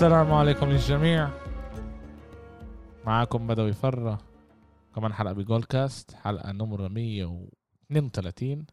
السلام 0.00 0.32
عليكم 0.32 0.70
للجميع. 0.70 1.30
معاكم 3.06 3.46
بدوي 3.46 3.72
فرة. 3.72 4.18
كمان 4.94 5.12
حلقة 5.12 5.32
بجول 5.32 5.62
كاست 5.62 6.14
حلقة 6.14 6.52
نمرة 6.52 6.88
132 6.88 8.66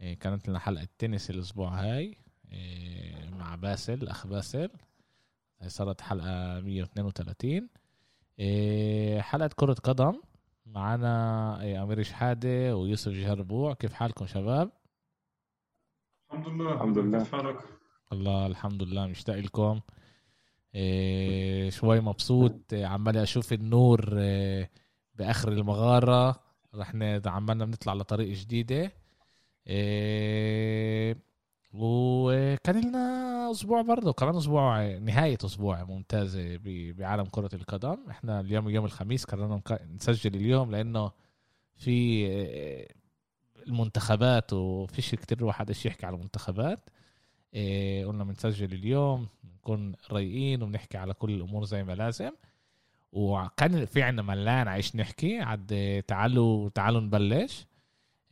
إيه، 0.00 0.18
كانت 0.18 0.48
لنا 0.48 0.58
حلقة 0.58 0.88
تنس 0.98 1.30
الأسبوع 1.30 1.68
هاي. 1.68 2.16
إيه، 2.52 3.30
مع 3.30 3.54
باسل 3.54 4.08
أخ 4.08 4.26
باسل. 4.26 4.70
هاي 5.60 5.68
صارت 5.68 6.00
حلقة 6.00 6.60
132 6.60 7.68
إيه، 8.38 9.20
حلقة 9.20 9.50
كرة 9.56 9.74
قدم. 9.74 10.20
معنا 10.66 11.82
أمير 11.82 12.02
شحادة 12.02 12.76
ويوسف 12.76 13.12
جهربوع 13.12 13.74
كيف 13.74 13.92
حالكم 13.92 14.26
شباب؟ 14.26 14.70
الحمد 16.32 16.48
لله. 16.48 16.72
الحمد 16.72 16.98
لله. 16.98 17.18
كيف 17.18 17.32
حالك؟ 17.32 17.56
الله 18.12 18.46
الحمد 18.46 18.82
لله. 18.82 19.06
مشتاق 19.06 19.36
لكم. 19.36 19.80
شوي 21.70 22.00
مبسوط 22.00 22.74
عمال 22.74 23.16
أشوف 23.16 23.52
النور 23.52 24.18
إيه 24.18 24.70
بآخر 25.14 25.52
المغارة. 25.52 26.40
رح 26.74 26.94
ن- 26.94 27.20
عمالنا 27.28 27.64
بنطلع 27.64 27.92
لطريق 27.94 28.28
جديدة. 28.36 28.92
إيه 29.66 31.16
وكان 31.74 32.80
لنا 32.88 33.48
أسبوع 33.50 33.82
برضه 33.82 34.12
كمان 34.12 34.36
أسبوع 34.36 34.96
نهاية 34.98 35.38
أسبوع 35.44 35.84
ممتازة 35.84 36.58
بعالم 36.92 37.24
كرة 37.24 37.50
القدم. 37.54 37.96
إحنا 38.10 38.40
اليوم 38.40 38.68
يوم 38.68 38.84
الخميس 38.84 39.24
قررنا 39.24 39.62
نسجل 39.94 40.34
اليوم 40.34 40.70
لأنه 40.70 41.10
في 41.76 42.26
المنتخبات 43.66 44.52
وفيش 44.52 45.14
كتير 45.14 45.44
واحد 45.44 45.70
يحكي 45.70 46.06
على 46.06 46.16
المنتخبات. 46.16 46.90
قلنا 48.06 48.24
بنسجل 48.24 48.72
اليوم 48.72 49.28
نكون 49.54 49.92
رايقين 50.10 50.62
وبنحكي 50.62 50.98
على 50.98 51.14
كل 51.14 51.30
الأمور 51.30 51.64
زي 51.64 51.84
ما 51.84 51.92
لازم. 51.92 52.30
وكان 53.12 53.84
في 53.84 54.02
عنا 54.02 54.22
ملان 54.22 54.68
عايش 54.68 54.96
نحكي 54.96 55.38
عد 55.40 56.02
تعالوا 56.08 56.68
تعالوا 56.68 57.00
نبلش. 57.00 57.66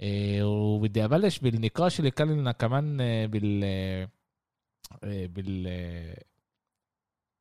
إيه 0.01 0.43
وبدي 0.45 1.05
أبلش 1.05 1.39
بالنقاش 1.39 1.99
اللي 2.01 2.11
كان 2.11 2.29
لنا 2.31 2.53
كمان 2.53 2.99
آه، 3.01 3.27
بال 3.27 3.61
آه، 3.65 5.27
بال 5.27 5.65
آه، 5.69 6.23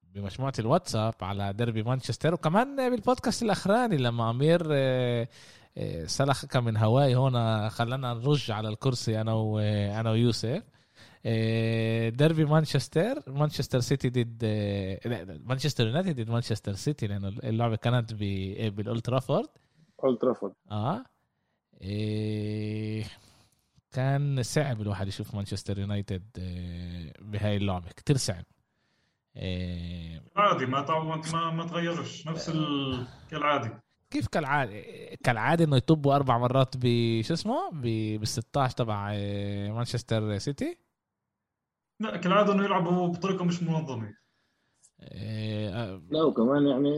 بمجموعة 0.03 0.53
الواتساب 0.59 1.13
على 1.21 1.53
ديربي 1.53 1.83
مانشستر. 1.83 2.33
وكمان 2.33 2.89
بالبودكاست 2.89 3.43
الأخراني 3.43 3.97
لما 3.97 4.29
أمير 4.29 4.61
آه، 4.71 5.27
آه، 5.77 6.05
سلخ 6.05 6.57
من 6.57 6.77
هواي 6.77 7.15
هون 7.15 7.69
خلانا 7.69 8.13
نرج 8.13 8.51
على 8.51 8.69
الكرسي 8.69 9.21
أنا 9.21 9.33
وأنا 9.33 10.11
ويوسف. 10.11 10.45
آه، 10.45 10.63
ديربي 12.09 12.45
مانشستر 12.45 13.23
مانشستر 13.27 13.79
سيتي 13.79 14.09
ضد 14.09 14.41
آه، 14.43 15.07
لا 15.07 15.39
مانشستر 15.45 15.87
يونايتد 15.87 16.21
ضد 16.21 16.29
مانشستر 16.29 16.73
سيتي 16.73 17.07
لأنه 17.07 17.27
اللعبة 17.27 17.75
كانت 17.75 18.13
ب- 18.13 18.75
بالأولد 18.75 19.01
ترافورد. 19.01 19.47
أولد 20.03 20.17
ترافورد. 20.17 20.53
آه. 20.71 21.03
إيه 21.81 23.03
كان 23.91 24.43
صعب 24.43 24.81
الواحد 24.81 25.07
يشوف 25.07 25.35
مانشستر 25.35 25.79
يونايتد 25.79 26.23
آه، 26.39 27.13
بهاي 27.21 27.57
اللعبة 27.57 27.89
كتير 27.89 28.17
صعب. 28.17 28.43
إيه 29.35 30.21
عادي 30.35 30.65
ما 30.65 30.81
تعود 30.81 31.21
ما 31.33 31.51
ما 31.51 31.65
تغيرش 31.65 32.27
نفس 32.27 32.49
ال... 32.49 33.05
كالعادي 33.31 33.69
كيف 34.11 34.27
كالعادة؟ 34.27 34.81
كالعادة 35.23 35.65
إنه 35.65 35.77
يطبوا 35.77 36.15
أربع 36.15 36.37
مرات 36.37 36.75
بشو 36.77 37.33
اسمه؟ 37.33 37.69
بال 37.73 38.27
16 38.27 38.75
تبع 38.77 39.11
آه، 39.13 39.71
مانشستر 39.71 40.37
سيتي. 40.37 40.77
لا 41.99 42.17
كالعادة 42.17 42.53
إنه 42.53 42.63
يلعبوا 42.63 43.07
بطريقة 43.07 43.45
مش 43.45 43.63
منظمة. 43.63 44.13
إيه 45.01 46.01
لا 46.11 46.23
وكمان 46.23 46.67
يعني 46.67 46.91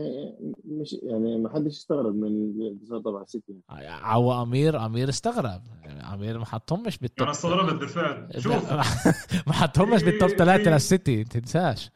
مش 0.64 0.92
يعني 1.02 1.38
ما 1.38 1.48
حدش 1.54 1.72
استغرب 1.72 2.14
من 2.14 2.26
الانتصار 2.26 3.00
تبع 3.00 3.24
سيتي 3.24 3.60
عو 3.68 4.42
أمير 4.42 4.86
أمير 4.86 5.08
استغرب. 5.08 5.62
أمير 6.14 6.38
ما 6.38 6.44
حطهمش 6.44 6.98
بال 6.98 7.06
top. 7.06 7.22
أنا 7.22 7.30
استغربت 7.30 7.74
بالفعل. 7.74 8.28
شوف. 8.42 8.72
ما 9.46 9.52
حطهمش 9.52 10.02
بال 10.02 10.13
top 10.13 10.30
ثلاثة 10.30 10.70
للسيتي 10.70 11.24
تنساش. 11.24 11.90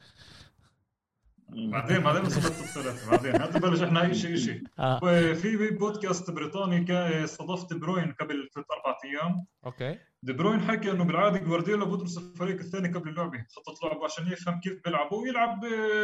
بعدين 1.49 1.99
بعدين 2.01 2.23
نصبت 2.23 2.45
الثلاثه 2.47 3.11
بعدين 3.11 3.37
هات 3.43 3.57
نبلش 3.57 3.83
إحنا 3.83 4.03
اي 4.03 4.15
شيء 4.15 4.37
شيء 4.37 4.62
آه 4.79 5.01
وفي 5.03 5.71
بودكاست 5.71 6.31
بريطاني 6.31 6.84
استضفت 7.25 7.75
دي 7.75 7.85
بروين 7.85 8.12
قبل 8.21 8.51
ثلاث 8.55 8.67
أربع 8.71 8.99
أيام 9.05 9.47
أوكي 9.67 9.99
دي 10.23 10.33
بروين 10.33 10.61
حكى 10.61 10.91
انه 10.91 11.05
بالعاده 11.05 11.39
جوارديولا 11.39 11.85
بدرس 11.85 12.19
الفريق 12.19 12.59
الثاني 12.59 12.93
قبل 12.93 13.09
اللعبه 13.09 13.47
خطه 13.56 13.89
لعبه 13.89 14.05
عشان 14.05 14.27
يفهم 14.33 14.61
كيف 14.61 14.81
بيلعبوا 14.85 15.23
ويلعب 15.23 15.61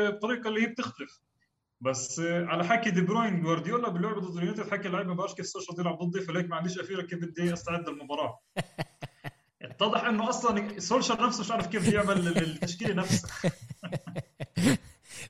بطريقه 0.09 0.49
اللي 0.49 0.63
هي 0.63 0.67
بتختلف 0.67 1.21
بس 1.81 2.21
على 2.21 2.65
حكي 2.65 2.91
دي 2.91 3.01
بروين 3.01 3.43
جوارديولا 3.43 3.89
باللعبه 3.89 4.21
ضد 4.21 4.37
اليونايتد 4.37 4.71
حكى 4.71 4.89
اللعيبه 4.89 5.09
ما 5.09 5.15
بعرفش 5.15 5.35
كيف 5.35 5.47
سولشر 5.47 5.81
يلعب 5.81 5.99
ضدي 5.99 6.21
فليك 6.21 6.51
ما 6.51 6.57
عنديش 6.57 6.79
فكرة 6.79 7.03
كيف 7.03 7.19
بدي 7.19 7.53
استعد 7.53 7.89
للمباراه 7.89 8.41
اتضح 9.63 10.05
انه 10.05 10.29
أصلا 10.29 10.81
سولشر 10.81 11.27
نفسه 11.27 11.41
مش 11.41 11.51
عارف 11.51 11.67
كيف 11.67 11.93
يعمل 11.93 12.39
التشكيله 12.39 12.95
نفسها 12.95 13.53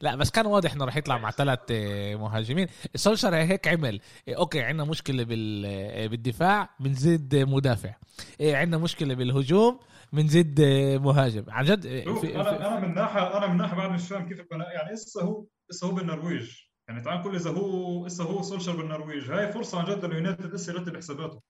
لا 0.00 0.14
بس 0.16 0.30
كان 0.30 0.46
واضح 0.46 0.72
إنه 0.72 0.84
راح 0.84 0.96
يطلع 0.96 1.18
مع 1.18 1.30
ثلاث 1.30 1.60
مهاجمين. 2.20 2.66
سولشر 2.94 3.34
هيك 3.34 3.68
عمل. 3.68 4.00
إيه، 4.28 4.36
أوكي 4.36 4.60
عندنا 4.62 4.84
مشكلة 4.84 5.22
آه، 5.66 6.06
بالدفاع 6.06 6.70
بنزيد 6.80 7.36
مدافع. 7.36 7.94
إيه، 8.40 8.56
عندنا 8.56 8.78
مشكلة 8.78 9.14
بالهجوم 9.14 9.78
بنزيد 10.12 10.60
مهاجم. 11.02 11.44
عن 11.48 11.64
جد 11.64 11.82
في- 11.82 12.04
أنا 12.34 12.42
في- 12.44 12.56
أنا 12.66 12.80
من 12.80 12.94
ناحية 12.94 13.38
أنا 13.38 13.46
من 13.46 13.56
ناحية 13.56 13.76
بعد 13.76 13.90
مش 13.90 14.08
فاهم 14.08 14.28
كيف 14.28 14.38
يعني 14.50 14.92
إسا 14.92 15.22
هو 15.22 15.46
إسا 15.70 15.86
هو 15.86 15.92
بالنرويج. 15.92 16.50
يعني 16.88 17.00
تعال 17.00 17.18
نقول 17.20 17.34
إذا 17.34 17.50
هو 17.50 18.06
إسا 18.06 18.24
هو 18.24 18.42
سولشر 18.42 18.76
بالنرويج. 18.76 19.30
هاي 19.30 19.52
فرصة 19.52 19.78
عن 19.78 19.84
جد 19.84 20.04
لليونايتد 20.04 20.54
إسا 20.54 20.72
يرتب 20.72 20.96
حساباته. 20.96 21.42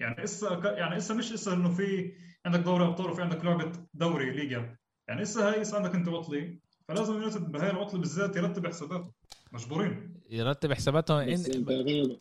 يعني 0.00 0.24
إسا 0.24 0.74
يعني 0.78 0.96
إسا 0.96 1.14
مش 1.14 1.32
إسا 1.32 1.52
إنه 1.52 1.70
في 1.70 2.12
عندك 2.46 2.60
دوري 2.60 2.84
أبطال 2.84 3.10
وفي 3.10 3.22
عندك 3.22 3.44
لعبة 3.44 3.72
دوري 3.94 4.30
ליגה. 4.30 4.76
يعني 5.08 5.22
إسا 5.22 5.48
هاي 5.48 5.60
إسا 5.62 5.76
عندك 5.76 5.94
أنت 5.94 6.08
عطله 6.08 6.58
فلازم 6.88 7.12
اليونايتد 7.12 7.52
بهاي 7.52 7.70
العطلة 7.70 8.00
بالذات 8.00 8.36
يرتب 8.36 8.66
حساباته. 8.66 9.12
مجبورين. 9.52 10.14
يرتب 10.30 10.72
حساباته. 10.72 11.32
بس 11.32 11.46
إن- 11.50 11.54
أنت 11.54 11.70
اغلب 11.70 12.16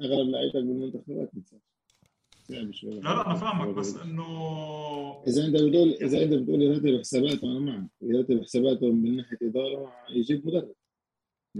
اغلب 0.00 0.34
أغلب 0.34 0.96
بتصير 0.96 1.28
صعب 2.50 2.70
شوي 2.72 2.90
لا 2.90 3.00
لا 3.00 3.26
أنا 3.26 3.34
فاهمك 3.34 3.74
بس 3.74 3.96
انه 3.96 4.24
إذا 5.26 5.46
أنت 5.46 5.54
بتقول 5.54 5.88
إذا 6.02 6.22
أنت 6.22 6.32
بتقول 6.32 6.62
يرتب 6.62 6.98
حساباته 7.00 7.44
أنا 7.44 7.58
معك. 7.58 7.86
يرتب 8.02 8.42
حساباته 8.42 8.92
من 8.92 9.16
ناحية 9.16 9.38
إدارة 9.42 9.92
يجيب 10.10 10.46
مدرب. 10.46 10.72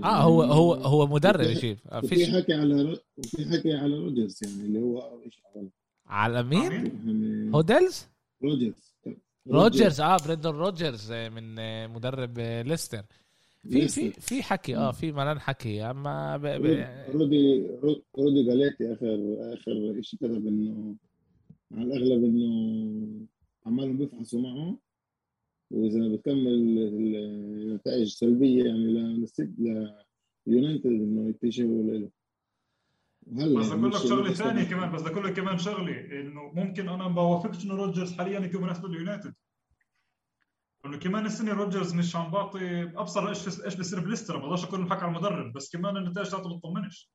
آه 0.05 0.23
هو 0.23 0.43
هو 0.43 0.75
هو 0.75 1.07
مدرب 1.07 1.41
وفي 1.51 1.77
فيش 2.09 2.31
حكي 2.31 2.53
على 2.55 2.99
وفي 3.19 3.45
حكي 3.51 3.73
على 3.75 3.95
روجرز 3.99 4.39
يعني 4.45 4.67
اللي 4.67 4.79
هو 4.79 5.21
إيش 5.25 5.41
على 5.57 5.69
على 6.07 6.43
مين؟ 6.43 6.73
يعني 6.73 7.55
برندن 7.55 8.07
روجرز 8.43 8.92
روجرز 9.47 10.01
آه 10.01 10.17
بريندون 10.27 10.57
روجرز 10.57 11.13
آه، 11.13 11.29
من 11.29 11.59
آه، 11.59 11.87
مدرب 11.87 12.39
آه، 12.39 12.63
ليستر. 12.63 13.03
في 13.71 13.89
في. 13.89 14.11
في 14.11 14.43
حكي 14.43 14.77
آه 14.77 14.93
في 14.93 15.13
ملان 15.13 15.41
حكي 15.41 15.83
أما 15.83 16.37
ب... 16.37 16.43
ب... 16.43 16.87
رودي 17.15 17.67
رودي 18.19 18.43
جاليتي 18.47 18.93
آخر 18.93 19.37
آخر 19.55 20.03
شيء 20.03 20.21
كتب 20.21 20.47
إنه 20.47 20.97
على 21.73 21.83
الأغلب 21.83 22.25
إنه 22.25 23.27
عمالهم 23.67 23.99
بيفحصوا 23.99 24.41
معه. 24.41 24.79
وإذا 25.71 26.09
بتكمل 26.09 26.79
النتائج 26.79 28.09
سلبية 28.09 28.65
يعني 28.65 28.87
للسيت 28.87 29.51
ليونايتد 30.47 30.87
إنه 30.87 31.29
يكتشفوا 31.29 31.83
له 31.83 32.09
بس 33.27 33.43
يعني 33.43 33.81
أقول 33.81 33.91
لك 33.91 33.97
شغلة 33.97 34.33
ثانية. 34.33 34.65
كمان 34.65 34.93
بس 34.93 35.03
أقول 35.03 35.25
لك 35.25 35.33
كمان 35.33 35.59
شغلة 35.59 36.21
إنه 36.21 36.53
ممكن 36.55 36.89
أنا 36.89 37.09
ما 37.09 37.15
بوافقش 37.15 37.65
إنه 37.65 37.75
روجرز 37.75 38.17
حاليا 38.19 38.41
يكون 38.41 38.63
مناسب 38.63 38.87
لليونايتد 38.87 39.35
إنه 40.87 40.99
كمان 40.99 41.27
السنة 41.27 41.53
روجرز 41.53 41.95
مش 41.95 42.17
عم 42.17 42.31
بعطي 42.31 42.83
أبصر 42.83 43.29
إيش 43.29 43.65
إيش 43.65 43.75
بيصير 43.75 44.01
بليستر 44.01 44.37
ما 44.37 44.43
بقدرش 44.43 44.65
أكون 44.65 44.81
محكي 44.81 45.05
على 45.05 45.11
المدرب 45.11 45.53
بس 45.53 45.77
كمان 45.77 45.97
النتائج 45.97 46.29
تاعته 46.31 46.57
بتطمنش 46.57 47.11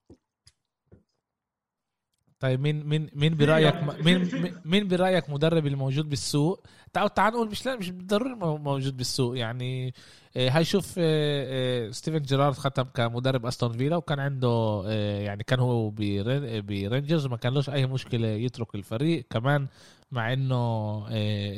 طيب 2.40 2.60
مين 2.62 2.86
مين 2.86 3.10
مين 3.14 3.36
برأيك 3.38 3.76
مين 4.06 4.30
مين- 4.66 4.88
برأيك 4.88 5.30
مدرب 5.30 5.66
اللي 5.66 5.78
موجود 5.78 6.10
بالسوق؟ 6.10 6.66
تعال 6.94 7.14
تعال 7.14 7.34
نقول 7.34 7.50
مش 7.50 7.66
لا 7.66 7.76
مش 7.76 7.90
بالضروري 7.90 8.36
مو- 8.36 8.58
موجود 8.58 8.98
بالسوق 8.98 9.38
يعني 9.38 9.94
آه، 10.38 10.50
هاي 10.50 10.66
شوف 10.66 10.96
آه، 10.98 11.88
آه، 11.88 11.92
ستيفن 11.92 12.22
جيرارد 12.22 12.54
ختم 12.56 12.84
كمدرب 12.84 13.46
أستون 13.46 13.72
فيلا 13.78 13.96
وكان 13.96 14.20
عنده 14.20 14.84
يعني 15.22 15.44
كان 15.44 15.60
هو 15.60 15.90
برين- 15.90 16.62
برينجرز 16.66 17.26
وما 17.26 17.38
كان 17.38 17.54
لهش 17.54 17.70
أي 17.70 17.86
مشكلة 17.86 18.28
يترك 18.28 18.76
الفريق. 18.76 19.26
كمان 19.30 19.68
مع 20.12 20.34
إنه 20.34 21.08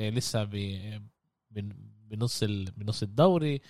لسه 0.09 0.43
بنص 2.11 2.43
بنص 2.77 3.03
الدوري 3.03 3.61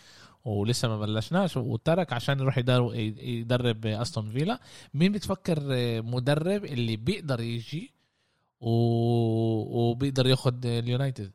ولسه 0.49 0.87
ما 0.87 0.97
بلشناش 0.97 1.57
وترك 1.57 2.13
عشان 2.13 2.39
يروح 2.39 2.57
يدرب 2.57 3.85
أستون 3.85 4.29
فيلا. 4.29 4.59
مين 4.93 5.11
بتفكر 5.11 5.59
مدرب 6.01 6.65
اللي 6.65 6.95
بيقدر 6.97 7.39
يجي 7.41 7.91
و... 8.61 8.69
وبيقدر 9.79 10.27
ياخد 10.27 10.65
اليونايتد؟ 10.65 11.31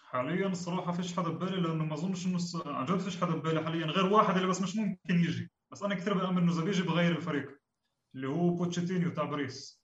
حاليا 0.00 0.46
الصراحه 0.46 0.92
فيش 0.92 1.16
حدا 1.16 1.28
ببالي 1.28 1.60
لأنه 1.60 1.84
ما 1.84 1.94
أظنش 1.94 2.26
إنه 2.26 2.38
عن 2.66 2.84
جد 2.84 2.98
فيش 2.98 3.16
حدا 3.20 3.34
ببالي 3.34 3.64
حاليا 3.64 3.86
غير 3.86 4.06
واحد 4.06 4.36
اللي 4.36 4.48
بس 4.48 4.62
مش 4.62 4.76
ممكن 4.76 5.14
يجي. 5.14 5.50
بس 5.70 5.82
أنا 5.82 5.94
كثير 5.94 6.14
بأمن 6.14 6.38
إنه 6.38 6.52
اذا 6.52 6.64
بيجي 6.64 6.82
بغير 6.82 7.16
الفريق 7.16 7.48
اللي 8.14 8.28
هو 8.28 8.50
بوتشيتينو 8.50 9.10
تاع 9.10 9.24
باريس. 9.24 9.81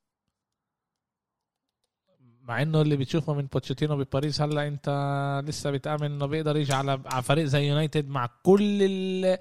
مع 2.48 2.62
إنه 2.62 2.80
اللي 2.80 2.96
بتشوفه 2.96 3.34
من 3.34 3.46
بوتشيتينو 3.46 3.96
بباريس 3.96 4.40
هلأ 4.42 4.68
أنت 4.68 4.88
لسه 5.46 5.70
بتأمن 5.70 6.04
إنه 6.04 6.26
بيقدر 6.26 6.56
يجي 6.56 6.72
على 6.72 7.00
على 7.06 7.22
فريق 7.22 7.44
زي 7.44 7.68
يونايتد 7.68 8.08
مع 8.08 8.28
كل 8.42 8.82
ال- 8.82 9.38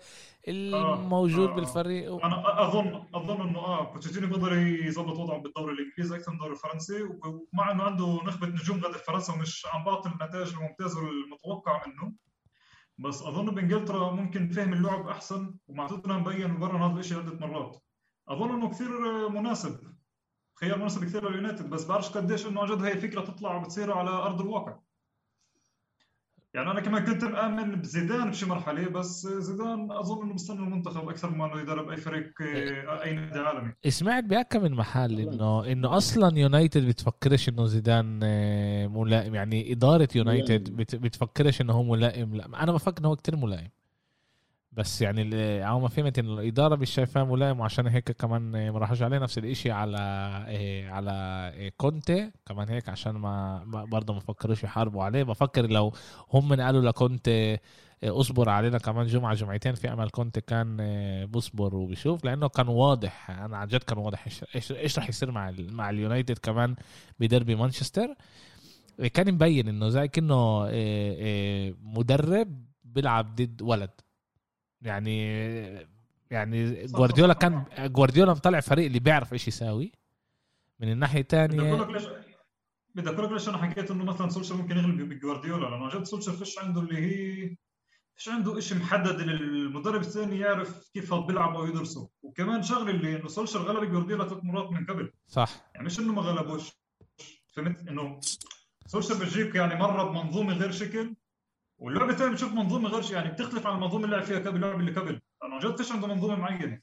الموجود 0.48 1.50
آه. 1.50 1.56
بالفريق. 1.56 2.26
أنا 2.26 2.68
اظن 2.68 3.04
أظن 3.16 3.50
إنه 3.50 3.60
آه 3.60 3.94
بوتشيتينو 3.94 4.28
بيقدر 4.28 4.54
يظبط 4.58 5.18
وضعه 5.20 5.38
بالدوري 5.42 5.74
الإنجليزي 5.74 6.16
أكثر 6.16 6.32
من 6.32 6.38
الدوري 6.38 6.54
الفرنسي. 6.54 7.04
ومع 7.04 7.72
إنه 7.72 7.84
عنده 7.84 8.20
نخبة 8.26 8.48
نجوم 8.48 8.84
غادر 8.84 8.98
فرنسا 8.98 9.34
ومش 9.34 9.66
عم 9.74 9.84
بعطي 9.84 10.10
النتائج 10.10 10.54
الممتازة 10.54 11.00
والمتوقع 11.04 11.82
منه. 11.88 12.14
بس 12.98 13.22
أظن 13.22 13.46
بإنجلترا 13.46 14.12
ممكن 14.12 14.50
فهم 14.50 14.74
اللعب 14.74 15.08
أحسن 15.08 15.54
ومع 15.68 15.88
توتنهام 15.88 16.24
بين 16.24 16.52
وبرر 16.52 16.78
هذا 16.86 17.00
الشيء 17.00 17.18
عده 17.18 17.48
مرات. 17.48 17.78
أظن 18.30 18.50
إنه 18.54 18.70
كثير 18.70 18.90
مناسب. 19.30 19.80
خيار 20.60 20.78
مناسب 20.78 21.04
كثير 21.06 21.30
لليونايتد 21.30 21.70
بس 21.70 21.86
بعرفش 21.86 22.10
قديش 22.10 22.48
إنه 22.48 22.62
عن 22.62 22.68
جد 22.68 22.84
هي 22.84 22.98
فكره 22.98 23.22
تطلع 23.22 23.56
وبتصير 23.56 23.92
على 23.92 24.10
أرض 24.10 24.42
الواقع. 24.42 24.76
يعني 26.54 26.72
أنا 26.72 26.80
كمان 26.80 27.04
كنت 27.06 27.24
مآمن 27.24 27.76
بزيدان 27.82 28.30
بشي 28.30 28.46
مرحلة 28.46 28.90
بس 28.90 29.28
زيدان 29.28 29.92
أظن 29.92 30.24
إنه 30.24 30.34
مستني 30.34 30.60
المنتخب 30.60 31.10
أكثر 31.10 31.30
ما 31.30 31.46
إنه 31.46 31.62
يدرب 31.62 31.90
أي 31.90 31.98
فريق 31.98 32.32
آه، 32.42 33.04
أي 33.04 33.14
نادي 33.14 33.40
عالمي. 33.40 33.74
سمعت 33.88 34.24
بأكم 34.24 34.64
من 34.64 34.72
محل 34.74 35.20
إنه 35.20 35.66
إنه 35.72 35.98
أصلا 35.98 36.38
يونايتد 36.40 36.88
بتفكرش 36.88 37.50
إنه 37.50 37.66
زيدان 37.66 38.20
آه، 38.24 38.88
ملائم 38.88 39.36
يعني 39.36 39.72
إدارة 39.72 40.08
يونايتد. 40.16 40.76
بت- 40.76 40.96
بتفكرش 40.96 41.62
إنه 41.62 41.74
هو 41.74 41.84
ملائم 41.84 42.36
لا 42.36 42.46
أنا 42.64 42.72
بفكر 42.72 43.00
إنه 43.00 43.08
هو 43.10 43.16
كتير 43.16 43.36
ملائم. 43.36 43.70
بس 44.78 45.02
يعني 45.02 45.22
اللي- 45.22 45.80
ما 45.80 45.88
فهمت 45.88 46.20
انه 46.20 46.34
الإدارة 46.34 46.76
مش 46.76 46.90
شايفاه 46.90 47.24
ملائم 47.24 47.60
وعشان 47.60 47.88
هيك 47.88 48.12
كمان 48.12 48.70
ما 48.72 48.80
راحوش 48.80 49.02
عليه 49.02 49.18
نفس 49.18 49.38
الإشي 49.38 49.72
على 49.72 49.98
آه، 50.48 50.90
على 50.90 51.12
آه، 51.56 51.72
كونتي. 51.78 52.32
كمان 52.46 52.70
هيك 52.70 52.90
عشان 52.90 53.12
ما 53.12 53.64
برضه 53.92 54.14
ما 54.14 54.20
فكروش 54.20 54.64
يحاربوا 54.64 55.04
عليه. 55.04 55.24
بفكر 55.24 55.66
لو 55.68 55.94
هم 56.34 56.62
قالوا 56.62 56.82
لكونتي 56.82 57.54
آه، 57.54 57.60
اصبر 58.04 58.50
علينا 58.50 58.78
كمان 58.78 59.08
جمعة 59.08 59.34
جمعتين 59.34 59.74
في 59.76 59.94
أمل 59.94 60.10
كنت 60.10 60.40
كان 60.40 60.78
آه، 60.82 61.26
بصبر 61.26 61.76
وبيشوف. 61.76 62.26
لأنه 62.26 62.48
كان 62.50 62.68
واضح 62.68 63.32
أنا 63.32 63.58
عن 63.58 63.68
جد 63.68 63.84
كان 63.84 63.98
واضح. 63.98 64.26
إيش 64.56 64.72
إيش 64.72 65.00
راح 65.00 65.10
يصير 65.10 65.32
مع 65.32 65.50
ال- 65.50 65.74
مع 65.74 65.90
اليونايتد 65.90 66.38
كمان 66.38 66.76
بدربي 67.20 67.56
مانشستر؟ 67.56 68.16
آه، 69.00 69.08
كان 69.08 69.34
مبين 69.34 69.68
إنه 69.68 69.90
زي 69.90 70.08
كأنه 70.08 70.64
مدرب 71.84 72.66
بيلعب 72.84 73.36
ضد 73.36 73.62
ولد. 73.62 73.90
يعني 74.82 75.28
يعني 76.32 76.86
جوارديولا. 76.86 77.34
كان 77.34 77.66
جوارديولا 77.80 78.32
مطلع 78.32 78.60
فريق 78.60 78.86
اللي 78.86 79.00
بيعرف 79.00 79.34
إيش 79.34 79.48
يساوي. 79.48 79.92
من 80.80 80.92
الناحية 80.92 81.22
بدي 81.22 81.46
الثانية 81.46 81.76
لك 81.76 81.88
ليش 81.88 82.04
بدي 82.96 83.10
أقول 83.10 83.26
لك 83.26 83.32
ليش 83.32 83.50
أنا 83.50 83.58
حكيت 83.58 83.92
إنه 83.92 84.04
مثلا 84.04 84.30
سولشر 84.30 84.56
ممكن 84.56 84.78
يغلب 84.78 85.10
بجوارديولا 85.10 85.70
لأنه 85.70 85.86
عن 85.86 85.90
جد 85.90 86.04
سولشر 86.04 86.32
فيش 86.32 86.60
عنده 86.60 86.82
اللي 86.82 86.98
هي 86.98 87.56
فيش 88.16 88.30
عنده 88.30 88.60
شيء 88.60 88.78
محدد 88.78 89.20
اللي 89.20 89.34
المدرب 89.34 90.02
الثاني 90.02 90.40
يعرف 90.40 90.90
كيف 90.94 91.14
بيلعب 91.14 91.56
أو 91.56 91.66
يدرسه. 91.66 92.10
وكمان 92.22 92.64
شغلة 92.64 92.90
اللي 92.90 93.16
إنه 93.16 93.28
سولشر 93.28 93.60
غلب 93.60 93.92
جوارديولا 93.92 94.28
ثلاث 94.28 94.44
مرات 94.44 94.72
من 94.72 94.86
قبل. 94.86 95.12
صح. 95.28 95.50
يعني 95.76 95.86
مش 95.86 96.00
إنه 96.00 96.14
ما 96.14 96.22
غلبوش. 96.22 96.72
فهمت؟ 97.54 97.88
إنه 97.88 98.20
سولشر 98.88 99.14
بتجيك 99.14 99.56
يعني 99.56 99.76
مرة 99.76 100.04
بمنظومة 100.04 100.54
غير 100.54 100.72
شكل 100.72 101.16
واللعبة 101.80 102.12
الثانية 102.12 102.34
بتشوف 102.34 102.54
منظومة 102.54 102.90
غير 102.90 103.14
يعني 103.14 103.32
بتختلف 103.32 103.68
عن 103.68 103.76
المنظومة 103.76 104.06
اللي 104.06 104.16
لعب 104.16 104.26
فيها 104.26 104.40
قبل 104.40 104.56
اللعبة 104.56 104.80
اللي 104.80 104.92
قبل. 104.92 105.20
لأنه 105.42 105.56
عن 105.56 105.60
جد 105.60 105.78
فيش 105.78 105.92
عنده 105.92 106.08
منظومة 106.08 106.36
معينة. 106.36 106.82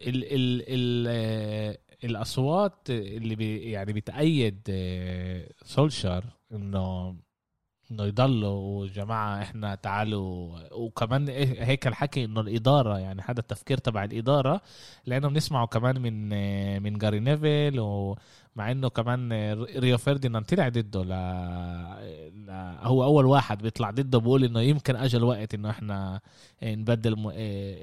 ال 0.00 0.24
ال 0.24 0.62
ال 0.68 1.06
آه، 1.08 1.78
الأصوات 2.04 2.90
اللي 2.90 3.34
بي 3.34 3.70
يعني 3.70 3.92
بتأيد 3.92 4.60
آه، 4.70 5.48
سولشار 5.64 6.24
إنه 6.52 7.16
انه 7.94 8.04
يضلوا 8.04 8.86
جماعة 8.86 9.42
إحنا 9.42 9.74
تعالوا. 9.74 10.58
وكمان 10.72 11.26
إيه- 11.26 11.62
هيك 11.62 11.86
الحكي 11.86 12.24
انه 12.24 12.40
الإدارة 12.40 12.98
يعني 12.98 13.22
هذا 13.26 13.40
التفكير 13.40 13.78
تبع 13.78 14.04
الإدارة 14.04 14.60
لأنه 15.06 15.28
بنسمعه 15.28 15.66
كمان 15.66 16.02
من 16.02 16.28
من 16.82 16.98
جاري 16.98 17.20
نيفل 17.20 17.80
ومع 17.80 18.70
إنه 18.70 18.88
كمان 18.88 19.32
ريو 19.76 19.98
فيرديناند 19.98 20.44
طلع 20.44 20.68
ضده 20.68 21.02
ل... 21.02 21.08
ل... 22.46 22.50
هو 22.82 23.04
أول 23.04 23.26
واحد 23.26 23.62
بيطلع 23.62 23.90
ضده 23.90 24.18
بيقول 24.18 24.44
إنه 24.44 24.60
يمكن 24.60 24.96
اجى 24.96 25.16
الوقت 25.16 25.54
إنه 25.54 25.70
إحنا 25.70 26.20
آه، 26.62 26.74
نبدل 26.74 27.12
آه، 27.26 27.32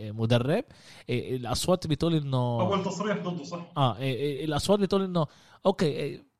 آه، 0.09 0.11
مدرب. 0.11 0.63
الأصوات 1.09 1.87
بتقول 1.87 2.15
إنه 2.15 2.61
أول 2.61 2.83
تصريح 2.83 3.17
ضده 3.17 3.43
صح؟ 3.43 3.71
آه 3.77 3.97
إيه 3.97 4.15
إيه 4.15 4.45
الأصوات 4.45 4.79
بتقول 4.79 5.03
إنه 5.03 5.25
أوكي 5.65 5.85
إيه، 5.85 5.99
إيه، 6.01 6.30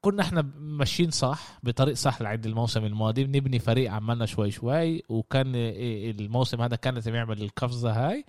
كنا 0.00 0.22
إحنا 0.22 0.42
ماشيين 0.58 1.10
صح 1.10 1.58
بطريق 1.62 1.94
صح 1.94 2.22
لعند 2.22 2.46
الموسم 2.46 2.84
الماضي 2.84 3.24
بنبني 3.24 3.58
فريق 3.58 3.92
عملنا 3.92 4.26
شوي 4.26 4.50
شوي 4.50 5.02
وكان 5.08 5.54
إيه، 5.54 6.10
الموسم 6.10 6.60
هذا 6.62 6.76
كان 6.76 6.94
لازم 6.94 7.14
يعمل 7.14 7.42
القفزة 7.42 7.92
هاي. 7.92 8.24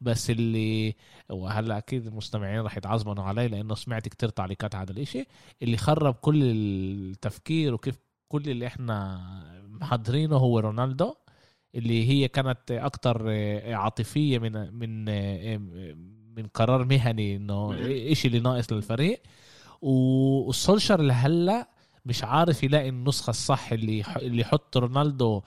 بس 0.00 0.30
اللي 0.30 0.94
وهلأ 1.30 1.78
أكيد 1.78 2.06
المستمعين 2.06 2.60
راح 2.60 2.76
يتعظموا 2.76 3.24
علي 3.24 3.48
لأنه 3.48 3.74
سمعت 3.74 4.08
كتير 4.08 4.28
تعليقات 4.28 4.74
على 4.74 4.90
الإشي. 4.90 5.24
اللي 5.62 5.76
خرب 5.76 6.14
كل 6.14 6.42
التفكير 6.42 7.74
وكيف 7.74 7.98
كل 8.28 8.42
اللي 8.50 8.66
إحنا 8.66 9.20
محضرينه 9.68 10.36
هو 10.36 10.58
رونالدو 10.58 11.14
اللي 11.74 12.08
هي 12.08 12.28
كانت 12.28 12.70
أكتر 12.70 13.30
عاطفية 13.74 14.38
من 14.38 14.74
من 14.74 15.08
آه، 15.08 15.56
من 16.36 16.46
قرار 16.54 16.84
مهني 16.84 17.36
إنه 17.36 17.72
إيش 17.74 18.26
اللي 18.26 18.40
ناقص 18.40 18.72
للفريق. 18.72 19.22
والسولشر 19.88 21.00
لهلا 21.00 21.68
مش 22.06 22.24
عارف 22.24 22.62
يلاقي 22.62 22.88
النسخة 22.88 23.30
الصح 23.30 23.72
اللي 23.72 24.04
اللي 24.16 24.40
يحط 24.40 24.76
رونالدو 24.76 25.42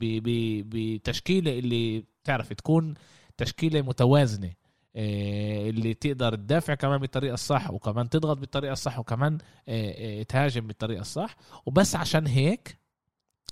بتشكيلة 0.00 1.58
اللي 1.58 2.04
تعرف 2.24 2.52
تكون 2.52 2.94
تشكيلة 3.36 3.82
متوازنة 3.82 4.52
آه، 4.96 5.70
اللي 5.70 5.94
تقدر 5.94 6.34
تدافع 6.34 6.74
كمان 6.74 6.98
بالطريقة 7.00 7.34
الصح 7.34 7.70
وكمان 7.70 8.08
تضغط 8.08 8.38
بالطريقة 8.38 8.72
الصح 8.72 8.98
وكمان 8.98 9.38
آه، 9.68 10.20
آه، 10.20 10.22
تهاجم 10.22 10.66
بالطريقة 10.66 11.00
الصح. 11.00 11.36
وبس 11.66 11.96
عشان 11.96 12.26
هيك 12.26 12.78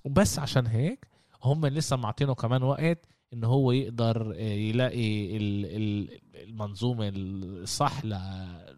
وبس 0.04 0.38
عشان 0.38 0.66
هيك 0.66 1.06
هم 1.44 1.66
لسه 1.66 1.96
معطينه 1.96 2.34
كمان 2.34 2.62
وقت 2.62 3.06
انه 3.32 3.46
هو 3.48 3.72
يقدر 3.72 4.34
يلاقي 4.40 5.36
ال- 5.36 5.66
ال- 5.66 6.20
المنظومة 6.48 7.12
الصح 7.14 8.04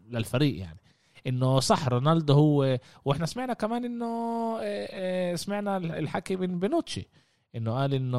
للفريق 0.09 0.59
يعني. 0.59 0.79
إنه 1.27 1.59
صح 1.59 1.87
رونالدو 1.87 2.33
هو 2.33 2.79
وإحنا 3.05 3.25
سمعنا 3.25 3.53
كمان 3.53 3.85
إنه 3.85 4.05
آه، 4.05 4.59
آه، 4.91 5.35
سمعنا 5.35 5.77
الحكي 5.77 6.35
من 6.35 6.59
بنوتشي 6.59 7.07
إنه 7.55 7.71
قال 7.73 7.93
إنه 7.93 8.17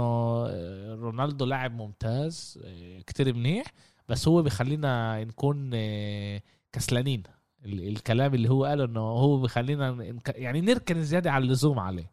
آه، 0.49 0.95
رونالدو 0.95 1.45
لاعب 1.45 1.75
ممتاز 1.75 2.59
كتير 3.07 3.35
منيح 3.35 3.67
بس 4.09 4.29
هو 4.29 4.43
بخلينا 4.43 5.25
نكون 5.25 5.71
كسلانين. 6.73 7.23
ال- 7.65 7.89
الكلام 7.89 8.35
اللي 8.35 8.49
هو 8.51 8.65
قاله 8.65 8.85
إنه 8.85 9.01
هو 9.01 9.41
بخلينا 9.41 10.15
يعني 10.35 10.61
نركن 10.61 11.03
زيادة 11.03 11.31
على 11.31 11.45
اللزوم 11.45 11.79
عليه. 11.79 12.11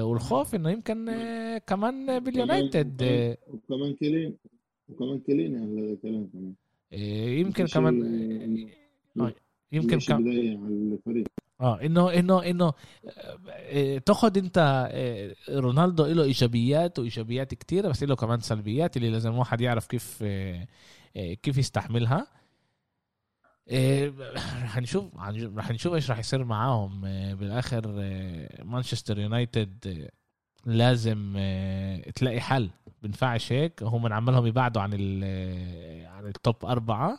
والخوف 0.00 0.54
إنه 0.54 0.70
يمكن 0.70 1.06
كمان 1.66 2.18
باليونايتد 2.18 3.02
وكمان 3.48 3.94
كيلين 3.94 4.36
وكمان 4.88 5.18
كيلين 5.18 5.54
هذا 5.56 5.92
الكلام 5.92 6.30
كمان. 6.32 6.54
يمكن 7.38 7.66
كمان 7.66 7.94
يمكن 9.72 9.98
على 10.14 10.52
الفريق؟ 10.92 11.26
آه 11.60 11.80
انه 11.82 12.14
انه 12.14 12.50
إنه 12.50 12.72
آه، 13.48 13.98
تاخد 13.98 14.36
أنت 14.38 14.88
آه، 14.92 15.34
رونالدو 15.58 16.06
له 16.06 16.22
إيجابيات 16.22 16.98
وإيجابيات 16.98 17.54
كتيرة 17.54 17.88
بس 17.88 18.02
له 18.02 18.16
كمان 18.16 18.40
سلبيات 18.40 18.96
اللي 18.96 19.10
لازم 19.10 19.30
الواحد 19.32 19.60
يعرف 19.60 19.86
كيف 19.86 20.18
آه، 20.22 20.66
آه، 21.16 21.34
كيف 21.34 21.58
يستحملها. 21.58 22.26
آه، 23.72 24.12
رح 24.64 24.78
نشوف 24.78 25.04
رح 25.56 25.70
نشوف 25.70 25.94
إيش 25.94 26.10
رح 26.10 26.18
يصير 26.18 26.44
معاهم. 26.44 27.04
آه، 27.04 27.34
بالآخر 27.34 27.82
آه، 27.98 28.64
مانشستر 28.64 29.18
يونايتد 29.18 29.86
آه، 29.86 30.10
لازم 30.70 31.34
آه، 31.36 32.10
تلاقي 32.10 32.40
حل. 32.40 32.70
بنفعش 33.02 33.52
هيك. 33.52 33.82
هم 33.82 34.12
عمالهم 34.12 34.46
يبعدوا 34.46 34.82
عن 34.82 35.20
آه، 35.24 36.06
عن 36.06 36.26
ال 36.26 36.36
top 36.36 36.64
أربعة. 36.64 37.18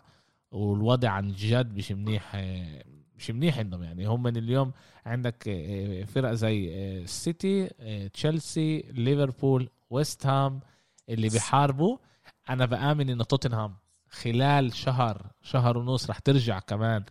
والوضع 0.51 1.09
عن 1.09 1.31
جد 1.31 1.75
مش 1.75 1.91
منيح 1.91 2.31
آه، 2.35 2.83
مش 3.17 3.31
منيح 3.31 3.57
عندهم 3.59 3.83
يعني. 3.83 4.05
هم 4.05 4.23
من 4.23 4.37
اليوم 4.37 4.71
عندك 5.05 5.47
آه، 5.47 6.03
فرق 6.03 6.31
زي 6.31 6.69
آه، 6.75 7.01
السيتي 7.03 7.69
آه، 7.79 8.07
تشيلسي 8.07 8.79
ليفربول 8.91 9.69
ويست 9.89 10.25
هام 10.25 10.59
اللي 11.09 11.29
بيحاربوا. 11.29 11.97
أنا 12.49 12.65
بآمن 12.65 13.09
انه 13.09 13.23
توتنهام 13.23 13.75
خلال 14.09 14.73
شهر 14.75 15.31
شهر 15.41 15.77
ونص 15.77 16.09
رح 16.09 16.19
ترجع 16.19 16.59
كمان 16.59 17.03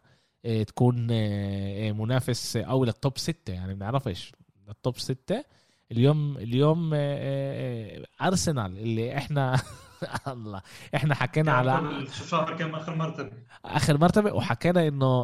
آه، 0.44 0.62
تكون 0.62 1.08
آه، 1.10 1.88
آه، 1.88 1.92
منافس 1.92 2.56
اول 2.56 2.88
ال 2.88 2.96
top 2.96 3.18
ستة 3.18 3.52
يعني. 3.52 3.74
بنعرفش 3.74 4.32
التوب 4.68 4.98
ستة 4.98 5.44
اليوم 5.92 6.36
اليوم 6.36 6.94
آه، 6.94 6.98
آه، 6.98 8.04
آه، 8.20 8.26
أرسنال 8.26 8.78
اللي 8.78 9.16
إحنا 9.16 9.60
الله 10.28 10.62
إحنا 10.94 11.14
حكينا 11.14 11.52
على 11.52 11.78
الشهر 11.78 12.56
كان 12.56 12.74
آخر 12.74 12.94
مرتبة. 12.94 13.30
آخر 13.64 13.98
مرتبة 13.98 14.32
وحكينا 14.32 14.88
إنه 14.88 15.20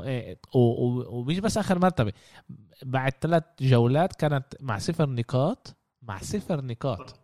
و- 0.54 1.18
ومش 1.18 1.38
بس 1.38 1.58
آخر 1.58 1.78
مرتبة 1.78 2.12
بعد 2.82 3.12
ثلاث 3.20 3.42
جولات 3.60 4.16
كانت 4.16 4.44
مع 4.60 4.78
صفر 4.78 5.08
نقاط 5.08 5.76
مع 6.02 6.18
صفر 6.18 6.64
نقاط. 6.64 7.20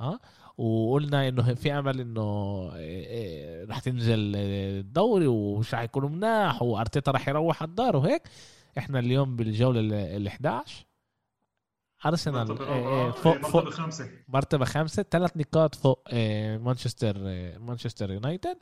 آه 0.00 0.18
وقلنا 0.58 1.28
إنه 1.28 1.54
في 1.54 1.72
أمل 1.72 2.00
إنه 2.00 2.66
رح 3.70 3.78
تنزل 3.78 4.32
الدوري 4.36 5.26
ومش 5.26 5.74
رح 5.74 5.80
يكونوا 5.82 6.08
مناح 6.08 6.62
وأرتيتا 6.62 7.10
رح 7.10 7.28
يروح 7.28 7.62
على 7.62 7.68
الدار 7.68 7.96
وهيك. 7.96 8.22
إحنا 8.78 8.98
اليوم 8.98 9.36
بالجولة 9.36 9.80
ال 10.16 10.28
11 10.28 10.84
أرسنال 12.06 12.60
إيه، 12.62 13.04
إيه، 13.04 13.10
فوق 13.10 13.34
إيه، 13.34 13.42
فوق 13.42 13.54
مرتبة 13.62 13.70
خامسة 13.70 14.08
مرتبة 14.28 14.64
خامسة 14.64 15.04
ثلاث 15.10 15.36
نقاط 15.36 15.74
فوق 15.74 16.00
آه، 16.12 16.58
مانشستر 16.58 17.16
آه، 17.26 17.58
مانشستر 17.58 18.10
يونايتد. 18.10 18.56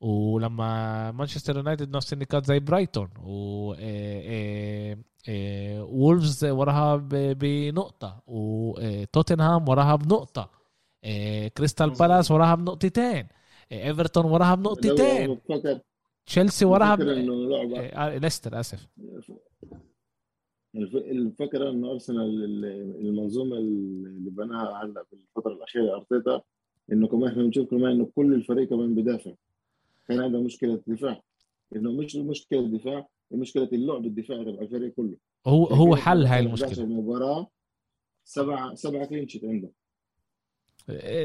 ولما 0.00 1.10
مانشستر 1.12 1.56
يونايتد 1.56 1.96
نفس 1.96 2.12
النقاط 2.12 2.44
زي 2.46 2.58
برايتون. 2.60 3.08
و 3.22 3.74
وولفز 5.80 6.44
وراها 6.44 6.96
ب- 6.96 7.38
بنقطة. 7.38 8.22
وتوتنهام 8.26 9.68
وراها 9.68 9.96
بنقطة. 9.96 10.50
آه، 11.04 11.48
كريستال. 11.48 11.90
بالاس 11.90 12.30
وراها 12.30 12.54
بنقطتين. 12.54 13.26
إيفرتون 13.72 14.24
وراها 14.24 14.54
بنقطتين. 14.54 15.40
تشيلسي 16.26 16.64
وراها 16.64 16.94
ب... 16.94 17.00
آه، 17.00 18.18
ليستر 18.18 18.60
آسف. 18.60 18.86
الفكرة 20.74 21.70
انه 21.70 21.90
أرسنال 21.92 22.44
ال- 22.44 22.64
المنظومة 23.08 23.56
اللي 23.56 24.30
بناها 24.30 24.82
هلا 24.84 25.04
في 25.04 25.12
الفترة 25.12 25.52
الأخيرة 25.52 25.94
أرتيتا 25.96 26.40
إنه 26.92 27.08
كمان 27.08 27.30
إحنا 27.30 27.42
بنشوف 27.42 27.70
كمان 27.70 27.90
إنه 27.92 28.10
كل 28.16 28.34
الفريق 28.34 28.68
كمان 28.68 28.94
بدافع. 28.94 29.32
كان 30.08 30.20
عنده 30.20 30.42
مشكلة 30.42 30.82
دفاع 30.86 31.20
إنه 31.76 31.92
مش 31.92 32.16
مشكلة 32.16 32.68
دفاع 32.78 33.08
مشكلة 33.30 33.68
اللعب 33.72 34.04
الدفاعي 34.06 34.44
تبع 34.44 34.62
الفريق 34.62 34.92
كله. 34.94 35.16
هو 35.46 35.66
هو 35.66 35.96
حل 35.96 36.26
هاي 36.26 36.42
في 36.42 36.46
المشكلة. 36.48 36.68
11 36.68 36.86
مباراه 36.86 37.46
سبعه 38.24 38.74
سبعة 38.74 39.06
كلين 39.06 39.28
شيت 39.28 39.44
عنده 39.44 39.70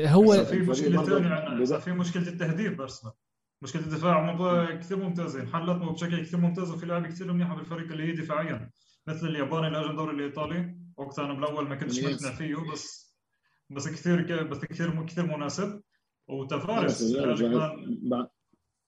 هو 0.09 0.45
في 0.45 0.59
مشكلة 0.59 1.03
ثانية 1.03 1.77
في 1.79 1.91
مشكلة 1.91 2.27
التهديف 2.27 2.77
بارسنال 2.77 3.13
مشكلة 3.61 3.81
الدفاع 3.81 4.75
كثير 4.75 4.97
ممتازين 4.97 5.47
حلت 5.47 5.69
بشكل 5.83 6.21
كثير 6.21 6.39
ممتاز 6.39 6.71
وفي 6.71 6.85
لاعب 6.85 7.07
كثير 7.07 7.33
منيحه 7.33 7.55
بالفريق 7.55 7.91
اللي 7.91 8.03
هي 8.03 8.11
دفاعيا. 8.11 8.69
مثل 9.07 9.27
الياباني 9.27 9.67
اللي 9.67 9.79
اجى 9.79 9.89
الدوري 9.89 10.15
الإيطالي. 10.15 10.75
وقتها 10.97 11.25
أنا 11.25 11.33
بالأول 11.33 11.67
ما 11.69 11.75
كنتش. 11.75 11.99
مقتنع 12.03 12.31
فيه 12.31 12.55
بس 12.73 13.15
بس 13.69 13.87
كثير 13.87 14.43
بس 14.47 14.65
كثير 14.65 15.05
كثير 15.05 15.25
مناسب. 15.37 15.81
وتفارس 16.27 17.03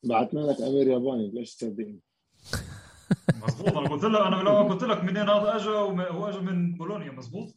بعتنا 0.03 0.39
لك 0.39 0.61
أمير 0.61 0.87
ياباني 0.87 1.31
ليش 1.33 1.55
تصدقني؟ 1.55 1.99
مضبوط 3.35 3.77
أنا 3.77 3.89
قلت 3.89 4.03
لك 4.03 4.21
أنا 4.21 4.35
لو 4.35 4.57
قلت 4.57 4.83
لك 4.83 5.03
منين 5.03 5.17
هذا 5.29 5.55
اجى 5.55 5.69
وم- 5.69 6.01
هو 6.01 6.29
اجى 6.29 6.39
من 6.39 6.75
بولونيا 6.77 7.11
مضبوط 7.11 7.55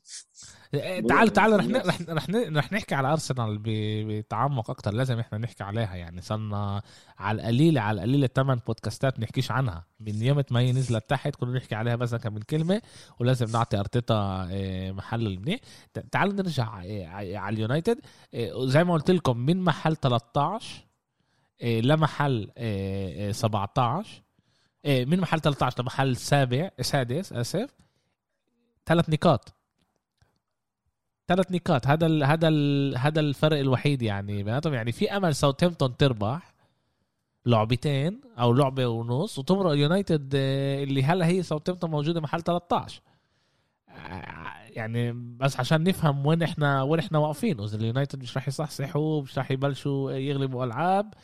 تعال 1.08 1.28
تعال 1.32 1.52
رح. 1.76 1.86
رح 1.86 2.00
رح 2.10 2.26
رح 2.30 2.72
نحكي 2.72 2.94
على 2.94 3.08
ارسنال 3.12 3.58
بتعمق 3.62 4.70
أكتر. 4.70 4.94
لازم 4.94 5.18
إحنا 5.18 5.38
نحكي 5.38 5.64
عليها. 5.64 5.94
يعني 5.96 6.20
صرنا 6.20 6.82
على 7.18 7.40
القليلة 7.42 7.80
على 7.80 7.96
القليلة 7.96 8.28
ثمان 8.34 8.60
بودكاستات 8.66 9.20
نحكيش 9.20 9.50
عنها. 9.50 9.84
من 10.00 10.22
يوم 10.22 10.42
ما 10.50 10.60
هي 10.60 10.72
نزلت 10.72 11.10
تحت 11.10 11.36
كنا 11.36 11.56
نحكي 11.58 11.74
عليها 11.74 11.96
بس 11.96 12.14
كم 12.14 12.34
من 12.34 12.40
كلمة 12.42 12.82
ولازم 13.20 13.50
نعطي 13.52 13.78
أرتيتا 13.78 14.48
آه، 14.50 14.92
محل 14.92 15.26
المنيح 15.26 15.60
ت- 15.94 15.98
تعالوا 15.98 16.34
نرجع 16.34 16.82
آه، 16.84 17.06
على 17.36 17.54
اليونايتد. 17.54 18.00
آه، 18.34 18.66
زي 18.66 18.84
ما 18.84 18.92
قلت 18.94 19.10
لكم 19.10 19.36
من 19.36 19.60
محل 19.64 19.96
13 19.96 20.84
آه، 21.62 21.80
لمحل 21.80 22.50
آه، 22.58 23.28
آه، 23.28 23.32
17 23.32 24.22
آه، 24.84 25.04
من 25.04 25.20
محل 25.20 25.40
13 25.40 25.82
لمحل 25.82 26.16
سابع 26.16 26.70
سادس 26.80 27.32
آسف. 27.32 27.70
ثلاث 28.86 29.10
نقاط. 29.10 29.54
ثلاث 31.30 31.52
نقاط. 31.52 31.86
هذا 31.86 32.06
ال 32.06 32.24
هذا 32.24 32.48
ال 32.48 32.98
هذا 32.98 33.20
الفرق 33.20 33.58
الوحيد 33.58 34.02
يعني 34.02 34.42
بيناتهم. 34.42 34.74
يعني 34.74 34.92
في 34.92 35.16
أمل 35.16 35.34
ساوثهامبتون 35.34 35.96
تربح 35.96 36.54
لعبتين 37.46 38.20
أو 38.38 38.52
لعبة 38.52 38.86
ونص 38.86 39.38
وتمرق 39.38 39.72
يونايتد 39.72 40.32
آه، 40.34 40.82
اللي 40.82 41.02
هلا 41.04 41.26
هي 41.26 41.42
ساوثهامبتون 41.42 41.90
موجودة 41.90 42.20
محل 42.20 42.42
13 42.42 43.02
آه، 43.88 43.94
يعني 44.70 45.12
بس 45.12 45.60
عشان 45.60 45.82
نفهم 45.82 46.26
وين 46.26 46.42
إحنا 46.42 46.82
وين 46.82 47.00
إحنا 47.00 47.18
واقفين. 47.18 47.60
إذا 47.60 47.76
اليونايتد 47.76 48.22
مش 48.22 48.36
راح 48.36 48.48
يصحصحوا 48.48 49.22
مش 49.22 49.38
راح 49.38 49.50
يبلشوا 49.50 50.12
يغلبوا 50.12 50.64
ألعاب 50.64 51.14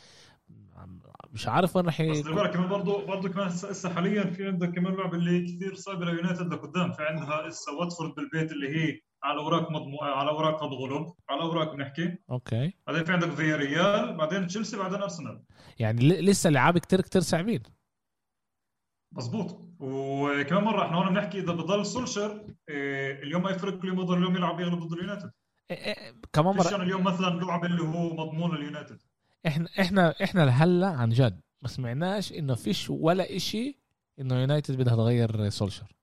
مش 1.33 1.47
عارف 1.47 1.75
وين 1.75 1.85
راح 1.85 2.01
بس 2.01 2.21
كمان 2.21 2.69
برضه 2.69 3.05
برضه 3.05 3.29
كمان 3.29 3.47
هسه 3.47 3.93
حاليا 3.93 4.23
في 4.23 4.47
عندك 4.47 4.71
كمان 4.75 4.93
لعبة 4.93 5.17
اللي 5.17 5.41
كثير 5.41 5.75
صعبة 5.75 6.05
ليونايتد 6.05 6.53
لقدام. 6.53 6.91
في 6.91 7.03
عندها 7.03 7.47
هسه 7.47 7.79
واتفورد 7.79 8.15
بالبيت 8.15 8.51
اللي 8.51 8.69
هي 8.69 9.06
على 9.27 9.39
أوراق 9.39 9.71
مضمو 9.71 9.97
على 10.01 10.29
أوراق 10.29 10.61
قد 10.63 10.69
غلب 10.73 11.13
على 11.29 11.41
أوراق 11.41 11.73
بنحكي 11.73 12.17
أوكي. 12.31 12.73
بعدين 12.87 13.03
في 13.03 13.11
عندك 13.13 13.29
فياريال 13.29 14.17
بعدين 14.17 14.47
تشيلسي 14.47 14.77
بعدين 14.77 15.01
أرسنال. 15.01 15.43
يعني 15.79 16.01
ل- 16.01 16.25
لسه 16.25 16.49
لعاب 16.49 16.77
كتير 16.77 17.01
كتير 17.01 17.21
صعبين. 17.21 17.63
مزبوط 19.11 19.61
وكمان 19.79 20.63
مرة 20.63 20.85
إحنا 20.85 20.97
هون 20.97 21.09
بنحكي 21.09 21.39
إذا 21.39 21.51
بضل 21.53 21.85
سولشر 21.85 22.45
إيه، 22.69 23.23
اليوم 23.23 23.43
ما 23.43 23.49
يفرق 23.51 23.73
اليوم 23.83 23.99
يقدر 23.99 24.17
اليوم 24.17 24.35
يلعب 24.35 24.59
يغلب 24.59 24.79
ضد 24.79 24.93
اليونايتد. 24.93 25.31
إيه 25.71 25.77
إيه 25.77 26.15
كمان 26.33 26.55
يعني 26.71 26.83
اليوم 26.83 27.03
مثلا 27.03 27.39
لعب 27.39 27.65
اللي 27.65 27.81
هو 27.81 28.13
مضمون 28.15 28.55
لليونايتد 28.55 29.01
إحنا 29.47 29.69
إحنا 29.79 30.15
إحنا 30.23 30.45
لهلأ 30.45 30.87
عن 30.87 31.09
جد 31.09 31.41
ما 31.61 31.67
سمعناش 31.67 32.33
إنه 32.33 32.55
فيش 32.55 32.89
ولا 32.89 33.35
إشي 33.35 33.79
إنه 34.19 34.35
يونايتد 34.39 34.77
بدها 34.77 34.95
تغير 34.95 35.49
سولشر 35.49 35.95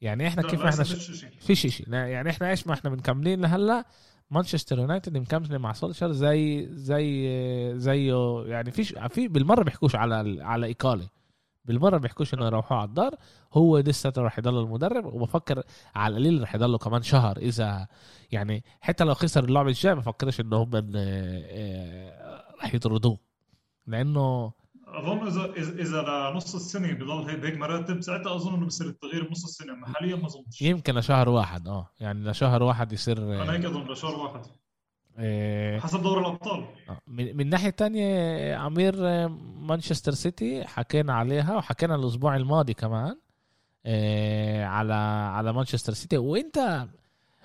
يعني 0.00 0.28
إحنا 0.28 0.42
كيف 0.42 0.60
إحنا 0.64 0.84
ش... 0.84 1.24
فيش 1.40 1.66
شيء. 1.66 1.92
يعني 1.92 2.30
إحنا 2.30 2.50
إيش 2.50 2.66
ما 2.66 2.74
إحنا 2.74 2.90
مكملين 2.90 3.40
لهلأ 3.40 3.84
مانشستر 4.30 4.78
يونايتد 4.78 5.18
مكملة 5.18 5.58
مع 5.58 5.72
سولشر 5.72 6.12
زي 6.12 6.68
زي 6.70 7.78
زيه 7.78 8.44
يعني 8.46 8.70
فيش 8.70 8.94
في 9.08 9.28
بالمرة 9.28 9.62
بيحكوش 9.62 9.96
على 9.96 10.42
على 10.42 10.66
إيكالي. 10.66 11.08
بالمرة 11.64 11.98
بيحكوش 11.98 12.34
إنه 12.34 12.46
يروحوا 12.46 12.76
على 12.76 12.88
الدار. 12.88 13.14
هو 13.52 13.78
لسه 13.78 14.12
راح 14.18 14.38
يضل 14.38 14.58
المدرب. 14.58 15.04
وبفكر 15.04 15.62
على 15.94 16.12
القليل 16.12 16.40
راح 16.40 16.54
يضله 16.54 16.78
كمان 16.78 17.02
شهر. 17.02 17.36
إذا 17.36 17.86
يعني 18.32 18.64
حتى 18.80 19.04
لو 19.04 19.14
خسر 19.14 19.44
اللعبه 19.44 19.68
الجايه 19.68 19.94
بفكرش 19.94 20.40
إنه 20.40 20.56
هم 20.56 20.74
آه، 20.74 20.82
آه، 20.96 22.54
راح 22.62 22.74
يطردوه. 22.74 23.18
لأنه 23.86 24.52
أظن 24.98 25.26
اذا 25.26 25.54
اذا 25.82 26.30
لنص 26.32 26.54
السنة 26.54 26.92
بضل 26.92 27.44
هيك 27.44 27.56
مراتب 27.56 28.00
ساعتها 28.00 28.34
أظن 28.34 28.54
إنه 28.54 28.66
بصير 28.66 28.86
التغيير 28.86 29.28
بنص 29.28 29.44
السنة 29.44 29.72
أما 29.72 29.86
حاليا 29.86 30.16
ما 30.16 30.26
أظنش. 30.26 30.62
يمكن 30.62 30.94
لشهر 30.94 31.28
واحد 31.28 31.68
آه. 31.68 31.90
يعني 32.00 32.30
لشهر 32.30 32.62
واحد 32.62 32.92
يصير 32.92 33.18
أنا 33.42 33.52
هيك 33.52 33.64
آه، 33.64 33.68
أظن 33.68 33.92
لشهر 33.92 34.14
واحد. 34.20 34.40
آه، 35.18 35.78
حسب 35.78 36.02
دور 36.02 36.20
الأبطال. 36.20 36.64
آه، 36.88 36.98
من 37.06 37.36
من 37.36 37.48
ناحية 37.48 37.70
تانية 37.70 38.54
عمير 38.56 38.94
آه، 39.08 39.26
مانشستر 39.60 40.12
سيتي 40.12 40.64
حكينا 40.64 41.12
عليها 41.14 41.56
وحكينا 41.56 41.94
الأسبوع 41.94 42.36
الماضي 42.36 42.74
كمان 42.74 43.16
آه، 43.86 44.64
على 44.64 44.94
على 45.34 45.52
مانشستر 45.52 45.92
سيتي. 45.92 46.16
وإنت 46.18 46.58
آه، 46.58 46.88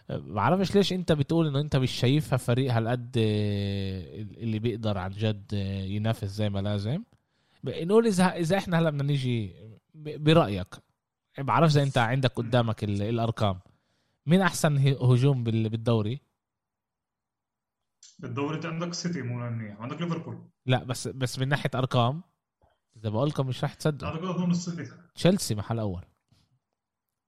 بعرفش 0.10 0.75
ليش 0.75 0.94
إنت 0.94 1.12
بتقول 1.12 1.48
إنه 1.48 1.60
إنت 1.60 1.75
مش 1.75 1.92
شايفها 1.92 2.38
فريق 2.38 2.74
هالقد 2.74 3.16
آه، 3.18 4.22
اللي 4.44 4.60
بيقدر 4.60 4.98
عن 4.98 5.12
جد 5.12 5.52
آه، 5.54 5.84
ينافس 5.84 6.28
زي 6.28 6.50
ما 6.50 6.60
لازم. 6.60 7.04
نقول 7.67 8.07
اذا 8.07 8.25
إذا 8.36 8.57
إحنا 8.57 8.79
هلأ 8.79 8.89
بدنا 8.89 9.03
نيجي 9.03 9.55
برأيك 9.95 10.67
بعرفش 11.38 11.74
إذا 11.75 11.84
أنت 11.84 11.98
عندك 11.98 12.31
قدامك 12.31 12.84
ال- 12.84 13.01
الأرقام. 13.01 13.60
مين 14.25 14.41
أحسن 14.41 14.77
هجوم 14.77 15.43
بال- 15.43 15.69
بالدوري؟ 15.69 16.22
بالدوري 18.19 18.55
أنت 18.55 18.65
عندك 18.65 18.93
سيتي 18.93 19.22
مو 19.22 19.39
عندك 19.79 20.01
ليفربول. 20.01 20.50
لا 20.65 20.84
بس 20.84 21.07
بس 21.07 21.39
من 21.39 21.48
ناحية 21.48 21.69
أرقام 21.75 22.24
إذا 22.98 23.10
بقول 23.10 23.29
لكم 23.29 23.48
مش 23.48 23.63
رح 23.63 23.74
أظن 24.29 24.51
السيتي. 24.51 24.91
تشيلسي 25.15 25.55
محل 25.55 25.79
أول. 25.79 26.05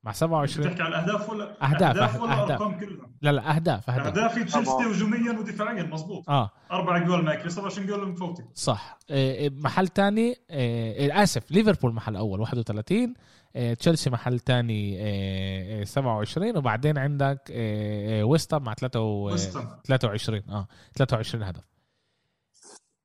مع 0.08 0.12
أنت 0.12 0.18
27 0.20 0.68
بتحكي 0.68 0.84
على 0.84 0.96
الاهداف 0.96 1.30
ولا 1.30 1.66
أهداف، 1.66 2.22
ولا 2.22 2.34
أهداف. 2.44 2.52
أرقام 2.62 2.80
كلها؟ 2.80 3.08
لا 3.22 3.32
لا 3.32 3.56
أهداف 3.56 3.90
أهداف. 3.90 4.08
اهداف 4.08 4.34
تشيلسي. 4.34 4.72
هجوميا 4.72 5.40
ودفاعيا 5.40 5.84
مزبوط 5.84 6.30
آه. 6.30 6.52
أربع 6.72 6.98
جول 6.98 7.24
ماكلي 7.26 7.50
27 7.50 7.88
جول 7.88 8.10
مفوتي. 8.10 8.44
صح. 8.54 8.98
آه، 9.10 9.50
محل 9.50 9.88
تاني 9.88 10.36
آه، 10.50 11.24
آسف 11.24 11.52
ليفربول 11.52 11.94
محل 11.94 12.16
أول 12.16 12.40
31 12.40 13.14
آه، 13.56 13.74
تشيلسي 13.74 14.10
محل 14.10 14.40
تاني 14.40 14.98
آه، 15.00 15.84
27 15.84 16.58
وبعدين 16.58 16.98
عندك 16.98 17.42
آه، 17.52 18.22
آه، 18.22 18.24
ويست 18.24 18.58
هام 18.58 18.74
3 18.74 19.00
و- 19.02 19.24
ويستن 19.24 19.68
23 19.86 20.42
آه 20.50 20.68
23 20.96 21.44
هدف. 21.44 21.64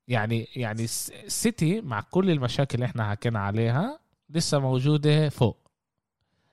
يعني 0.08 0.46
يعني 0.56 0.84
الس- 0.84 1.10
السيتي 1.24 1.80
مع 1.80 2.00
كل 2.00 2.30
المشاكل 2.30 2.74
اللي 2.74 2.86
إحنا 2.86 3.10
حكينا 3.10 3.38
عليها 3.38 3.98
لسه 4.30 4.58
موجودة 4.58 5.28
فوق. 5.28 5.61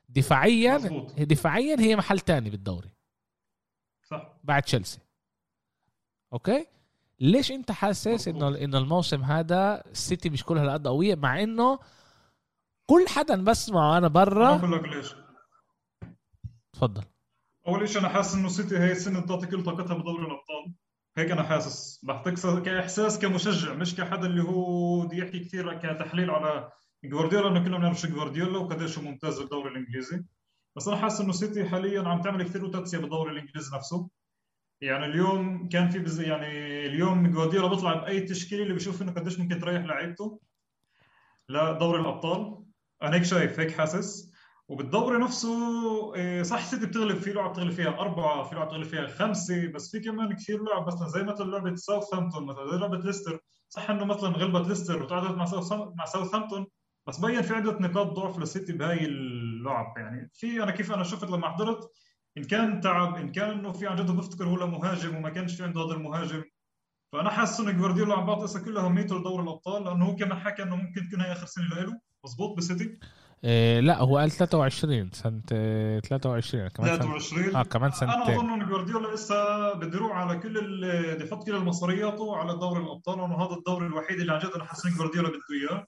دفاعيا 0.09 0.77
مظبوط. 0.77 1.19
دفاعيا 1.19 1.79
هي 1.79 1.95
محل 1.95 2.19
تاني 2.19 2.49
بالدوري. 2.49 2.89
صح. 4.03 4.33
بعد 4.43 4.63
تشيلسي. 4.63 4.99
أوكي؟ 6.33 6.67
ليش 7.19 7.51
أنت 7.51 7.71
حاسس 7.71 8.27
انه. 8.27 8.47
إنه 8.47 8.77
الموسم 8.77 9.23
هذا 9.23 9.83
السيتي 9.91 10.29
مش 10.29 10.43
كل 10.43 10.57
هالقد 10.57 10.87
قوية؟ 10.87 11.15
مع 11.15 11.43
إنه 11.43 11.79
كل 12.89 13.05
حدا 13.07 13.43
بسمعه 13.43 13.97
أنا 13.97 14.07
برا. 14.07 14.57
بقول 14.57 14.71
لك 14.73 14.83
ليش. 14.83 15.15
تفضل. 16.73 17.03
أول 17.67 17.89
شيء 17.89 18.01
أنا 18.01 18.09
حاسس 18.09 18.35
إنه 18.35 18.47
سيتي 18.49 18.77
هي 18.77 18.91
السنة 18.91 19.19
بتعطي 19.19 19.47
كل 19.47 19.63
طاقتها 19.63 19.93
بدوري 19.93 20.25
الأبطال. 20.25 20.73
هيك 21.17 21.31
أنا 21.31 21.43
حاسس. 21.43 22.05
بعطيك 22.05 22.37
س- 22.37 22.45
كإحساس 22.45 23.19
كمشجع 23.19 23.73
مش 23.73 23.95
كحدا 23.95 24.25
اللي 24.27 24.43
هو 24.43 25.01
بده 25.01 25.17
يحكي 25.17 25.39
كثير 25.39 25.79
كتحليل 25.79 26.29
على 26.31 26.71
جوارديولا 27.03 27.47
انه 27.47 27.63
كلنا 27.63 27.77
بنعرف 27.77 27.99
شو 27.99 28.07
جوارديولا 28.07 28.57
وقديش 28.57 28.97
هو 28.97 29.03
ممتاز 29.03 29.39
بالدوري 29.39 29.69
الانجليزي 29.69 30.23
بس 30.75 30.87
أنا 30.87 30.97
حاسس 30.97 31.21
انه 31.21 31.31
سيتي 31.31 31.69
حاليا 31.69 32.01
عم 32.07 32.21
تعمل 32.21 32.43
كثير 32.43 32.61
רוטציה 32.61 32.99
بالدوري 32.99 33.31
الانجليزي 33.31 33.75
نفسه 33.75 34.09
يعني 34.81 35.05
اليوم 35.05 35.69
كان 35.69 35.89
في 35.89 35.99
بز... 35.99 36.21
يعني 36.21 36.47
اليوم 36.85 37.31
جوارديولا 37.31 37.67
بيطلع 37.67 37.93
باي 37.93 38.21
تشكيله 38.21 38.63
اللي 38.63 38.73
بيشوف 38.73 39.01
انه 39.01 39.11
قديش 39.11 39.39
ممكن 39.39 39.59
تريح 39.59 39.85
لعيبته 39.85 40.39
لدوري 41.49 42.01
الابطال 42.01 42.63
أنا 43.03 43.15
هيك 43.15 43.23
شايف 43.23 43.59
هيك 43.59 43.71
حاسس 43.71 44.31
وبالدوري 44.67 45.17
نفسه 45.17 46.43
صح 46.43 46.65
سيتي 46.65 46.85
بتغلب 46.85 47.17
في 47.17 47.33
لعب 47.33 47.51
بتغلب 47.51 47.71
فيها 47.71 47.89
أربعة 47.89 48.43
في 48.43 48.55
لعب 48.55 48.67
بتغلب 48.67 48.85
فيها 48.85 49.07
خمسة 49.07 49.67
بس 49.67 49.91
في 49.91 49.99
كمان 49.99 50.35
كثير 50.35 50.63
لعب 50.63 50.87
مثلا 50.87 51.07
زي 51.07 51.23
مثلا 51.23 51.51
لعبة 51.51 51.75
ساوثهامبتون 51.75 52.45
مثلا 52.45 52.71
زي 52.71 52.77
لعبة 52.77 52.97
ليستر 52.97 53.39
صح 53.69 53.89
انه 53.89 54.05
مثلا 54.05 54.29
غلبت 54.29 54.67
ليستر 54.67 55.03
وتعادلت 55.03 55.37
مع 55.97 56.05
ساوثهامبتون 56.05 56.67
بس 57.09 57.19
بين 57.19 57.41
في 57.41 57.53
عدة 57.53 57.71
نقاط 57.79 58.07
ضعف 58.07 58.39
للسيتي 58.39 58.73
بهاي 58.73 59.05
اللعب. 59.05 59.93
يعني 59.97 60.29
في 60.33 60.63
أنا 60.63 60.71
كيف 60.71 60.91
أنا 60.91 61.03
شفت 61.03 61.23
لما 61.31 61.49
حضرت 61.49 61.91
إن 62.37 62.43
كان 62.43 62.81
تعب 62.81 63.15
إن 63.15 63.31
كان 63.31 63.49
إنه 63.49 63.71
في 63.71 63.87
عن 63.87 63.95
جد 63.95 64.11
بفتكر 64.11 64.43
هو 64.45 64.67
مهاجم 64.67 65.15
وما 65.15 65.29
كانش 65.29 65.55
في 65.55 65.63
عنده 65.63 65.81
هذا 65.81 65.93
المهاجم. 65.93 66.43
فأنا 67.13 67.29
حاسس 67.29 67.59
إنه 67.59 67.71
جوارديولا 67.71 68.15
عم 68.15 68.25
بعطي 68.25 68.59
كلها 68.59 68.85
أهميته 68.85 69.19
لدوري 69.19 69.43
الأبطال 69.43 69.83
لأنه 69.83 70.05
هو 70.05 70.15
كمان 70.15 70.39
حكى 70.39 70.63
إنه 70.63 70.75
ممكن 70.75 71.07
تكون 71.07 71.21
هي 71.21 71.31
آخر 71.31 71.45
سنة 71.45 71.65
له 71.81 71.99
مزبوط 72.25 72.57
بسيتي 72.57 72.99
إيه 73.43 73.79
لا 73.79 73.97
هو 74.01 74.17
قال 74.17 74.31
23 74.31 75.11
سنة 75.11 75.41
إيه، 75.51 75.99
23 75.99 76.67
كمان 76.67 76.89
سنة. 76.89 76.97
23 76.97 77.55
آه 77.55 77.63
كمان 77.63 77.91
أنا 77.91 77.95
سنتين. 77.99 78.35
أظن 78.35 78.49
ان 78.61 78.69
جوارديولا 78.69 79.15
لسه 79.15 79.73
بده 79.73 79.97
يروح 79.97 80.11
على 80.17 80.39
كل 80.39 80.57
ال- 80.57 81.15
بده 81.15 81.25
يحط 81.25 81.45
كل 81.45 81.55
المصرياته 81.55 82.35
على 82.37 82.57
دوري 82.57 82.83
الأبطال 82.83 83.17
لأنه 83.17 83.45
هذا 83.45 83.55
الدوري 83.55 83.85
الوحيد 83.87 84.19
اللي 84.19 84.31
عن 84.33 84.39
جد 84.39 84.51
أنا 84.55 84.63
حاسس 84.63 84.85
ان 84.85 84.91
جوارديولا 84.91 85.29
بده 85.29 85.39
إياه. 85.61 85.85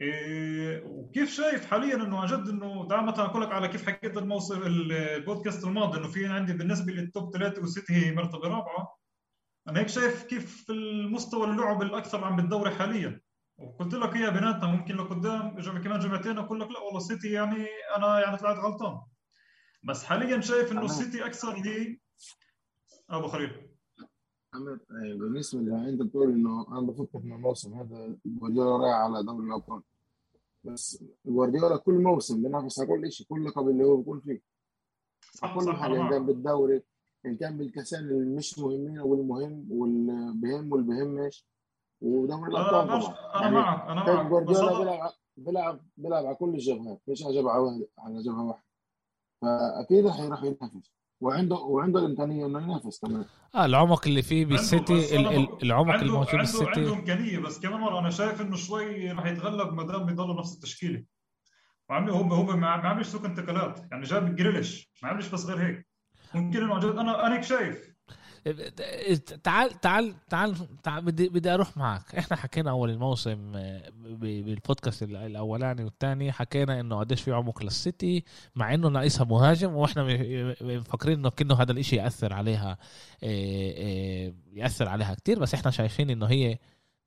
إيه 0.00 0.84
وكيف 0.86 1.30
شايف 1.30 1.66
حاليا 1.66 1.94
إنه 1.94 2.18
عن 2.18 2.26
جد 2.26 2.48
إنه 2.48 2.88
تعال 2.88 3.06
مثلا 3.06 3.24
أقول 3.24 3.42
لك 3.42 3.52
على 3.52 3.68
كيف 3.68 3.86
حكيت 3.86 4.16
الموسم 4.16 4.62
البودكاست 4.62 5.64
الماضي 5.64 5.98
إنه 5.98 6.08
في 6.08 6.26
عندي 6.26 6.52
بالنسبة 6.52 6.92
للتوب 6.92 7.32
ثلاثة 7.32 7.60
والسيتي 7.60 7.92
هي 7.92 8.12
مرتبه 8.12 8.48
رابعة. 8.48 8.96
أنا 9.68 9.80
هيك 9.80 9.88
شايف 9.88 10.22
كيف 10.24 10.70
المستوى 10.70 11.46
اللعب 11.50 11.82
الأكثر 11.82 12.24
عم 12.24 12.36
بالدوري 12.36 12.70
حاليا. 12.70 13.20
وقلت 13.58 13.94
لك 13.94 14.16
إياها 14.16 14.30
بيناتنا 14.30 14.66
ممكن 14.66 14.96
لقدام 14.96 15.60
كمان 15.60 16.00
جمعتين 16.00 16.38
أقول 16.38 16.60
لك 16.60 16.70
لا 16.70 16.80
والله 16.80 16.98
السيتي 16.98 17.32
يعني 17.32 17.66
أنا 17.96 18.20
يعني 18.20 18.36
طلعت 18.36 18.56
غلطان. 18.58 19.00
بس 19.82 20.04
حاليا 20.04 20.40
شايف 20.40 20.72
إنه. 20.72 20.84
السيتي 20.84 21.26
أكثر 21.26 21.52
هي 21.56 21.98
أبو 23.10 23.28
خليل. 23.28 23.70
عمر 24.54 24.78
بالنسبة 24.90 25.60
اللي 25.60 25.88
انت 25.88 26.02
بتقول 26.02 26.32
إنه 26.32 26.66
أنا 26.68 26.80
بفكر 26.80 27.18
انه 27.18 27.34
الموسم 27.34 27.74
هذا 27.74 28.16
جوارديولا 28.26 28.76
رايح 28.76 28.96
على 28.96 29.22
دوري 29.22 29.46
الأبطال. 29.46 29.82
بس 30.64 31.04
جوارديولا 31.26 31.76
كل 31.76 31.94
موسم 31.94 32.42
بينافس 32.42 32.80
على 32.80 32.88
كل 32.88 33.12
شيء 33.12 33.26
كل 33.26 33.44
لقب 33.44 33.68
اللي 33.68 33.84
هو 33.84 33.96
بيكون 33.96 34.20
فيه. 34.20 34.42
صح 35.32 35.54
كل 35.58 35.64
صح 35.64 35.76
حاجة 35.80 36.00
ان 36.04 36.10
كان 36.10 36.26
بالدوري 36.26 36.82
ان 37.26 37.36
كان 37.36 37.58
بالكاسين 37.58 37.98
اللي 37.98 38.36
مش 38.36 38.58
مهمين 38.58 38.98
والمهم 39.00 39.66
واللي 39.72 40.32
بهم 40.34 40.72
واللي 40.72 40.86
بهمش 40.86 41.46
ودوري 42.00 42.50
الأبطال 42.50 42.88
طبعا 42.88 43.14
أنا 43.34 43.42
يعني 43.42 43.54
معك 43.54 43.88
أنا 43.88 44.04
كان 44.06 44.14
معك 44.16 44.26
جوارديولا 44.26 44.78
بيلعب 44.78 45.12
بيلعب 45.36 45.80
بيلعب 45.96 46.26
على 46.26 46.34
كل 46.34 46.48
الجبهات 46.48 47.00
مش 47.08 47.24
على 47.24 47.34
جبهة 47.34 47.60
واحدة 47.60 47.88
على 47.98 48.22
جبهة 48.22 48.44
واحدة. 48.44 48.64
فأكيد 49.42 49.98
يروح 49.98 50.20
ينافس. 50.20 50.92
وعنده 51.20 51.56
وعنده 51.56 52.00
الإمكانية 52.00 52.46
إنه 52.46 52.62
ينافس 52.62 53.00
كمان. 53.00 53.24
آه 53.54 53.64
العمق 53.64 54.06
اللي 54.06 54.22
فيه 54.22 54.46
بالسيتي 54.46 55.16
العمق 55.62 55.90
عنده 55.92 56.02
الموجود 56.06 56.28
عنده 56.28 56.38
عنده 56.38 56.38
بالسيتي 56.38 56.92
إمكانية 56.92 57.38
بس 57.38 57.60
كمان 57.60 57.80
مرة 57.80 57.98
أنا 57.98 58.10
شايف 58.10 58.40
إنه 58.40 58.56
شوي 58.56 59.12
رح 59.12 59.26
يتغلب 59.26 59.74
ما 59.74 59.86
دام 59.86 60.06
بيضل 60.06 60.36
نفس 60.38 60.54
التشكيلة. 60.54 61.04
عملوا 61.90 62.16
هو 62.16 62.34
هو 62.34 62.42
ما 62.42 62.54
ما 62.56 62.68
عملش 62.88 63.08
سوق 63.08 63.24
انتقالات. 63.24 63.86
يعني 63.90 64.02
جاب 64.02 64.36
جريليش 64.36 64.90
ما 65.02 65.08
عملش 65.08 65.28
بس 65.28 65.44
غير 65.44 65.66
هيك. 65.66 65.86
ممكن 66.34 66.62
إنه 66.62 66.74
عن 66.74 66.80
جد 66.80 66.96
أنا 66.96 67.26
أنا 67.26 67.34
هيك 67.34 67.42
شايف؟ 67.42 67.89
تعال 69.44 69.80
تعال 69.80 70.14
تعال, 70.30 70.54
تعال 70.82 71.04
بدي 71.04 71.28
بدي 71.28 71.50
أروح 71.54 71.76
معك. 71.76 72.14
إحنا 72.14 72.36
حكينا 72.36 72.70
أول 72.70 72.90
الموسم 72.90 73.52
آه، 73.56 73.82
بالبودكاست 74.04 75.02
ال- 75.02 75.16
الأولاني 75.16 75.84
والثاني 75.84 76.32
حكينا 76.32 76.80
إنه 76.80 76.98
قديش 76.98 77.22
في 77.22 77.32
عمق 77.32 77.62
للسيتي 77.62 78.24
مع 78.54 78.74
إنه 78.74 78.88
ناقصها 78.88 79.24
مهاجم 79.24 79.74
وإحنا 79.74 80.02
مفكرين 80.60 81.18
إنه 81.18 81.30
كأنه 81.30 81.54
هذا 81.54 81.72
الإشي 81.72 81.96
يأثر 81.96 82.32
عليها 82.32 82.78
آه، 83.24 83.74
آه، 83.76 84.32
يأثر 84.52 84.88
عليها 84.88 85.14
كتير. 85.14 85.38
بس 85.38 85.54
إحنا 85.54 85.70
شايفين 85.70 86.10
إنه 86.10 86.26
هي 86.26 86.58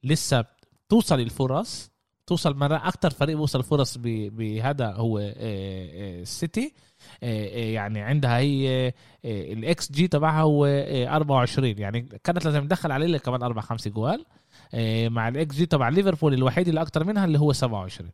لسه 0.04 0.46
توصل 0.90 1.20
الفرص 1.20 1.92
توصل 2.28 2.56
مرة 2.56 2.88
أكتر 2.88 3.10
فريق 3.10 3.40
وصل 3.40 3.64
فرص 3.64 3.98
بهذا 3.98 4.92
هو 4.94 5.20
السيتي. 5.20 6.74
يعني 7.22 8.02
عندها 8.02 8.38
هي 8.38 8.94
الاكس 9.26 9.92
جي 9.92 10.08
تبعها 10.08 10.42
هو 10.42 10.66
آه، 10.66 11.16
24 11.16 11.78
يعني 11.78 12.02
كانت 12.24 12.46
لازم 12.46 12.68
تدخل 12.68 12.92
عليه 12.92 13.18
كمان 13.18 13.44
أربع 13.44 13.62
خمس 13.62 13.88
جوال. 13.88 14.26
آه، 14.74 15.10
مع 15.10 15.28
الاكس 15.28 15.56
جي 15.56 15.66
تبع 15.66 15.90
ليفربول 15.90 16.34
الوحيد 16.34 16.68
اللي 16.68 16.82
أكتر 16.82 17.04
منها 17.04 17.26
اللي 17.26 17.40
هو 17.40 17.54
27 17.54 18.12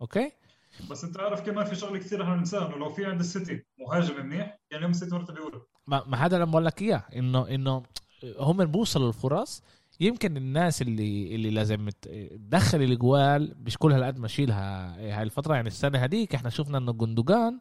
أوكي؟ 0.00 0.32
بس 0.90 1.04
أنت 1.04 1.20
عارف 1.20 1.40
كمان 1.40 1.64
في 1.64 1.74
شغله 1.74 1.98
كثير 1.98 2.22
إحنا 2.22 2.34
بننساها 2.34 2.66
إنه 2.66 2.76
لو 2.76 2.88
في 2.88 3.06
عند 3.06 3.20
السيتي 3.20 3.64
مهاجم 3.78 4.26
منيح 4.26 4.38
يعني 4.38 4.58
اليوم 4.72 4.90
السيتي 4.90 5.14
مرتبه 5.14 5.38
اولى 5.38 5.60
ما 5.86 6.02
ما 6.06 6.26
هذا 6.26 6.36
اللي 6.36 6.46
بقول 6.46 6.64
لك 6.64 6.82
إياه 6.82 7.04
إنه 7.16 7.48
إنه 7.48 7.82
هم 8.38 8.64
بيوصلوا 8.64 9.08
الفرص 9.08 9.62
يمكن 10.00 10.36
الناس 10.36 10.82
اللي 10.82 11.34
اللي 11.34 11.50
لازم 11.50 11.88
تدخل 11.88 12.82
الجوال 12.82 13.54
مش 13.60 13.78
كل 13.78 13.92
هالقد 13.92 14.18
ما 14.18 14.28
شيلها 14.28 14.96
هاي 15.18 15.22
الفترة 15.22 15.54
يعني 15.54 15.68
السنة 15.68 15.98
هذيك 15.98 16.34
إحنا 16.34 16.50
شفنا 16.50 16.78
إنه 16.78 16.92
جندوجان 16.92 17.60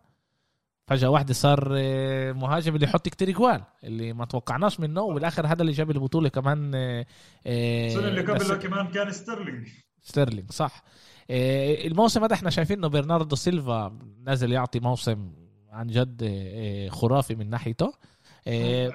فجأة 0.91 1.09
واحدة 1.09 1.33
صار 1.33 1.73
آه، 1.77 2.31
مهاجم 2.31 2.75
اللي 2.75 2.85
يحط 2.85 3.09
كتير 3.09 3.31
جوال 3.31 3.63
اللي 3.83 4.13
ما 4.13 4.25
توقعناش 4.25 4.79
منه 4.79 5.01
وبالاخر 5.01 5.47
هذا 5.47 5.61
اللي 5.61 5.71
جاب 5.71 5.91
البطولة 5.91 6.29
كمان 6.29 6.75
آه، 6.75 7.05
آه، 7.47 7.87
السنة 7.87 8.07
اللي 8.07 8.21
قبلها 8.21 8.57
كمان 8.57 8.87
كان 8.87 9.11
ستيرلينج. 9.11 9.67
ستيرلينج 10.01 10.51
صح. 10.51 10.83
الموسم 11.29 12.23
هذا 12.23 12.33
إحنا 12.33 12.49
شايفين 12.49 12.77
انه 12.77 12.87
برناردو 12.87 13.35
سيلفا 13.35 13.99
نازل 14.23 14.51
يعطي 14.51 14.79
موسم 14.79 15.31
عن 15.69 15.87
جد 15.87 16.23
خرافي 16.91 17.35
من 17.35 17.49
ناحيته. 17.49 17.93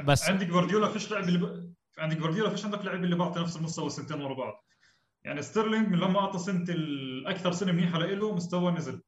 بس 0.05 0.31
عندك 0.31 0.47
جوارديولا 0.47 0.89
فيش 0.89 1.11
لاعب 1.11 1.29
اللي. 1.29 1.71
عندك 1.99 2.17
جوارديولا 2.17 2.51
فيش 2.51 2.65
عندك 2.65 2.85
لاعب 2.85 3.05
اللي 3.05 3.17
بعطي 3.17 3.41
نفس 3.41 3.57
المستوى 3.57 3.91
سنتين 3.91 4.21
ورا 4.23 4.35
بعض. 4.35 4.65
يعني 5.25 5.43
ستيرلينج 5.43 5.89
من 5.89 5.99
لما 5.99 6.21
أعطى 6.21 6.39
سنة 6.39 6.65
الأكثر 6.69 7.53
سنة 7.53 7.73
منيحة 7.73 7.99
له 7.99 8.35
مستواه 8.35 8.71
نزل. 8.71 9.03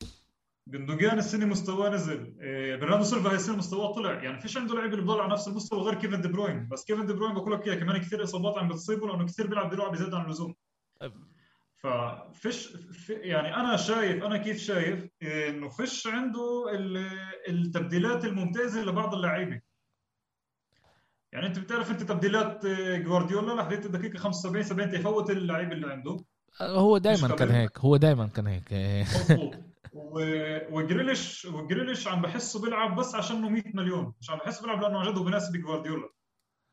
جندوجان 0.71 1.19
السنة 1.19 1.47
مستواه 1.47 1.91
نزل. 1.91 2.37
إيه، 2.41 2.77
برناردو 2.77 3.05
سيلفا 3.05 3.33
السنة 3.35 3.57
مستواه 3.57 3.93
طلع. 3.93 4.23
يعني 4.23 4.41
فيش 4.41 4.57
عنده 4.57 4.75
لاعب 4.75 4.93
اللي 4.93 5.03
بضل 5.05 5.21
على 5.21 5.33
نفس 5.33 5.49
المستوى 5.49 5.81
غير 5.81 5.95
كيفن 5.95 6.21
دي 6.21 6.29
بروين. 6.29 6.69
بس 6.69 6.85
كيفن 6.85 7.07
دي 7.07 7.13
بروين 7.13 7.35
بقول 7.35 7.53
لك 7.53 7.79
كمان 7.81 8.01
كثير 8.01 8.25
إصابات 8.25 8.59
عم 8.59 8.69
بتصيبه 8.69 9.07
لأنه 9.09 9.27
كثير 9.27 9.47
بيلعب 9.47 9.71
بيلعب 9.71 9.93
بزيادة 9.93 10.19
عن 10.19 10.25
اللزوم. 10.25 10.55
ففيش 11.77 12.67
في 12.93 13.13
يعني 13.13 13.57
أنا 13.57 13.77
شايف 13.77 14.25
أنا 14.25 14.37
كيف 14.37 14.59
شايف 14.59 15.09
إنه 15.23 15.69
فيش 15.69 16.07
عنده 16.07 16.65
ال- 16.75 17.07
التبديلات 17.49 18.25
الممتازة 18.25 18.85
لبعض 18.85 19.15
اللعيبة. 19.15 19.61
يعني 21.33 21.47
أنت 21.47 21.59
بتعرف 21.59 21.91
أنت 21.91 22.03
تبديلات 22.03 22.65
آه، 22.65 22.97
جوارديولا 22.97 23.61
لحديت 23.63 23.87
الدقيقة 23.87 24.19
75 24.19 24.63
70 24.65 24.91
تفوت 24.91 25.31
اللعيبه 25.31 25.73
اللي 25.73 25.93
عنده. 25.93 26.17
هو 26.61 26.99
دائما 26.99 27.29
كان. 27.29 27.49
هيك 27.51 27.79
هو 27.79 27.97
دائما 27.97 28.27
كان 28.27 28.47
هيك. 28.47 28.73
وجريليش 30.73 31.45
وجريليش 31.45 32.09
عم 32.09 32.23
بحسه 32.23 32.63
بيلعب 32.63 32.97
بس 32.97 33.15
عشانه 33.15 33.49
100 33.49 33.63
مليون. 33.75 34.15
مش 34.21 34.31
عم 34.31 34.39
بحسه 34.39 34.63
بيلعب 34.63 34.83
لأنه 34.83 34.99
عن 34.99 35.11
جد 35.13 35.19
هو 35.19 35.25
بيناسب 35.25 35.57
جوارديولا 35.57 36.09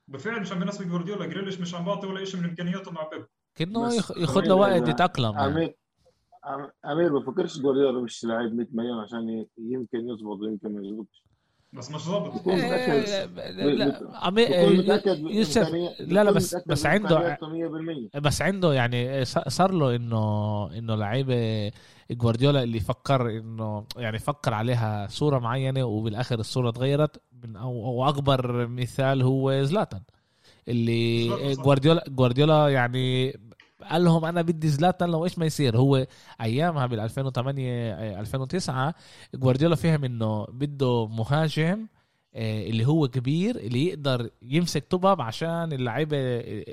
بالفعل 0.07 0.41
مش 0.41 0.51
عم 0.51 0.59
بيناسب 0.59 0.87
جوارديولا 0.89 1.25
جريليش 1.25 1.59
مش 1.59 1.75
عم 1.75 1.85
بعطي 1.85 2.07
ولا 2.07 2.25
شيء 2.25 2.39
من 2.39 2.49
إمكانياته 2.49 2.91
مع 2.91 3.09
بيب. 3.09 3.25
يخ- 3.93 4.17
ياخد 4.17 4.47
له 4.47 4.55
وقت 4.55 4.83
إذا- 4.85 4.89
يتأقلم 4.89 5.31
يعني. 5.33 5.45
امير 5.53 5.75
أم- 6.45 6.71
أمير 6.91 7.17
بفكرش 7.19 7.59
جوارديولا 7.59 8.01
مش 8.01 8.23
لاعب 8.23 8.53
100 8.53 8.67
مليون 8.71 8.99
عشان 8.99 9.45
يمكن 9.57 10.09
يظبط 10.09 10.39
ويمكن 10.39 10.73
ما 10.73 10.81
يظبطش 10.87 11.23
بس 11.73 11.91
مش 11.91 12.01
ظابط. 12.01 12.47
آه، 12.47 13.49
لا 13.49 13.99
عمي- 14.13 14.77
متأكد 14.77 15.19
يوسف 15.19 15.69
لا 15.99 16.23
لا 16.23 16.31
بس 16.31 16.55
بس 16.67 16.85
عنده 16.85 17.15
بإمكانياته 17.15 17.47
100% 18.13 18.19
بس 18.19 18.41
عنده 18.41 18.73
يعني 18.73 19.25
ص- 19.25 19.47
صار 19.47 19.71
له 19.71 19.95
إنه 19.95 20.67
إنه 20.77 20.95
لعيبه 20.95 21.71
جوارديولا 22.11 22.63
اللي 22.63 22.79
فكر 22.79 23.29
إنه 23.29 23.85
يعني 23.97 24.19
فكر 24.19 24.53
عليها 24.53 25.07
صورة 25.09 25.39
معينة 25.39 25.83
وبالآخر 25.83 26.39
الصورة 26.39 26.71
تغيرت 26.71 27.21
من 27.43 27.55
أو, 27.55 27.85
أو 27.85 28.09
أكبر 28.09 28.67
مثال 28.67 29.21
هو 29.21 29.63
زلاتان 29.63 30.01
اللي. 30.67 31.27
جوارديولا 31.55 32.03
جوارديولا 32.07 32.69
يعني 32.69 33.33
قال 33.83 34.03
لهم 34.03 34.25
أنا 34.25 34.41
بدي 34.41 34.67
زلاتان 34.69 35.09
لو 35.09 35.23
إيش 35.23 35.37
ما 35.39 35.45
يصير. 35.45 35.77
هو 35.77 36.07
أيامها 36.41 36.85
بال 36.85 36.99
2008 36.99 38.19
2009 38.19 38.93
جوارديولا 39.35 39.75
فهم 39.75 40.03
إنه 40.03 40.45
بده 40.45 41.07
مهاجم 41.07 41.87
آه، 42.35 42.63
اللي 42.69 42.85
هو 42.87 43.07
كبير 43.07 43.55
اللي 43.55 43.85
يقدر 43.87 44.29
يمسك 44.41 44.87
طبب 44.89 45.21
عشان 45.21 45.73
اللعيبة 45.73 46.17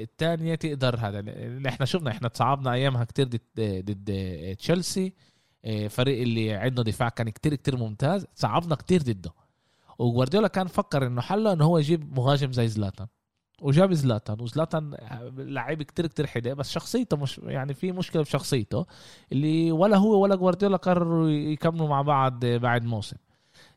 الثانية 0.03 0.55
تقدر 0.55 0.97
هذا. 0.99 1.19
اللي 1.21 1.69
إحنا 1.69 1.87
شفنا 1.87 2.11
إحنا 2.11 2.29
تصعبنا 2.29 2.73
أيامها 2.73 3.05
كتير 3.05 3.27
ضد 3.29 3.41
ضد 3.59 4.57
تشيلسي. 4.59 5.13
آه، 5.65 5.89
فريق 5.89 6.23
اللي 6.23 6.53
عنده 6.55 6.83
دفاع 6.83 7.09
كان 7.09 7.29
كتير 7.31 7.55
كتير 7.55 7.77
ممتاز. 7.77 8.27
صعبنا 8.35 8.75
كتير 8.75 9.03
ضده. 9.03 9.31
وجوارديولا 9.99 10.49
كان 10.49 10.67
فكر 10.67 11.07
إنه 11.07 11.21
حله 11.21 11.53
إنه 11.53 11.65
هو 11.65 11.79
يجيب 11.79 12.19
مهاجم 12.19 12.53
زي 12.53 12.69
زلاتان. 12.69 13.07
وجاب 13.63 13.93
زلاتان 13.93 14.41
وزلاتان 14.41 14.97
لعيب 15.37 15.83
كتير 15.83 16.07
كتير 16.07 16.27
حدا 16.27 16.55
بس 16.55 16.71
شخصيته 16.71 17.17
مش 17.17 17.39
يعني 17.39 17.75
في 17.75 17.93
مشكلة 17.93 18.23
بشخصيته 18.23 18.87
اللي 19.33 19.73
ولا 19.73 19.97
هو 19.97 20.23
ولا 20.23 20.35
جوارديولا 20.37 20.77
قرروا 20.77 21.31
يكملوا 21.31 21.89
مع 21.89 22.03
بعض 22.03 22.45
بعد 22.47 22.85
موسم. 22.85 23.17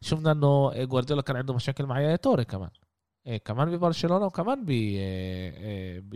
شفنا 0.01 0.31
إنه 0.31 0.83
جوارديولا 0.83 1.21
كان 1.21 1.35
عنده 1.35 1.53
مشاكل 1.53 1.85
مع 1.85 2.15
توري 2.15 2.45
كمان. 2.45 2.69
إيه 3.27 3.37
كمان 3.37 3.77
ببرشلونة 3.77 4.25
وكمان 4.25 4.65
ب 4.65 4.71
ب 6.09 6.15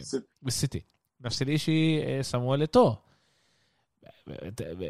ست- 0.00 0.28
بالسيتي. 0.42 0.84
نفس 1.20 1.42
الإشي 1.42 2.22
سامويل 2.22 2.66
تو 2.66 2.94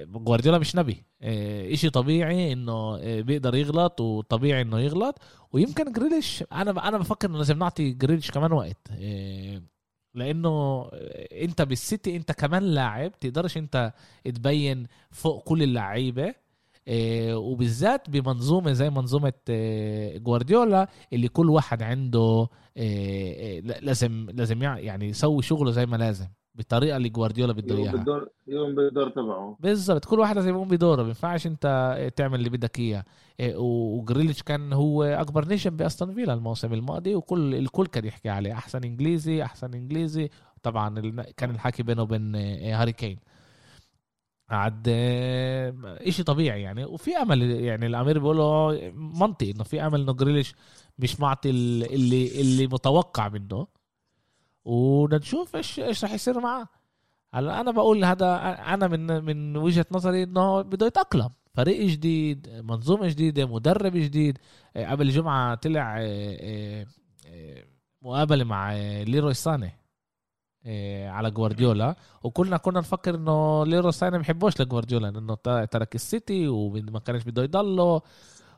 جوارديولا 0.05 0.59
مش 0.59 0.77
نبي. 0.77 0.93
إيه، 0.93 1.05
إشي 1.23 1.91
طبيعي 1.91 2.53
إنه 2.53 2.97
إيه، 2.97 3.23
بيقدر 3.23 3.55
يغلط 3.55 4.01
وطبيعي 4.01 4.63
إنه 4.63 4.81
يغلط. 4.81 5.19
ويمكن 5.53 5.93
جريليش 5.93 6.45
أنا 6.53 6.89
أنا 6.89 6.99
بفكر 6.99 7.29
إنه 7.29 7.39
لازم 7.39 7.59
نعطي 7.59 7.91
جريليش 7.93 8.31
كمان 8.31 8.53
وقت 8.53 8.77
إيه، 8.99 9.63
لأنه 10.15 10.85
أنت 11.43 11.63
بالسيتي 11.63 12.17
أنت 12.17 12.33
كمان 12.33 12.63
لاعب 12.63 13.13
تقدرش 13.21 13.57
أنت 13.57 13.93
تبين 14.25 14.87
فوق 15.11 15.43
كل 15.45 15.63
اللعيبة 15.63 16.35
وبالذات 17.35 18.11
بمنظومة 18.11 18.73
زي 18.73 18.91
منظومة 18.91 19.33
جوارديولا 20.17 20.89
اللي 21.13 21.29
كل 21.29 21.51
واحد 21.51 21.83
عنده 21.83 22.49
لازم 23.81 24.31
لازم 24.31 24.63
يع- 24.63 24.79
يعني 24.79 25.09
يسوي 25.09 25.43
شغله 25.43 25.71
زي 25.71 25.87
ما 25.87 25.97
لازم. 25.97 26.27
بالطريقة 26.55 26.97
اللي 26.97 27.09
جوارديولا 27.09 27.53
بده 27.53 27.77
إياها. 27.77 27.93
بالدور 27.93 28.29
يوم 28.47 28.75
بالدور 28.75 29.09
تبعه. 29.11 29.57
بالضبط 29.61 30.05
كل 30.05 30.21
واحد 30.21 30.37
لازم 30.37 30.49
يقوم 30.51 30.69
بدوره 30.69 31.03
ما 31.03 31.09
ينفعش 31.09 31.47
أنت 31.47 31.97
تعمل 32.17 32.39
اللي 32.39 32.51
بدك 32.51 32.79
إياه. 32.79 33.05
إيه، 33.41 33.57
وجريليتش 33.57 34.43
كان 34.43 34.73
هو 34.73 35.03
أكبر 35.03 35.49
نجم 35.49 35.77
بأستون 35.77 36.15
فيلا 36.15 36.35
الموسم 36.35 36.73
الماضي 36.75 37.15
وكل 37.15 37.55
الكل 37.55 37.87
كان 37.87 38.05
يحكي 38.05 38.29
عليه 38.29 38.53
أحسن 38.53 38.85
إنجليزي 38.85 39.43
أحسن 39.43 39.75
إنجليزي. 39.75 40.31
طبعا 40.63 41.01
كان 41.37 41.51
الحكي 41.51 41.83
بينه 41.83 42.03
وبين 42.03 42.35
إيه، 42.37 42.83
هاري 42.83 42.93
كين. 42.93 43.19
عاد 44.51 44.85
آه، 44.89 45.75
إشي 46.09 46.23
طبيعي 46.23 46.63
يعني. 46.63 46.85
وفي 46.85 47.17
أمل 47.17 47.43
يعني 47.43 47.87
الأمير 47.87 48.19
بيقولوا 48.19 48.91
منطقي 48.95 49.51
إنه 49.51 49.65
في 49.65 49.87
أمل 49.87 50.01
إنه 50.01 50.13
جريليش 50.13 50.55
مش 50.99 51.21
معطي 51.21 51.51
ال- 51.51 51.95
اللي 51.95 52.41
اللي 52.41 52.67
متوقع 52.67 53.29
منه. 53.29 53.67
ونشوف 54.65 55.57
إيش 55.57 55.81
إيش 55.81 56.05
رح 56.05 56.13
يصير 56.13 56.41
معاه. 56.41 56.69
هلا 57.35 57.61
أنا 57.61 57.71
بقول 57.71 58.05
هذا 58.05 58.37
أنا 58.75 58.89
من 58.89 59.25
من 59.25 59.57
وجهة 59.57 59.87
نظري 59.93 60.23
إنه 60.23 60.63
بده 60.63 60.87
يتأقلم. 60.87 61.31
فريق 61.55 61.87
جديد 61.87 62.49
منظومة 62.65 63.09
جديدة 63.09 63.47
مدرب 63.47 63.93
جديد. 63.93 64.39
آه، 64.77 64.91
قبل 64.91 65.07
الجمعه 65.07 65.55
طلع 65.55 65.97
آه، 66.01 66.87
آه، 67.27 67.65
مقابلة 68.03 68.45
مع 68.45 68.73
ليروي 69.03 69.35
ساني 69.35 69.73
على 71.09 71.31
جوارديولا 71.31 71.97
وكلنا 72.23 72.57
كنا 72.57 72.79
نفكر 72.81 73.15
إنه 73.15 73.67
ليروي 73.67 73.93
ساني 73.93 74.17
ما 74.17 74.23
بحبوش 74.23 74.61
لجوارديولا 74.61 75.07
لأنه 75.11 75.35
ترك 75.65 75.95
السيتي 75.95 76.49
وما 76.49 76.99
كانش 77.01 77.25
بده 77.25 77.43
يضله. 77.43 78.03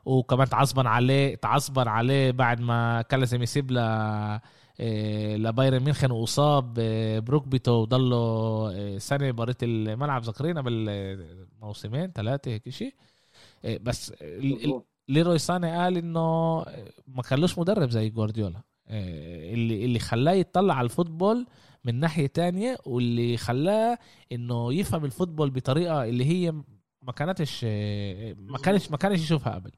وكمان 0.04 0.48
تعصبن 0.48 0.86
عليه 0.86 1.34
تعصبن 1.34 1.88
عليه 1.88 2.30
بعد 2.30 2.60
ما 2.60 3.04
لازم 3.12 3.42
يسيب 3.42 3.70
ل 3.70 3.78
إيه، 3.78 4.40
لبايرن 4.80 5.80
ميونخن 5.80 6.10
وإصاب 6.10 6.78
إيه، 6.78 7.18
بركبته 7.18 7.72
وضله 7.72 8.70
إيه، 8.70 8.98
سنه 8.98 9.30
بريت 9.30 9.62
الملعب 9.62 10.22
ذكرينا 10.22 10.60
بالموسمين 10.60 12.12
ثلاثة 12.12 12.50
هيك 12.50 12.68
شيء 12.68 12.94
بس 13.64 14.12
ليروي 15.08 15.38
ساني 15.38 15.76
قال 15.76 15.96
إنه 15.96 16.58
ما 17.06 17.22
خلوش 17.22 17.58
مدرب 17.58 17.90
زي 17.90 18.10
جوارديولا. 18.10 18.60
اللي 18.90 19.84
اللي 19.84 19.98
خلاه 19.98 20.32
يطلع 20.32 20.74
على 20.74 20.84
الفوتبول 20.84 21.46
من 21.84 22.00
ناحية 22.00 22.26
تانية 22.26 22.78
واللي 22.86 23.36
خلاه 23.36 23.98
إنه 24.32 24.72
يفهم 24.72 25.04
الفوتبول 25.04 25.50
بطريقة 25.50 26.04
اللي 26.04 26.24
هي 26.24 26.52
ما 27.02 27.12
كانتش 27.16 27.64
ما 28.38 28.58
كانش 28.62 28.90
ما 28.90 28.96
كانش 28.96 29.20
يشوفها 29.20 29.54
قبل. 29.54 29.70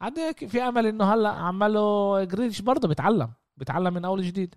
عاد 0.00 0.14
في 0.48 0.62
أمل 0.62 0.86
إنه 0.86 1.14
هلأ 1.14 1.28
عماله 1.28 2.24
جريليش 2.24 2.60
برضه 2.60 2.88
بيتعلم. 2.88 3.30
بيتعلم 3.58 3.94
من 3.94 4.04
أول 4.04 4.22
جديد 4.22 4.54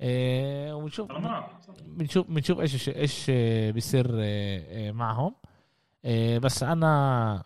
إيه 0.00 0.72
ونشوف 0.72 1.12
بنشوف 1.82 2.26
بنشوف 2.30 2.60
إيش 2.60 2.88
إيش 2.88 3.30
بيصير 3.74 4.20
إيه، 4.20 4.66
إيه، 4.70 4.92
معهم. 4.92 5.34
إيه، 6.04 6.38
بس 6.38 6.62
أنا 6.62 7.42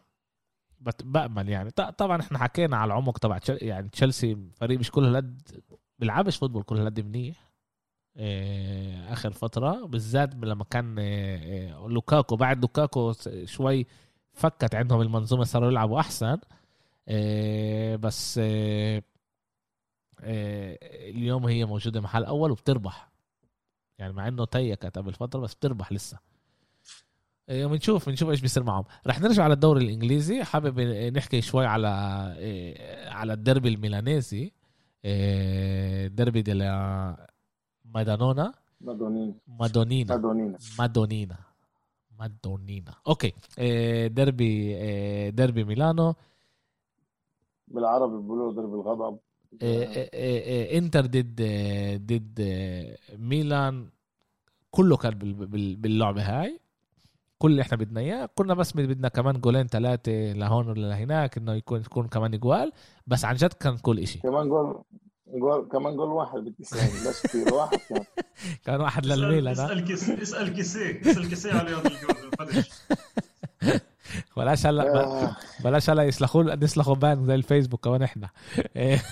بأمل 1.05 1.49
يعني. 1.49 1.71
طبعا 1.71 2.21
إحنا 2.21 2.39
حكينا 2.39 2.77
على 2.77 2.89
العمق 2.89 3.19
تبع 3.19 3.39
يعني 3.49 3.89
تشيلسي 3.89 4.37
فريق 4.57 4.79
مش 4.79 4.91
كل 4.91 5.05
هالقد 5.05 5.43
بيلعبش 5.99 6.37
football 6.37 6.63
كل 6.63 6.77
هالقد 6.79 7.01
منيح. 7.01 7.51
إيه، 8.17 9.13
آخر 9.13 9.31
فترة 9.33 9.87
بالذات 9.87 10.35
لما 10.35 10.65
كان 10.65 10.99
إيه، 10.99 11.89
لوكاكو. 11.89 12.37
بعد 12.37 12.61
لوكاكو 12.61 13.13
شوي 13.45 13.87
فكت 14.33 14.75
عندهم 14.75 15.01
المنظومة 15.01 15.45
صاروا 15.45 15.69
يلعبوا 15.71 16.01
أحسن. 16.01 16.39
إيه، 17.09 17.97
بس 17.97 18.39
إيه، 18.39 19.05
اليوم 20.25 21.47
هي 21.47 21.65
موجودة 21.65 22.01
محل 22.01 22.25
أول 22.25 22.51
وبتربح. 22.51 23.09
يعني 23.99 24.13
مع 24.13 24.29
إنه 24.29 24.45
تيكت 24.45 24.99
قبل 24.99 25.13
فترة 25.13 25.41
بس 25.41 25.55
بتربح 25.55 25.93
لسه. 25.93 26.19
إيه، 27.49 27.67
بنشوف 27.67 28.09
بنشوف 28.09 28.31
إيش 28.31 28.41
بيصير 28.41 28.63
معهم. 28.63 28.85
رح 29.07 29.21
نرجع 29.21 29.45
على 29.45 29.55
الدوري 29.55 29.85
الإنجليزي. 29.85 30.45
حابب 30.45 30.81
نحكي 31.17 31.41
شوي 31.41 31.67
على 31.67 31.89
إيه، 32.39 33.09
على 33.09 33.33
الدربي 33.33 33.69
الميلانيزي. 33.69 34.53
دربي 36.09 36.43
دي 36.43 36.55
مادانونا 37.85 38.55
مادونين 38.81 39.35
مادونينا. 39.47 40.15
مادونين 40.15 40.57
مادونينا. 40.79 41.37
مادونينا. 42.19 42.95
أوكي. 43.07 43.33
دربي 44.09 44.77
دربي 45.31 45.65
ميلانو. 45.65 46.15
بالعربي 47.69 48.23
بيقولوا 48.23 48.53
دربي 48.53 48.75
الغضب. 48.75 49.19
انتر 49.63 51.07
ضد 51.07 51.43
ضد 52.07 52.41
ميلان. 53.19 53.89
كله 54.71 54.97
كان 54.97 55.15
بال- 55.15 55.35
بال- 55.47 55.77
باللعبه 55.77 56.23
هاي. 56.23 56.61
كل 57.39 57.51
اللي 57.51 57.63
إحنا 57.63 57.77
بدنا 57.77 58.01
اياه. 58.01 58.29
كنا 58.35 58.55
بس 58.55 58.73
بدنا 58.77 59.09
كمان 59.09 59.41
جولين 59.41 59.67
ثلاثة 59.67 60.33
لهون 60.33 60.69
ولا 60.69 60.87
لهناك 60.87 61.39
انه 61.39 61.55
يكون 61.55 61.81
يكون 61.81 62.09
كمان 62.09 62.39
جوال. 62.39 62.73
بس 63.07 63.25
عن 63.25 63.35
جد 63.35 63.53
كان 63.53 63.77
كل 63.79 63.99
إشي. 63.99 64.19
كمان 64.19 64.49
جول 64.49 64.83
جول 65.29 65.69
كمان 65.73 65.97
جول 65.97 66.09
واحد 66.09 66.39
بالتسعين. 66.39 66.91
بس 67.09 67.23
كثير 67.27 67.55
واحد 67.55 67.79
كان. 67.89 68.05
كان 68.65 68.81
واحد 68.81 69.07
اسال 69.07 69.19
للميلان؟ 69.21 69.53
اسأل 69.53 69.85
كيس 69.85 70.11
اسأل 70.11 70.49
كيسيه. 70.55 71.01
اسأل 71.01 71.29
كيسيه 71.29 71.53
على 71.53 71.71
هذا 71.71 71.89
الجول 71.89 72.33
الفدش 72.41 72.71
بلاش 74.37 74.67
هلا 74.67 75.01
آه، 75.01 75.37
بلاش 75.65 75.91
هلا 75.91 76.03
يسلخوا 76.03 76.55
نسلخوا 76.55 76.95
بان 76.95 77.27
زي 77.27 77.35
الفيسبوك 77.35 77.85
كمان 77.85 78.03
إحنا. 78.03 78.29
إيه، 78.77 79.03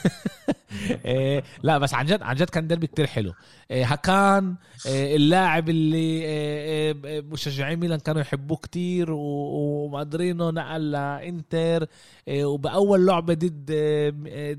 إيه، 1.05 1.43
لا 1.63 1.79
بس 1.79 1.95
عن 1.95 2.07
جد 2.07 2.23
عن 2.23 2.37
جد 2.37 2.51
كان 2.51 2.67
ديربي 2.67 2.87
كتير 2.87 3.07
حلو. 3.07 3.33
إيه، 3.71 3.85
هكان 3.85 4.55
اللاعب 4.87 5.69
اللي 5.69 7.23
مشجعين 7.23 7.79
ميلان 7.79 7.99
كانوا 7.99 8.21
يحبوه 8.21 8.57
كتير 8.57 9.07
ومقدرينه 9.11 10.51
نقل 10.51 10.91
لإنتر. 10.91 11.87
وبأول 12.31 13.07
لعبة 13.07 13.35
ضد 13.35 13.71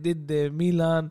ضد 0.02 0.32
ميلان 0.54 1.08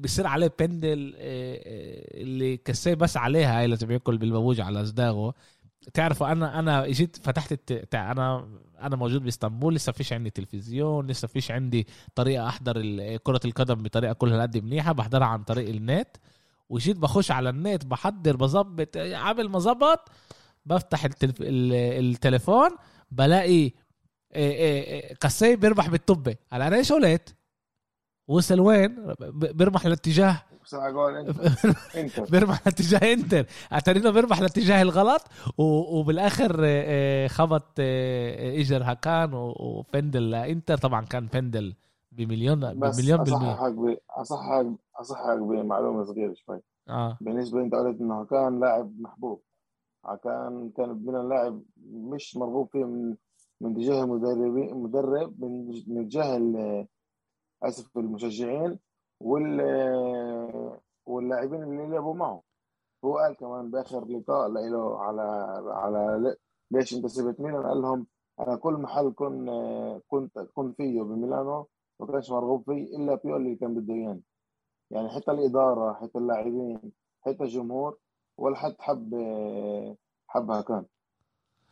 بصير 0.00 0.26
عليه 0.26 0.52
بندل 0.60 1.14
اللي 1.16 2.56
كسيه 2.56 2.94
بس 2.94 3.16
عليها 3.16 3.58
هاي 3.60 3.66
لازم 3.66 3.90
ياكل 3.90 4.18
بالبابوج 4.18 4.60
على 4.60 4.86
صداغه 4.86 5.34
تعرفوا 5.94 6.32
أنا 6.32 6.58
أنا 6.58 6.84
اجيت 6.84 7.16
فتحت 7.16 7.52
الت... 7.52 7.94
أنا 7.94 8.48
أنا 8.80 8.96
موجود 8.96 9.22
بإسطنبول 9.22 9.74
لسه 9.74 9.92
فيش 9.92 10.12
عندي 10.12 10.30
تلفزيون 10.30 11.06
لسه 11.06 11.28
فيش 11.28 11.50
عندي 11.50 11.86
طريقة 12.14 12.48
أحضر 12.48 12.80
كرة 13.16 13.40
القدم 13.44 13.74
بطريقة 13.82 14.12
كلها 14.12 14.42
قد 14.42 14.58
منيحة 14.58 14.92
بحضرها 14.92 15.26
عن 15.26 15.42
طريق 15.42 15.68
النت 15.68 16.16
وجيت 16.68 16.96
بخش 16.96 17.30
على 17.30 17.50
النت 17.50 17.86
بحضر 17.86 18.36
بظبط 18.36 18.96
عامل 18.96 19.48
ما 19.48 19.58
ظبط 19.58 20.08
بفتح 20.66 21.04
التلف... 21.04 21.36
ال- 21.40 22.04
التليفون 22.12 22.70
بلاقي 23.10 23.46
إيه 23.50 23.74
إيه 24.34 24.84
إيه 24.84 25.14
كاسي 25.14 25.56
بيربح 25.56 25.88
بالطبه 25.88 26.36
هلا 26.52 26.66
أنا 26.68 26.76
إيش 26.76 26.92
قلت؟ 26.92 27.34
وصل 28.28 28.60
وين؟ 28.60 29.14
بيربح 29.30 29.86
لاتجاه 29.86 30.42
بس 30.66 30.74
أنا 30.74 30.88
أقول 30.90 31.16
انت 31.16 31.40
انت 31.96 32.30
بيربح 32.30 32.66
لاتجاه 32.66 33.12
انتر 33.12 33.46
اتارينه 33.72 34.10
بيربح 34.10 34.40
لاتجاه 34.40 34.82
الغلط 34.82 35.22
و- 35.58 35.98
وبالآخر 35.98 36.56
آه، 36.64 37.24
آه، 37.24 37.26
خبط 37.28 37.64
آه، 37.78 38.50
إيجر 38.50 38.82
هاكان 38.82 39.34
و- 39.34 39.54
وفندل 39.60 40.30
لانتر 40.30 40.76
طبعا 40.76 41.04
كان 41.04 41.26
فندل 41.28 41.74
بمليون 42.12 42.60
بمليون 42.74 43.18
بالمية. 43.24 43.52
اصححك 43.54 43.72
ب... 43.72 43.96
اصححك 44.10 44.66
اصححك 45.00 45.38
بمعلومه 45.38 46.04
صغيرة 46.04 46.34
شوي. 46.34 46.60
آه. 46.88 47.18
بالنسبة 47.20 47.60
أنت 47.60 47.74
قلت 47.74 48.00
إنه 48.00 48.24
كان 48.24 48.60
لاعب 48.60 49.00
محبوب. 49.00 49.42
كان 50.24 50.70
كان 50.76 50.88
من 51.06 51.16
اللاعب 51.16 51.62
مش 51.90 52.36
مرغوب 52.36 52.68
فيه 52.72 52.84
من 52.84 53.14
من 53.60 53.74
تجاه 53.74 54.04
المدربين 54.04 54.68
المدرب 54.70 55.34
من 55.44 55.66
من 55.86 56.08
تجاه 56.08 56.36
ال- 56.36 56.86
آسف 57.62 57.96
المشجعين. 57.98 58.78
وال 59.20 59.60
واللاعبين 61.06 61.62
اللي 61.62 61.86
لعبوا 61.86 62.14
معه 62.14 62.42
هو 63.04 63.18
قال 63.18 63.36
كمان 63.36 63.70
بآخر 63.70 64.04
لقاء 64.08 64.48
له 64.48 64.98
على 65.00 65.22
على 65.68 66.36
ليش 66.70 66.94
أنت 66.94 67.06
سبت 67.06 67.40
ميلان؟ 67.40 67.62
قال 67.66 67.82
لهم 67.82 68.06
أنا 68.40 68.56
كل 68.56 68.72
محل 68.74 69.12
كن 69.12 69.46
كنت 70.08 70.38
كنت 70.38 70.76
فيه 70.76 71.02
بميلانو 71.02 71.68
ما 72.00 72.06
كانش 72.06 72.30
مرغوب 72.30 72.64
فيه 72.64 72.96
إلا 72.96 73.14
بيولي 73.14 73.36
اللي 73.46 73.56
كان 73.56 73.74
بده 73.74 73.94
إياني. 73.94 74.22
يعني 74.90 75.08
حتى 75.10 75.30
الإدارة 75.30 75.94
حتى 75.94 76.18
اللاعبين 76.18 76.92
حتى 77.22 77.44
الجمهور 77.44 77.98
ولا 78.38 78.56
حد 78.56 78.76
حب 78.80 79.14
حبها 80.28 80.60
كان. 80.62 80.86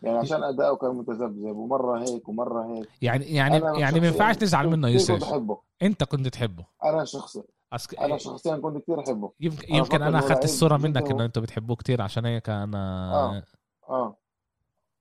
يعني 0.05 0.19
عشان 0.19 0.45
أداؤه 0.45 0.77
كان 0.77 0.91
متذبذب 0.91 1.57
ومرة 1.57 2.03
هيك 2.03 2.29
ومرة 2.29 2.67
هيك. 2.67 2.89
يعني 3.03 3.25
يعني 3.25 3.81
يعني 3.81 4.01
ما 4.01 4.07
ينفعش 4.07 4.37
تزعل 4.37 4.65
كنت 4.65 4.75
منه 4.75 4.89
كنت 4.89 4.95
يوسف 5.11 5.23
احبه 5.23 5.59
أنت 5.83 6.05
كنت 6.05 6.29
تحبه. 6.29 6.65
أنا 6.85 7.05
شخصيا 7.05 7.43
أسك... 7.73 7.95
أنا 7.95 8.17
شخصيا 8.19 8.57
كنت 8.57 8.83
كثير 8.83 9.01
أحبه. 9.01 9.33
يمكن 9.41 9.69
أنا 9.69 9.77
يمكن 9.77 10.03
أنا 10.03 10.19
أخذت 10.19 10.45
الصورة 10.45 10.77
منك 10.77 11.11
إنه 11.11 11.25
أنتوا 11.25 11.43
بتحبوه 11.43 11.77
كتير 11.77 12.03
عشان 12.03 12.27
هيك 12.27 12.49
أنا 12.49 13.15
آه 13.15 13.43
آه. 13.89 14.17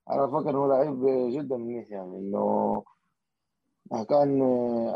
أنا 0.10 0.26
بفكر 0.26 0.58
هو 0.58 0.68
لعيب 0.68 1.06
جدا 1.32 1.58
منيح 1.58 1.92
يعني 1.92 2.18
إنه 2.18 2.84
كان 4.10 4.42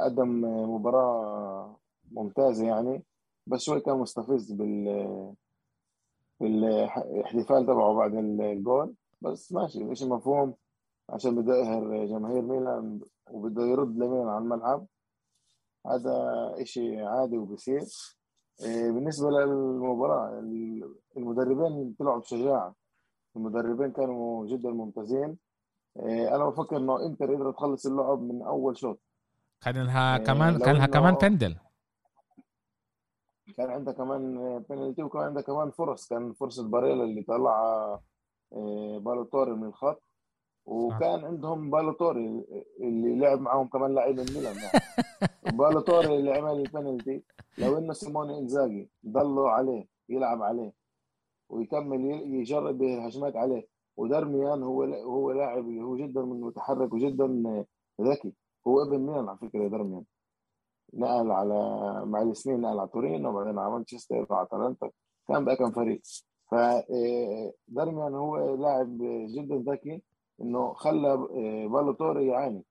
قدم 0.06 0.42
مباراة 0.76 1.76
ممتازة 2.12 2.66
يعني 2.68 3.04
بس 3.48 3.62
شوي 3.62 3.80
كان 3.80 3.98
مستفز 3.98 4.52
بال 4.52 5.34
بالاحتفال 6.40 7.66
تبعه 7.66 7.94
بعد 7.94 8.16
الجول. 8.16 8.94
بس 9.22 9.52
ماشي 9.52 9.96
شيء 9.96 10.08
مفهوم 10.10 10.54
عشان 11.10 11.36
بده 11.36 11.56
يقهر 11.56 12.06
جماهير 12.06 12.42
ميلان 12.42 13.00
وبده 13.32 13.64
يرد 13.64 13.98
لميلان 13.98 14.28
على 14.28 14.44
الملعب. 14.44 14.86
هذا 15.88 16.14
إشي 16.62 17.02
عادي 17.02 17.38
وبصير 17.38 17.82
إيه، 18.64 18.92
بالنسبة 18.92 19.30
للمباراة 19.30 20.40
المدربين 21.18 21.96
طلعوا 22.00 22.20
بشجاعة. 22.20 22.76
المدربين 23.36 23.92
كانوا 23.92 24.48
جدا 24.48 24.70
ممتازين. 24.70 25.38
إيه، 26.00 26.36
أنا 26.36 26.46
بفكر 26.50 26.78
إنه 26.78 27.06
إنتر 27.06 27.36
قدرت 27.36 27.56
تخلص 27.56 27.86
اللعب 27.86 28.22
من 28.22 28.42
أول 28.42 28.78
شوط. 28.78 29.00
كان 29.62 29.76
لها 29.86 30.18
إيه، 30.18 30.24
كمان 30.24 30.60
كان 30.60 30.76
لها 30.76 30.88
إنه- 30.88 30.90
كمان 30.90 31.14
بندل 31.14 31.56
كان 33.58 33.70
عندها 33.70 33.94
كمان 33.94 34.60
بينالتي 34.70 35.04
وكان 35.04 35.22
عندها 35.22 35.42
كمان 35.42 35.72
فرص. 35.72 36.08
كان 36.08 36.34
فرصة 36.34 36.68
باريلا 36.68 37.04
اللي 37.04 37.24
طلع 37.24 38.00
بالو 39.00 39.22
توري 39.22 39.52
من 39.52 39.64
الخط. 39.64 40.04
وكان 40.66 41.26
عندهم 41.26 41.70
بالو 41.70 42.02
توري 42.02 42.46
اللي 42.80 43.16
لعب 43.16 43.42
معاهم 43.42 43.68
كمان 43.68 43.96
لاعب 43.96 44.16
من 44.16 44.26
ميلان 44.36 44.56
يعني. 44.56 44.80
بالو 45.58 45.83
توري 45.83 46.16
اللي 46.16 46.32
عمل 46.32 46.62
البينالتي 46.62 47.24
لو 47.58 47.78
إنه 47.78 47.94
سيموني 47.94 48.38
إنزاجي 48.38 48.90
ضله 49.08 49.50
عليه 49.50 49.88
يلعب 50.10 50.42
عليه 50.42 50.74
ويكمل 51.50 52.06
يجرب 52.36 52.84
هجمات 52.84 53.36
عليه. 53.36 53.68
ودرميان 53.98 54.64
هو 54.64 54.84
هو 54.84 55.32
لاعب 55.32 55.68
اللي 55.70 55.82
هو 55.82 55.96
جدا 55.96 56.22
متحرك 56.22 56.94
وجدا 56.94 57.66
ذكي. 58.02 58.34
هو 58.68 58.82
ابن 58.82 58.98
ميلان 59.00 59.30
على 59.30 59.38
فكرة 59.38 59.68
درميان 59.68 60.04
نقل 60.94 61.32
على 61.32 62.02
مع 62.06 62.22
السنين 62.22 62.62
نقل 62.62 62.80
على 62.80 62.90
تورينو 62.94 63.30
وبعدين 63.30 63.60
على 63.60 63.72
مانشستر 63.72 64.28
على 64.32 64.44
أتلانتا. 64.44 64.90
كان 65.28 65.46
بقى 65.46 65.56
كان 65.56 65.72
فريق. 65.72 66.02
ف 66.52 66.54
إيه، 66.56 67.54
درميان 67.68 68.14
هو 68.14 68.56
لاعب 68.56 68.98
جدا 69.28 69.72
ذكي 69.72 70.04
إنه 70.42 70.74
خلى 70.74 71.28
إيه، 71.32 71.68
بالوتوري 71.68 72.28
يعاني 72.28 72.64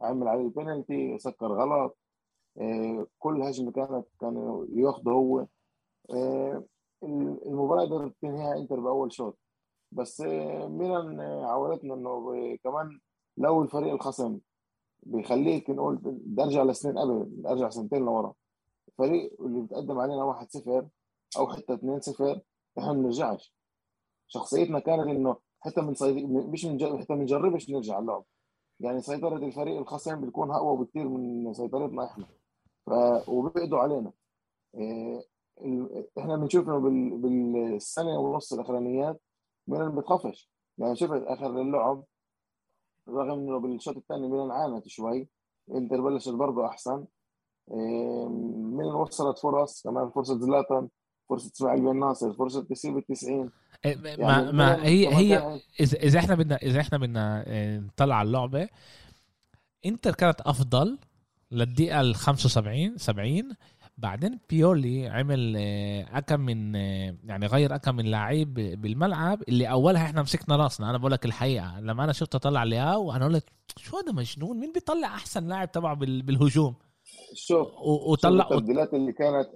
عمل 0.00 0.28
عليه 0.28 0.42
البينالتي 0.42 1.18
سكر 1.18 1.46
غلط 1.46 1.98
إيه، 2.60 3.06
كل 3.18 3.42
هجمة 3.42 3.72
كانت 3.72 4.06
كان 4.20 4.66
ياخده 4.74 5.12
هو. 5.12 5.46
المباراة 7.46 7.82
قدرت 7.84 8.14
تنهيها 8.22 8.56
إنتر 8.56 8.80
بأول 8.80 9.12
شوط. 9.12 9.38
بس 9.92 10.20
ميلان 10.20 11.20
عودتنا 11.20 11.94
إنه 11.94 12.56
كمان 12.64 13.00
لو 13.36 13.62
الفريق 13.62 13.92
الخصم 13.92 14.38
بيخليك 15.02 15.70
نقول 15.70 16.20
ارجع 16.38 16.62
لسنين 16.62 16.98
قبل 16.98 17.46
ارجع 17.46 17.68
سنتين 17.70 18.04
لورا. 18.04 18.34
الفريق 18.88 19.42
اللي 19.42 19.60
بتقدم 19.62 19.98
علينا 19.98 20.24
1-0 20.24 20.84
أو 21.38 21.48
حتى 21.48 21.72
2-0 21.72 22.40
إحنا 22.78 22.92
بنرجعش 22.92 23.54
شخصيتنا 24.26 24.78
كانت 24.78 25.08
إنه 25.08 25.36
حتى 25.60 25.80
من 25.80 25.94
صيد... 25.94 26.30
مش 26.30 26.64
من 26.64 27.00
حتى 27.00 27.14
ما 27.14 27.22
نجربش 27.22 27.70
نرجع 27.70 27.98
اللعب 27.98 28.24
يعني 28.80 29.00
سيطرة 29.00 29.36
الفريق 29.36 29.78
الخصم 29.78 30.20
بتكون 30.20 30.50
أقوى 30.50 30.84
بكثير 30.84 31.08
من 31.08 31.54
سيطرتنا 31.54 32.04
إحنا. 32.04 32.26
ف... 32.86 32.90
وبيقضوا 33.28 33.78
علينا. 33.78 34.12
إيه... 34.74 35.24
ال... 35.60 36.06
إحنا 36.18 36.36
بنشوف 36.36 36.68
إنه 36.68 36.78
بال... 36.78 37.18
بالسنة 37.18 38.18
ونص 38.18 38.52
الأخرانيات 38.52 39.20
ميلان 39.66 39.94
بتخافش 39.94 40.50
يعني 40.78 40.96
شفت 40.96 41.22
آخر 41.22 41.60
اللعب 41.60 42.04
رغم 43.08 43.38
إنه 43.38 43.58
بالشوط 43.58 43.96
الثاني 43.96 44.28
ميلان 44.28 44.50
عانت 44.50 44.88
شوي 44.88 45.28
إنتر 45.74 46.00
بلشت 46.00 46.32
برضه 46.32 46.66
أحسن. 46.66 47.06
إيه... 47.70 48.28
ميلان 48.48 48.94
وصلت 48.94 49.38
فرص 49.38 49.82
كمان 49.82 50.10
فرصة 50.10 50.38
زلاتان. 50.38 50.88
فرصة 51.30 51.50
اسماعيل 51.56 51.80
بن 51.82 52.00
ناصر 52.00 52.32
فرصة 52.32 52.62
تسيب 52.64 52.96
التسعين. 52.96 53.50
إيه، 53.84 53.96
ما 53.96 54.08
يعني 54.08 54.52
ما 54.52 54.76
ميلان 54.76 54.80
هي 54.80 55.14
هي 55.14 55.60
اذا 55.80 55.98
إذا 55.98 56.18
إحنا 56.18 56.34
بدنا 56.34 56.56
إذا 56.56 56.80
إحنا 56.80 56.98
بدنا 56.98 57.44
آه، 57.46 57.78
نطلع 57.78 58.14
على 58.16 58.26
اللعبة 58.26 58.68
إنتر 59.86 60.14
كانت 60.14 60.40
أفضل 60.40 60.98
للدقيقة 61.52 62.00
ال 62.00 62.14
75 62.14 62.96
70 62.98 63.52
بعدين 63.98 64.38
بيولي 64.50 65.08
عمل 65.08 65.54
آه، 65.58 66.06
أكم 66.18 66.40
من 66.40 66.76
آه، 66.76 67.14
يعني 67.24 67.46
غير 67.46 67.74
أكم 67.74 67.96
من 67.96 68.10
لعيب 68.10 68.54
بالملعب 68.54 69.42
اللي 69.48 69.70
أولها 69.70 70.02
إحنا 70.02 70.22
مسكنا 70.22 70.56
راسنا. 70.56 70.90
أنا 70.90 70.98
بقول 70.98 71.12
لك 71.12 71.24
الحقيقة 71.26 71.80
لما 71.80 72.04
أنا 72.04 72.12
شفته 72.12 72.38
طلع 72.38 72.64
لياو 72.64 73.12
أنا 73.12 73.24
قلت 73.24 73.44
شو 73.76 73.96
هذا 73.96 74.12
مجنون؟ 74.12 74.60
مين 74.60 74.72
بيطلع 74.72 75.08
أحسن 75.08 75.48
لاعب 75.48 75.72
تبعه 75.72 75.94
بال- 75.94 76.22
بالهجوم؟ 76.22 76.74
شوف 77.34 77.66
و- 77.66 77.98
شوف 77.98 78.06
وطلع 78.08 78.48
التبديلات 78.50 78.94
اللي 78.94 79.12
كانت 79.12 79.48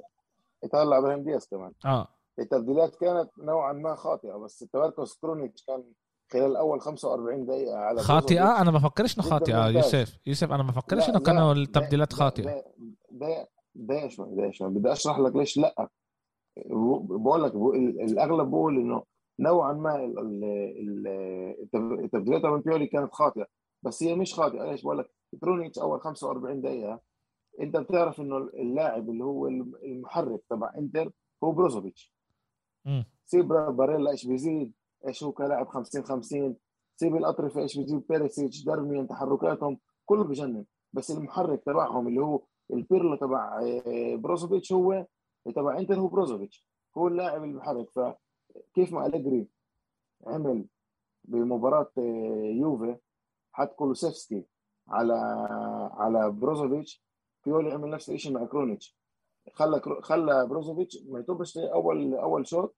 طلع 0.73 0.99
إبراهيم 0.99 1.23
دياز 1.25 1.47
كمان. 1.47 1.73
آه. 1.85 2.09
التبديلات 2.39 2.97
كانت 2.97 3.31
نوعا 3.39 3.73
ما 3.73 3.95
خاطئة 3.95 4.37
بس 4.37 4.59
تمركز 4.59 5.19
كرونيتش 5.21 5.65
كان 5.65 5.85
خلال 6.33 6.57
أول 6.57 6.81
45 6.81 7.47
دقيقة 7.47 7.77
على 7.77 8.01
خاطئة؟ 8.03 8.61
أنا 8.61 8.71
ما 8.71 8.79
بفكرش 8.79 9.19
إنه 9.19 9.27
خاطئة. 9.29 9.69
يوسف. 9.69 10.19
يوسف 10.27 10.53
أنا 10.53 10.63
ما 10.63 10.71
بفكرش 10.71 11.09
إنه 11.09 11.21
كانوا 11.21 11.55
لا، 11.55 11.63
التبديلات 11.63 12.13
لا، 12.13 12.19
خاطئة. 12.19 12.63
شوي 14.09 14.27
ده 14.37 14.51
شوي 14.51 14.69
بدي 14.71 14.93
أشرح 14.93 15.19
لك 15.19 15.37
ليش 15.37 15.57
لا. 15.57 15.89
بقول 17.01 17.43
لك 17.43 17.55
الأغلب 18.11 18.51
بقول 18.51 18.77
إنه 18.77 19.05
نوعا 19.41 19.73
ما 19.73 19.97
ال- 20.05 20.19
ال- 20.19 20.45
ال- 20.81 21.57
التب- 21.63 22.05
التبديلات 22.05 22.43
بيولي 22.65 22.87
كانت 22.87 23.13
خاطئة 23.13 23.47
بس 23.83 24.03
هي 24.03 24.15
مش 24.15 24.35
خاطئة. 24.35 24.65
ليش؟ 24.71 24.83
بقول 24.83 24.99
لك 24.99 25.07
كرونيتش 25.41 25.79
أول 25.79 26.01
45 26.01 26.61
دقيقة 26.61 27.01
انت 27.61 27.77
بتعرف 27.77 28.21
انه 28.21 28.37
اللاعب 28.37 29.11
اللي 29.11 29.25
هو 29.25 29.47
المحرك 29.85 30.41
تبع 30.51 30.73
انتر 30.79 31.13
هو 31.45 31.53
بروزوفيتش. 31.53 32.15
سيب 33.25 33.49
باريلا 33.49 34.11
إيش 34.11 34.27
بيزيد؟ 34.27 34.73
إيش 35.09 35.23
هو 35.25 35.33
كلاعب 35.33 35.69
50 35.69 36.05
50 36.05 36.57
سيب 36.97 37.17
الأطراف 37.17 37.61
إيش 37.61 37.79
بيزيد 37.79 38.07
بيريسيتش 38.09 38.65
دارميان 38.65 39.09
تحركاتهم 39.09 39.79
كله 40.05 40.25
بجنن. 40.25 40.65
بس 40.93 41.11
المحرك 41.11 41.63
تبعهم 41.67 42.09
اللي 42.09 42.21
هو 42.21 42.43
البيرلو 42.73 43.17
تبع 43.17 43.61
آه، 43.63 44.17
بروزوفيتش 44.17 44.73
هو 44.73 45.07
تبع 45.57 45.79
انتر 45.79 46.01
هو 46.01 46.09
بروزوفيتش. 46.09 46.67
هو 46.99 47.09
اللاعب 47.09 47.45
المحرك. 47.45 47.91
فكيف 47.91 48.93
ما 48.93 49.07
أليجري 49.07 49.49
عمل 50.27 50.67
بمباراة 51.25 51.91
آه، 51.99 52.53
يوفي 52.61 52.97
حط 53.53 53.75
كولوسيفسكي 53.75 54.45
على 54.89 55.15
على 55.93 56.31
بروزوفيتش 56.31 57.05
بيولي 57.45 57.73
عمل 57.73 57.91
نفس 57.91 58.11
الشيء 58.11 58.33
مع 58.33 58.45
كرونيتش. 58.45 58.97
خلى 59.53 59.81
كرو- 59.81 60.01
خلى 60.01 60.47
بروزوفيتش 60.47 60.99
ما 61.09 61.19
يطبش 61.21 61.59
اول 61.59 62.15
أول 62.15 62.47
شوط. 62.47 62.77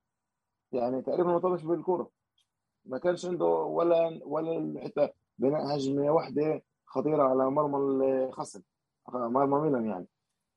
يعني 0.73 1.03
تقريبا 1.03 1.29
ما 1.33 1.39
طبش 1.39 1.63
بالكره 1.63 2.11
ما 2.85 2.99
كانش 2.99 3.27
عنده 3.27 3.45
ولا 3.47 4.21
ولا 4.25 4.81
حتى 4.85 5.09
بناء 5.39 5.77
هجمة 5.77 6.11
واحدة 6.11 6.63
خطيرة 6.87 7.23
على 7.23 7.51
مرمى 7.51 7.79
الخصم 7.79 8.63
مرمى 9.13 9.61
ميلان 9.61 9.87
يعني. 9.87 10.07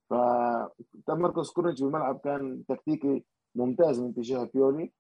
فتمركز 0.10 1.50
كرونيتش 1.52 1.82
بالملعب 1.82 2.19
كان 2.19 2.63
تكتيكي 2.67 3.26
ممتاز 3.56 4.00
من 4.00 4.13
تجاه 4.13 4.50
بيولي. 4.54 4.93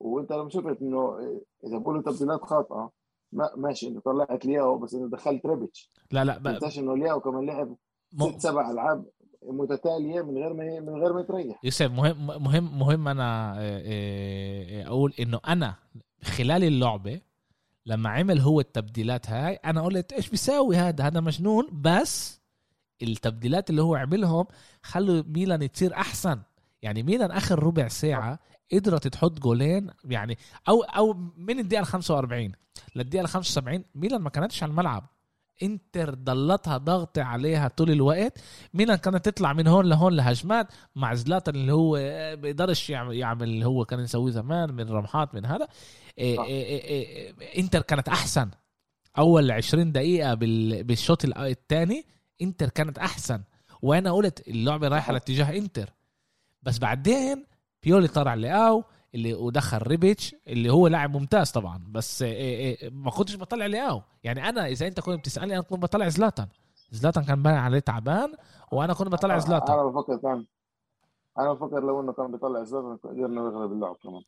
وأنت 0.00 0.32
لما 0.32 0.48
شفت 0.48 0.82
إنه 0.82 1.18
إذا 1.64 1.78
بقولوا 1.78 2.02
تبديلات 2.02 2.40
خاطئة 2.42 2.90
ما 3.32 3.50
ماشي 3.56 3.88
انت 3.88 3.98
طلعت 4.04 4.46
لياو 4.46 4.78
بس 4.78 4.94
انت 4.94 5.12
دخلت 5.12 5.46
ريبيتش. 5.46 5.90
لا 6.12 6.24
لا 6.24 6.38
ما. 6.38 6.52
تنساش 6.52 6.78
إنه 6.78 6.96
لياو 6.96 7.20
كمان 7.20 7.46
لعب. 7.46 7.76
ست 8.20 8.38
سبع 8.38 8.70
ألعاب 8.70 9.04
متتالية 9.42 10.22
من 10.22 10.38
غير 10.38 10.52
ما 10.52 10.80
من 10.80 11.02
غير 11.02 11.12
ما 11.12 11.20
يتريح. 11.20 11.60
يوسف 11.64 11.90
مهم 11.90 12.26
مهم 12.26 12.78
مهم 12.78 13.08
أنا 13.08 13.54
آه، 13.58 13.82
آه، 13.84 14.86
أقول 14.86 15.14
إنه 15.20 15.40
أنا 15.48 15.74
خلال 16.22 16.64
اللعبة 16.64 17.20
لما 17.86 18.10
عمل 18.10 18.40
هو 18.40 18.60
التبديلات 18.60 19.30
هاي 19.30 19.54
أنا 19.54 19.82
قلت 19.82 20.12
إيش 20.12 20.28
بيساوي 20.30 20.76
هذا؟ 20.76 21.06
هذا 21.06 21.20
مجنون. 21.20 21.68
بس 21.72 22.40
التبديلات 23.02 23.70
اللي 23.70 23.82
هو 23.82 23.94
عملهم 23.94 24.46
خلوا 24.82 25.22
ميلان 25.26 25.72
تصير 25.72 25.94
أحسن. 25.94 26.40
يعني 26.82 27.02
ميلان 27.02 27.30
آخر 27.30 27.62
ربع 27.62 27.88
ساعة 27.88 28.38
قدرت 28.72 29.08
تحط 29.08 29.38
جولين 29.38 29.90
يعني 30.04 30.38
أو 30.68 30.82
أو 30.82 31.12
من 31.36 31.58
الدقيقة 31.58 31.80
ال 31.80 31.86
45 31.86 32.52
للدقيقة 32.96 33.22
ال 33.22 33.28
75 33.28 33.84
ميلان 33.94 34.20
ما 34.20 34.30
كانتش 34.30 34.62
على 34.62 34.70
الملعب. 34.70 35.13
انتر 35.62 36.14
ضلتها 36.14 36.76
ضغط 36.78 37.18
عليها 37.18 37.68
طول 37.68 37.90
الوقت. 37.90 38.38
ميلان 38.74 38.96
كانت 38.96 39.24
تطلع 39.28 39.52
من 39.52 39.66
هون 39.66 39.86
لهون 39.86 40.12
لهجمات 40.16 40.66
مع 40.96 41.14
زلاتان 41.14 41.54
اللي 41.54 41.72
هو 41.72 41.92
بيقدرش 42.36 42.90
يعمل, 42.90 43.16
يعمل 43.16 43.42
اللي 43.42 43.66
هو 43.66 43.84
كان 43.84 44.00
يسويه 44.00 44.32
زمان 44.32 44.72
من 44.72 44.88
رمحات 44.88 45.34
من 45.34 45.46
هذا. 45.46 45.68
إيه. 46.18 46.44
إيه 46.44 46.84
إيه 46.84 47.34
انتر 47.58 47.82
كانت 47.82 48.08
أحسن. 48.08 48.50
أول 49.18 49.50
20 49.50 49.92
دقيقة 49.92 50.34
بال- 50.34 50.84
بالشوط 50.84 51.24
الثاني 51.38 52.04
انتر 52.42 52.68
كانت 52.68 52.98
أحسن. 52.98 53.42
وأنا 53.82 54.12
قلت 54.12 54.48
اللعبة 54.48 54.88
رايحة 54.88 55.12
لاتجاه 55.12 55.56
انتر. 55.58 55.90
بس 56.62 56.78
بعدين 56.78 57.44
بيولي 57.82 58.08
طلع 58.08 58.34
لياو 58.34 58.84
اللي 59.14 59.34
ودخل 59.34 59.78
ريبيتش 59.78 60.34
اللي 60.46 60.70
هو 60.70 60.86
لاعب 60.86 61.16
ممتاز 61.16 61.50
طبعا 61.50 61.84
بس 61.92 62.22
إيه 62.22 62.76
إيه 62.82 62.90
ما 62.90 63.10
كنتش 63.10 63.36
بطلع 63.36 63.66
لياو 63.66 64.02
يعني 64.24 64.48
أنا 64.48 64.66
إذا 64.66 64.86
أنت 64.86 65.00
كنت 65.00 65.18
بتسألني 65.18 65.54
أنا 65.54 65.62
كنت 65.62 65.78
بطلع 65.82 66.08
زلاتان. 66.08 66.46
زلاتان 66.90 67.24
كان 67.24 67.42
باين 67.42 67.56
عليه 67.56 67.78
تعبان 67.78 68.32
وأنا 68.72 68.94
كنت 68.94 69.08
بطلع 69.08 69.38
زلاتان. 69.38 69.78
أنا 69.78 69.84
بفكر 69.84 70.16
كان 70.16 70.44
أنا 71.38 71.52
بفكر 71.52 71.80
لو 71.80 72.00
إنه 72.00 72.12
كان 72.12 72.32
بيطلع 72.32 72.62
زلاتان 72.62 72.96
قدرنا 72.96 73.40
نغلب 73.40 73.72
اللعب 73.72 73.96
كمان. 74.02 74.22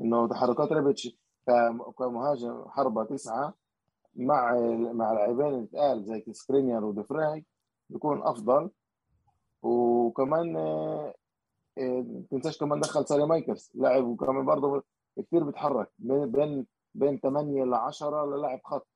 إنه 0.00 0.28
تحركات 0.28 0.72
ريبيتش 0.72 1.08
كمهاجم 1.98 2.64
حربة 2.68 3.04
تسعة 3.04 3.54
مع 4.16 4.54
مع 4.92 5.12
لاعبين 5.12 5.70
تقال 5.70 6.04
زي 6.04 6.24
سكرينيار 6.32 6.84
ودفراي 6.84 7.44
بيكون 7.90 8.22
أفضل. 8.22 8.70
وكمان 9.62 10.56
آه، 11.80 12.22
تنساش 12.30 12.58
كمان 12.58 12.80
دخل 12.80 13.06
ساليماكرز 13.06 13.70
لاعب 13.74 14.04
وكمان 14.04 14.44
برضه 14.44 14.84
كثير 15.18 15.44
بيتحرك. 15.44 15.90
بين 15.98 16.30
بين 16.30 16.66
بين 16.94 17.20
8 17.20 17.64
ل 17.64 17.74
10 17.74 18.26
للاعب 18.26 18.60
خط. 18.64 18.88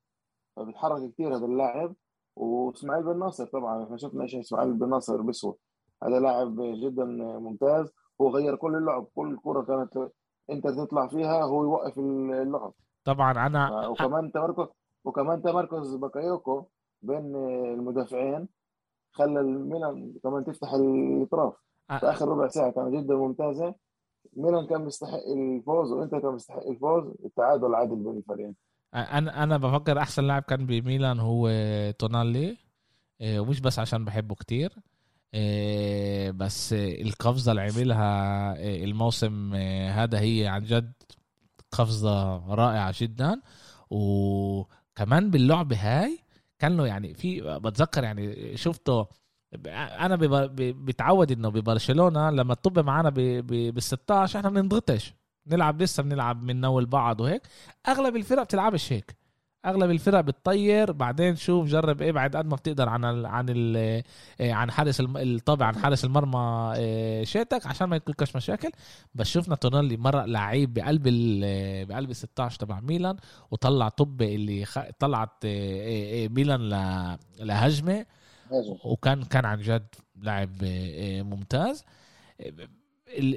فبيتحرك 0.55 1.11
كثير 1.13 1.35
هذا 1.35 1.45
اللاعب. 1.45 1.95
وإسماعيل 2.35 3.03
بن 3.03 3.19
ناصر 3.19 3.45
طبعا. 3.45 3.83
إحنا 3.83 3.97
شفنا 3.97 4.23
إيش 4.23 4.35
إسماعيل 4.35 4.73
بن 4.73 4.89
ناصر 4.89 5.21
بيسوى 5.21 5.55
هذا 6.03 6.19
لاعب 6.19 6.55
جدا 6.61 7.05
ممتاز. 7.39 7.91
هو 8.21 8.29
غير 8.29 8.55
كل 8.55 8.75
اللعب. 8.75 9.07
كل 9.15 9.37
كرة 9.43 9.61
كانت 9.61 10.11
أنت 10.49 10.67
تطلع 10.67 11.07
فيها 11.07 11.43
هو 11.43 11.63
يوقف 11.63 11.99
اللعب. 11.99 12.73
طبعا 13.05 13.31
أنا 13.47 13.87
وكمان 13.87 14.31
تمركز 14.31 14.67
وكمان 15.05 15.41
تمركز 15.41 15.95
بكايوكو 15.95 16.65
بين 17.01 17.35
المدافعين. 17.75 18.47
خلى 19.11 19.39
الميلان 19.39 20.13
كمان 20.23 20.45
تفتح 20.45 20.73
الاطراف. 20.73 21.53
آخر 21.89 22.27
ربع 22.27 22.47
ساعة 22.47 22.71
كانت 22.71 22.95
جدا 22.95 23.15
ممتازة. 23.15 23.75
ميلان 24.37 24.67
كان 24.67 24.85
مستحق 24.85 25.19
الفوز 25.35 25.91
وانت 25.91 26.11
كان 26.15 26.31
مستحق 26.31 26.67
الفوز. 26.67 27.13
التعادل 27.25 27.75
عادل 27.75 27.95
بين 27.95 28.17
الفريقين 28.17 28.55
أنا 28.93 29.43
أنا 29.43 29.57
بفكر 29.57 29.97
أحسن 29.97 30.23
لاعب 30.23 30.41
كان 30.41 30.65
بميلان 30.65 31.19
هو 31.19 31.49
تونالي. 31.99 32.57
ومش 33.23 33.59
بس 33.59 33.79
عشان 33.79 34.05
بحبه 34.05 34.35
كتير. 34.35 34.73
بس 36.31 36.73
القفزة 36.73 37.51
اللي 37.51 37.61
عملها 37.61 38.53
الموسم 38.83 39.53
هذا 39.89 40.19
هي 40.19 40.47
عن 40.47 40.63
جد 40.63 40.93
قفزة 41.71 42.37
رائعة 42.53 42.93
جدا. 43.01 43.41
وكمان 43.89 45.31
باللعبه 45.31 45.75
هاي 45.79 46.19
كان 46.59 46.77
له 46.77 46.87
يعني 46.87 47.13
في 47.13 47.59
بتذكر 47.59 48.03
يعني 48.03 48.57
شفته 48.57 49.07
أنا 50.05 50.15
بتعود 50.59 51.31
إنه 51.31 51.49
ببرشلونة 51.49 52.29
لما 52.29 52.53
تطب 52.53 52.79
معنا 52.85 53.09
بال 53.09 53.83
16 53.83 54.39
إحنا 54.39 54.49
بنضغطش 54.49 55.13
نلعب 55.47 55.81
لسه 55.81 56.03
بنلعب 56.03 56.45
بننول 56.45 56.85
بعض 56.85 57.21
وهيك. 57.21 57.41
أغلب 57.87 58.15
الفرق 58.15 58.43
بتلعبش 58.43 58.93
هيك. 58.93 59.15
أغلب 59.65 59.91
الفرق 59.91 60.19
بتطير 60.21 60.91
بعدين 60.91 61.35
شوف 61.35 61.67
جرب 61.67 62.01
ابعد 62.01 62.35
قد 62.35 62.45
ما 62.45 62.55
بتقدر 62.55 62.89
عن 62.89 63.05
ال 63.05 63.25
عن 63.25 63.45
ال 63.49 63.77
آه، 64.41 64.51
عن 64.53 64.71
حارس 64.71 65.01
الطابع 65.01 65.65
عن 65.65 65.75
حارس 65.75 66.05
المرمى 66.05 66.73
آه، 66.77 67.23
شيتك 67.23 67.67
عشان 67.67 67.87
ما 67.89 67.95
يكونش 67.95 68.35
مشاكل. 68.35 68.69
بس 69.15 69.27
شفنا 69.27 69.55
تونالي 69.55 69.97
مره 69.97 70.25
لعيب 70.25 70.73
بقلب 70.73 71.03
ال 71.07 71.85
بقلب 71.85 72.09
ال 72.09 72.15
16 72.15 72.59
تبع 72.59 72.79
ميلان 72.79 73.15
وطلع 73.51 73.89
طب 73.89 74.21
اللي 74.21 74.65
خ... 74.65 74.79
طلعت 74.99 75.45
ميلان. 76.31 76.69
لهجمة. 77.39 78.05
وكان 78.85 79.23
كان 79.23 79.45
عن 79.45 79.59
جد 79.61 79.87
لاعب 80.21 80.49
آه، 80.63 81.21
ممتاز. 81.21 81.83
ال- 82.39 82.69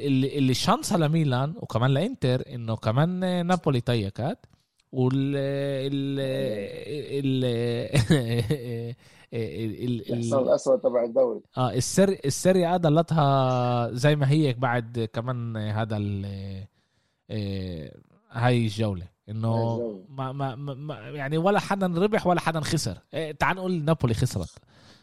ال- 0.07 0.37
اللي 0.39 0.55
شانسها 0.55 0.99
لميلان 0.99 1.55
وكمان 1.57 1.91
لإنتر 1.91 2.43
إنه 2.55 2.77
كمان 2.77 3.25
آه، 3.25 3.43
نابولي 3.43 3.81
تيكت 3.81 4.39
وال 4.93 5.37
ال 5.37 6.21
ال 7.25 7.45
ال 7.45 8.95
ال- 9.35 10.11
الاحصان 10.13 10.43
الأسود 10.43 10.81
تبع 10.81 11.05
الدوري. 11.05 11.41
آه 11.57 11.73
السر 11.73 12.17
السيريا 12.25 12.77
ضلتها 12.77 13.91
زي 13.93 14.17
ما 14.17 14.31
هي 14.31 14.53
بعد 14.53 15.09
كمان 15.13 15.57
هذا 15.57 15.97
ال 15.97 16.27
آه، 17.31 17.97
هاي 18.31 18.65
الجولة. 18.65 19.07
إنه 19.29 19.79
ما 20.09 20.33
ما- 20.33 20.55
ما 20.55 20.95
يعني 20.95 21.39
ولا 21.39 21.61
حدا 21.61 21.87
ربح 21.87 22.27
ولا 22.27 22.41
حدا 22.41 22.61
خسر. 22.61 22.99
إيه، 23.15 23.33
تعال 23.33 23.57
نقول 23.57 23.85
نابولي 23.85 24.15
خسرت. 24.15 24.51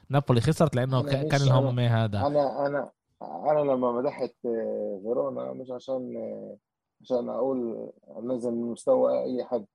نابولي 0.09 0.41
خسرت 0.41 0.75
لأنه 0.75 1.03
كان 1.03 1.47
لهم 1.47 1.79
هذا. 1.79 2.27
أنا 2.27 2.67
أنا 2.67 2.91
أنا 3.21 3.59
لما 3.59 3.91
مدحت 3.91 4.35
آه، 4.45 4.99
فيرونا 5.03 5.53
مش 5.53 5.71
عشان 5.71 6.17
آه، 6.17 6.57
عشان 7.01 7.29
أقول 7.29 7.89
أنزل 8.17 8.51
من 8.51 8.71
مستوى 8.71 9.23
أي 9.23 9.45
حد. 9.45 9.65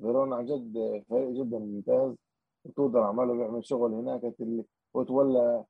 فيرونا 0.00 0.36
عن 0.36 0.46
جد 0.46 1.02
فريق 1.10 1.28
جدا 1.30 1.58
ممتاز. 1.58 2.14
وتودور 2.64 3.02
عماله 3.02 3.34
بيعمل 3.34 3.64
شغل 3.66 3.92
هناك. 3.94 4.34
وتولى 4.94 5.64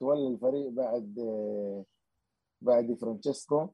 تولى 0.00 0.28
الفريق 0.28 0.68
بعد 0.70 1.18
آه، 1.18 1.84
بعد 2.60 2.94
فرانشيسكو. 3.00 3.68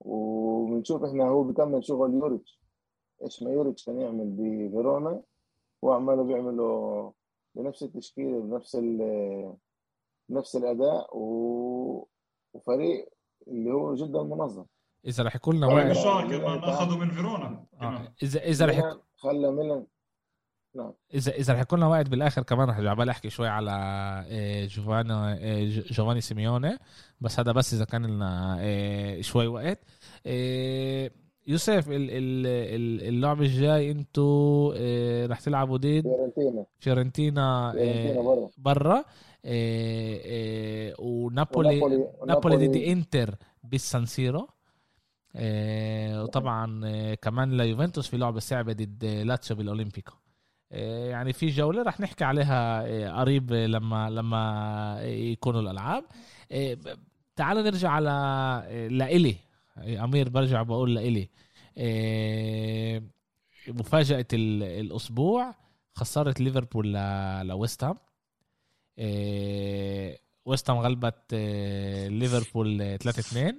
وبنشوف 0.00 1.04
إحنا 1.04 1.28
هو 1.28 1.42
بيكمل 1.42 1.84
شغل 1.84 2.14
يوريتش. 2.14 2.60
إيش 3.22 3.42
ما 3.42 3.50
يوريتش 3.50 3.84
كان 3.86 4.00
يعمل 4.00 4.26
بفيرونا. 4.30 5.22
هو 5.84 5.92
عماله 5.92 6.22
بيعمله 6.24 7.12
بنفس 7.56 7.82
التشكيل 7.82 8.40
بنفس 8.42 8.74
ال- 8.76 9.54
نفس 10.30 10.56
الأداء 10.56 11.16
و... 11.16 12.08
وفريق 12.54 13.08
اللي 13.48 13.70
هو 13.72 13.94
جدا 13.94 14.22
منظم 14.22 14.64
إذا 15.06 15.24
رح 15.24 15.36
يكون 15.36 15.56
لنا 15.56 15.66
ميلان 15.66 15.92
كمان. 16.28 16.58
أخذوا 16.58 16.96
من 16.96 17.10
فيرونا. 17.10 17.66
آه، 17.80 18.12
اذا 18.22 18.40
إذا 18.44 18.66
رح 18.66 18.78
يكون 18.78 19.00
خلى 19.16 19.50
ميلان 19.52 19.86
اذا 21.14 21.32
إذا 21.32 21.54
رح 21.54 21.60
يكون 21.60 21.78
لنا 21.78 21.88
وقت 21.88 22.08
بالآخر 22.08 22.42
كمان 22.42 22.68
رح 22.70 22.78
عبالي 22.78 23.10
أحكي 23.10 23.30
شوي 23.30 23.48
على 23.48 23.70
آه، 24.28 24.66
جوفاني 24.66 25.12
آه، 25.12 25.64
ج- 25.64 25.92
جوفاني 25.92 26.20
سيميوني. 26.20 26.78
بس 27.20 27.40
هذا 27.40 27.52
بس 27.52 27.74
إذا 27.74 27.84
كان 27.84 28.06
لنا 28.06 28.56
آه، 28.60 29.20
شوي 29.20 29.46
وقت. 29.46 29.78
يوسف 31.46 31.88
ال- 31.88 31.94
ال- 32.10 32.46
ال- 32.46 33.08
اللعبه 33.08 33.42
الجاي 33.42 33.90
أنتوا 33.90 34.74
آه، 34.76 35.26
رح 35.26 35.40
تلعبوا 35.40 35.76
ضد 35.76 36.02
فيورنتينا. 36.02 36.64
فيورنتينا 36.80 37.74
آه، 37.78 38.50
برا. 38.58 39.04
آه، 39.44 40.94
ونابولي 40.98 41.80
ونابولي 41.80 42.06
نابولي 42.26 42.68
ضد 42.68 42.76
انتر 42.76 43.34
بالسانسيرو 43.64 44.48
وطبعا 46.22 47.14
كمان 47.14 47.56
ليوفنتوس 47.56 48.08
في 48.08 48.16
لعبة 48.16 48.40
صعبة 48.40 48.72
ضد 48.72 49.04
لاتسيو 49.04 49.56
بالأولمبيكو. 49.56 50.12
يعني 50.70 51.32
في 51.32 51.46
جولة 51.46 51.82
رح 51.82 52.00
نحكي 52.00 52.24
عليها 52.24 52.82
قريب 53.20 53.52
لما 53.52 54.10
لما 54.10 54.96
يكونوا 55.02 55.60
الألعاب. 55.60 56.04
تعالوا 57.36 57.62
نرجع 57.62 57.90
على 57.90 58.88
لإلي. 58.90 59.36
أمير 59.78 60.28
برجع 60.28 60.62
بقول 60.62 60.94
لإلي 60.94 61.28
آه، 61.78 63.02
مفاجأة 63.68 64.26
ال- 64.32 64.62
الأسبوع 64.62 65.54
خسرت 65.94 66.40
ليفربول 66.40 66.92
ل- 66.94 67.46
لويست 67.46 67.84
هام. 67.84 67.96
آه، 68.98 70.18
ويست 70.44 70.70
هام 70.70 70.78
غلبت 70.78 71.34
ليفربول 72.08 72.82
آه، 72.82 72.96
3-2 72.96 73.54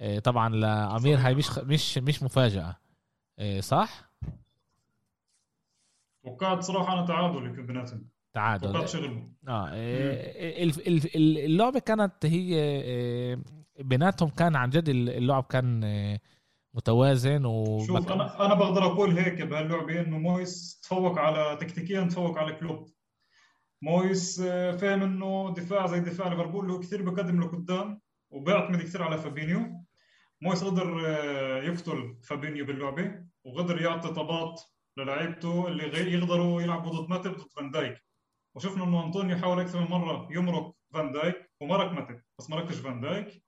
آه، 0.00 0.18
طبعا 0.18 0.48
لامير 0.56 1.18
هاي 1.18 1.34
مش 1.34 1.58
مش 1.58 1.98
مش 1.98 2.22
مفاجأة. 2.22 2.76
صح؟ 3.60 4.10
توقعت 6.24 6.62
صراحة 6.62 6.92
أنا 6.92 7.06
تعادل 7.06 7.62
بيناتهم. 7.66 8.08
تعادل. 8.32 8.72
توقعت 8.72 8.88
آه 9.48 9.74
إيه، 9.74 10.64
ال- 10.64 10.88
ال- 10.88 11.16
ال- 11.16 11.38
اللعبة 11.38 11.78
كانت 11.78 12.12
هي 12.26 12.54
إيه، 12.54 13.38
بيناتهم 13.80 14.28
كان 14.28 14.56
عن 14.56 14.70
جد 14.70 14.88
اللعب 14.88 15.42
كان 15.44 15.84
إيه، 15.84 16.20
متوازن 16.74 17.44
و 17.44 17.84
شوف 17.86 18.12
أنا 18.12 18.46
أنا 18.46 18.54
بقدر 18.54 18.86
أقول 18.86 19.18
هيك 19.18 19.42
بهاللعبة 19.42 20.00
إنه 20.00 20.18
مويس 20.18 20.80
تفوق 20.82 21.18
على 21.18 21.56
تكتيكيا 21.60 22.04
تفوق 22.04 22.38
على 22.38 22.52
كلوب. 22.52 22.88
مويس 23.82 24.40
آه، 24.40 24.72
فاهم 24.76 25.02
إنه 25.02 25.54
دفاع 25.56 25.86
زي 25.86 26.00
دفاع 26.00 26.28
ليفربول 26.28 26.64
اللي 26.64 26.72
هو 26.76 26.80
كثير 26.80 27.02
بقدم 27.10 27.40
لقدام 27.40 28.00
وبيعتمد 28.30 28.82
كثير 28.82 29.02
على 29.02 29.18
فابينيو. 29.18 29.84
مويس 30.42 30.64
قدر 30.64 31.02
آه، 31.06 31.62
يقتل 31.62 32.16
فابينيو 32.24 32.64
باللعبة 32.64 33.24
وقدر 33.44 33.80
يعطي 33.82 34.08
طابات 34.08 34.62
للاعيبته 34.98 35.68
اللي 35.68 35.84
غير 35.84 36.08
يقدروا 36.08 36.62
يلعبوا 36.62 36.90
ضد 36.90 37.10
ماتيب 37.10 37.32
ضد 37.36 37.52
فان 37.56 37.70
دايك. 37.70 38.02
وشفنا 38.54 38.84
إنه 38.84 39.04
أنطونيو 39.04 39.36
حاول 39.36 39.60
أكثر 39.60 39.80
من 39.80 39.86
مرة 39.86 40.28
يمرق 40.30 40.74
فان 40.92 41.12
دايك 41.12 41.50
ومرق 41.60 41.92
ماتيب 41.92 42.20
بس 42.38 42.50
ما 42.50 42.56
مرقش 42.56 42.74
فان 42.74 43.00
دايك. 43.00 43.45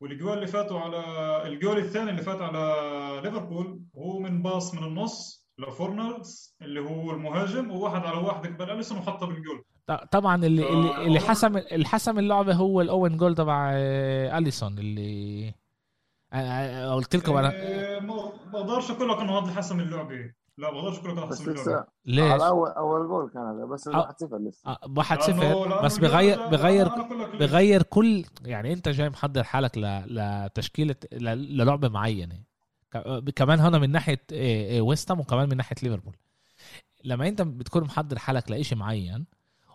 والجول 0.00 0.32
اللي 0.34 0.46
فاتوا 0.46 0.80
على 0.80 1.02
الجول 1.48 1.78
الثاني 1.78 2.10
اللي 2.10 2.22
فات 2.22 2.40
على 2.42 3.20
ليفربول 3.24 3.80
هو 3.96 4.18
من 4.18 4.42
باص 4.42 4.74
من 4.74 4.84
النص 4.84 5.48
لفورنالس 5.58 6.56
اللي 6.62 6.80
هو 6.80 7.10
المهاجم 7.10 7.70
وواحد 7.70 8.06
على 8.06 8.16
واحد 8.26 8.46
قبل 8.46 8.70
أليسون 8.70 8.98
وحطها 8.98 9.26
بالجول. 9.26 9.64
طبعا 10.12 10.44
اللي 10.44 10.64
آه، 10.64 11.06
اللي, 11.06 11.20
حسم 11.20 11.56
اللي 11.56 11.86
حسم 11.86 12.18
اللعبة 12.18 12.54
هو 12.54 12.80
ال 12.80 12.89
own 12.89 13.16
goal 13.16 13.34
تبع 13.34 13.70
آه، 13.74 14.38
أليسون 14.38 14.78
اللي 14.78 15.50
أنا- 16.32 16.36
أنا 16.36 16.94
قلت 16.94 17.16
لكم 17.16 17.36
أنا. 17.36 17.52
إيه، 17.52 18.00
ما 18.00 18.32
بقدرش 18.52 18.90
أقول 18.90 19.08
لك 19.08 19.16
إنه 19.18 19.38
هذا 19.38 19.52
حسم 19.54 19.80
اللعبة. 19.80 20.32
لا 20.58 20.70
لك 20.70 21.06
انه 21.06 21.24
بس 21.26 21.40
حسم 21.40 21.50
ليش؟ 22.06 22.32
على 22.32 22.46
اول 22.48 22.68
أول 22.70 23.08
جول 23.08 23.30
كان 23.30 23.42
هذا 23.42 23.64
بس 23.64 23.88
أو- 23.88 23.92
1-0 23.92 24.36
لسه. 24.48 24.70
آه، 24.70 24.78
واحد 24.96 25.18
لأنه- 25.18 25.22
صفر 25.22 25.40
لأنه 25.42 25.82
بس 25.82 25.94
الجول- 25.96 26.10
بغير 26.10 26.38
لا، 26.38 26.48
بغير. 26.50 26.88
بغير 27.38 27.82
كل 27.82 28.24
يعني 28.44 28.72
أنت 28.72 28.88
جاي 28.88 29.10
محضر 29.10 29.44
حالك 29.44 29.78
ل... 29.78 30.02
لتشكيله 30.06 30.94
ل... 31.12 31.24
للعبة 31.56 31.88
معينة. 31.88 32.42
ك- 32.92 33.30
كمان 33.36 33.60
هنا 33.60 33.78
من 33.78 33.90
ناحية 33.90 34.20
إيه، 34.32 34.66
إيه، 34.70 34.82
هام 35.10 35.20
وكمان 35.20 35.48
من 35.48 35.56
ناحية 35.56 35.76
ليفربول 35.82 36.14
لما 37.04 37.28
أنت 37.28 37.42
بتكون 37.42 37.84
محضر 37.84 38.18
حالك 38.18 38.50
لإشي 38.50 38.74
معين 38.74 39.24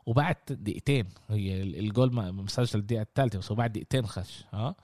وبعد 0.06 0.36
دقيقتين 0.50 1.10
هي 1.30 1.62
ال- 1.62 1.76
الجول 1.80 2.14
ما 2.14 2.32
مسجل 2.32 2.80
الدقيقة 2.80 3.02
الثالثه 3.02 3.40
بس 3.40 3.52
هو 3.52 3.56
بعد 3.56 3.72
دقيقتين 3.72 4.06
خش 4.08 4.46
ها؟ 4.54 4.76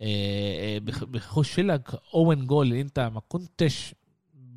إيه، 0.00 0.58
إيه، 0.58 0.80
بخ- 0.80 1.04
بخش 1.04 1.60
لك 1.60 2.00
اوين 2.14 2.46
جول 2.46 2.66
اللي 2.66 2.80
أنت 2.80 3.00
ما 3.14 3.20
كنتش 3.28 3.94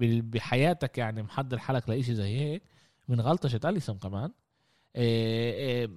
بحياتك 0.02 0.98
يعني 0.98 1.24
محضر 1.24 1.60
حالك 1.60 1.90
لإشي 1.90 2.16
زي 2.16 2.40
هيك 2.40 2.64
من 3.08 3.22
غلطة 3.22 3.70
أليسون 3.70 3.98
كمان 3.98 4.32
إيه، 4.96 5.54
إيه، 5.54 5.90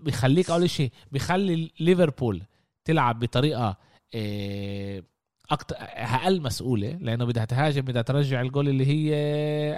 بيخليك 0.00 0.50
أول 0.50 0.70
شيء 0.70 0.92
بيخلي 1.12 1.70
ليفربول 1.80 2.42
تلعب 2.84 3.18
بطريقة 3.18 3.76
إيه، 4.14 5.04
أكتر 5.50 5.76
أقل 5.78 6.42
مسؤولة 6.42 6.98
لأنه 7.00 7.24
بدها 7.24 7.44
تهاجم 7.44 7.82
بدها 7.82 8.02
ترجع 8.02 8.40
الجول 8.40 8.68
اللي 8.68 8.86
هي 8.86 9.12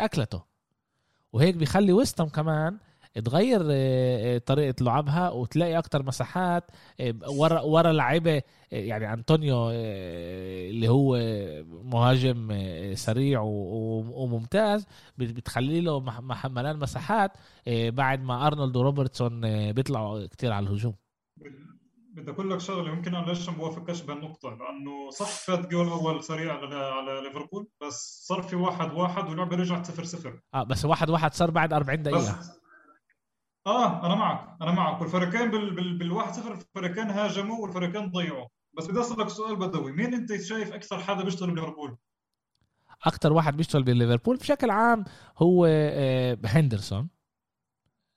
أكلته. 0.05 0.43
وهيك 1.33 1.55
بيخلي 1.57 1.93
ويستم 1.93 2.29
كمان 2.29 2.79
تغير 3.25 3.71
إيه، 3.71 4.17
إيه، 4.25 4.39
طريقة 4.39 4.85
لعبها 4.85 5.31
وتلاقي 5.31 5.79
أكتر 5.79 6.03
مساحات 6.03 6.71
إيه، 7.01 7.15
ورا 7.29 7.61
ورا 7.61 7.93
لعيبه 7.93 8.43
يعني 8.73 9.13
أنطونيو 9.13 9.71
اللي 9.71 10.89
هو 10.89 11.17
مهاجم 11.85 12.53
سريع 12.95 13.41
وممتاز 13.41 14.87
بت- 15.19 15.33
بتخلي 15.33 15.81
له 15.81 16.01
مح- 16.01 16.21
محملان 16.21 16.79
مساحات 16.79 17.31
بعد 17.69 18.23
ما 18.23 18.47
أرنولد 18.47 18.77
وروبرتسون 18.77 19.41
بيطلعوا 19.73 20.27
كتير 20.27 20.53
على 20.53 20.67
الهجوم. 20.67 20.95
بدي 22.17 22.31
أقول 22.31 22.51
لك 22.51 22.61
شغلة 22.61 22.91
يمكن 22.93 23.15
أنا 23.15 23.27
ليش 23.27 23.49
ما 23.49 23.55
بوافقش 23.57 24.03
بهالنقطة 24.03 24.49
لأنه 24.49 25.11
صح 25.11 25.27
فات 25.29 25.71
جول 25.71 25.89
أول 25.89 26.25
سريع 26.25 26.53
على 26.53 26.75
على 26.77 27.21
ليفربول 27.29 27.69
بس 27.87 28.25
صار 28.29 28.43
في 28.43 28.57
واحد 28.57 28.93
واحد 28.93 29.29
واللعبة 29.29 29.57
رجعت 29.57 29.87
صفر 29.87 30.05
صفر. 30.05 30.41
آه 30.55 30.63
بس 30.63 30.85
واحد 30.85 31.11
واحد 31.11 31.35
صار 31.35 31.51
بعد 31.51 31.73
40 31.73 32.03
بس 32.03 32.09
دقيقه 32.13 32.41
آه 33.67 34.07
أنا 34.07 34.15
معك 34.15 34.57
أنا 34.63 34.71
معك. 34.73 35.01
والفريقين 35.01 35.51
بال 35.51 35.75
بال 35.75 35.99
بالواحد 35.99 36.35
صفر 36.35 36.53
الفريقين 36.53 37.11
هاجموا 37.11 37.59
والفريقين 37.63 38.11
ضيعوا. 38.11 38.47
بس 38.79 38.87
بدي 38.87 39.01
أسألك 39.01 39.29
سؤال 39.29 39.57
بدوي 39.57 39.93
مين 39.93 40.15
أنت 40.15 40.41
شايف 40.43 40.73
أكثر 40.73 40.99
حدا 40.99 41.25
بيشتغل 41.25 41.51
بليفربول؟ 41.51 41.97
أكتر 43.07 43.33
واحد 43.33 43.57
بيشتغل 43.57 43.83
بليفربول 43.83 44.37
بشكل 44.37 44.71
عام 44.71 45.05
هو 45.39 45.67
آه، 45.69 46.39
هندرسون. 46.45 47.09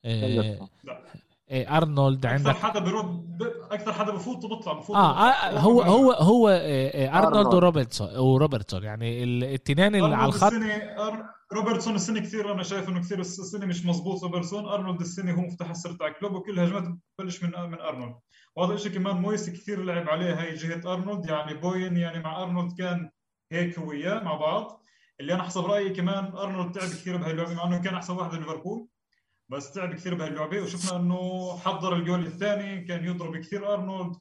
آه، 0.05 0.59
آه، 1.49 1.77
أرنولد 1.77 2.25
أكثر 2.25 2.49
عندك. 2.49 2.61
حدا 2.61 2.79
برد 2.79 3.37
ب... 3.37 3.43
أكثر 3.71 3.93
حدا 3.93 4.11
بفوت 4.11 4.43
وبطلع 4.45 4.73
بفوت 4.73 4.95
آه. 4.95 5.29
آه 5.29 5.59
هو 5.59 5.81
هو 5.81 6.11
هو 6.11 6.49
أرنولد. 7.13 7.53
وروبرتسون 7.53 8.17
وروبرتسون. 8.17 8.83
يعني 8.83 9.23
ال- 9.23 9.43
التنين 9.43 9.95
اللي 9.95 10.15
على 10.15 10.25
الخط. 10.25 10.43
السنة 10.53 10.73
أر... 10.75 11.25
روبرتسون 11.53 11.95
السنة 11.95 12.19
كثير 12.19 12.51
أنا 12.53 12.63
شايف 12.63 12.89
إنه 12.89 12.99
كثير 12.99 13.19
الس- 13.19 13.39
السنة 13.39 13.65
مش 13.65 13.85
مزبوط 13.85 14.23
روبرتسون. 14.23 14.65
أرنولد 14.65 15.01
السنة 15.01 15.31
هو 15.33 15.41
مفتاح 15.41 15.69
السر 15.69 15.91
تاع 15.93 16.09
كلوب 16.09 16.33
وكل 16.33 16.59
الهجمات 16.59 16.83
بتبلش 16.83 17.43
من 17.43 17.49
من 17.49 17.79
أرنولد. 17.81 18.15
وهذا 18.55 18.73
الشيء 18.73 18.91
كمان 18.91 19.15
مويس 19.15 19.49
كثير 19.49 19.83
لعب 19.83 20.09
عليه 20.09 20.41
هاي 20.41 20.53
جهة 20.53 20.93
أرنولد. 20.93 21.29
يعني 21.29 21.53
بوين 21.53 21.97
يعني 21.97 22.19
مع 22.19 22.43
أرنولد 22.43 22.77
كان 22.77 23.09
هيك 23.51 23.79
هو 23.79 23.89
وياه 23.89 24.23
مع 24.23 24.35
بعض. 24.35 24.83
اللي 25.19 25.33
أنا 25.33 25.43
حسب 25.43 25.65
رأيي 25.65 25.89
كمان 25.89 26.25
أرنولد 26.25 26.71
تعب 26.71 26.89
كثير 26.89 27.17
بهاي 27.17 27.31
اللعبه 27.31 27.53
مع 27.53 27.67
إنه 27.67 27.81
كان 27.81 27.95
أحسن 27.95 28.13
واحد 28.13 28.33
ليفربول 28.33 28.87
بس 29.49 29.71
تعب 29.73 29.93
كثير 29.93 30.15
بهاي 30.15 30.29
اللعبه 30.29 30.61
وشفنا 30.61 30.99
إنه 30.99 31.57
حضر 31.57 31.95
الجول 31.95 32.25
الثاني 32.25 32.81
كان 32.85 33.05
يضرب 33.05 33.37
كثير 33.37 33.73
أرنولد 33.73 34.15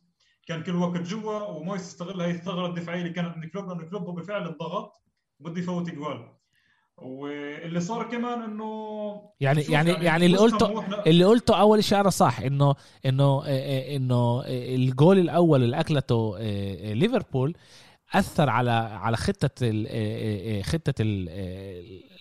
كان 0.46 0.62
كل 0.62 0.76
وقت 0.76 1.00
جوا. 1.00 1.40
ومويس 1.42 1.80
استغل 1.82 2.20
هاي 2.20 2.30
الثغرة 2.30 2.66
الدفاعية 2.66 3.00
اللي 3.00 3.12
كانت 3.12 3.34
عند 3.34 3.44
كلوب 3.46 3.68
لأنه 3.68 3.88
كلوب 3.90 4.14
بالفعل 4.14 4.46
انضغط 4.46 4.92
وبده 5.40 5.60
يفوت 5.60 5.90
جوال. 5.90 6.37
واللي 7.02 7.80
صار 7.80 8.02
كمان 8.10 8.42
إنه 8.42 9.22
يعني 9.40 9.62
شوف 9.62 9.70
يعني 9.72 9.90
يعني 9.90 10.26
اللي 10.26 10.36
قلته 10.38 10.84
اللي 11.06 11.24
قلته 11.24 11.60
أول 11.60 11.84
شيء 11.84 12.00
أنا 12.00 12.10
صح 12.10 12.40
إنه 12.40 12.74
إنه 13.06 13.42
إنه 13.96 14.42
الجول 14.46 15.18
الأول 15.18 15.62
اللي 15.62 15.80
أكلته 15.80 16.38
ليفربول 16.92 17.54
أثر 18.14 18.50
على 18.50 18.70
على 18.70 19.16
خطة 19.16 19.50
ال- 19.62 20.64
خطة 20.64 20.94
ال- 21.00 21.28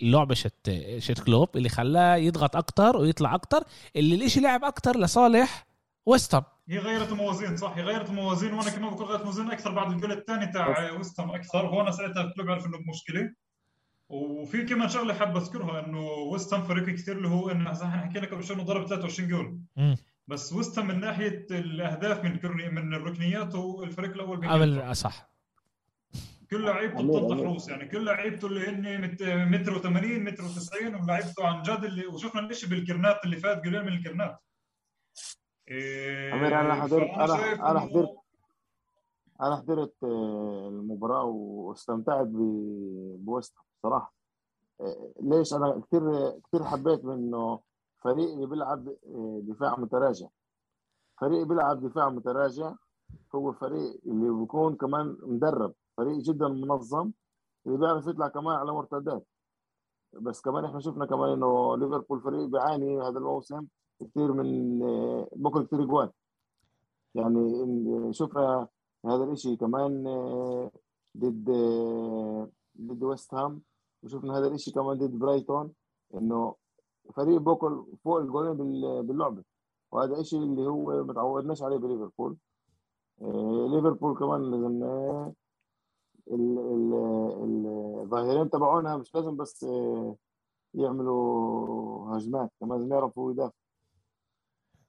اللعبه 0.02 0.34
شت 0.36 0.72
شت 0.98 1.20
كلوب 1.24 1.58
اللي 1.58 1.70
خلاه 1.70 2.16
يضغط 2.16 2.56
أكتر 2.56 2.98
ويطلع 2.98 3.36
أكتر 3.36 3.64
اللي 3.96 4.16
الاشي 4.16 4.40
لعب 4.40 4.64
أكتر 4.64 4.98
لصالح 5.00 5.68
ويست 6.06 6.30
هام 6.30 6.42
هي 6.70 6.78
غيرت 6.80 7.12
الموازين 7.12 7.58
صح 7.58 7.74
هي 7.78 7.84
غيرت 7.84 8.10
الموازين 8.10 8.54
وأنا 8.54 8.70
كمان 8.70 8.90
بقول 8.94 9.06
غيرت 9.08 9.20
الموازين 9.20 9.52
أكثر 9.52 9.72
بعد 9.72 9.92
الجول 9.92 10.12
الثاني 10.12 10.52
تاع 10.52 10.92
ويست 10.92 11.17
هام 11.17 11.30
أكثر 11.32 11.68
هون 11.68 11.92
ساعتها 11.92 12.34
كلوب 12.36 12.50
عرف 12.50 12.66
إنه 12.66 12.78
بمشكلة. 12.78 13.34
وفي 14.10 14.64
كمان 14.64 14.90
شغلة 14.90 15.14
حاب 15.14 15.38
أذكرها 15.38 15.86
إنه 15.86 16.00
ويستام 16.02 16.62
فريق 16.64 16.86
كثير 16.90 17.18
اللي 17.18 17.28
هو 17.28 17.50
انه 17.50 17.74
زي 17.74 17.86
ما 17.86 17.92
حكينا 17.92 18.26
قبل 18.28 18.44
شوي 18.44 18.56
إنه 18.56 18.64
ضرب 18.66 18.88
23 18.88 19.30
جول. 19.30 19.60
بس 20.28 20.54
ويستام 20.54 20.88
من 20.88 21.00
ناحية 21.00 21.46
الأهداف 21.52 22.24
من 22.24 22.38
كرني 22.38 22.70
من 22.70 22.94
الركنيات 22.94 23.56
هو 23.56 23.84
الفريق 23.84 24.12
الأول. 24.14 24.48
قبل 24.50 24.96
صح 24.96 25.30
كل 26.52 26.66
لعيبته 26.66 27.04
بتنطح. 27.28 27.44
روس 27.44 27.70
يعني 27.70 27.86
كل 27.88 28.06
لعيبته 28.06 28.48
اللي 28.48 28.68
هن 28.68 29.02
مت- 29.02 29.24
متر 29.24 29.80
و80 29.80 29.88
متر 30.20 30.44
و90 30.44 31.02
ولعيبته 31.04 31.48
عن 31.48 31.62
جد 31.62 31.84
اللي 31.84 32.06
وشفنا 32.08 32.42
الشيء 32.50 32.70
بالكرنات 32.70 33.26
اللي 33.26 33.38
فات 33.38 33.60
قليل 33.66 33.82
من 33.84 33.88
الكرنات 33.94 34.40
إيه 35.68 36.34
أمير، 36.34 36.60
أنا 36.60 36.76
حضرت- 36.82 37.10
أنا 37.10 37.56
إنه- 37.56 37.82
حضرت. 37.82 38.10
أنا 39.42 39.56
حضرت 39.58 39.94
آه، 40.04 40.68
المباراة 40.70 41.24
واستمتعت 41.26 42.28
ب- 42.28 43.26
بويست 43.26 43.58
هام 43.58 43.66
صراحة. 43.84 44.14
آه، 44.82 45.12
ليش؟ 45.22 45.54
أنا 45.54 45.82
كثير 45.88 46.30
كثير 46.40 46.64
حبيت 46.64 47.06
من 47.06 47.14
إنه 47.14 47.60
فريق 48.04 48.30
اللي 48.34 48.48
بيلعب 48.48 48.88
آه، 48.88 49.40
دفاع 49.44 49.80
متراجع. 49.80 50.28
فريق 51.22 51.48
بيلعب 51.48 51.82
دفاع 51.82 52.10
متراجع 52.10 52.74
هو 53.36 53.54
فريق 53.54 54.02
اللي 54.06 54.30
بيكون 54.40 54.76
كمان 54.76 55.18
مدرب. 55.22 55.74
فريق 55.98 56.18
جدا 56.18 56.48
منظم 56.48 57.12
اللي 57.68 57.78
بيعرف 57.78 58.08
يطلع 58.08 58.28
كمان 58.28 58.56
على 58.56 58.72
مرتدات. 58.72 59.28
بس 60.14 60.42
كمان 60.42 60.66
إحنا 60.66 60.80
شفنا 60.80 61.06
كمان 61.06 61.30
إنه 61.30 61.78
ليفربول 61.78 62.22
فريق 62.22 62.46
بيعاني 62.46 63.02
هذا 63.02 63.18
الموسم 63.20 63.68
كثير 64.00 64.34
من 64.34 64.80
بكره 65.36 65.64
كثير 65.64 65.86
جوان. 65.86 66.10
يعني 67.16 68.14
شفنا 68.14 68.68
هذا 69.08 69.24
الإشي 69.24 69.56
كمان 69.56 70.08
آه، 70.08 70.72
ضد 71.18 71.50
آه، 71.50 72.50
ضد 72.82 73.04
ويست 73.04 73.34
هام 73.34 73.62
وشفنا 74.04 74.38
هذا 74.38 74.48
الإشي 74.48 74.72
كمان 74.72 74.98
ضد 74.98 75.20
برايتون 75.20 75.74
إنه 76.14 76.56
فريق 77.16 77.38
بوكل 77.42 77.86
فوق 78.04 78.18
الجولين 78.20 78.54
باللعبة. 79.08 79.44
وهذا 79.92 80.20
الشيء 80.20 80.40
اللي 80.40 80.62
هو 80.62 81.04
ما 81.04 81.14
تعودناش 81.14 81.64
عليه 81.64 81.78
بليفربول. 81.78 82.38
ليفربول 83.72 84.18
كمان 84.18 84.42
لازم 84.52 84.84
الظاهرين 88.04 88.50
تبعونا 88.50 88.98
مش 88.98 89.16
لازم 89.16 89.38
بس 89.38 89.66
يعملوا 90.74 92.18
هجمات 92.18 92.52
كمان 92.60 92.80
لازم 92.80 92.94
يعرفوا 92.94 93.32
يدافعوا. 93.32 93.52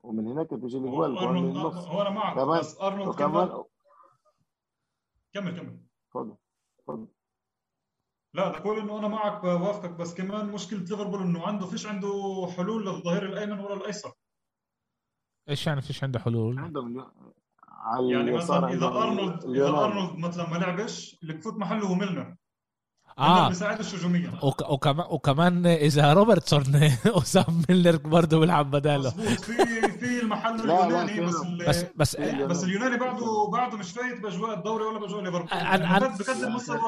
ومن 0.02 0.26
هناك 0.26 0.54
بيجي 0.54 0.78
الاجوال 0.78 1.18
هو 1.18 2.02
أنا 2.02 2.10
معك 2.10 2.38
بس 2.38 2.80
أرنولد 2.80 3.14
كمان 3.14 3.64
كمل 5.32 5.60
كمل. 5.60 5.80
تفضل 6.10 6.36
تفضل 6.78 7.08
لا 8.34 8.48
بقول 8.48 8.78
إنه 8.78 8.98
أنا 8.98 9.08
معك 9.08 9.42
بوافقك 9.42 9.90
بس 9.90 10.14
كمان 10.14 10.46
مشكلة 10.46 10.78
ليفربول 10.78 11.22
إنه 11.22 11.46
عنده 11.46 11.66
فيش 11.66 11.86
عنده 11.86 12.46
حلول 12.56 12.86
للظهير 12.86 13.26
الأيمن 13.26 13.58
ولا 13.58 13.74
الأيسر. 13.74 14.12
إيش 15.48 15.66
يعني 15.66 15.82
فيش 15.82 16.04
عنده 16.04 16.18
حلول؟ 16.18 16.58
عنده 16.58 17.12
يعني 18.10 18.32
مثلا 18.32 18.68
إذا 18.68 18.86
ارنولد 18.86 19.44
إذا 19.44 19.68
أرنولد 19.68 20.18
مثلا 20.18 20.48
ما 20.48 20.56
لعبش 20.56 21.18
اللي 21.22 21.34
بفوت 21.34 21.54
محله 21.54 21.86
هو 21.86 21.94
ميلنر. 21.94 22.36
آه. 23.18 23.48
بيساعدش 23.48 23.94
هجوميا 23.94 24.32
وك... 24.42 24.70
وكمان 24.70 25.06
وكمان 25.10 25.66
إذا 25.66 26.12
روبرتسون 26.12 26.64
جيمس 27.16 27.62
ميلنر 27.68 27.96
برضه 27.96 28.38
بيلعب 28.40 28.70
بداله. 28.70 29.08
مظبوط. 29.08 29.28
في 29.40 29.88
في 29.98 30.22
المحل 30.22 30.60
اليوناني 30.70 31.20
بس 31.20 31.34
بس 31.68 31.84
بس 31.96 32.16
بس 32.16 32.64
اليوناني 32.64 32.96
بعده 32.96 33.48
بعده 33.52 33.76
مش 33.76 33.90
فايت 33.90 34.20
بأجواء 34.22 34.58
الدوري 34.58 34.84
ولا 34.84 34.98
بأجواء 34.98 35.22
ليفربول. 35.22 35.48
يعني 35.52 36.00
بقدم 36.00 36.54
مستوى 36.54 36.78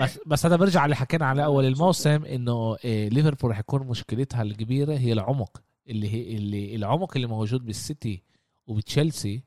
بس 0.00 0.18
بس 0.26 0.46
هذا 0.46 0.56
برجع 0.56 0.84
اللي 0.84 0.96
حكينا 0.96 1.26
على 1.26 1.44
أول 1.44 1.64
الموسم 1.64 2.24
إنه 2.24 2.76
إيه 2.84 3.08
ليفربول 3.08 3.50
رح 3.50 3.58
يكون 3.58 3.86
مشكلتها 3.86 4.42
الكبيرة 4.42 4.92
هي 4.94 5.12
العمق 5.12 5.62
اللي 5.88 6.08
هي 6.14 6.36
اللي 6.36 6.76
العمق 6.76 7.12
اللي 7.16 7.26
موجود 7.26 7.64
بالسيتي 7.64 8.22
وبتشيلسي 8.66 9.44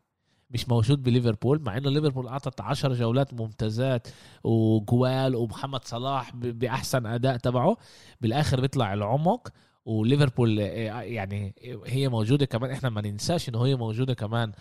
مش 0.56 0.70
موجود 0.70 1.04
بليفربول 1.04 1.62
مع 1.62 1.78
إنه 1.78 1.90
ليفربول 1.90 2.28
أعطت 2.28 2.62
10 2.62 2.94
جولات 2.94 3.34
ممتازات 3.34 4.08
وجوال 4.44 5.36
ومحمد 5.36 5.86
صلاح 5.86 6.36
بأحسن 6.36 7.06
أداء 7.06 7.38
تبعه. 7.38 7.78
بالآخر 8.22 8.62
بيطلع 8.62 8.94
العمق 8.94 9.50
وليفربول 9.86 10.60
آه، 10.60 11.02
يعني 11.02 11.56
هي 11.86 12.10
موجودة 12.10 12.46
كمان. 12.46 12.72
إحنا 12.72 12.90
ما 12.90 13.02
ننساش 13.02 13.50
إنه 13.50 13.66
هي 13.66 13.76
موجودة 13.76 14.14
كمان 14.14 14.52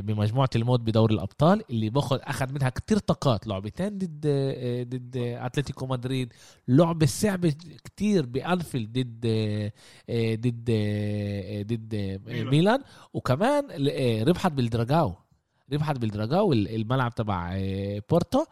بمجموعة 0.00 0.50
الموت 0.56 0.80
بدوري 0.80 1.14
الأبطال 1.14 1.62
اللي 1.70 1.90
باخذ 1.90 2.18
اخذ 2.22 2.52
منها 2.52 2.68
كتير 2.68 2.98
طاقات 2.98 3.46
لعبتين 3.46 3.98
ضد 3.98 4.24
آه، 4.26 4.82
ضد 4.82 5.16
أتلتيكو 5.16 5.86
مدريد 5.86 6.32
لعبه 6.68 7.06
صعبه 7.06 7.54
كتير 7.84 8.26
بأنفيلد 8.26 8.92
ضد 8.98 9.26
ضد 10.40 10.70
ضد 11.66 12.20
ميلان. 12.28 12.82
وكمان 13.14 13.64
ربحت 14.28 14.52
بالدراجاو 14.52 15.14
ربحت 15.72 15.98
بالدراجاو 15.98 16.52
الملعب 16.52 17.14
تبع 17.14 17.58
بورتو. 18.10 18.44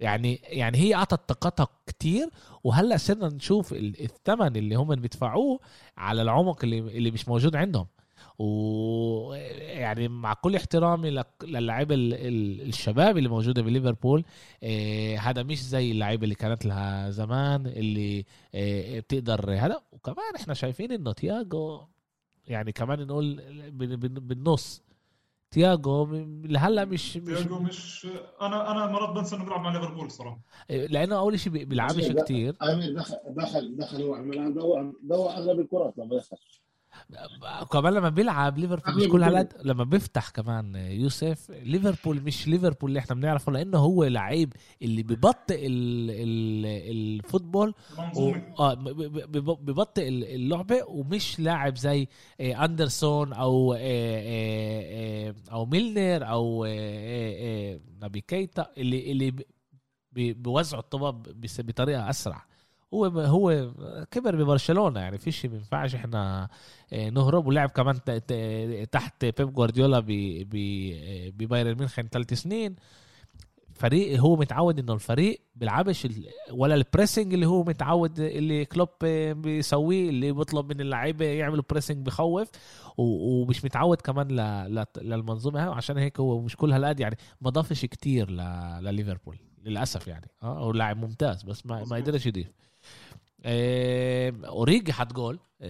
يعني 0.00 0.40
يعني 0.44 0.78
هي 0.78 0.94
أعطت 0.94 1.28
طاقتها 1.28 1.66
كتير. 1.86 2.28
وهلأ 2.64 2.96
صرنا 2.96 3.28
نشوف 3.28 3.72
الثمن 3.72 4.56
اللي 4.56 4.74
هم 4.74 4.94
بيدفعوه 4.94 5.60
على 5.96 6.22
العمق 6.22 6.64
اللي 6.64 6.78
اللي 6.78 7.10
مش 7.10 7.28
موجود 7.28 7.56
عندهم. 7.56 7.86
ويعني 8.38 10.08
مع 10.08 10.34
كل 10.34 10.56
احترامي 10.56 11.22
للاعيبه 11.42 11.94
الشباب 11.94 13.18
اللي 13.18 13.28
موجودة 13.28 13.62
بليفربول 13.62 14.24
آه، 14.62 15.16
هذا 15.16 15.42
مش 15.42 15.62
زي 15.62 15.90
اللعيبة 15.90 16.24
اللي 16.24 16.34
كانت 16.34 16.66
لها 16.66 17.10
زمان 17.10 17.66
اللي 17.66 18.24
آه، 18.54 19.00
بتقدر 19.00 19.54
هذا 19.54 19.80
وكمان 19.92 20.34
إحنا 20.36 20.54
شايفين 20.54 20.92
إنه 20.92 21.12
تياجو 21.12 21.80
يعني 22.46 22.72
كمان 22.72 23.06
نقول 23.06 23.40
بالنص 24.00 24.82
تياجو 25.50 26.08
لهلأ 26.44 26.84
مش 26.84 27.16
مش 27.16 27.38
تياجو 27.38 27.58
مش 27.58 28.06
أنا 28.40 28.70
أنا 28.70 28.86
مرات 28.86 29.16
بنسى 29.16 29.36
إنه 29.36 29.44
بيلعب 29.44 29.60
مع 29.60 29.72
ليفربول 29.72 30.10
صراحة. 30.10 30.40
آه، 30.70 30.86
لأنه 30.86 31.18
أول 31.18 31.40
شيء 31.40 31.52
بيلعبش 31.52 32.08
كثير 32.08 32.56
امير 32.62 32.94
دخل 32.94 33.16
دخل 33.28 33.76
دخل 33.76 34.02
هو 34.02 34.14
على 34.14 34.22
الملعب 34.22 34.54
ضوى 35.06 35.30
اغلب 35.30 35.60
الكرات 35.60 35.98
لما 35.98 36.16
دخل. 36.16 36.36
كمان 37.72 37.92
لما 37.94 38.08
بيلعب 38.08 38.58
ليفربول 38.58 38.96
مش 38.96 39.08
كل 39.08 39.22
هالقد 39.22 39.52
لما 39.64 39.84
بيفتح 39.84 40.30
كمان 40.30 40.74
يوسف 40.76 41.50
ليفربول 41.50 42.22
مش 42.22 42.48
ليفربول 42.48 42.90
اللي 42.90 43.00
إحنا 43.00 43.14
بنعرفه 43.16 43.52
لأنه 43.52 43.78
هو 43.78 44.04
لعيب 44.04 44.52
اللي 44.82 45.02
ببطئ 45.02 45.66
الفوتبول 46.90 47.74
آه 48.58 48.74
ببطئ 49.62 50.08
اللعبة 50.08 50.84
ومش 50.88 51.40
لاعب 51.40 51.76
زي 51.76 52.08
آه، 52.40 52.64
أندرسون 52.64 53.32
أو 53.32 53.72
آه، 53.74 53.78
آه، 53.80 55.34
أو 55.52 55.66
ميلنر 55.66 56.28
أو 56.28 56.64
نبي 58.02 58.20
كيتا 58.20 58.66
اللي 58.78 59.12
اللي 59.12 59.34
بيوزعوا 60.12 60.82
الطباب 60.82 61.22
بطريقة 61.58 62.10
أسرع. 62.10 62.44
هو 62.94 63.04
هو 63.06 63.72
كبر 64.10 64.36
ببرشلونة 64.36 65.00
يعني 65.00 65.18
فيش 65.18 65.46
ما 65.46 65.54
ينفعش 65.56 65.94
إحنا 65.94 66.48
آه، 66.92 67.10
نهرب. 67.10 67.46
ولعب 67.46 67.68
كمان 67.68 68.04
تحت 68.90 69.24
بيب 69.24 69.52
جوارديولا 69.52 70.02
ببايرن 71.38 71.74
ميونخ 71.76 72.00
ثلاث 72.00 72.32
سنين. 72.34 72.76
فريق 73.74 74.20
هو 74.20 74.36
متعود 74.36 74.78
إنه 74.78 74.92
الفريق 74.92 75.40
بيلعبش 75.56 76.08
ولا 76.50 76.74
ال 76.74 76.81
pressing 76.81 77.34
اللي 77.34 77.46
هو 77.46 77.64
متعود 77.64 78.20
اللي 78.20 78.64
كلوب 78.64 78.88
بيسويه 79.42 80.08
اللي 80.08 80.32
بيطلب 80.32 80.72
من 80.72 80.80
اللعيبة 80.80 81.24
يعملوا 81.24 81.64
pressing 81.70 82.06
بخوف. 82.06 82.48
ومش 82.98 83.64
متعود 83.64 84.00
كمان 84.00 84.28
للمنظومة. 84.96 85.60
عشان 85.60 85.98
هيك 85.98 86.20
هو 86.20 86.40
مش 86.40 86.56
كل 86.56 86.72
هالقد 86.72 87.00
يعني 87.00 87.16
ما 87.40 87.50
ضافش 87.50 87.84
كتير 87.84 88.30
لليفربول 88.80 89.36
للأسف 89.64 90.08
يعني. 90.08 90.26
آه 90.42 90.58
هو 90.58 90.72
لاعب 90.72 90.96
ممتاز 90.96 91.42
بس 91.42 91.66
ما, 91.66 91.84
ما 91.84 91.96
قدرش 91.96 92.26
يضيف. 92.26 92.52
أوريجي 93.46 94.92
حط 94.92 95.12
جول. 95.12 95.38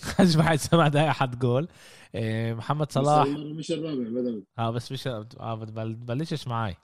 خش 0.00 0.34
بعد 0.36 0.56
سبع 0.56 0.88
دقائق 0.88 1.10
حط 1.10 1.36
جول. 1.36 1.68
محمد 2.54 2.92
صلاح. 2.92 3.26
مش 3.26 3.72
الرابع 3.72 4.08
بدل. 4.08 4.44
آه 4.58 4.70
بس 4.70 4.92
مش 4.92 5.06
آه 5.06 5.54
بلشش 5.84 6.48
معي 6.48 6.76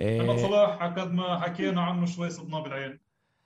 محمد 0.00 0.38
صلاح 0.38 0.82
قد 0.82 1.12
ما 1.12 1.40
حكينا 1.40 1.82
عنه 1.82 2.06
شوي 2.06 2.30
صبناه 2.30 2.60
بالعين. 2.60 2.98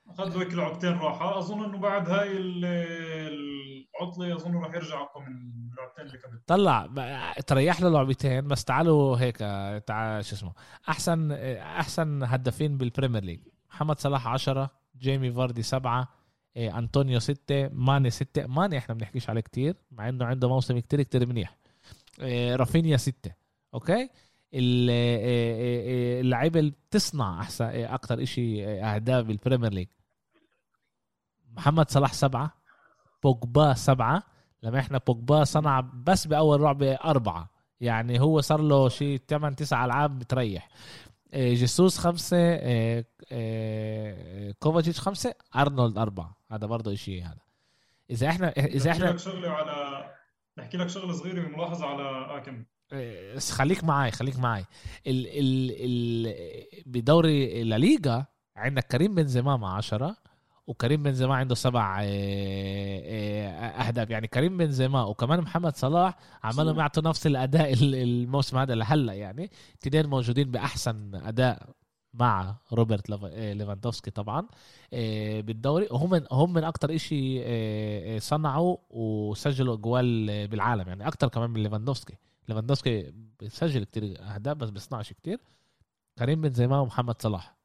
اخذ 0.09 0.33
له 0.33 0.41
هيك 0.41 0.53
لعبتين 0.53 0.91
راحة. 0.91 1.39
أظن 1.39 1.63
إنه 1.63 1.77
بعد 1.77 2.09
هاي 2.09 2.37
العطلة 2.37 4.35
أظن 4.35 4.55
راح 4.55 4.73
يرجع 4.75 5.01
أقوى 5.01 5.23
من 5.23 5.31
اللعبتين 5.71 6.05
اللي 6.05 6.17
قبل. 6.17 6.39
طلع. 6.47 7.33
تريح 7.47 7.81
له 7.81 7.89
لعبتين 7.89 8.47
بس 8.47 8.65
تعالوا 8.65 9.17
هيك 9.17 9.37
تعال 9.87 10.25
شو 10.25 10.35
اسمه. 10.35 10.53
أحسن 10.89 11.31
أحسن 11.31 12.23
هدافين 12.23 12.77
بال 12.77 12.87
Premier 12.87 13.23
League. 13.23 13.39
محمد 13.69 13.99
صلاح 13.99 14.27
10 14.27 14.69
جيمي 14.97 15.31
فاردي 15.31 15.61
7 15.61 16.07
إيه، 16.57 16.77
أنطونيو 16.77 17.19
6 17.19 17.69
ماني 17.73 18.09
6 18.09 18.47
ماني 18.47 18.77
إحنا 18.77 18.95
بنحكيش 18.95 19.29
عليه 19.29 19.41
كتير 19.41 19.75
مع 19.91 20.09
إنه 20.09 20.25
عنده 20.25 20.49
موسم 20.49 20.79
كتير 20.79 21.01
كتير 21.01 21.25
منيح. 21.25 21.57
إيه، 22.21 22.55
رافينيا 22.55 22.97
6 22.97 23.31
أوكي؟ 23.73 24.09
إيه، 24.53 26.21
اللعيبة 26.21 26.59
اللي 26.59 26.71
بتصنع 26.71 27.41
أحسن 27.41 27.65
أكثر 27.65 28.25
شيء 28.25 28.63
أهداف 28.67 29.25
بال 29.25 29.36
Premier 29.36 29.73
League. 29.73 29.87
محمد 31.57 31.89
صلاح 31.89 32.13
سبعة 32.13 32.53
بوجبا 33.23 33.73
سبعة. 33.73 34.23
لما 34.63 34.79
إحنا 34.79 34.97
بوجبا 35.07 35.43
صنع 35.43 35.79
بس 35.79 36.27
بأول 36.27 36.61
لعبة 36.61 36.93
أربعة. 36.93 37.49
يعني 37.81 38.19
هو 38.19 38.41
صار 38.41 38.61
له 38.61 38.89
شيء 38.89 39.21
8 39.27 39.55
9 39.55 39.85
ألعاب 39.85 40.19
بتريح 40.19 40.69
إيه، 41.33 41.55
جيسوس 41.55 41.97
خمسة 41.97 42.37
إيه، 42.37 43.07
إيه، 43.31 44.51
كوفاتشيتش 44.51 44.99
خمسة 44.99 45.33
أرنولد 45.55 45.97
أربعة. 45.97 46.37
هذا 46.51 46.67
برضه 46.67 46.95
شيء 46.95 47.23
هذا. 47.23 47.47
إذا 48.09 48.27
إحنا 48.27 48.49
إذا 48.49 48.91
إحنا 48.91 49.05
لك 49.05 49.19
شغلة 49.19 49.49
على 49.49 50.09
نحكي 50.57 50.77
لك 50.77 50.87
شغلة 50.87 51.13
صغيرة 51.13 51.47
ملاحظة 51.47 51.85
على 51.85 52.37
آكم. 52.37 52.63
خليك 53.51 53.83
معي 53.83 54.11
خليك 54.11 54.39
معي 54.39 54.65
ال 55.07 55.27
ال 55.27 55.71
ال 55.79 56.33
بدوري 56.85 57.61
الليغا 57.61 58.25
عندك 58.55 58.83
كريم 58.83 59.15
بنزيما 59.15 59.57
مع 59.57 59.77
10 59.77 60.15
وكريم 60.67 61.03
بنزيما 61.03 61.35
عنده 61.35 61.55
سبع 61.55 61.99
آه، 62.01 62.05
آه، 62.05 63.49
أهداف. 63.87 64.09
يعني 64.09 64.27
كريم 64.27 64.57
بنزيما 64.57 65.03
وكمان 65.03 65.41
محمد 65.41 65.75
صلاح 65.75 66.17
عمالهم. 66.43 66.79
يعطوا 66.79 67.03
نفس 67.03 67.27
الأداء 67.27 67.73
ال- 67.73 67.95
الموسم 67.95 68.57
هذا 68.57 68.75
لهلا. 68.75 69.13
يعني 69.13 69.51
اثنين 69.83 70.05
موجودين 70.07 70.51
بأحسن 70.51 71.15
أداء 71.15 71.69
مع 72.13 72.55
روبرت 72.73 73.11
آه، 73.11 73.53
ليفاندوفسكي 73.53 74.11
طبعا 74.11 74.47
بالدوري. 75.41 75.87
وهم 75.91 76.23
هم 76.31 76.53
من 76.53 76.63
أكتر 76.63 76.89
آه، 76.91 76.95
آه، 78.15 78.19
صنعوا 78.19 78.77
وسجلوا 78.89 79.75
جوال 79.75 80.29
آه، 80.29 80.45
بالعالم. 80.45 80.87
يعني 80.87 81.07
أكتر 81.07 81.27
كمان 81.27 81.49
من 81.49 81.63
ليفاندوفسكي. 81.63 82.13
ليفاندوفسكي 82.49 83.11
بيسجل 83.39 83.83
كتير 83.83 84.17
أهداف 84.21 84.57
بس 84.57 84.69
بيصنعش 84.69 85.13
كتير. 85.13 85.39
كريم 86.19 86.41
بنزيما 86.41 86.79
ومحمد 86.79 87.21
صلاح. 87.21 87.56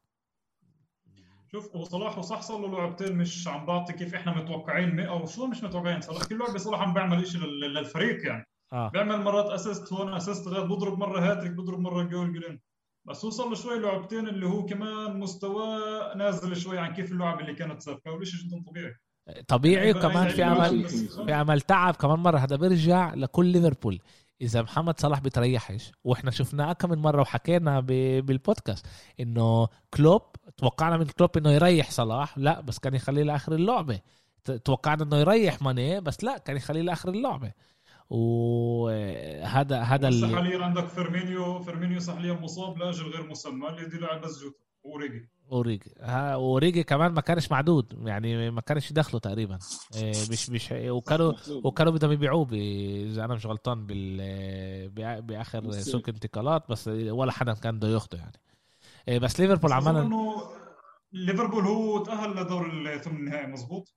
شوف 1.55 1.77
وصلاح 1.77 2.19
وصح 2.19 2.41
صار 2.43 2.59
له 2.61 2.69
لعبتين 2.79 3.17
مش 3.17 3.49
عم 3.49 3.67
بعطي 3.67 3.93
كيف 3.93 4.15
إحنا 4.15 4.37
متوقعين 4.43 5.01
أو 5.01 5.27
شو 5.27 5.47
مش 5.47 5.65
متوقعين. 5.65 6.01
صلاح 6.01 6.25
كل 6.25 6.39
لعبة 6.39 6.59
صلاح 6.59 6.81
عم 6.81 6.95
بيعمل 6.95 7.27
شيء 7.27 7.41
للفريق 7.41 8.27
يعني. 8.27 8.45
آه. 8.73 8.89
بيعمل 8.89 9.21
مرات 9.21 9.45
assist 9.51 9.93
هون 9.93 10.15
assist 10.14 10.49
غير 10.49 10.65
بضرب 10.67 10.99
مرة 10.99 11.21
هاتريك 11.31 11.53
بضرب 11.53 11.79
مرة 11.81 12.03
جول 12.03 12.33
جولين 12.33 12.61
بس 13.09 13.25
هو 13.25 13.31
صار 13.31 13.49
له 13.49 13.55
شوي 13.55 13.79
لعبتين 13.79 14.29
اللي 14.29 14.47
هو 14.47 14.65
كمان 14.67 15.21
مستواه 15.21 16.15
نازل 16.17 16.57
شوي 16.57 16.79
عن 16.79 16.93
كيف 16.95 17.13
اللعب 17.13 17.41
اللي 17.41 17.55
كانت 17.55 17.83
سابقة 17.83 18.13
والشيء 18.13 18.41
جدا 18.49 18.63
طبيعي. 18.67 18.95
طبيعي 19.49 19.87
يعني 19.89 19.99
وكمان 19.99 20.29
في 20.29 20.41
يعني 20.41 20.59
امل 20.69 20.83
بس- 20.83 21.05
في 21.21 21.33
امل 21.35 21.61
تعب 21.61 21.95
كمان 21.97 22.19
مرة. 22.19 22.39
هذا 22.39 22.57
بيرجع 22.57 23.15
لكل 23.15 23.47
ليفربول. 23.47 23.99
إذا 24.43 24.63
محمد 24.63 25.01
صلاح 25.01 25.21
بتريحش 25.21 25.93
وإحنا 26.05 26.31
شفناه 26.31 26.73
كم 26.73 26.91
من 26.91 26.99
مرة 26.99 27.21
وحكينا 27.21 27.81
ب- 27.81 28.27
بالبودكاست 28.27 28.87
إنه 29.21 29.69
كلوب 29.95 30.23
توقعنا 30.63 30.97
من 30.97 31.05
كلوب 31.05 31.37
انه 31.37 31.51
يريح 31.51 31.91
صلاح؟ 31.91 32.39
لا 32.39 32.61
بس 32.61 32.79
كان 32.79 32.95
يخليه 32.95 33.23
لآخر 33.23 33.53
اللعبة. 33.55 34.01
ت- 34.45 34.51
توقعنا 34.51 35.03
انه 35.05 35.17
يريح 35.17 35.63
ماني 35.63 36.01
بس 36.01 36.25
لا 36.25 36.39
كان 36.39 36.57
يخليه 36.57 36.83
لآخر 36.83 37.09
اللعبة. 37.09 37.53
وهذا 38.11 39.81
هذا 39.81 40.09
اللي 40.09 40.37
حاليا 40.37 40.65
عندك 40.65 40.87
فيرمينو 40.87 41.59
فيرمينو 41.62 42.01
حاليا 42.01 42.33
مصاب 42.33 42.79
لأجل 42.79 43.03
غير 43.11 43.31
مسمى 43.31 43.69
اللي 43.69 43.89
دي 43.89 43.99
لاعب 43.99 44.21
بس 44.21 44.39
جوتا 44.43 44.57
وأوريجي 44.85 45.29
أوريجي. 45.53 45.91
ها 46.01 46.35
أوريجي 46.35 46.83
كمان 46.83 47.13
ما 47.13 47.21
كانش 47.21 47.51
معدود 47.51 47.87
يعني 48.07 48.51
ما 48.51 48.61
كانش 48.61 48.91
يدخله 48.91 49.21
تقريبا. 49.21 49.59
إيه، 49.97 50.11
مش 50.31 50.51
مش 50.51 50.69
وكانوا. 50.73 51.33
وكانوا 51.65 51.93
بدهم 51.93 52.13
يبيعوه 52.13 52.49
إذا 52.53 53.25
أنا 53.25 53.35
مش 53.35 53.47
غلطان 53.47 53.87
بال 53.87 54.89
بآخر 55.23 55.71
سوق 55.71 56.03
انتقالات 56.09 56.71
بس 56.71 56.89
ولا 56.89 57.33
حدا 57.33 57.53
كان 57.55 57.77
بده 57.79 57.89
ياخده 57.89 58.19
يعني. 58.19 58.33
بس 59.09 59.41
ليفربول 59.41 59.71
بس 59.71 59.77
أظن 59.77 59.89
عمل 59.97 60.01
إنه 60.07 60.43
ليفربول 61.13 61.65
هو 61.67 61.99
تأهل 62.05 62.31
لدور 62.37 62.67
الثمن 62.71 63.17
النهائي 63.17 63.47
مزبوط 63.47 63.95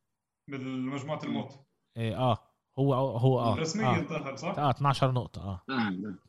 بالمجموعة 0.47 1.19
الموت. 1.23 1.51
إيه، 1.97 2.17
آه. 2.17 2.37
هو 2.79 2.93
هو 2.93 3.39
آه. 3.39 3.55
رسميا 3.55 3.87
آه, 3.99 3.99
تأهل 4.03 4.39
صح؟ 4.39 4.55
آه 4.59 4.69
12 4.69 5.11
نقطة 5.11 5.41
آه. 5.41 5.61
آه، 5.69 5.89
ده. 5.89 6.19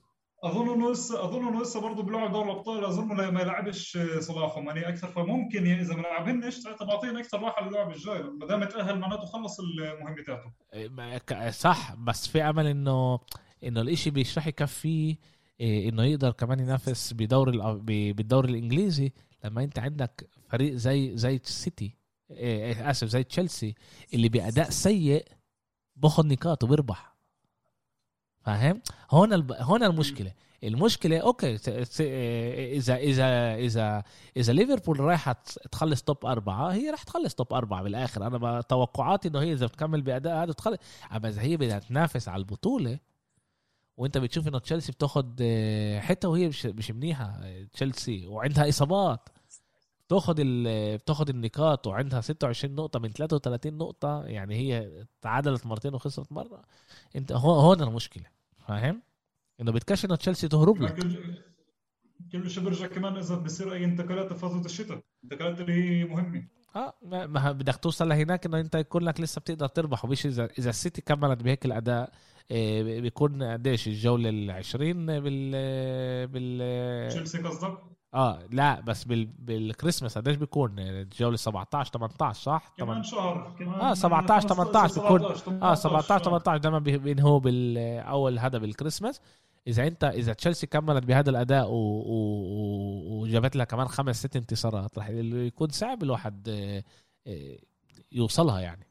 أظن 0.44 0.68
إنه 0.74 0.92
لسه 0.92 1.24
أظن 1.24 1.48
إنه 1.48 1.62
لسه 1.62 1.80
برضه 1.80 2.02
بيلعب 2.02 2.32
دوري 2.32 2.50
الأبطال 2.52 2.84
أظن 2.84 3.06
ما 3.06 3.40
يلعبش 3.40 3.98
صلاح 4.18 4.56
وماني 4.58 4.88
أكثر 4.88 5.08
فممكن 5.08 5.66
ي- 5.66 5.80
إذا 5.80 5.94
ما 5.96 6.02
لعبهنش 6.02 6.54
ساعتها 6.54 6.84
بعطينا 6.84 7.20
أكثر 7.20 7.40
راحة 7.42 7.68
للعب 7.68 7.90
الجاي 7.90 8.22
ما 8.22 8.46
دام 8.46 8.64
تأهل 8.64 8.98
معناته 8.98 9.26
خلص 9.26 9.56
مهمته 10.00 10.38
إيه، 10.74 11.50
صح 11.50 11.94
بس 11.94 12.28
في 12.28 12.42
أمل 12.42 12.66
انه 12.66 13.18
إنه 13.64 13.80
الإشي 13.80 14.10
مش 14.10 14.38
رح 14.38 14.46
يكفيه 14.46 15.10
إيه، 15.14 15.18
إنه 15.60 16.04
يقدر 16.04 16.30
كمان 16.30 16.60
ينافس 16.60 17.12
بدور 17.12 17.76
بالدوري 18.12 18.50
الإنجليزي 18.50 19.12
لما 19.44 19.64
أنت 19.64 19.78
عندك 19.78 20.28
فريق 20.48 20.74
زي 20.74 21.16
زي 21.16 21.36
السيتي 21.36 21.96
إيه، 22.30 22.64
إيه، 22.64 22.90
آسف 22.90 23.08
زي 23.08 23.24
تشيلسي 23.24 23.74
اللي 24.14 24.28
بأداء 24.28 24.70
سيء 24.70 25.24
باخذ 25.96 26.26
نقاط 26.26 26.64
وبيربح. 26.64 27.16
فاهم؟ 28.40 28.82
هون 29.10 29.32
الب... 29.32 29.52
هون 29.52 29.82
المشكلة. 29.82 30.32
المشكلة 30.64 31.18
أوكي 31.18 31.54
اذا 32.76 32.96
اذا 32.96 33.54
اذا 33.54 34.02
إذا 34.36 34.52
ليفربول 34.52 35.00
رايحة 35.00 35.42
تخلص 35.72 36.02
top 36.02 36.26
أربعة 36.26 36.72
هي 36.72 36.90
راح 36.90 37.02
تخلص 37.02 37.34
top 37.34 37.52
أربعة 37.52 37.82
بالآخر. 37.82 38.26
أنا 38.26 38.60
توقعاتي 38.60 39.28
إنه 39.28 39.40
هي 39.40 39.52
إذا 39.52 39.66
بتكمل 39.66 40.02
بأداء 40.02 40.42
هذا 40.42 40.52
تخلص 40.52 40.78
أما 41.12 41.28
إذا 41.28 41.42
هي 41.42 41.56
بدها 41.56 41.78
تنافس 41.78 42.28
على 42.28 42.40
البطولة 42.40 42.98
وانت 43.96 44.18
بتشوف 44.18 44.48
انه 44.48 44.58
تشيلسي 44.58 44.92
بتاخد 44.92 45.38
آه، 45.42 46.00
حتى 46.00 46.26
وهي 46.26 46.48
مش 46.48 46.66
مش 46.66 46.90
منيحة. 46.90 47.24
آه، 47.24 47.64
تشيلسي 47.72 48.26
وعندها 48.26 48.68
إصابات. 48.68 49.28
بتاخد 50.06 50.40
بتاخد 50.94 51.28
النقاط 51.28 51.86
وعندها 51.86 52.20
26 52.20 52.74
نقطة 52.74 52.98
من 52.98 53.08
33 53.12 53.78
نقطة. 53.78 54.24
يعني 54.24 54.54
هي 54.54 55.04
تعادلت 55.20 55.66
مرتين 55.66 55.94
وخسرت 55.94 56.32
مرة. 56.32 56.62
انت 57.16 57.32
هو 57.32 57.50
هون 57.60 57.82
المشكلة. 57.82 58.24
فاهم؟ 58.68 59.02
انه 59.60 59.72
بتكش 59.72 60.04
انه 60.04 60.16
تشيلسي 60.16 60.48
تهرب 60.48 60.82
لك. 60.82 60.94
كل 62.32 62.50
شيء 62.50 62.64
برجع 62.64 62.86
كمان 62.86 63.16
إذا 63.16 63.34
بصير 63.34 63.72
أي 63.72 63.84
انتقالات 63.84 64.32
بفتره 64.32 64.64
الشتاء. 64.64 65.00
انتقالات 65.24 65.60
اللي 65.60 65.72
هي 65.72 66.04
مهمة. 66.04 66.46
آه 66.76 66.94
ما 67.02 67.52
بدك 67.52 67.76
توصل 67.76 68.08
لهناك 68.08 68.46
إنه 68.46 68.60
أنت 68.60 68.74
يكون 68.74 69.02
لك 69.02 69.20
لسه 69.20 69.40
بتقدر 69.40 69.66
تربح. 69.66 70.04
ومش 70.04 70.26
اذا 70.26 70.48
إذا 70.58 70.70
السيتي 70.70 71.00
كملت 71.00 71.42
بهيك 71.42 71.64
الأداء 71.64 72.10
آه، 72.50 72.82
بيكون 72.82 73.42
قديش؟ 73.42 73.88
الجولة 73.88 74.28
ال 74.28 74.50
20 74.50 75.06
بال 75.06 75.50
بال 76.26 77.08
تشيلسي 77.08 77.38
قصدك؟ 77.42 77.78
آه 78.14 78.38
لا 78.50 78.80
بس 78.80 79.04
بال 79.04 79.24
بالكريسماس 79.38 80.18
قديش 80.18 80.36
بيكون؟ 80.36 80.78
الجولة 80.78 81.36
17 81.36 81.92
18 81.92 82.42
صح؟ 82.42 82.72
كمان 82.78 83.02
شهر 83.02 83.54
كمان 83.58 83.80
آه 83.80 83.94
17 83.94 84.48
18 84.48 84.94
بيكون 85.02 85.22
آه 85.62 85.74
17 85.74 86.14
آه. 86.14 86.18
18 86.18 86.56
دائما 86.56 86.78
بينهوا 86.78 87.38
بالاول 87.38 88.38
هذا 88.38 88.58
بالكريسماس 88.58 89.20
إذا 89.66 89.86
أنت 89.86 90.04
إذا 90.04 90.32
تشيلسي 90.32 90.66
كملت 90.66 91.04
بهذا 91.04 91.30
الأداء 91.30 91.66
وجابت 91.70 93.56
لها 93.56 93.64
كمان 93.64 93.88
خمس 93.88 94.18
ست 94.18 94.36
انتصارات 94.36 94.98
راح 94.98 95.08
يكون 95.10 95.68
صعب 95.68 96.02
الواحد 96.02 96.48
آه، 96.48 96.84
آه، 97.26 97.56
يوصلها 98.12 98.60
يعني. 98.60 98.86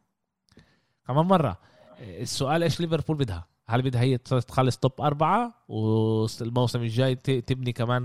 كمان 1.07 1.25
مرة 1.25 1.57
آه، 1.99 2.21
السؤال 2.21 2.63
إيش 2.63 2.79
ليفربول 2.79 3.17
بدها؟ 3.17 3.47
هل 3.67 3.81
بدها 3.81 4.01
هي 4.01 4.17
تخلص 4.17 4.77
top 4.77 5.01
أربعة 5.01 5.53
والموسم 5.67 6.81
الجاي 6.81 7.15
تبني 7.15 7.71
كمان 7.71 8.01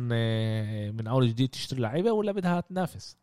من 0.97 1.07
أول 1.07 1.29
جديد 1.29 1.49
تشتري 1.49 1.81
لعيبة 1.81 2.13
ولا 2.13 2.33
بدها 2.33 2.61
تنافس؟ 2.61 3.17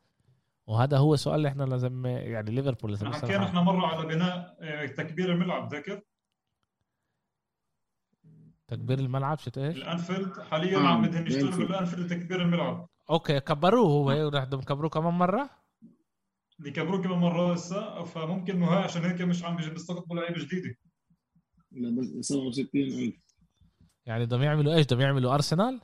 وهذا 0.67 0.97
هو 0.97 1.13
السؤال 1.13 1.35
اللي 1.35 1.47
إحنا 1.47 1.63
لازم 1.63 2.05
يعني 2.05 2.51
ليفربول 2.51 2.91
لازم 2.91 3.13
حكينا. 3.13 3.45
إحنا 3.45 3.61
مرة 3.61 3.87
على 3.87 4.07
بناء 4.07 4.57
تكبير 4.97 5.31
الملعب 5.31 5.73
ذاكر؟ 5.73 6.01
تكبير 8.67 8.99
الملعب 8.99 9.39
شت 9.39 9.57
إيش؟ 9.57 9.77
الأنفيلد 9.77 10.39
حاليا 10.39 10.77
آه، 10.77 10.87
عم 10.87 11.01
بدهم 11.01 11.25
يشتغلوا 11.27 11.43
الأنفيلد. 11.47 11.67
بالانفيلد 11.67 12.13
لتكبير 12.13 12.41
الملعب 12.41 12.87
أوكي 13.09 13.39
كبروه 13.39 13.89
هو 13.89 14.09
هيك 14.09 14.33
رح 14.33 14.43
بدهم 14.43 14.61
يكبروه 14.61 14.89
كمان 14.89 15.13
مرة 15.13 15.49
بيكبروه 16.59 17.01
كمان 17.03 17.17
مرة 17.19 17.53
لسه 17.53 18.03
فممكن 18.03 18.55
انه 18.55 18.67
هاي 18.67 18.83
عشان 18.83 19.05
هيك 19.05 19.21
مش 19.21 19.43
عم 19.43 19.55
بيجي 19.55 19.69
بيستقطبوا 19.69 20.15
لعيبه 20.15 20.39
جديدة 20.45 20.75
لا 21.71 22.01
بس 22.01 22.27
67000 22.27 23.13
يعني 24.05 24.25
بدهم 24.25 24.43
يعملوا 24.43 24.73
إيش؟ 24.75 24.85
بدهم 24.85 25.01
يعملوا 25.01 25.33
أرسنال؟ 25.33 25.81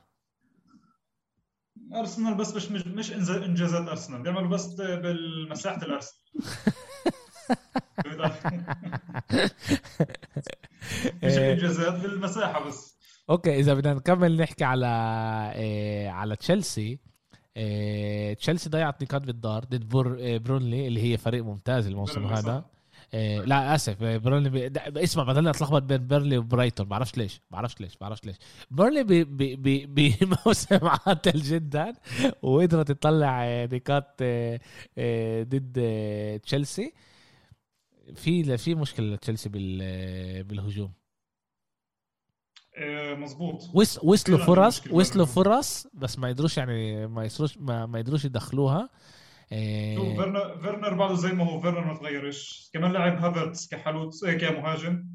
أرسنال 1.94 2.34
بس 2.34 2.54
مش 2.56 2.70
مش, 2.70 2.86
مش 2.86 3.10
إنز- 3.12 3.30
إنجازات 3.42 3.88
أرسنال 3.88 4.22
بيعملوا 4.22 4.48
بس 4.48 4.66
بالمساحة 4.74 5.82
الأرسنال؟ 5.82 6.24
مش 11.22 11.32
إيه. 11.32 11.38
الانجازات 11.38 11.94
بالمساحة 11.94 12.68
بس 12.68 12.94
أوكي 13.30 13.58
إذا 13.60 13.74
بدنا 13.74 13.94
نكمل 13.94 14.36
نحكي 14.36 14.64
على 14.64 14.86
إيه 15.54 16.08
على 16.08 16.36
تشيلسي 16.36 16.98
إيه 17.56 18.34
تشيلسي 18.34 18.70
ضيعت 18.70 19.02
نقاط 19.02 19.22
بالدار 19.22 19.64
ضد 19.64 19.88
بور 19.88 20.14
إيه 20.14 20.38
بيرنلي 20.38 20.86
اللي 20.86 21.12
هي 21.12 21.16
فريق 21.16 21.44
ممتاز 21.44 21.86
الموسم 21.86 22.26
هذا. 22.26 22.64
إيه 23.14 23.40
لا 23.40 23.74
آسف 23.74 24.02
إيه 24.02 24.16
بيرنلي 24.18 24.48
بي... 24.50 24.72
اسمع 25.04 25.22
بدل 25.22 25.48
اتلخبط 25.48 25.82
بين 25.82 26.06
بيرنلي 26.06 26.38
وبرايتون 26.38 26.86
بعرفش 26.88 27.16
ليش 27.16 27.40
بعرفش 27.50 27.80
ليش 27.80 27.96
بعرفش 27.96 28.24
ليش 28.24 28.36
بيرنلي 28.70 29.04
ب- 29.04 29.08
ب- 29.12 29.62
ب- 29.62 29.94
بموسم 29.94 30.78
عاتل 31.06 31.40
جدا 31.40 31.92
وقدرت 32.42 32.92
تطلع 32.92 33.44
نقاط 33.72 34.22
ضد 35.42 35.80
تشيلسي 36.44 36.92
في 38.14 38.56
في 38.58 38.74
مشكلة 38.74 39.14
لتشيلسي 39.14 39.48
بال 39.48 40.44
بالهجوم. 40.44 40.92
آه، 42.76 43.14
مزبوط 43.14 43.62
وص- 43.74 44.04
وصلوا 44.04 44.38
فرص 44.38 44.86
وصلوا. 44.90 45.26
فرص 45.26 45.86
بس 45.94 46.18
ما 46.18 46.28
يقدروش 46.28 46.58
يعني 46.58 47.06
ما 47.06 47.24
يصروش 47.24 47.58
ما, 47.58 47.86
ما 47.86 47.98
يقدروش 47.98 48.24
يدخلوها. 48.24 48.88
شوف 49.96 50.08
فيرنر 50.16 50.58
فيرنر 50.62 50.94
بعده 50.94 51.14
زي 51.14 51.32
ما 51.32 51.44
هو 51.44 51.60
فيرنر 51.60 51.84
ما 51.84 51.94
تغيرش. 51.98 52.70
كمان 52.72 52.92
لعب 52.92 53.16
هافرتس 53.18 53.68
كحلوت 53.68 54.24
آه، 54.24 54.32
كمهاجم. 54.32 55.08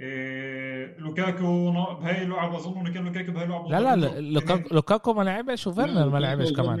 إيه 0.00 0.98
لوكاكو 0.98 1.70
بهاي 1.70 2.22
اللعبه 2.22 2.56
أظن 2.56 2.80
انه 2.80 2.92
كان 2.92 3.04
لوكاكو 3.04 3.32
بهاي 3.32 3.44
اللعبه 3.44 3.68
لا 3.68 3.96
لا 3.96 4.20
لوكاكو, 4.20 4.74
لوكاكو 4.74 5.12
ما 5.12 5.22
لعبش 5.22 5.66
وفيرنر 5.66 6.08
ما 6.08 6.18
لعبش 6.18 6.52
كمان. 6.52 6.78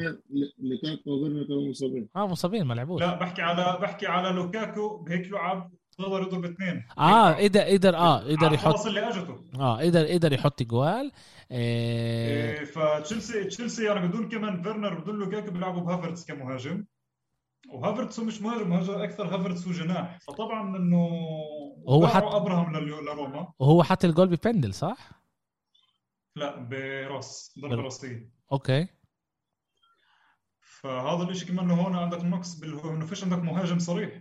لوكاكو 0.58 1.10
وفيرنر 1.10 1.44
كانوا 1.44 1.68
مصابين. 1.70 2.08
آه 2.16 2.26
مصابين 2.26 2.64
ما 2.64 2.74
لعبوش. 2.74 3.00
لا 3.00 3.18
بحكي 3.18 3.42
على 3.42 3.78
بحكي 3.82 4.06
على 4.06 4.28
لوكاكو 4.28 4.96
بهيك 4.96 5.32
لعب 5.32 5.70
بقدر 5.98 6.22
يضرب 6.22 6.44
اثنين. 6.44 6.84
آه 6.98 7.32
قدر 7.32 7.60
قدر 7.60 7.96
آه 7.96 8.18
قدر 8.18 8.52
يحط 8.52 8.66
الفرص 8.66 8.86
اللي 8.86 9.08
أجته. 9.08 9.36
آه 9.60 9.78
قدر 9.78 10.06
قدر 10.06 10.32
يحط 10.32 10.62
جوال 10.62 11.12
آه 11.52 11.56
إيه 11.56 12.64
فتشيلسي 12.64 13.44
تشيلسي 13.44 13.84
يعني 13.84 14.08
بدون 14.08 14.28
كمان 14.28 14.62
فيرنر 14.62 15.00
بدون 15.00 15.18
لوكاكو 15.18 15.50
بيلعبوا 15.50 15.80
بهافرتس 15.80 16.26
كمهاجم. 16.26 16.84
وهافرتس 17.72 18.18
مش 18.20 18.42
مهاجم 18.42 18.70
مهاجم 18.70 18.92
أكثر 18.94 19.24
هافرتس 19.34 19.68
جناح 19.68 20.18
فطبعا 20.20 20.76
إنه 20.76 21.08
هو 21.88 22.06
حط- 22.08 22.34
أبراهام 22.34 22.76
لروما. 22.76 23.52
وهو 23.58 23.82
حط 23.82 24.04
ال 24.04 24.09
goal 24.09 24.28
ب 24.28 24.34
penalty 24.34 24.74
صح؟ 24.74 25.10
لا 26.36 26.56
براس 26.58 27.54
ضربة 27.62 27.76
بال- 27.76 27.84
راسية. 27.84 28.30
أوكي. 28.52 28.86
فهذا 30.60 31.30
الشيء 31.30 31.48
كمان 31.48 31.70
هون 31.70 31.96
عندك 31.96 32.24
نقص 32.24 32.54
بال- 32.54 32.80
إنه 32.88 33.06
فيش 33.06 33.24
عندك 33.24 33.38
مهاجم 33.38 33.78
صريح. 33.78 34.20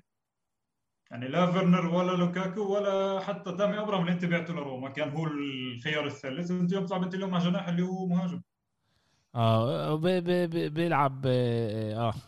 يعني 1.11 1.27
لا 1.27 1.51
فيرنر 1.51 1.85
ولا 1.85 2.11
لوكاكو 2.11 2.61
ولا 2.75 3.19
حتى 3.19 3.51
تامي 3.57 3.79
أبراهام 3.79 4.01
اللي 4.01 4.13
أنت 4.13 4.25
بعته 4.25 4.53
لروما. 4.53 4.89
كان 4.89 5.09
هو 5.09 5.27
الخيار 5.27 6.05
الثالث. 6.05 6.51
أنت 6.51 6.71
اليوم 6.71 6.85
تلعب 6.85 7.03
أنت 7.03 7.15
اليوم 7.15 7.29
مع 7.29 7.39
جناح 7.39 7.67
اللي 7.67 7.81
هو 7.83 8.05
مهاجم. 8.07 8.41
آه 9.35 9.95
بي 9.95 10.21
بي 10.21 10.47
بي 10.47 10.69
بيلعب 10.69 11.21
آه 11.25 12.11
بي- 12.11 12.19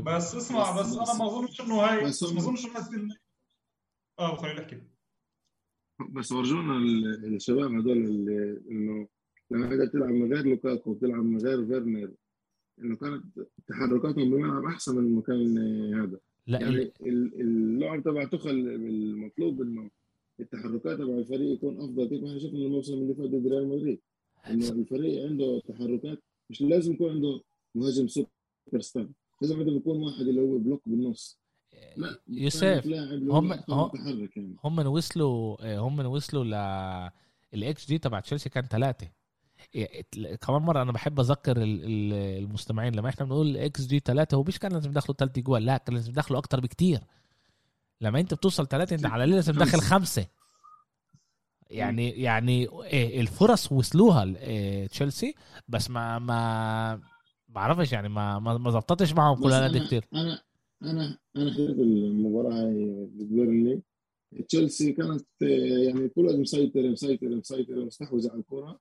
بس 0.00 0.34
اسمع 0.34 0.80
بس 0.80 0.92
أنا 0.92 1.18
ما 1.18 1.26
أظنش 1.26 1.60
إنه 1.60 1.74
هاي 1.74 2.04
بس 2.04 2.22
ما 2.22 2.38
أظنش 2.38 2.66
انه 2.66 2.74
هاي- 2.78 3.18
آه 4.18 4.36
خليل 4.36 4.58
أحكي. 4.58 4.82
بس 6.10 6.32
ورجونا 6.32 6.76
ال- 6.76 7.34
الشباب 7.34 7.72
هذول 7.72 7.92
اللي 7.98 8.60
إنه 8.70 9.08
لما 9.50 9.66
قدرت 9.70 9.92
تلعب 9.92 10.08
من 10.10 10.32
غير 10.34 10.44
لوكاكو 10.46 10.90
وتلعب 10.90 11.24
من 11.24 11.38
غير 11.46 11.66
فيرنر 11.66 12.10
إنه 12.78 12.96
كانت 12.96 13.24
تحركاتهم 13.68 14.30
بالملعب 14.30 14.64
أحسن 14.64 14.96
من 14.98 15.04
المكان 15.06 15.58
هذا. 15.94 16.18
لا 16.46 16.60
يعني 16.60 16.82
ال- 17.00 17.40
اللعب 17.40 18.02
تبع 18.02 18.24
توخيل 18.24 18.50
المطلوب 18.50 19.62
إنه 19.62 19.90
التحركات 20.40 20.98
تبع 20.98 21.14
الفريق 21.18 21.52
يكون 21.54 21.76
أفضل. 21.80 22.08
كيف 22.08 22.24
إحنا 22.24 22.38
شفنا 22.38 22.58
الموسم 22.58 22.92
اللي 22.94 23.14
فات 23.14 23.26
ضد 23.30 23.46
ريال 23.46 23.68
مدريد؟ 23.68 24.00
إنه 24.50 24.68
الفريق 24.68 25.24
عنده 25.26 25.60
تحركات 25.68 26.22
مش 26.50 26.62
لازم 26.62 26.92
يكون 26.92 27.10
عنده 27.10 27.40
مهاجم 27.74 28.08
سوبر 28.08 28.28
ستار. 28.80 29.08
لازم 29.40 29.58
عنده 29.58 29.72
يكون 29.72 30.02
واحد 30.02 30.20
اللي 30.20 30.40
هو 30.40 30.58
block 30.58 30.82
بالنص. 30.86 31.38
لا 31.96 32.20
يوسف 32.28 32.86
هم- 33.30 33.52
هم- 33.68 33.90
يعني. 34.36 34.56
هم 34.64 34.78
وصلوا 34.86 35.56
آه، 35.60 35.78
هم 35.78 36.06
وصلوا 36.06 36.44
ل 36.44 36.54
الاكس 37.54 37.86
جي 37.88 37.98
تبع 37.98 38.20
تشيلسي 38.20 38.48
كان 38.48 38.64
ثلاثة 38.64 39.08
كمان 40.40 40.62
مرة 40.62 40.82
أنا 40.82 40.92
بحب 40.92 41.20
ال- 41.84 42.12
المستمعين 42.44 42.94
لما 42.94 43.08
إحنا 43.08 43.24
بنقول 43.26 43.56
إكس 43.56 43.86
جي 43.86 43.98
ثلاثة 43.98 44.36
هو 44.36 44.42
مش 44.42 44.58
كان 44.58 44.72
لازم 44.72 44.90
يدخلوا 44.90 45.16
ثلاث 45.16 45.38
جوال 45.38 45.64
لا 45.64 45.76
كان 45.76 45.94
لازم 45.94 46.10
يدخلوا 46.12 46.38
أكتر 46.38 46.60
بكتير. 46.60 47.00
لما 48.00 48.20
أنت 48.20 48.34
بتوصل 48.34 48.66
ثلاثة 48.68 48.96
أنت 48.96 49.06
على 49.06 49.24
الأقل 49.24 49.36
لازم 49.36 49.52
تدخل 49.52 49.80
خمسة. 49.92 50.26
يعني 51.70 52.10
يعني 52.10 52.68
إيه 52.84 53.20
الفرص 53.20 53.72
وصلوها 53.72 54.24
إيه، 54.24 54.86
تشيلسي 54.86 55.34
بس 55.68 55.90
ما 55.90 56.18
ما 56.18 57.00
بعرفش 57.56 57.92
يعني 57.92 58.08
ما 58.08 58.38
ما 58.38 58.58
ما 58.58 58.70
ظبطتش 58.70 59.12
معهم 59.12 59.42
كل 59.42 59.52
هالقد 59.52 59.86
كتير. 59.86 60.04
أنا 60.14 60.42
أنا 60.82 61.18
أنا 61.36 61.52
حضرت 61.52 61.78
المباراة 61.78 62.72
بيرنلي 63.10 63.82
تشيلسي 64.48 64.92
كانت 64.92 65.26
يعني 65.82 66.08
كل 66.08 66.26
وقت 66.26 66.34
مسيطرة 66.34 66.88
مسيطرة 66.88 67.28
مسيطرة 67.28 67.84
مستحوذه 67.84 68.30
على 68.30 68.40
الكره 68.40 68.80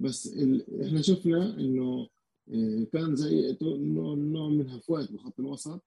بس 0.00 0.26
ال... 0.26 0.84
إحنا 0.86 1.02
شفنا 1.02 1.60
إنه 1.60 2.08
آه، 2.52 2.86
كان 2.92 3.16
زي 3.16 3.56
نوع 3.62 4.14
نوع 4.14 4.48
من 4.48 4.70
هفوات 4.70 5.12
بخط 5.12 5.40
الوسط 5.40 5.84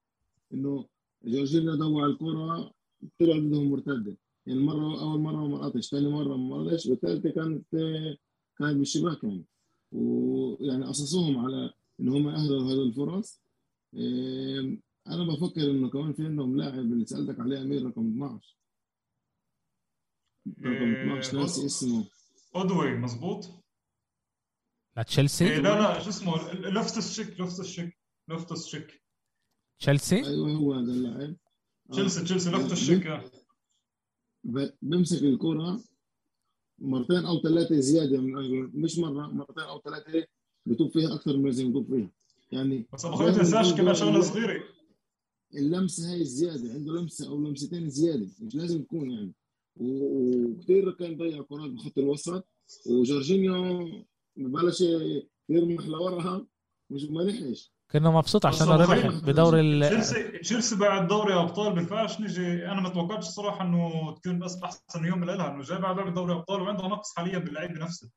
إنه 0.52 0.86
جورجينيو 1.24 1.74
ضوى 1.74 2.02
على 2.02 2.12
الكره 2.12 2.72
طلع 3.20 3.38
ضدهم 3.38 3.70
مرتدة. 3.70 4.16
يعني 4.46 4.60
مرة 4.60 5.00
أول 5.02 5.20
مرة 5.20 5.46
ما 5.46 5.58
قطش 5.58 5.88
ثاني 5.88 6.08
مرة 6.08 6.36
ما 6.36 6.56
قطش 6.56 6.86
والثالثة 6.86 7.30
كانت 7.30 7.74
آه، 7.74 8.16
كانت 8.58 8.76
بالشباك 8.76 9.24
يعني. 9.24 9.44
ويعني 9.92 10.84
قصصوهم 10.84 11.38
على 11.38 11.72
إن 12.00 12.08
هم 12.08 12.28
اهدروا 12.28 12.62
هذه 12.62 12.82
الفرص. 12.82 13.40
آم، 13.94 14.82
أنا 15.06 15.24
بفكر 15.32 15.70
إنه 15.70 15.90
كمان 15.90 16.12
في 16.12 16.24
عندهم 16.26 16.56
لاعب 16.56 16.74
اللي 16.78 17.06
سألتك 17.06 17.40
عليه 17.40 17.62
أمير 17.62 17.86
رقم 17.86 18.06
12 18.12 18.56
رقم 20.60 20.92
12 20.92 21.38
ناسي 21.40 21.66
اسمه. 21.66 22.08
أودوي 22.56 22.94
مزبوط 22.98 23.44
لتشيلسي 24.96 25.44
إيه 25.50 25.58
لا 25.58 25.80
لا 25.80 26.00
شو 26.02 26.08
اسمه؟ 26.08 26.52
لوفتس 26.52 27.12
شيك 27.12 27.40
لوفتس 27.40 27.66
شيك 27.66 27.98
لوفتس 28.28 28.66
شيك. 28.66 29.02
تشيلسي؟ 29.80 30.16
أيوه 30.16 30.50
هو 30.52 30.72
هذا 30.74 30.92
اللاعب. 30.92 31.36
تشيلسي 31.92 32.24
تشيلسي 32.24 32.50
لوفتس 32.50 32.78
شيك. 32.84 33.06
آه. 33.06 33.30
ب- 34.44 34.70
بمسك 34.82 35.22
الكرة 35.22 35.84
مرتين 36.78 37.24
أو 37.24 37.40
ثلاثة 37.42 37.80
زيادة 37.80 38.20
من 38.20 38.32
مش 38.82 38.98
مرة 38.98 39.26
مرتين 39.26 39.64
أو 39.64 39.80
ثلاثة 39.80 40.26
بطوب 40.66 40.90
فيها 40.90 41.14
أكثر 41.14 41.36
من 41.36 41.44
لازم 41.44 41.70
يطوب 41.70 41.86
فيها. 41.86 42.10
يعني 42.52 42.86
بس 42.92 43.04
أبو 43.04 43.16
خليل 43.16 43.30
ما 43.30 43.38
تنساش 43.38 43.74
كمان 43.74 43.94
شغله 43.94 44.20
صغيره 44.20 44.62
اللمسة 45.54 46.12
هاي 46.12 46.20
الزيادة 46.20 46.72
عنده 46.74 46.92
لمسة 46.92 47.28
أو 47.28 47.38
لمستين 47.38 47.88
زيادة 47.88 48.26
مش 48.40 48.54
لازم 48.54 48.82
تكون 48.82 49.10
يعني. 49.10 49.32
وكثير 49.76 50.90
كان 50.90 51.16
ضيع 51.16 51.42
كرات 51.42 51.70
بخط 51.70 51.98
الوسط 51.98 52.48
وجورجينيو 52.86 53.88
ببلش 54.36 54.84
يرمح 55.48 55.86
لوراها 55.86 56.46
مش 56.90 57.04
ما 57.04 57.20
لحقش 57.20 57.72
كنا 57.92 58.10
مبسوط 58.10 58.46
عشان 58.46 58.68
ربح 58.68 58.98
خليل، 58.98 59.20
بدور 59.20 59.60
ال 59.60 59.88
تشيلسي 59.90 60.38
تشيلسي 60.38 60.76
بعد 60.76 61.08
دوري 61.08 61.34
أبطال 61.34 61.74
بينفعش 61.74 62.20
نجي 62.20 62.66
أنا 62.66 62.80
ما 62.80 62.88
توقعتش 62.88 63.24
صراحة 63.24 63.64
إنه 63.64 64.14
تكون 64.14 64.38
بس 64.38 64.56
أحسن 64.64 65.04
يوم 65.04 65.24
لها 65.24 65.54
إنه 65.54 65.62
جاي 65.62 65.78
بعد 65.78 66.14
دوري 66.14 66.32
أبطال 66.32 66.60
وعندها 66.60 66.88
نقص 66.88 67.14
حاليا 67.16 67.38
باللعيبة 67.38 67.84
نفسها. 67.84 68.10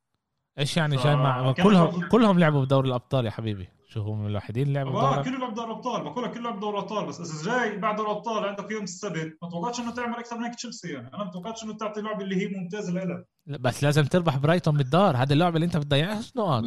إيش 0.59 0.77
يعني 0.77 0.97
ف- 0.97 1.03
جاي 1.03 1.15
مع 1.15 1.51
كلهم. 1.51 2.07
كلهم 2.07 2.39
لعبوا 2.39 2.65
بدوري 2.65 2.87
الأبطال 2.87 3.25
يا 3.25 3.31
حبيبي. 3.31 3.67
شو 3.89 4.01
هم 4.01 4.25
الوحيدين 4.27 4.73
لعبوا 4.73 5.01
آه 5.01 5.11
بدوري 5.21 5.23
كله 5.29 5.39
لعب 5.39 5.53
دوري 5.53 5.71
ابطال 5.71 6.03
بقول 6.03 6.23
لك 6.23 6.31
كله 6.31 6.41
لعب 6.43 6.59
دوري 6.59 6.77
ابطال 6.77 7.05
بس 7.05 7.19
إذا 7.19 7.51
جاي 7.51 7.77
بعد 7.77 7.95
دوري 7.95 8.11
ابطال 8.11 8.45
عندك 8.45 8.71
يوم 8.71 8.83
السبت 8.83 9.37
ما 9.41 9.49
توقعتش 9.49 9.79
إنه 9.79 9.91
تعمل 9.93 10.15
أكثر 10.15 10.37
من 10.37 10.43
هيك 10.43 10.55
تشيلسي 10.55 10.87
يعني. 10.89 11.07
أنا 11.13 11.23
ما 11.23 11.31
توقعتش 11.31 11.63
إنه 11.63 11.73
تعطي 11.73 12.01
لعبة 12.01 12.23
اللي 12.23 12.35
هي 12.35 12.47
ممتازة 12.57 12.91
لها. 12.93 13.25
بس 13.47 13.83
لازم 13.83 14.03
تربح 14.03 14.37
برايتون 14.37 14.77
بالدار. 14.77 15.17
هذه 15.17 15.33
اللعبة 15.33 15.55
اللي 15.55 15.65
أنت 15.65 15.77
بتضيعش 15.77 16.33
لا، 16.35 16.61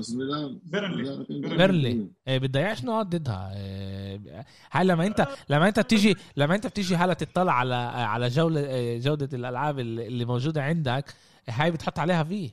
كان 1.29 1.57
بيرنلي 1.57 2.09
إيه، 2.29 2.39
بتضيعش 2.39 2.85
نقط 2.85 3.07
ضدها؟ 3.07 3.53
إيه، 3.57 4.45
هاي 4.73 4.85
لما 4.85 5.07
انت 5.07 5.29
لما 5.49 5.69
أنت 5.69 5.81
بتيجي 5.81 6.17
لما 6.37 6.55
أنت 6.55 6.67
بتيجي 6.67 6.97
هلا 6.97 7.15
تطلع 7.15 7.53
على 7.53 7.75
على 7.75 8.29
جوله 8.29 8.99
جودة 8.99 9.29
الألعاب 9.39 9.79
اللي 9.79 10.07
اللي 10.07 10.25
موجودة 10.25 10.63
عندك 10.63 11.15
هاي 11.49 11.71
بتحط 11.71 11.99
عليها 11.99 12.25
V. 12.25 12.51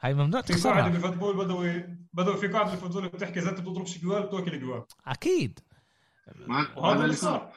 هاي 0.00 0.14
ممنوع 0.14 0.42
في 0.42 0.52
قاعدة 0.68 0.98
ب 0.98 1.02
football 1.02 1.36
بدوي 1.36 1.84
بدوي 2.12 2.36
في 2.36 2.48
قاعدة 2.48 2.72
ب 2.72 2.76
football 2.76 3.08
بتحكي 3.08 3.40
إذا 3.40 3.50
أنت 3.50 3.60
بتضربش 3.60 3.98
جوال 3.98 4.22
بتوكل 4.22 4.60
جوال. 4.60 4.84
أكيد. 5.06 5.58
وهذا 6.76 7.04
اللي 7.04 7.14
صار. 7.14 7.52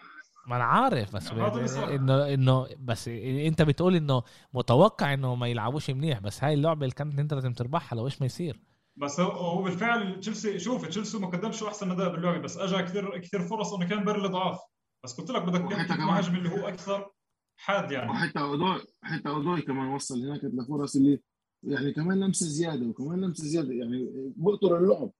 ما 0.47 0.55
أنا 0.55 0.63
عارف 0.63 1.15
بس 1.15 1.31
هذا 1.33 1.55
اللي 1.55 1.67
صار. 1.67 1.95
انه 1.95 2.33
انه 2.33 2.67
بس 2.79 3.07
أنت 3.07 3.61
بتقول 3.61 3.95
إنه 3.95 4.23
متوقع 4.53 5.13
إنه 5.13 5.35
ما 5.35 5.47
يلعبوش 5.47 5.89
منيح 5.89 6.19
بس 6.19 6.43
هاي 6.43 6.53
اللعبة 6.53 6.83
اللي 6.83 6.95
كانت 6.95 7.19
أنت 7.19 7.33
لازم 7.33 7.53
تربحها 7.53 7.95
لو 7.97 8.05
إيش 8.05 8.19
ما 8.21 8.25
يصير. 8.25 8.59
بس 8.95 9.19
هو- 9.19 9.61
بالفعل 9.63 10.19
تشيلسي 10.19 10.59
شوف 10.59 10.87
تشيلسي 10.87 11.17
ما 11.19 11.27
قدمش 11.27 11.63
أحسن 11.63 11.91
أداء 11.91 12.11
باللعبة 12.11 12.37
بس 12.37 12.57
اجى 12.57 12.83
كثير 12.83 13.17
كثير 13.17 13.41
فرص 13.47 13.73
إنه 13.73 13.87
كان 13.87 14.05
بيرنلي 14.05 14.27
ضعاف 14.27 14.59
بس 15.03 15.13
قلت 15.13 15.31
لك 15.31 15.41
بدك 15.41 15.59
كمان- 15.61 15.99
مهاجم 16.07 16.35
اللي 16.35 16.49
هو 16.49 16.67
أكثر 16.67 17.11
حاد 17.57 17.91
يعني. 17.91 18.11
وحتى 18.11 18.39
اودوي 18.39 18.81
حتى 19.03 19.29
أودوي 19.29 19.61
كمان 19.61 19.87
وصل 19.87 20.15
هناك 20.25 20.39
لفرص 20.43 20.95
اللي 20.95 21.19
يعني 21.63 21.93
كمان 21.93 22.19
لمسه 22.19 22.45
زيادة 22.45 22.85
وكمان 22.85 23.21
لمسه 23.21 23.43
زيادة 23.43 23.73
يعني 23.73 24.09
بقتل 24.37 24.77
اللعب. 24.77 25.11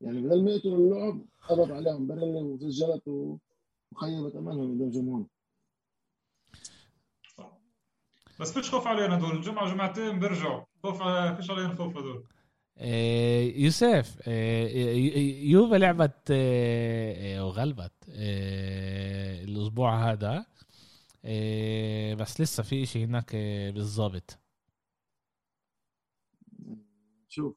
يعني 0.00 0.20
بدل 0.20 0.44
ما 0.44 0.50
يقتل 0.50 0.76
اللعب 0.76 1.22
قبض 1.48 1.72
عليهم 1.72 2.06
بيرنلي 2.06 2.42
وسجلت 2.42 3.08
وخيبت 3.08 4.36
أملهم 4.36 4.74
قدام 4.74 4.90
جمهور 4.90 5.26
بس 8.40 8.52
فيش 8.52 8.70
خوف 8.70 8.86
علينا 8.86 9.18
هدول. 9.18 9.40
جمعة 9.40 9.74
جمعتين 9.74 10.20
بيرجعوا. 10.20 10.64
خوف 10.82 11.02
فيش 11.36 11.50
علينا 11.50 11.74
خوف 11.74 11.96
هدول. 11.96 12.24
إيه، 12.80 13.64
يوسف 13.64 14.28
إيه، 14.28 15.16
ي- 15.16 15.50
يوفا 15.50 15.74
لعبت 15.76 16.30
إيه، 16.30 17.46
وغلبت 17.46 17.92
إيه، 18.08 19.44
الأسبوع 19.44 20.12
هذا. 20.12 20.46
إيه، 21.24 22.14
بس 22.14 22.40
لسه 22.40 22.62
في 22.62 22.82
إشي 22.82 23.04
هناك 23.04 23.34
إيه، 23.34 23.70
بالضبط. 23.70 24.38
شوف. 27.36 27.54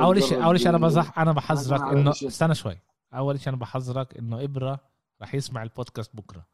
أول 0.00 0.22
شيء 0.22 0.44
أول 0.44 0.60
شيء 0.60 0.68
أنا 0.68 0.78
بزح 0.78 1.18
أنا 1.18 1.32
بحذرك 1.32 1.80
انه. 1.82 2.10
استنى 2.10 2.54
شوي. 2.54 2.78
أول 3.14 3.40
شيء 3.40 3.48
أنا 3.48 3.56
بحذرك 3.56 4.18
إنه 4.18 4.44
إبرة 4.44 4.80
رح 5.22 5.34
يسمع 5.34 5.62
البودكاست 5.62 6.16
بكرة. 6.16 6.46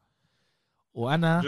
وأنا 0.94 1.40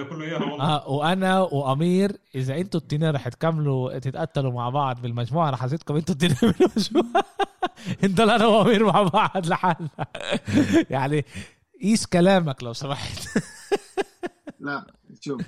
آه 0.60 0.88
وأنا 0.88 1.40
وأمير 1.40 2.18
إذا 2.34 2.56
أنتوا 2.56 2.80
التنين 2.80 3.10
رح 3.10 3.28
تكملوا 3.28 3.98
تتقتلوا 3.98 4.52
مع 4.52 4.68
بعض 4.70 5.02
بالمجموعة 5.02 5.50
رح 5.50 5.64
أزيدكم 5.64 5.96
أنتوا 5.96 6.14
التنين 6.14 6.36
بالمجموعة. 6.58 7.24
نضل 8.04 8.30
أنا 8.30 8.46
وأمير 8.46 8.84
مع 8.86 9.02
بعض 9.02 9.46
لحالنا. 9.46 9.88
يعني 10.90 11.24
قيس 11.82 12.06
كلامك 12.06 12.62
لو 12.62 12.72
سمحت. 12.72 13.38
لا 14.60 14.86
شوف 15.20 15.40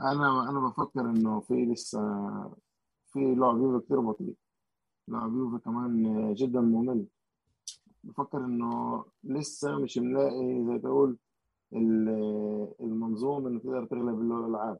أنا 0.00 0.50
أنا 0.50 0.60
بفكر 0.68 1.00
إنه 1.00 1.40
في 1.40 1.54
لسه 1.72 2.00
في 3.12 3.34
لعب 3.34 3.56
يوفي 3.56 3.84
كتير 3.84 4.00
بطيء. 4.00 4.34
لعب 5.08 5.34
يوفي 5.34 5.64
كمان 5.64 6.34
جدا 6.34 6.60
ممل. 6.60 7.06
بفكر 8.04 8.38
إنه 8.38 9.04
لسه 9.24 9.78
مش 9.78 9.98
ملاقي 9.98 10.64
زي 10.66 10.78
تقول 10.78 11.16
ال- 11.72 12.72
المنظومة 12.80 13.48
إنه 13.48 13.58
تقدر 13.60 13.84
تغلب 13.84 14.20
الألعاب. 14.20 14.78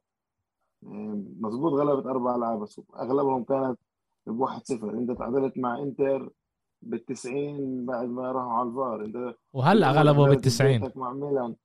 مظبوط 1.41 1.72
غلبت 1.72 2.07
أربع 2.07 2.37
ألعاب 2.37 2.61
بس 2.61 2.81
أغلبهم 2.97 3.45
كانت 3.45 3.78
بواحد 4.26 4.66
صفر. 4.66 4.91
أنت 4.91 5.11
تعادلت 5.11 5.59
مع 5.59 5.78
إنتر 5.78 6.31
بالتسعين 6.83 7.87
بعد 7.87 8.09
ما 8.09 8.33
راحوا 8.33 8.53
على 8.53 8.68
الفار. 8.68 9.05
أنت 9.05 9.37
وهلا 9.53 9.91
غلبوا 9.91 10.28
بالتسعين. 10.28 10.81
بيتك 10.81 10.97
مع 10.97 11.12
ميلان. 11.12 11.57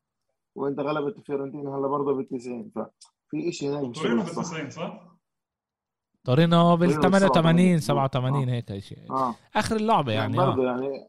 وإنت 0.55 0.79
غلبت 0.79 1.19
فيورنتينا 1.19 1.75
هلا 1.77 1.87
برضه 1.87 2.13
بالتسعين. 2.13 2.71
ففي 2.75 3.51
شيء 3.51 3.69
هناك 3.69 3.89
مش 3.89 4.73
صح. 4.73 5.14
بال 6.25 6.49
90 6.49 6.51
صح؟ 6.51 6.75
تورينو 6.75 6.77
بال 6.77 6.93
تورينو 6.93 7.27
88 7.33 7.79
87. 7.79 7.79
87 7.79 8.49
هيك 8.49 8.77
شيء. 8.77 9.11
آه. 9.11 9.35
آخر 9.55 9.75
اللعبة 9.75 10.11
يعني 10.11 10.37
برضه 10.37 10.63
آه. 10.63 10.65
يعني 10.65 11.07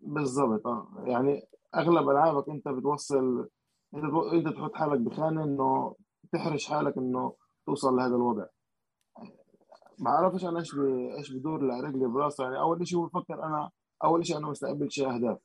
بالضبط 0.00 0.66
آه. 0.66 0.88
يعني 1.06 1.42
أغلب 1.74 2.08
ألعابك 2.08 2.48
أنت 2.48 2.68
بتوصل 2.68 3.48
أنت 3.94 4.04
أنت 4.32 4.48
تحط 4.48 4.74
حالك 4.74 5.00
بخانة 5.00 5.44
إنه 5.44 5.94
تحرج 6.32 6.66
حالك 6.66 6.98
إنه 6.98 7.34
توصل 7.66 7.96
لهذا 7.96 8.14
الوضع. 8.16 8.46
ما 9.98 10.10
أعرفش 10.10 10.44
أنا 10.44 10.58
إيش 10.58 10.74
بي... 10.74 11.16
إيش 11.18 11.32
بدور 11.32 11.62
لرجلي 11.62 12.06
براسي. 12.06 12.42
يعني 12.42 12.58
أول 12.58 12.88
شيء 12.88 13.06
بفكر 13.06 13.34
أنا 13.44 13.70
أول 14.04 14.26
شيء 14.26 14.36
أنا 14.36 14.46
ما 14.46 14.52
استقبلتش 14.52 15.00
أهداف. 15.00 15.38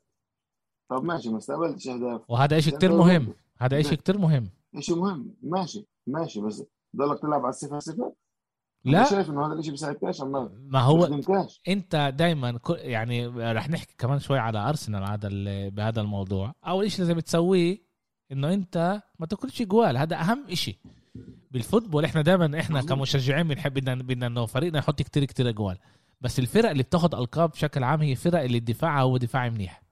طب 0.90 1.04
ماشي 1.04 1.30
ما 1.30 1.38
استقبلتش 1.38 1.88
أهداف. 1.88 2.22
وهذا 2.30 2.60
شيء 2.60 2.84
وين؟ 2.84 2.98
مهم. 2.98 3.34
هذا 3.58 3.82
شيء 3.82 3.98
كتير 3.98 4.18
مهم. 4.18 4.50
شيء 4.80 4.96
مهم. 4.96 5.36
ماشي 5.42 5.88
ماشي 6.08 6.42
بس 6.42 6.64
ضلك 6.96 7.20
تلعب 7.20 7.42
على 7.42 7.50
الصفر 7.50 7.80
صفر؟ 7.80 8.12
لا. 8.86 9.00
أنا 9.00 9.10
شايف 9.10 9.30
إنه 9.30 9.48
هذا 9.48 9.54
الشيء 9.54 9.72
بيساعدكش 9.72 10.22
اما 10.22 10.50
ما 10.68 10.80
هو 10.80 10.98
بيخدمكش 11.08 11.62
أنت 11.68 12.14
دائما 12.18 12.60
يعني 12.70 13.28
رح 13.28 13.70
نحكي 13.70 13.96
كمان 13.98 14.20
شوي 14.20 14.40
على 14.40 14.70
أرسنال 14.70 15.04
هذا 15.04 15.30
بهذا 15.70 16.02
الموضوع. 16.02 16.54
أول 16.68 16.92
شيء 16.92 17.00
لازم 17.06 17.20
تسويه 17.20 17.78
إنه 18.32 18.54
أنت 18.54 19.02
ما 19.20 19.26
تاكلش 19.26 19.62
جوال. 19.62 19.98
هذا 19.98 20.20
أهم 20.22 20.46
شيء 20.54 20.78
بالفوتبول 21.52 22.06
إحنا 22.06 22.22
دائما 22.22 22.60
إحنا. 22.60 22.82
كمشجعين 22.82 23.48
بنحب 23.48 23.74
بدنا 23.74 23.96
بدنا 23.96 24.28
إنه 24.28 24.46
فريقنا 24.46 24.80
يحط 24.80 25.02
كتير 25.02 25.26
كتير 25.26 25.52
جوال. 25.52 25.78
بس 26.22 26.40
الفرق 26.40 26.70
اللي 26.70 26.84
بتاخذ 26.84 27.16
ألقاب 27.16 27.50
بشكل 27.50 27.84
عام 27.84 28.02
هي 28.02 28.16
فرق 28.16 28.42
اللي 28.42 28.60
دفاعها 28.60 29.02
هو 29.02 29.18
دفاع 29.18 29.50
منيح. 29.50 29.84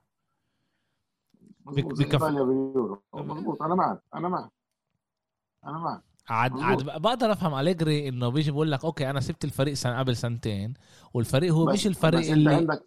زي 1.70 1.82
بكف- 1.82 2.22
أنا 3.62 3.74
معك 3.74 4.02
أنا 4.14 4.28
معك 4.28 4.50
أنا 5.64 5.78
معك. 5.78 6.02
عاد. 6.28 6.52
عاد 6.60 6.84
بقدر 7.02 7.32
أفهم 7.32 7.54
أليجري 7.54 8.08
إنه 8.08 8.28
بيجي 8.28 8.50
بقول 8.50 8.72
لك 8.72 8.84
okay 8.84 9.10
أنا 9.10 9.20
سبت 9.20 9.44
الفريق 9.44 9.74
سنة 9.74 9.98
قبل 9.98 10.16
سنتين 10.16 10.74
والفريق 11.14 11.52
هو 11.52 11.64
بس- 11.64 11.72
مش 11.74 11.86
الفريق 11.86 12.20
بس 12.20 12.26
أنت 12.28 12.36
اللي 12.38 12.54
عندك 12.54 12.84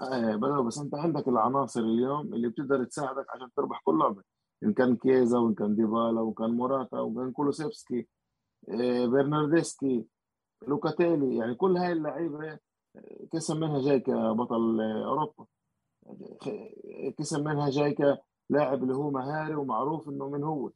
آه، 0.00 0.36
بدر 0.36 0.60
بس 0.60 0.78
أنت 0.78 0.94
عندك 0.94 1.28
العناصر 1.28 1.80
اليوم 1.80 2.34
اللي 2.34 2.48
بتقدر 2.48 2.84
تساعدك 2.84 3.26
عشان 3.34 3.48
تربح 3.56 3.80
كل 3.84 3.98
لعبة. 3.98 4.22
إن 4.64 4.72
كان 4.72 4.96
كيزا 4.96 5.38
وإن 5.38 5.54
كان 5.54 5.76
ديبالا 5.76 6.20
وإن 6.20 6.34
كان 6.34 6.50
موراتا 6.50 7.00
وإن 7.00 7.14
كان 7.14 7.32
كولوسيفسكي 7.32 8.06
آه، 8.68 9.06
برناردسكي 9.06 10.04
لوكاتيلي. 10.68 11.36
يعني 11.36 11.54
كل 11.54 11.76
هاي 11.76 11.92
اللعيبة 11.92 12.52
آه، 12.52 12.58
قسم 13.32 13.60
منها 13.60 13.80
جاي 13.80 14.00
كبطل 14.00 14.80
آه، 14.80 15.04
أوروبا. 15.04 15.46
قسم 17.18 17.44
منها 17.44 17.70
جاي 17.70 17.94
كلاعب 18.50 18.82
اللي 18.82 18.94
هو 18.94 19.10
مهاري 19.10 19.54
ومعروف 19.54 20.08
إنه 20.08 20.28
من 20.28 20.44
هو. 20.44 20.70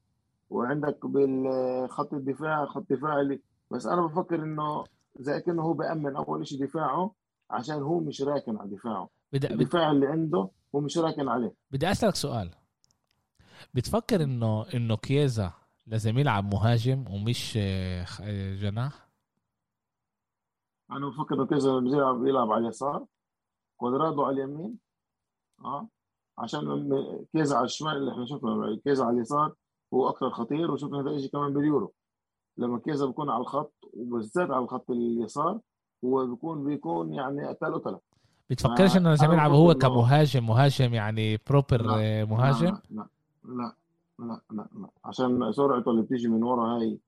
وعندك 0.55 1.07
بالخط 1.07 2.14
الدفاع 2.14 2.66
خط 2.66 2.86
دفاع 2.90 3.20
اللي 3.20 3.40
بس 3.70 3.86
أنا 3.86 4.07
بفكر 4.07 4.42
إنه 4.42 4.84
زي 5.16 5.40
كأنه 5.40 5.62
هو 5.62 5.72
بأمن 5.72 6.16
أول 6.16 6.46
شيء 6.46 6.66
دفاعه 6.66 7.14
عشان 7.50 7.82
هو 7.82 8.00
مش 8.00 8.22
راكن 8.22 8.57
على 8.57 8.70
دفاعه. 8.70 9.09
بدي, 9.32 9.46
الدفاع 9.46 9.90
اللي 9.90 10.07
عنده 10.07 10.48
هو 10.74 10.80
مش 10.80 10.98
راكن 10.98 11.28
عليه. 11.28 11.55
بدي 11.70 11.90
أسألك 11.90 12.14
سؤال. 12.14 12.50
بتفكر 13.74 14.22
انه 14.22 14.66
إنه 14.74 14.96
كيزا 14.96 15.52
لازم 15.86 16.18
يلعب 16.18 16.55
مهاجم 16.55 17.05
ومش 17.11 17.55
آه، 17.57 18.07
آه، 18.22 18.55
جناح؟ 18.55 19.09
أنا 20.90 21.09
بفكر 21.09 21.34
إنه 21.34 21.46
كيزا 21.46 21.78
بيلعب 21.80 22.26
يلعب 22.26 22.50
على 22.50 22.62
اليسار 22.64 23.07
كوادرادو 23.76 24.24
على 24.24 24.44
اليمين 24.44 24.78
آه 25.64 25.88
عشان 26.38 26.88
كيزا 27.32 27.57
على 27.57 27.64
الشمال 27.64 27.96
اللي 27.96 28.12
إحنا 28.12 28.26
شفنا 28.26 28.80
كيزا 28.84 29.05
على 29.05 29.16
اليسار 29.16 29.55
هو 29.95 30.09
أكثر 30.09 30.30
خطير 30.30 30.70
وشفنا 30.70 31.01
هذا 31.01 31.11
الشيء 31.11 31.30
كمان 31.30 31.53
باليورو. 31.53 31.92
لما 32.59 32.78
كيزا 32.78 33.07
بيكون 33.07 33.30
على 33.30 33.40
الخط 33.40 33.72
وبالذات 33.95 34.51
على 34.51 34.64
الخط 34.64 34.90
اليسار 34.90 35.61
هو 36.05 36.26
بيكون 36.26 36.64
بيكون 36.64 37.12
يعني 37.12 37.49
قتل 37.49 37.74
قتله 37.74 38.01
بتفكرش 38.51 38.97
إنه 38.97 39.11
لازم 39.11 39.32
يلعب 39.32 39.51
بفكر 39.51 39.62
هو 39.62 39.74
كمهاجم 39.74 40.47
مهاجم 40.47 40.95
يعني 40.95 41.38
proper 41.51 41.82
لا، 41.82 42.24
مهاجم؟ 42.24 42.76
لا 42.90 43.09
لا 43.45 43.74
لا 44.18 44.40
لا 44.51 44.68
لا 44.72 44.88
عشان 45.05 45.53
سرعته 45.53 45.90
اللي 45.90 46.03
بتيجي 46.03 46.28
من 46.28 46.42
ورا 46.42 46.66
هاي 46.66 46.99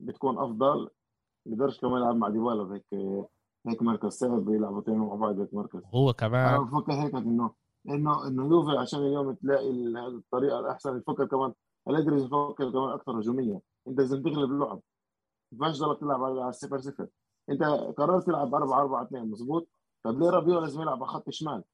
بتكون 0.00 0.38
أفضل. 0.38 0.88
بيقدرش 1.46 1.80
كمان 1.80 2.02
يلعب 2.02 2.16
مع 2.16 2.28
ديبالا 2.28 2.62
بهيك 2.62 2.84
هيك 3.66 3.82
مركز 3.82 4.08
صعب 4.08 4.44
بيلعبوا 4.44 4.80
اثنين 4.80 4.98
مع 4.98 5.14
بعض 5.14 5.40
هيك 5.40 5.54
مركز. 5.54 5.80
هو 5.94 6.04
أنا 6.10 6.12
كمان 6.12 6.64
بفكر 6.64 6.92
هيك 6.92 7.14
إنه 7.14 7.50
إنه 7.88 8.26
إنه 8.26 8.46
يوفي 8.46 8.78
عشان 8.78 9.00
اليوم 9.00 9.32
تلاقي 9.32 9.70
هذه 9.70 10.06
الطريقة 10.06 10.60
الأحسن. 10.60 10.96
يفكر 10.96 11.26
كمان 11.26 11.52
اليجري 11.88 12.22
يفكر 12.22 12.70
كمان 12.70 12.90
أكثر 12.90 13.20
هجوميا. 13.20 13.60
أنت 13.88 13.98
لازم 13.98 14.22
تغلب 14.22 14.50
اللعب 14.50 14.80
ما 15.52 15.66
ينفعش 15.66 15.78
تضلك 15.78 16.00
تلعب 16.00 16.22
على 16.22 16.40
على 16.40 16.48
الصفر 16.48 16.78
صفر. 16.80 17.08
أنت 17.50 17.62
قررت 17.98 18.26
تلعب 18.26 18.54
4 18.54 18.80
4 18.80 19.02
2 19.02 19.30
مظبوط؟ 19.30 19.68
طب 20.02 20.18
ليه 20.18 20.30
رابيو 20.30 20.60
لازم 20.60 20.82
يلعب 20.82 21.02
على 21.02 21.12
خط 21.12 21.28
الشمال 21.28 21.64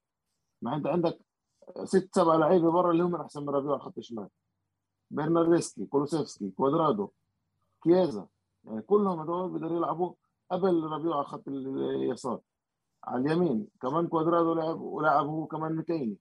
ما 0.62 0.76
أنت 0.76 0.86
عندك 0.86 1.18
ست 1.84 2.14
سبع 2.14 2.36
لعيبة 2.36 2.70
برا 2.72 2.90
اللي 2.90 3.02
هم 3.02 3.14
أحسن 3.14 3.42
من 3.42 3.50
رابيو 3.50 3.72
على 3.72 3.80
خط 3.80 3.98
الشمال 3.98 4.28
برناردسكي 5.10 5.86
كولوسيفسكي 5.86 6.50
كوادرادو 6.50 7.10
كيازا. 7.82 8.26
يعني 8.64 8.82
كلهم 8.82 9.20
هذول 9.20 9.50
بيقدروا 9.50 9.76
يلعبوا 9.76 10.14
قبل 10.50 10.84
رابيو 10.84 11.12
على 11.12 11.24
خط 11.24 11.48
اليسار. 11.48 12.40
على 13.04 13.24
اليمين 13.24 13.68
كمان 13.82 14.06
كوادرادو 14.06 14.54
لعب 14.54 14.80
ولعب 14.80 15.26
هو 15.26 15.46
كمان 15.46 15.76
ميكيني 15.76 16.16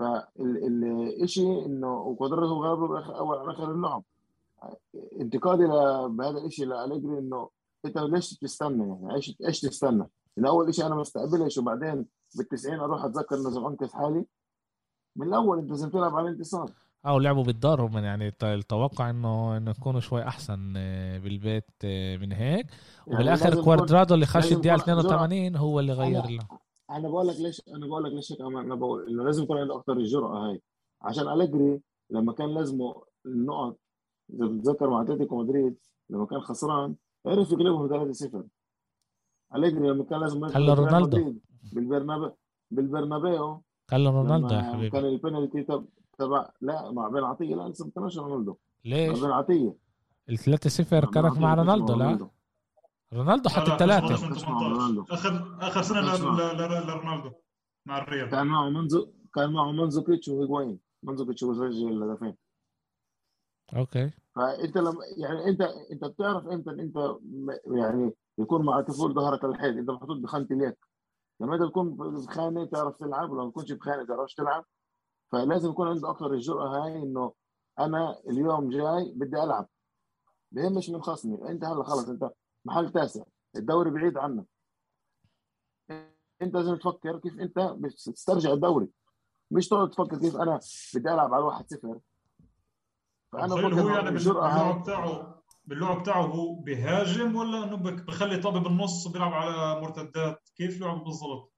فالشيء 0.00 1.66
إنه 1.66 2.14
كوادرادو 2.18 2.54
غلبه 2.64 2.88
باخر 2.88 3.18
أول 3.18 3.38
على 3.38 3.50
اخر 3.52 3.70
اللعب. 3.72 4.02
انتقادي 5.20 5.66
بهذا 6.16 6.38
الشيء 6.46 6.66
لأليجري 6.66 7.18
إنه 7.18 7.48
أنت 7.84 7.98
ليش 7.98 8.38
تستنى 8.38 8.88
يعني 9.02 9.14
إيش 9.14 9.36
إيش 9.46 9.60
تستنى؟ 9.60 10.06
من 10.36 10.46
أول 10.46 10.74
شيء 10.74 10.86
أنا 10.86 10.94
ما 10.94 11.02
استقبلش 11.02 11.58
وبعدين 11.58 12.06
بال90 12.38 12.72
أروح 12.80 13.04
أتذكر 13.04 13.36
إنه 13.36 13.44
لازم 13.44 13.64
انقذ 13.66 13.92
حالي. 13.92 14.24
من 15.16 15.26
الأول 15.28 15.58
أنت 15.58 15.70
لازم 15.70 15.90
تلعب 15.90 16.14
على 16.16 16.28
الانتصار. 16.28 16.70
أو 17.06 17.18
لعبوا 17.18 17.44
بالدار 17.44 17.82
هم 17.86 17.98
يعني 17.98 18.28
الت- 18.28 18.44
التوقع 18.44 19.10
انه 19.10 19.56
إنه 19.56 19.70
يكونوا 19.70 20.00
شوي 20.00 20.22
أحسن 20.22 20.74
آه، 20.76 21.18
بالبيت 21.18 21.64
آه، 21.84 22.16
من 22.16 22.32
هيك. 22.32 22.66
يعني 23.06 23.14
وبالآخر 23.18 23.44
لازم 23.44 23.60
يكون- 23.60 23.76
كوادرادو 23.76 24.14
اللي 24.14 24.26
خش 24.26 24.52
الدقيقة 24.52 24.74
يكون 24.74 24.98
82 24.98 25.56
هو 25.56 25.80
اللي 25.80 25.92
غير 25.92 26.24
اللعب. 26.24 26.60
أنا 26.90 27.08
بقول 27.08 27.28
لك 27.28 27.36
ليش 27.40 27.62
أنا 27.68 27.86
بقول 27.86 28.04
لك 28.04 28.12
ليش 28.12 28.32
أنا 28.40 28.60
أنا 28.60 28.74
بقول 28.74 29.08
إنه 29.08 29.24
لازم 29.24 29.42
يكون 29.42 29.58
عنده 29.58 29.76
أكثر 29.76 29.92
الجرأة 29.92 30.48
هاي. 30.48 30.62
عشان 31.02 31.28
أليجري 31.28 31.80
لما 32.10 32.32
كان 32.32 32.54
لازمه 32.54 33.02
النقط 33.26 33.76
إذا 34.32 34.46
بتتذكر 34.46 34.90
مع 34.90 35.02
أتلتيكو 35.02 35.42
مدريد 35.42 35.76
لما 36.10 36.26
كان 36.26 36.40
خسران 36.40 36.94
عرف 37.26 37.52
يغلبهم 37.52 38.12
3-0 38.12 38.42
أليجري 39.56 39.88
لما 39.88 40.04
كان 40.04 40.20
لازم 40.20 40.44
ريال 40.44 40.78
رونالدو. 40.78 41.34
بالبرنابيو 41.72 42.36
بالبرنابيو. 42.70 43.62
خلى 43.90 44.08
رونالدو 44.10 44.54
يا 44.54 44.62
حبيبي. 44.62 44.90
كان 44.90 45.04
البنالتي 45.04 45.62
تب- 45.62 45.88
تبع 46.18 46.50
لا 46.60 46.90
مع 46.90 47.08
بن 47.08 47.24
عطيه 47.24 47.54
لا 47.54 47.68
لسه 47.68 47.84
ما 47.86 47.90
كانش 47.94 48.18
رونالدو. 48.18 48.50
مع 48.52 48.56
ليش؟ 48.84 49.20
بن 49.20 49.30
عطيه 49.30 49.74
ال 50.28 50.38
3-0 50.38 50.92
مع 50.92 51.00
بن 51.00 51.10
كانت 51.10 51.26
عطية 51.26 51.40
مع 51.40 51.54
رونالدو 51.54 51.94
لا؟ 51.94 52.28
رونالدو. 53.14 53.48
حط 53.48 53.68
لا، 53.68 53.68
لا، 53.68 53.74
الثلاثه 53.74 54.16
18 54.16 54.48
مع 54.50 54.62
رونالدو. 54.68 55.04
18 55.04 55.14
آخر 55.14 55.68
آخر 55.68 55.82
سنة 55.82 56.00
لرونالدو 56.00 57.30
مع 57.86 57.98
الريال. 57.98 58.30
كان 58.30 58.46
معه 58.46 58.68
مندزو 58.68 59.12
كان 59.34 59.52
معه 59.52 59.72
مندزوكيتش 59.72 60.28
وهيغوايين 60.28 60.80
مندزوكيتش 61.02 61.44
هو 61.44 61.54
سجل 61.54 62.02
الهدفين. 62.02 62.36
okay. 63.76 64.10
فأنت 64.36 64.76
لما 64.76 64.98
يعني 65.18 65.48
أنت 65.48 65.60
أنت 65.92 66.04
بتعرف 66.04 66.46
إمتى 66.46 66.70
أنت 66.70 67.16
يعني 67.66 68.14
يكون 68.38 68.64
مع 68.64 68.80
كفول 68.80 69.14
ظهرك 69.14 69.44
للحيط 69.44 69.76
أنت 69.76 69.90
محطوط 69.90 70.16
بخانة 70.16 70.46
اليك 70.50 70.78
لما 71.40 71.54
أنت 71.54 71.62
تكون 71.62 71.96
بخانة 71.96 72.64
تعرف 72.64 72.96
تلعب 72.96 73.30
ولو 73.30 73.44
ما 73.44 73.50
تكونش 73.50 73.72
بخانة 73.72 74.04
تعرفش 74.06 74.34
تلعب 74.34 74.64
فلازم 75.32 75.70
يكون 75.70 75.88
عنده 75.88 76.10
أكثر 76.10 76.32
الجرأة 76.32 76.68
هاي 76.68 77.02
إنه 77.02 77.32
أنا 77.78 78.20
اليوم 78.28 78.68
جاي 78.68 79.12
بدي 79.16 79.42
ألعب. 79.42 79.68
بهمش 80.52 80.90
من 80.90 81.02
خصمي 81.02 81.48
أنت 81.48 81.64
هلا 81.64 81.82
خلص 81.84 82.08
أنت 82.08 82.30
محل 82.64 82.92
تاسع. 82.92 83.24
الدوري 83.56 83.90
بعيد 83.90 84.18
عنك. 84.18 84.46
انت 86.42 86.54
لازم 86.54 86.76
تفكر 86.76 87.18
كيف 87.18 87.38
انت 87.38 87.58
بتسترجع 87.58 88.52
الدوري. 88.52 88.88
مش 89.50 89.68
تقعد 89.68 89.90
تفكر 89.90 90.18
كيف 90.18 90.36
أنا 90.36 90.60
بدي 90.94 91.10
العب 91.10 91.34
على 91.34 91.44
واحد 91.44 91.70
صفر. 91.70 92.00
فأنا 93.32 93.54
بفكر 93.54 93.82
هو 93.82 93.88
يعني 93.88 94.10
باللعب 94.10 94.82
بتاعه 94.82 95.42
باللعب 95.64 96.00
بتاعه 96.00 96.22
هو 96.22 96.54
بيهاجم 96.54 97.36
ولا 97.36 97.64
إنه 97.64 97.76
بخلي 97.76 98.36
طابة 98.36 98.60
بالنص 98.60 99.06
وبيلعب 99.06 99.32
على 99.32 99.80
مرتدات؟ 99.80 100.48
كيف 100.54 100.80
لعبه 100.80 101.04
بالضبط؟ 101.04 101.52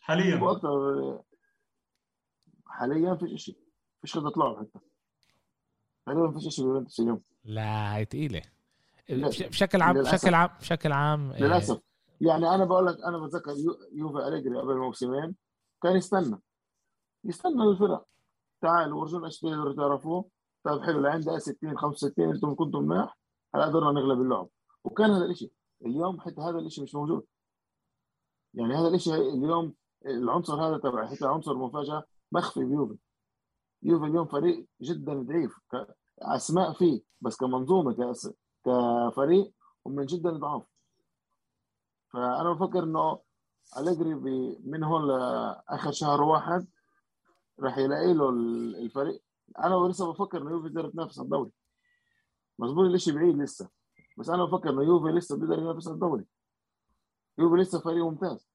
حاليا. 0.00 1.22
حاليا 2.66 3.14
فيش 3.14 3.44
شيء 3.44 3.58
فيش 4.00 4.18
خطة 4.18 4.32
لعب 4.36 4.58
حتى. 4.58 4.78
حاليا 6.06 6.30
فيش 6.30 6.54
شيء 6.54 6.86
اليوم. 7.00 7.22
لا 7.44 7.96
هي 7.96 8.04
ثقيله 8.04 8.42
بشكل 9.10 9.82
عام 9.82 10.02
بشكل 10.02 10.34
عام 10.34 10.50
بشكل 10.60 10.92
عام 10.92 11.30
آه، 11.30 11.40
للأسف. 11.40 11.80
يعني 12.20 12.54
أنا 12.54 12.64
بقول 12.64 12.86
لك 12.86 12.96
أنا 13.06 13.18
بتذكر 13.18 13.54
يوفي 13.92 14.28
أليجري 14.28 14.58
قبل 14.58 14.76
موسمين 14.76 15.36
كان 15.82 15.96
يستنى. 15.96 16.38
يستنى 17.24 17.62
الفرق 17.62 18.06
تعالوا 18.60 19.00
ورجونا 19.00 19.26
إيش 19.26 19.40
تقدروا 19.40 19.74
تعرفوه. 19.74 20.30
طيب 20.64 20.82
حلو 20.82 21.00
لعند 21.00 21.38
60 21.38 21.78
65 21.78 22.34
أنتم 22.34 22.54
كنتم 22.54 22.82
مناح 22.82 23.18
هلا 23.54 23.64
قدرنا 23.64 23.90
نغلب 23.90 24.20
اللعب. 24.20 24.48
وكان 24.84 25.10
هذا 25.10 25.24
الشيء 25.24 25.52
اليوم 25.86 26.20
حتى 26.20 26.40
هذا 26.40 26.58
الشيء 26.58 26.84
مش 26.84 26.94
موجود. 26.94 27.26
يعني 28.54 28.74
هذا 28.74 28.94
الشيء 28.94 29.14
اليوم 29.14 29.74
العنصر 30.06 30.54
هذا 30.54 30.78
تبع 30.78 31.06
حتى 31.06 31.26
عنصر 31.26 31.54
مفاجأة 31.54 32.04
مخفي 32.32 32.64
بيوفي. 32.64 32.98
يوفي 33.82 34.04
اليوم 34.06 34.26
فريق 34.26 34.66
جدا 34.82 35.22
ضعيف 35.22 35.58
أسماء 36.18 36.72
فيه 36.72 37.02
بس 37.20 37.36
كمنظومة. 37.36 38.14
كفريق 38.64 39.52
هم 39.86 40.02
جدا 40.02 40.30
ضعاف 40.30 40.62
فأنا 42.08 42.52
بفكر 42.52 42.84
إنه 42.84 43.18
أليجري 43.78 44.14
من 44.64 44.84
هون 44.84 45.06
لآخر 45.06 45.92
شهر 45.92 46.22
واحد 46.22 46.66
راح 47.60 47.78
يلاقي 47.78 48.14
له 48.14 48.30
الفريق. 48.30 49.22
أنا 49.58 49.74
لسه 49.74 50.12
بفكر 50.12 50.42
إنه 50.42 50.50
يوفي 50.50 50.68
تقدر 50.68 50.90
تنافس 50.90 51.18
على 51.18 51.24
الدوري. 51.24 51.50
مظبوط 52.58 52.84
الشيء 52.84 53.14
بعيد 53.14 53.36
لسه. 53.36 53.68
بس 54.18 54.28
أنا 54.28 54.44
بفكر 54.44 54.70
إنه 54.70 54.82
يوفي 54.82 55.08
لسه 55.08 55.36
بيقدر 55.36 55.58
ينافس 55.58 55.86
على 55.86 55.94
الدوري. 55.94 56.26
يوفي 57.38 57.56
لسه 57.56 57.80
فريق 57.80 58.04
ممتاز. 58.04 58.48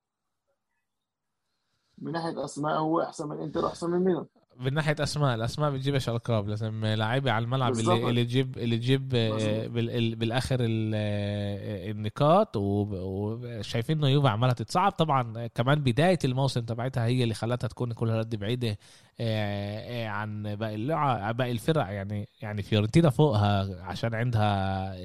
من 1.97 2.12
ناحية 2.12 2.45
أسماء 2.45 2.80
هو 2.80 3.01
أحسن 3.01 3.30
من 3.30 3.41
إنتر 3.41 3.66
وأحسن 3.66 3.91
من 3.91 3.99
ميلان. 3.99 4.26
من 4.60 4.74
ناحية 4.74 4.95
أسماء 4.99 5.36
الأسماء 5.36 5.72
بتجيبش 5.72 6.10
ألقاب؟ 6.10 6.47
لازم 6.47 6.86
لعيبة 6.86 7.32
على 7.32 7.45
الملعب 7.45 7.74
اللي, 7.74 8.10
اللي 8.10 8.24
تجيب 8.24 8.58
اللي 8.58 8.78
تجيب 8.78 9.12
آه، 9.16 9.68
بالآخر 10.16 10.58
آه، 10.62 11.91
النقاط 11.91 12.58
وشايفين 12.58 13.97
إنه 13.97 14.08
يوفا 14.08 14.30
عمالها 14.30 14.53
تتصعب 14.53 14.91
طبعا 14.91 15.47
كمان 15.47 15.84
بداية 15.84 16.20
الموسم 16.26 16.62
تبعتها 16.62 17.05
هي 17.05 17.24
اللي 17.24 17.34
خلتها 17.34 17.68
تكون 17.68 17.93
كلها 17.93 18.20
رد 18.20 18.36
بعيدة 18.36 18.78
آه، 19.20 20.08
عن 20.08 20.55
باقي 20.55 20.76
اللعب 20.76 21.38
باقي 21.38 21.51
الفرق. 21.51 21.86
يعني 21.91 22.30
يعني 22.41 22.62
فيورنتينا 22.62 23.10
فوقها 23.10 23.84
عشان 23.84 24.16
عندها 24.16 24.95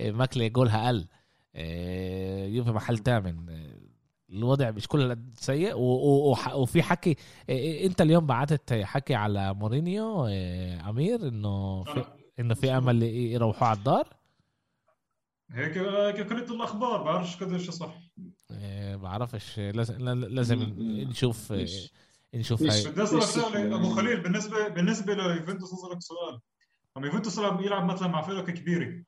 ماكلي 0.00 0.48
جولها 0.48 0.88
قل 0.88 1.06
يوفا 2.54 2.72
محل 2.72 2.98
ثامن 2.98 3.36
الوضع 4.30 4.70
مش 4.70 4.88
كل 4.88 5.18
سيء. 5.34 5.74
وفي 6.54 6.82
حكي 6.82 7.16
إنت 7.84 8.00
اليوم 8.00 8.26
بعتت 8.26 8.72
حكي 8.72 9.14
على 9.14 9.54
مورينيو 9.54 10.26
أمير 10.88 11.28
إنه 11.28 11.84
في 11.84 12.04
إنه 12.38 12.54
في 12.54 12.70
أمل 12.70 13.02
يروحوا 13.02 13.68
على 13.68 13.78
الدار؟ 13.78 14.08
هيك 15.50 15.78
قريت 16.32 16.50
الأخبار 16.50 17.02
بعرفش 17.02 17.42
قديش 17.42 17.70
صح. 17.70 17.94
بعرفش. 18.94 19.58
لازم 19.58 20.08
لازم 20.08 20.58
نشوف 20.80 21.54
نشوف 22.34 22.62
هاي. 22.62 22.84
بدي 22.90 23.02
اسالك 23.02 23.22
سؤال 23.22 23.72
أبو 23.72 23.94
خليل 23.94 24.20
بالنسبة 24.20 24.68
بالنسبة 24.68 25.14
ليوفنتوس 25.14 25.72
اسالك 25.72 26.00
سؤال. 26.00 26.40
لما 26.96 27.06
يوفنتوس 27.06 27.38
يلعب 27.38 27.84
مثلا 27.84 28.08
مع 28.08 28.22
فرق 28.22 28.50
كبيرة. 28.50 29.04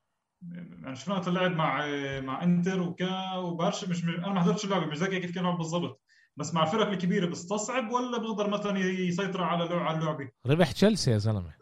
شفنا 0.92 1.30
لعب 1.30 1.50
مع 1.50 1.86
مع 2.20 2.42
انتر 2.44 2.82
وكا 2.82 3.34
وبارش 3.34 3.84
مش 3.84 4.04
أنا 4.04 4.32
ما 4.32 4.40
حضرتش 4.40 4.64
اللعبة 4.64 4.86
مش 4.86 4.98
ذكي 4.98 5.20
كيف 5.20 5.34
كان 5.34 5.44
يلعب 5.44 5.58
بالضبط. 5.58 6.00
بس 6.36 6.54
مع 6.54 6.62
الفرق 6.62 6.88
الكبيرة 6.88 7.26
بستصعب 7.26 7.90
ولا 7.92 8.18
بيقدر 8.18 8.50
مثلا 8.50 8.78
يسيطر 8.78 9.42
على 9.42 9.74
على 9.74 9.98
اللعبة؟ 9.98 10.30
ربح 10.46 10.72
تشيلسي 10.72 11.10
يا 11.10 11.18
زلمة. 11.18 11.54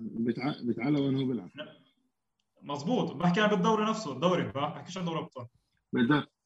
بتع... 0.00 0.54
بتعلى 0.62 1.00
وين 1.00 1.16
هو 1.16 1.24
بيلعب. 1.24 1.50
مظبوط. 2.62 3.12
بحكي 3.12 3.40
عن 3.40 3.50
بالدوري 3.50 3.84
نفسه 3.90 4.12
الدوري 4.12 4.42
ما 4.42 4.50
بحكيش 4.68 4.98
عن 4.98 5.04
دوري 5.04 5.18
أبطال. 5.18 5.46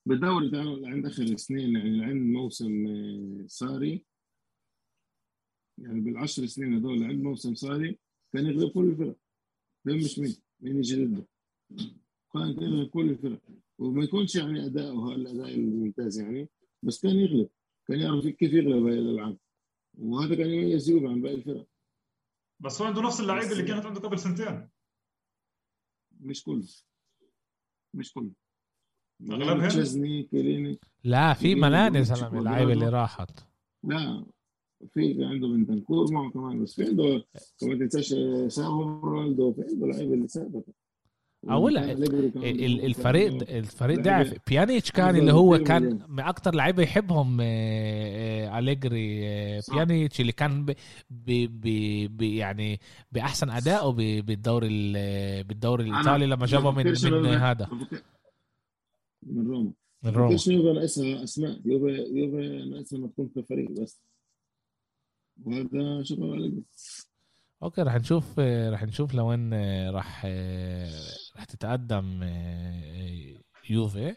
بالدوري 0.06 0.50
تعالوا 0.50 0.88
عند 0.88 1.06
آخر 1.06 1.36
سنين 1.36 1.76
يعني 1.76 2.04
عند 2.04 2.22
موسم 2.22 2.86
آه، 2.86 3.46
ساري. 3.46 4.04
يعني 5.78 6.00
بالعشر 6.00 6.46
سنين 6.46 6.74
هذول 6.74 7.04
عند 7.04 7.22
موسم 7.22 7.54
ساري 7.54 7.98
كان 8.32 8.46
يغلب 8.46 8.70
كل 8.70 8.88
الفرق. 8.88 9.16
مش 9.84 10.18
مين؟ 10.18 10.36
مين 10.60 10.76
يجي 10.76 11.04
ضده؟ 11.04 11.26
كل 12.90 13.10
الفرق 13.10 13.40
وما 13.78 14.04
يكونش 14.04 14.36
يعني 14.36 14.66
اداؤه 14.66 15.14
الأداء 15.14 15.54
الممتاز 15.54 16.20
يعني. 16.20 16.48
بس 16.82 17.00
كان 17.02 17.16
يغلب. 17.16 17.48
كان 17.88 18.00
يعرف 18.00 18.26
كيف 18.26 18.52
يغلب 18.52 18.86
هاي 18.86 18.98
الألعاب. 18.98 19.38
وهذا 19.98 20.34
كان 20.34 20.50
يميز 20.50 20.90
يوفي 20.90 21.06
عن 21.06 21.22
باقي 21.22 21.34
الفرق. 21.34 21.66
بس 22.60 22.80
هو 22.80 22.86
عنده 22.86 23.02
نفس 23.02 23.20
اللعيبة 23.20 23.52
اللي 23.52 23.62
كانت 23.62 23.86
عنده 23.86 24.00
قبل 24.00 24.18
سنتين. 24.18 24.68
مش 26.20 26.42
كله 26.42 26.68
مش 27.94 28.12
كله 28.12 28.30
أغلبهم؟ 29.30 29.68
تشيزني 29.68 30.22
كيليني. 30.22 30.78
لا 31.04 31.34
في 31.34 31.54
ملان 31.54 31.94
يا 31.94 32.02
زلمه 32.02 32.38
اللعيبة 32.38 32.72
اللي 32.72 32.88
راحت. 32.88 33.30
لا 33.84 34.26
في 34.94 35.24
عنده 35.24 35.48
بنتنكور 35.48 36.12
معه 36.12 36.30
كمان. 36.30 36.62
بس 36.62 36.74
في 36.74 36.84
عنده 36.84 37.24
كمان 37.60 37.78
تنساش 37.78 38.14
سابو 38.52 38.82
رونالدو. 38.82 39.52
في 39.52 39.62
عنده 39.62 39.86
لعيبة 39.86 40.14
اللي 40.14 40.28
ثابته 41.46 41.54
اولا 41.54 41.92
الفريق 42.86 43.50
الفريق 43.50 44.00
ضعف. 44.00 44.34
بيانيتش 44.48 44.90
كان 44.92 45.16
اللي 45.16 45.32
هو 45.32 45.58
كان 45.58 45.98
من 46.08 46.20
أكثر 46.20 46.54
لعيبة 46.54 46.82
يحبهم 46.82 47.40
آه، 47.40 47.44
آه، 47.44 48.58
أليجري 48.58 49.28
آه، 49.28 49.62
بيانيتش 49.72 50.20
اللي 50.20 50.32
كان 50.32 50.74
ب 51.10 52.22
يعني 52.22 52.80
بأحسن 53.12 53.50
أدائه 53.50 53.90
بالدوري 54.20 54.92
بالدوري 55.42 55.90
الإيطالي 55.90 56.26
لما 56.26 56.46
جابه 56.46 56.70
من 56.70 56.86
من 57.04 57.26
هذا. 57.26 57.68
من 59.22 59.46
روما. 59.46 59.72
من 60.02 60.10
روما. 60.10 60.28
ناقصها 60.28 61.24
اسماء 61.24 61.60
يوفي 61.64 61.90
يوفي 61.90 62.64
ناقصها 62.64 62.98
ما 62.98 63.08
تكون 63.08 63.30
في 63.34 63.42
فريق 63.42 63.70
بس. 63.70 64.00
وهذا 65.44 66.02
شكرا 66.02 66.34
عليك 66.34 66.54
أوكي 67.62 67.82
رح 67.82 67.94
نشوف 67.94 68.38
رح 68.38 68.82
نشوف 68.82 69.14
لوين 69.14 69.54
رح 69.90 70.26
رح 71.36 71.44
تتقدم 71.44 72.22
يوفي. 73.70 74.14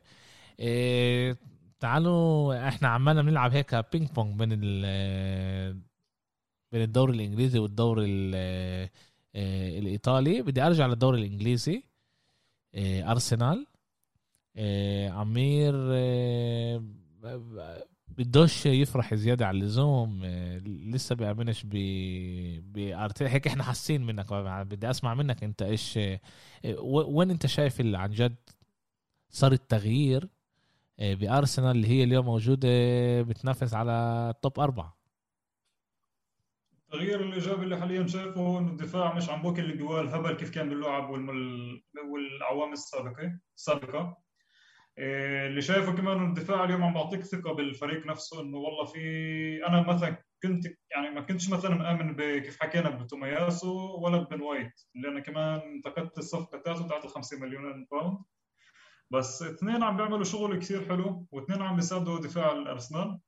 تعالوا 1.79 2.67
إحنا 2.67 2.87
عمالنا 2.87 3.21
بنلعب 3.21 3.51
هيك 3.51 3.85
ping 3.91 4.09
pong 4.09 4.39
بين 4.39 4.49
بين 6.71 6.81
الدوري 6.81 7.15
الإنجليزي 7.15 7.59
والدوري 7.59 8.05
الإيطالي. 9.35 10.41
بدي 10.41 10.61
أرجع 10.61 10.85
للدوري 10.85 11.19
الإنجليزي 11.19 11.83
أرسنال. 12.77 13.67
عمير 15.09 15.73
بدوش 18.18 18.66
يفرح 18.66 19.13
زيادة 19.13 19.47
على 19.47 19.57
اللزوم 19.57 20.22
آه، 20.24 20.57
لسه 20.66 21.16
بيأمنش 21.16 21.63
ب 21.66 21.74
بأرتيتا 22.74 23.34
هيك 23.34 23.47
إحنا 23.47 23.63
حاسين 23.63 24.05
منك 24.05 24.34
بدي 24.34 24.89
أسمع 24.89 25.13
منك 25.13 25.43
أنت 25.43 25.61
إيش 25.61 25.97
آه، 25.97 26.20
وين 26.84 27.32
أنت 27.32 27.45
شايف 27.45 27.80
اللي 27.80 27.97
عن 27.97 28.09
جد 28.09 28.36
صار 29.30 29.51
التغيير 29.51 30.30
آه، 30.99 31.13
بأرسنال 31.13 31.72
اللي 31.72 31.88
هي 31.88 32.03
اليوم 32.03 32.26
موجودة 32.26 32.70
بتنافس 33.22 33.74
على 33.74 33.91
ال 34.36 34.41
top 34.41 34.59
أربعة؟ 34.59 34.97
التغيير 36.86 37.22
الإيجابي 37.22 37.63
اللي 37.63 37.78
حاليا 37.78 38.07
شايفه 38.07 38.59
إنه 38.59 38.72
الدفاع 38.72 39.16
مش 39.16 39.30
عم 39.30 39.41
بوكل 39.41 39.72
اجوال 39.71 40.09
هبل 40.09 40.34
كيف 40.34 40.49
كان 40.49 40.70
باللعب 40.70 41.09
والعوامل 41.09 42.74
السابقة 42.74 43.39
السابقة. 43.55 44.24
اللي 44.97 45.61
شايفه 45.61 45.91
كمان 45.91 46.29
الدفاع 46.29 46.63
اليوم 46.63 46.83
عم 46.83 46.93
بعطيك 46.93 47.21
ثقة 47.23 47.53
بالفريق 47.53 48.05
نفسه 48.05 48.41
إنه 48.41 48.57
والله 48.57 48.85
في 48.85 49.65
أنا 49.67 49.87
مثلا 49.87 50.17
كنت 50.43 50.65
يعني 50.91 51.09
ما 51.15 51.21
كنتش 51.21 51.49
مثلا 51.49 51.75
مآمن 51.75 52.15
بكيف 52.15 52.61
حكينا 52.61 52.89
بتومياسو 52.89 53.97
ولا 53.99 54.17
بن 54.17 54.41
وايت 54.41 54.73
اللي 54.95 55.07
أنا 55.07 55.19
كمان 55.19 55.59
انتقدت 55.59 56.17
الصفقة 56.17 56.57
تاعته 56.57 56.87
تاعت 56.87 57.05
ال 57.05 57.09
50 57.09 57.41
مليون 57.41 57.87
pound. 57.91 58.17
بس 59.11 59.43
اثنين 59.43 59.83
عم 59.83 59.97
بيعملوا 59.97 60.23
شغل 60.23 60.59
كثير 60.59 60.85
حلو 60.89 61.27
واثنين 61.31 61.61
عم 61.61 61.75
بيساعدوا 61.75 62.19
دفاع 62.19 62.51
الأرسنال. 62.51 63.19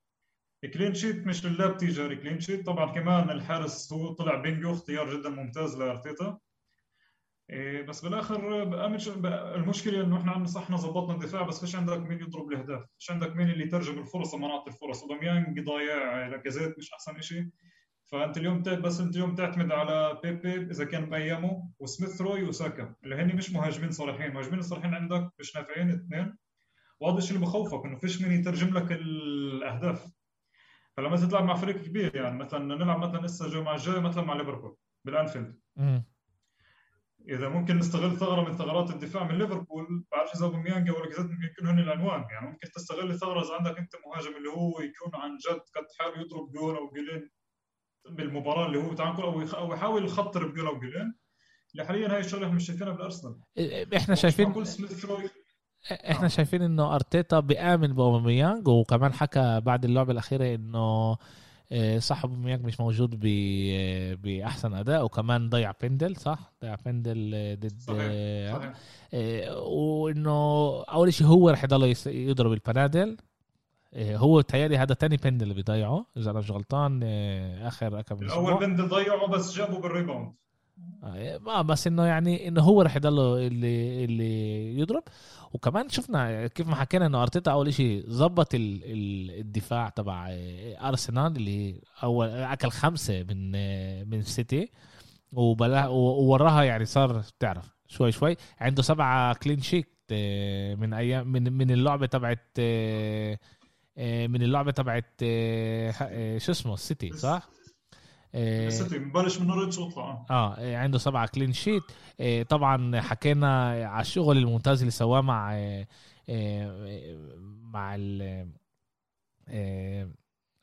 clean 0.74 0.94
sheet 0.94 1.28
مش 1.28 1.46
لله 1.46 1.72
تيجري 1.78 2.16
clean 2.16 2.40
sheet 2.40 2.66
طبعا 2.66 2.92
كمان 2.92 3.30
الحارس 3.30 3.94
هو 3.94 4.14
طلع 4.14 4.36
بينجو 4.36 4.72
اختيار 4.72 5.18
جدا 5.18 5.30
ممتاز 5.30 5.78
لأرتيتا. 5.78 6.26
إيه 6.26 6.47
بس 7.88 8.02
بالآخر 8.02 8.64
المشكلة 9.56 10.04
إنه 10.04 10.18
إحنا 10.18 10.32
عندنا 10.32 10.48
صح 10.48 10.76
ظبطنا 10.76 11.14
الدفاع 11.16 11.42
بس 11.42 11.60
فيش 11.60 11.76
عندك 11.76 11.98
مين 11.98 12.20
يضرب 12.20 12.52
الأهداف، 12.52 12.86
فيش 13.00 13.12
عندك 13.12 13.36
مين 13.36 13.50
اللي 13.50 13.64
يترجم 13.64 14.00
الفرص 14.00 14.36
لمناطق 14.36 14.68
الفرص، 14.68 15.02
أوباميانج 15.04 15.60
ضايع 15.60 16.28
لاكازيت 16.28 16.78
مش 16.78 16.94
أحسن 16.94 17.22
شيء 17.22 17.50
فأنت 18.12 18.38
اليوم 18.38 18.62
بس 18.62 19.00
أنت 19.00 19.16
اليوم 19.16 19.36
تعتمد 19.36 19.72
على 19.72 20.20
بيبي 20.24 20.72
إذا 20.72 20.86
كان 20.86 21.10
بايامه 21.10 21.70
وسميث 21.80 22.22
روي 22.22 22.44
وساكا. 22.44 22.96
اللي 23.04 23.16
هن 23.16 23.36
مش 23.36 23.52
مهاجمين 23.52 23.92
صريحين، 23.92 24.34
مهاجمين 24.34 24.62
صريحين 24.62 24.94
عندك 24.94 25.30
مش 25.40 25.56
نافعين 25.56 25.90
اثنين. 25.90 26.38
وهذا 27.00 27.18
الشيء 27.18 27.36
اللي 27.36 27.46
بخوفك 27.46 27.86
إنه 27.86 27.98
فيش 27.98 28.22
مين 28.22 28.32
يترجم 28.32 28.78
لك 28.78 28.92
الأهداف. 28.92 30.12
فلما 30.98 31.16
تلعب 31.16 31.44
مع 31.44 31.56
فريق 31.56 31.78
كبير 31.78 32.16
يعني 32.16 32.38
مثلا 32.38 32.76
نلعب 32.76 33.00
مثلا 33.00 33.26
لسه 33.26 33.46
الجمعه 33.46 33.76
الجاية 33.76 34.00
مثلا 34.00 34.24
مع 34.24 34.34
ليفربول 34.34 34.78
بالأنفيلد. 35.06 35.60
إذا 37.30 37.50
ممكن 37.50 37.78
نستغل 37.78 38.18
ثغرة 38.18 38.50
من 38.50 38.58
ثغرات 38.58 38.90
الدفاع 38.90 39.24
من 39.24 39.38
ليفربول 39.38 40.06
بعرفش 40.12 40.36
إذا 40.36 40.46
أوباميانج 40.46 40.90
أو 40.90 40.96
لاكازيت 40.96 41.32
ممكن 41.32 41.44
يكونوا 41.44 41.72
هن 41.74 41.80
العنوان. 41.80 42.26
يعني 42.32 42.48
ممكن 42.48 42.72
تستغل 42.76 43.20
ثغرة 43.20 43.42
إذا 43.42 43.54
عندك 43.54 43.78
أنت 43.78 43.92
مهاجم 44.06 44.38
اللي 44.38 44.50
هو 44.50 44.80
يكون 44.80 45.22
عن 45.22 45.38
جد 45.38 45.62
قد 45.76 45.86
حاول 46.00 46.26
يضرب 46.26 46.52
جول 46.52 46.76
أو 46.76 46.90
جولين 46.90 47.30
بالمباراة 48.10 48.66
اللي 48.66 48.78
هو 48.78 48.94
تعال 48.94 49.22
أو 49.22 49.42
أو 49.42 49.74
يحاول 49.74 50.06
يخطر 50.06 50.48
بجول 50.48 50.68
أو 50.68 50.80
جولين. 50.80 51.14
اللي 51.72 51.86
حاليا 51.86 52.14
هاي 52.14 52.20
الشغلة 52.20 52.52
مش 52.52 52.68
شايفينها 52.68 52.94
بالأرسنال. 52.94 53.40
إحنا 53.96 54.16
شايفين 54.16 54.54
إحنا 55.92 56.28
شايفين 56.28 56.62
إنه 56.62 56.96
أرتيتا 56.96 57.40
بيآمن 57.40 57.94
بأوباميانج 57.94 58.68
وكمان 58.68 59.14
حكى 59.14 59.62
بعد 59.66 59.86
اللعبة 59.86 60.12
الأخيرة 60.12 60.56
إنه 60.56 61.18
آه، 61.72 62.00
صح 62.00 62.24
اوباميانج 62.24 62.66
مش 62.66 62.80
موجود 62.80 63.20
بأحسن 64.22 64.74
أداء 64.74 65.06
وكمان 65.06 65.50
ضيع 65.50 65.74
penal 65.82 66.16
صح 66.16 66.52
ضيع 66.62 66.76
penal 66.86 67.32
آه، 67.36 67.56
ضد 67.56 67.80
صحيح. 67.80 68.58
صحيح. 68.58 68.74
وإنه 69.68 70.32
أول 70.84 71.14
شيء 71.14 71.28
هو 71.28 71.50
رح 71.50 71.64
يضل 71.64 71.96
يضرب 72.06 72.52
البنادل 72.54 73.18
هو 73.96 74.42
تهيألي 74.42 74.78
هذا 74.78 74.94
تاني 74.94 75.18
penal 75.18 75.44
اللي 75.44 75.54
بيضيعه 75.54 76.06
إذا 76.18 76.32
أنا 76.32 76.40
مش 76.40 76.52
غلطان 76.52 77.04
آخر 77.64 78.02
كم 78.02 78.16
الأول 78.16 78.60
penal 78.60 78.88
ضيعه 78.88 79.28
بس 79.28 79.56
جابه 79.56 79.80
بال 79.80 79.92
rebound 79.92 80.34
آه 81.04 81.62
بس 81.62 81.88
إنه 81.88 82.06
يعني 82.06 82.48
إنه 82.48 82.62
هو 82.62 82.82
رح 82.82 82.96
يضل 82.96 83.20
اللي 83.38 84.06
اللي 84.06 84.80
يضرب 84.80 85.04
وكمان 85.54 85.90
شفنا 85.90 86.48
كيف 86.48 86.68
ما 86.68 86.76
حكينا 86.76 87.06
إنه 87.06 87.22
أرتيتا 87.22 87.52
أول 87.52 87.74
شيء 87.74 88.06
ظبط 88.10 88.50
الدفاع 88.54 89.90
تبع 89.90 90.28
أرسنال 90.82 91.36
اللي 91.36 91.82
أول 92.04 92.30
أكل 92.30 92.70
خمسة 92.70 93.24
من 93.24 93.52
من 94.10 94.22
سيتي 94.22 94.72
ووراها 95.34 96.64
يعني 96.64 96.86
صار 96.86 97.18
بتعرف 97.18 97.78
شوي 97.88 98.12
شوي 98.12 98.38
عنده 98.60 98.82
سبعة 98.82 99.34
كلين 99.34 99.62
شيت 99.62 99.98
آه، 100.12 100.76
من 100.76 100.94
أيام 100.94 101.28
من 101.28 101.54
من 101.54 101.72
اللعبة 101.72 102.06
تبعت 102.06 102.48
آه، 102.60 103.40
آه، 103.98 104.28
من 104.28 104.42
اللعبة 104.42 104.72
تبعت 104.72 105.14
شو 106.38 106.52
اسمه 106.52 106.74
السيتي 106.74 107.14
صح؟ 107.14 107.50
السيتي 108.36 109.00
ببلش 109.00 109.40
من 109.40 109.48
نوريتش 109.48 109.78
واطلع 109.78 110.26
آه 110.30 110.78
عنده 110.78 110.98
سبعة 110.98 111.28
clean 111.28 111.54
sheet 111.54 111.84
طبعا 112.50 113.02
حكينا 113.02 113.70
على 113.88 114.02
الشغل 114.02 114.38
الممتاز 114.38 114.80
اللي 114.80 114.92
سواه 114.92 115.22
مع 115.22 115.54
مع 117.64 117.98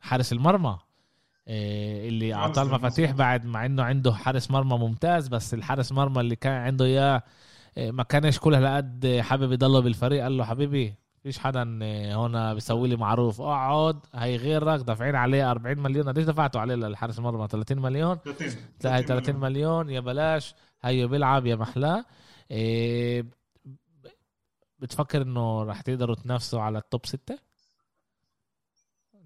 حارس 0.00 0.32
المرمى 0.32 0.78
اللي 1.48 2.34
أعطاه 2.34 2.62
المفاتيح 2.62 3.10
بعد 3.10 3.44
مع 3.44 3.66
إنه 3.66 3.82
عنده 3.82 4.12
حارس 4.12 4.50
مرمى 4.50 4.78
ممتاز 4.78 5.28
بس 5.28 5.54
الحارس 5.54 5.92
مرمى 5.92 6.20
اللي 6.20 6.36
كان 6.36 6.52
عنده 6.52 6.84
اياه 6.84 7.22
ما 7.76 8.02
كانش 8.02 8.38
كل 8.38 8.54
هالقد 8.54 9.20
حابب 9.20 9.52
يضله 9.52 9.80
بالفريق. 9.80 10.22
قال 10.22 10.36
له 10.36 10.44
حبيبي 10.44 10.94
فيش 11.24 11.38
حدا 11.38 11.78
هون 12.14 12.54
بيسوي 12.54 12.88
لي 12.88 12.96
معروف. 12.96 13.40
اقعد 13.40 14.00
هي 14.14 14.36
غيرك 14.36 14.80
دافعين 14.80 15.14
عليه 15.14 15.50
40 15.50 15.78
مليون. 15.78 16.08
قديش 16.08 16.24
دفعتوا 16.24 16.60
عليه 16.60 16.74
للحارس 16.74 17.18
المرمى؟ 17.18 17.48
30 17.48 17.78
مليون؟ 17.78 18.16
30 18.16 18.48
30, 18.80 19.06
30 19.06 19.36
مليون. 19.36 19.90
يا 19.90 20.00
بلاش. 20.00 20.54
هي 20.82 21.06
بيلعب 21.06 21.46
يا 21.46 21.56
محلاه. 21.56 22.04
إيه 22.50 23.24
بتفكر 24.78 25.22
إنه 25.22 25.62
رح 25.62 25.80
تقدروا 25.80 26.14
تنافسوا 26.16 26.60
على 26.60 26.78
ال 26.78 26.85
top 26.85 27.06
ستة؟ 27.06 27.38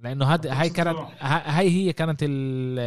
لأنه 0.01 0.33
هاد 0.33 0.47
هاي 0.47 0.71
كانت 0.71 0.99
هاي 1.21 1.71
هي 1.71 1.93
كانت 1.93 2.23
ال 2.23 2.79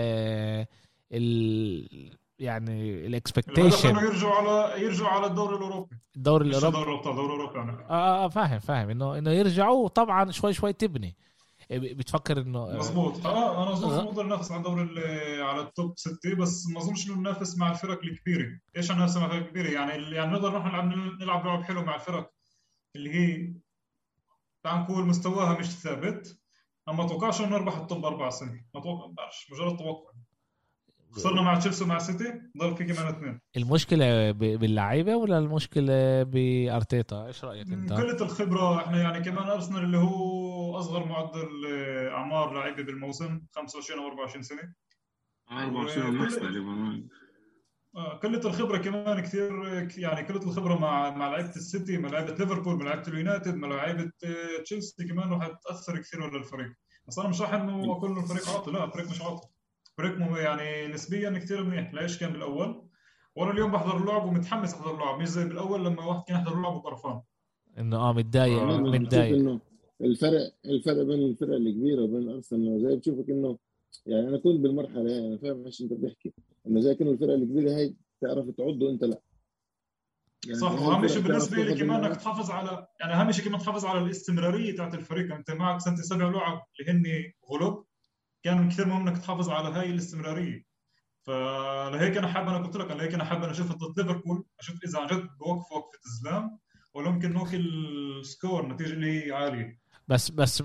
ال 1.11 2.20
يعني 2.41 3.07
ال 3.07 3.14
expectation 3.14 3.89
يرجعوا 3.95 4.35
على 4.35 4.81
يرجعوا 4.83 5.09
على 5.09 5.25
الدوري 5.25 5.55
الأوروبي. 5.55 5.95
الدوري 6.15 6.49
الأوروبي. 6.49 6.77
الدوري 6.77 7.25
الأوروبي 7.25 7.57
يعني. 7.57 7.71
آه, 7.71 7.91
آه, 7.91 8.25
آه 8.25 8.27
فاهم 8.27 8.59
فاهم. 8.59 8.89
انه 8.89 9.17
إنه 9.17 9.31
يرجعوا 9.31 9.87
طبعا 9.87 10.31
شوي 10.31 10.53
شوي 10.53 10.73
تبني. 10.73 11.17
إيه، 11.71 11.93
بتفكر 11.95 12.41
انه 12.41 12.59
آه، 12.59 12.77
مظبوط. 12.77 13.25
آه 13.25 13.63
أنا 13.63 13.73
اظن 13.73 14.03
نقدر 14.05 14.23
ننافس 14.23 14.51
على 14.51 14.59
الدوري 14.59 15.41
على 15.41 15.61
ال 15.61 15.69
top 15.69 15.93
6 15.97 16.35
بس 16.35 16.67
ما 16.67 16.79
أظنش 16.79 17.07
إنه 17.07 17.15
ننافس 17.17 17.57
مع 17.57 17.71
الفرق 17.71 17.99
الكبيرة. 18.03 18.59
إيش 18.77 18.91
ننافس 18.91 19.17
مع 19.17 19.25
الفرق 19.25 19.41
الكبيرة؟ 19.41 19.69
يعني 19.69 20.15
يعني 20.15 20.31
نقدر 20.31 20.49
نروح 20.49 20.65
نلعب 20.65 20.85
نلعب 21.21 21.45
لعب 21.45 21.63
حلو 21.63 21.81
مع 21.83 21.95
الفرق 21.95 22.31
اللي 22.95 23.13
هي 23.15 23.53
تعال 24.63 24.81
نقول 24.81 25.05
مستواها 25.05 25.59
مش 25.59 25.65
ثابت. 25.65 26.37
اما 26.89 27.05
أتوقعش 27.05 27.41
إنه 27.41 27.49
نربح 27.49 27.77
ال 27.77 27.84
top 27.84 28.05
أربع 28.05 28.29
سنين. 28.29 28.65
ما 28.73 28.79
أتوقع 28.81 29.07
مجرد 29.51 29.77
توقع. 29.77 30.10
خسرنا 31.11 31.41
مع 31.41 31.59
تشيلسي 31.59 31.83
ومع 31.83 31.97
سيتي 31.97 32.41
ضل 32.57 32.75
في 32.75 32.83
كمان 32.83 33.07
اثنين. 33.07 33.39
المشكلة 33.57 34.31
باللعيبة 34.31 35.15
ولا 35.15 35.37
المشكلة 35.37 36.23
بأرتيتا؟ 36.23 37.27
إيش 37.27 37.43
رأيك 37.43 37.67
أنت؟ 37.67 37.93
قلة 37.93 38.21
الخبرة 38.21 38.77
إحنا 38.77 39.01
يعني 39.01 39.23
كمان 39.23 39.47
أرسنال 39.47 39.83
اللي 39.83 39.97
هو 39.97 40.79
أصغر 40.79 41.05
معدل 41.05 41.65
أعمار 42.11 42.53
لعيبة 42.53 42.83
بالموسم 42.83 43.41
25 43.55 43.99
أو 43.99 44.07
24 44.07 44.43
سنة. 44.43 44.73
24 45.51 46.19
ونص 46.19 46.35
تقريبا 46.35 47.03
آه، 47.95 48.13
قلة 48.13 48.39
الخبرة 48.39 48.77
كمان 48.77 49.19
كثير 49.19 49.51
يعني 49.97 50.27
قلة 50.27 50.43
الخبرة 50.43 50.75
مع 50.79 51.09
مع 51.09 51.29
لعيبة 51.29 51.55
السيتي 51.55 51.97
مع 51.97 52.09
لعيبة 52.09 52.31
ليفربول 52.33 52.75
مع 52.75 52.85
لعيبة 52.85 53.07
اليونايتد 53.07 53.55
مع 53.55 53.67
لعيبة 53.67 54.11
تشيلسي 54.63 55.07
كمان 55.07 55.29
راح 55.29 55.47
تأثر 55.47 55.97
كثير 55.97 56.23
على 56.23 56.37
الفريق. 56.37 56.73
بس 57.07 57.19
أنا 57.19 57.29
مش 57.29 57.41
راح 57.41 57.53
إنه 57.53 57.91
أقول 57.91 58.11
إنه 58.11 58.21
الفريق 58.21 58.49
عاطل 58.49 58.73
لا 58.73 58.83
الفريق 58.83 59.09
مش 59.09 59.21
عاطل. 59.21 59.47
فريق 59.97 60.37
يعني 60.37 60.87
نسبيا 60.87 61.29
كثير 61.29 61.63
منيح 61.63 61.93
ليش 61.93 62.19
كان 62.19 62.33
بالأول. 62.33 62.87
وأنا 63.35 63.51
اليوم 63.51 63.71
بحضر 63.71 63.97
اللعب 63.97 64.25
ومتحمس 64.25 64.73
أحضر 64.73 64.93
اللعب 64.93 65.19
مش 65.19 65.27
زي 65.27 65.45
بالأول 65.45 65.85
لما 65.85 66.05
واحد 66.05 66.23
كان 66.27 66.37
يحضر 66.37 66.57
اللعب 66.57 66.75
وقرفان 66.75 67.21
إنه 67.77 67.97
آه 67.97 68.13
متضايق 68.13 68.63
متضايق. 68.63 69.35
إنه 69.35 69.59
الفرق 70.01 70.53
الفرق 70.65 71.03
بين 71.03 71.25
الفرق 71.29 71.55
الكبيرة 71.55 72.01
وبين 72.01 72.29
أرسنال 72.29 72.81
زي 72.81 72.95
بتشوفك 72.95 73.29
إنه 73.29 73.57
يعني 74.05 74.27
أنا 74.27 74.37
كنت 74.37 74.59
بالمرحلة 74.59 75.11
هاي 75.11 75.27
أنا 75.27 75.37
فاهم 75.37 75.65
إيش 75.65 75.81
أنت 75.81 75.93
بتحكي. 75.93 76.33
إنه 76.67 76.79
زي 76.79 76.95
كأنه 76.95 77.11
الفرق 77.11 77.33
الكبيرة 77.33 77.71
هاي 77.71 77.95
تعرف 78.21 78.49
تعد 78.49 78.83
وانت 78.83 79.03
لا. 79.03 79.21
يعني 80.45 80.59
صح 80.59 80.81
وأهم 80.81 81.07
شيء 81.07 81.21
بالنسبة 81.21 81.63
لي 81.63 81.75
كمان 81.75 82.05
إنك 82.05 82.17
تحافظ 82.17 82.51
على 82.51 82.87
يعني 82.99 83.13
أهم 83.13 83.31
شيء 83.31 83.45
كمان 83.45 83.59
تحافظ 83.59 83.85
على 83.85 83.99
الاستمرارية 83.99 84.75
تاعت 84.75 84.93
الفريق. 84.93 85.35
أنت 85.35 85.51
معك 85.51 85.79
سنه 85.79 85.95
سبع 85.95 86.29
لعب 86.29 86.61
اللي 86.79 86.91
هن 86.91 87.31
غلب. 87.51 87.83
كان 88.43 88.69
كثير 88.69 88.87
مهم 88.87 89.07
إنك 89.07 89.17
تحافظ 89.17 89.49
على 89.49 89.69
هاي 89.69 89.89
الاستمرارية. 89.89 90.65
فلهيك 91.23 92.17
أنا 92.17 92.27
حابب 92.27 92.47
أنا 92.47 92.57
قلت 92.57 92.75
لك 92.75 92.91
لهيك 92.91 93.13
أنا 93.13 93.23
حابب 93.25 93.43
أشوف 93.43 93.71
ضد 93.71 93.99
ليفربول 93.99 94.45
أشوف 94.59 94.83
إذا 94.83 94.99
عن 94.99 95.07
جد 95.07 95.29
بوقف 95.39 95.71
وقفه 95.71 95.99
الزلام 96.05 96.59
ولا 96.93 97.09
ممكن 97.09 97.33
نوكل 97.33 97.67
ال 98.19 98.27
score 98.27 98.67
نتيجة 98.67 98.93
اللي 98.93 99.27
هي 99.27 99.31
عالية. 99.31 99.79
بس 100.07 100.31
بس 100.31 100.63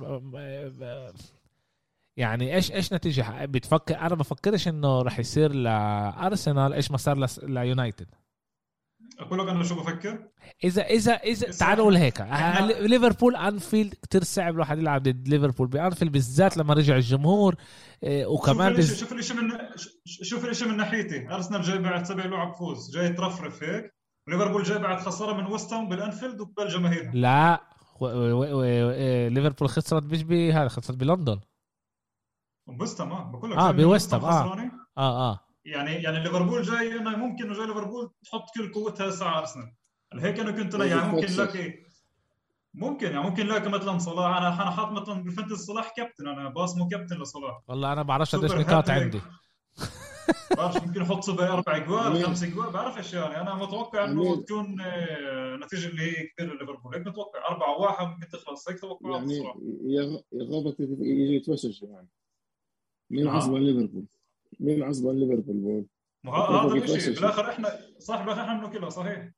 يعني 2.17 2.55
إيش 2.55 2.73
إيش 2.73 2.93
نتيجة؟ 2.93 3.45
بتفكر 3.45 4.01
أنا 4.01 4.15
بفكرش 4.15 4.69
إنه 4.69 5.03
راح 5.03 5.19
يصير 5.19 5.53
لارسنال 5.53 6.73
إيش 6.73 6.91
ما 6.91 6.97
صار 6.97 7.27
ليونايتد 7.43 8.15
أقول 9.19 9.39
لك 9.39 9.49
أنا 9.49 9.65
شو 9.65 9.75
بفكر؟ 9.75 10.29
اذا 10.65 10.83
اذا 10.83 11.13
اذا 11.13 11.51
تعالوا 11.51 11.85
نقول 11.85 11.97
هيك. 11.97 12.21
ليفربول 12.81 13.37
أنفيلد 13.37 13.95
كثير 13.95 14.25
صعب 14.25 14.55
الواحد 14.55 14.79
يلعب 14.79 15.03
ضد 15.03 15.29
ليفربول 15.29 15.69
بأنفيلد 15.69 16.13
بالذات 16.13 16.57
لما 16.57 16.75
رجع 16.75 16.97
الجمهور 16.97 17.55
إيه، 18.03 18.27
وكمان 18.27 18.83
شوف 18.83 19.13
الشيء 19.13 19.37
من 19.37 19.51
شوف 20.05 20.45
الشيء 20.45 20.69
من 20.69 20.77
ناحيتي. 20.77 21.29
أرسنال 21.29 21.63
جاي 21.63 21.79
بعد 21.79 22.05
سبع 22.05 22.25
لعب 22.25 22.53
فوز 22.53 22.97
جاي 22.97 23.13
ترفرف 23.13 23.63
هيك. 23.63 23.95
ليفربول 24.29 24.63
جاي 24.63 24.79
بعد 24.79 25.01
خسارة 25.01 25.33
من 25.33 25.47
وستهام 25.47 25.89
بالأنفيلد 25.89 26.41
وقبل 26.41 26.69
جماهيرها. 26.69 27.13
لا 27.15 27.61
ليفربول 29.29 29.69
خسرت 29.69 30.05
مش 30.05 30.23
بهذا 30.23 30.69
خسرت 30.69 30.97
بلندن. 30.97 31.41
بوستهام 32.69 33.13
آه 33.13 33.33
بقول 33.33 33.51
لك 33.51 33.59
آه 33.59 33.71
بوستهام 33.71 34.25
آه. 34.25 34.71
آه 34.99 35.31
آه. 35.31 35.46
يعني 35.67 35.93
يعني 35.93 36.21
ليفربول 36.21 36.63
جاي 36.63 36.97
إنه 36.97 37.17
ممكن 37.17 37.45
إنه 37.45 37.55
جاي 37.55 37.67
ليفربول 37.67 38.11
تحط 38.25 38.45
كل 38.55 38.73
قوتها 38.73 39.09
هسه 39.09 39.27
على 39.27 39.39
أرسنال 39.39 39.75
هيك 40.15 40.41
أنا 40.41 40.51
كنت 40.51 40.75
يعني 40.75 41.13
ممكن 41.13 41.27
لك 41.27 41.83
ممكن 42.75 43.07
يعني 43.07 43.23
ممكن 43.23 43.47
نلاقي 43.47 43.69
مثلا 43.71 43.99
صلاح 43.99 44.37
أنا 44.37 44.63
أنا 44.63 44.71
حاط 44.71 44.93
مثلا 44.93 45.23
بال 45.23 45.31
fantasy 45.31 45.63
صلاح 45.63 45.93
كابتن 45.97 46.29
أنا 46.29 46.49
باسمه 46.49 46.89
كابتن 46.89 47.17
لصلاح 47.17 47.61
والله 47.69 47.93
أنا 47.93 48.03
بعرفش 48.03 48.35
قديش 48.35 48.53
نقاط. 48.53 48.91
عندي 48.91 49.21
بعرفش 50.57 50.83
ممكن 50.83 51.03
يحط 51.03 51.21
سوبر 51.25 51.53
أربع 51.53 51.79
جوال 51.79 52.07
أمير. 52.07 52.27
خمس 52.27 52.45
جوال 52.45 52.71
بعرفش 52.71 53.15
يعني 53.15 53.41
أنا 53.41 53.55
متوقع 53.55 54.05
إنه. 54.05 54.37
تكون 54.37 54.81
آه، 54.81 55.57
نتيجة 55.57 55.89
اللي 55.89 56.03
هي 56.03 56.27
كبيرة 56.27 56.55
ليفربول 56.55 56.95
هيك 56.95 57.07
متوقع 57.07 57.49
4 57.49 57.79
1 57.79 58.07
ممكن 58.07 58.29
تخلص 58.29 58.69
هيك 58.69 58.81
توقعات 58.81 59.21
يعني 59.21 59.25
الصراحه 59.25 59.61
يا 59.87 60.23
غابك 60.43 60.81
يجي 60.81 61.37
يتفشش 61.37 61.83
يعني 61.83 62.09
مين 63.11 63.29
آه. 63.29 63.33
عصبان 63.33 63.63
ليفربول؟ 63.63 64.07
مين 64.61 64.83
عصبان 64.83 65.17
ليفربول؟ 65.21 65.87
ه- 66.27 66.67
هذا. 66.67 66.75
الشيء. 66.95 67.15
بالآخر 67.15 67.51
إحنا 67.51 67.79
صح 67.99 68.21
بالآخر 68.23 68.41
إحنا 68.41 68.61
بناكلها 68.61 68.91
صحيح. 68.91 69.31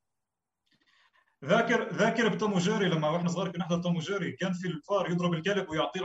ذاكر 1.45 1.93
ذاكر 1.93 2.29
بتوم 2.29 2.53
وجيري 2.53 2.89
لما 2.89 3.09
وإحنا 3.09 3.29
صغار 3.29 3.49
كنا 3.49 3.59
نحضر 3.65 3.83
توم 3.83 3.97
وجيري. 3.97 4.33
كان 4.33 4.53
في 4.53 4.69
الفار 4.69 5.11
يضرب 5.11 5.33
الكلب 5.35 5.69
ويعطيه 5.69 6.01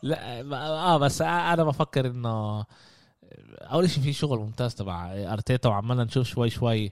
لا 0.04 0.44
ما- 0.44 0.68
آه 0.68 0.98
بس 0.98 1.22
أنا 1.22 1.64
بفكر 1.64 2.06
إنه 2.08 2.66
أول 3.62 3.90
شيء 3.90 4.04
في 4.04 4.14
شغل 4.14 4.40
ممتاز 4.40 4.76
تبع 4.76 5.12
أرتيتا 5.34 5.70
وعمالنا 5.70 6.04
نشوف 6.04 6.28
شوي 6.28 6.50
شوي. 6.50 6.92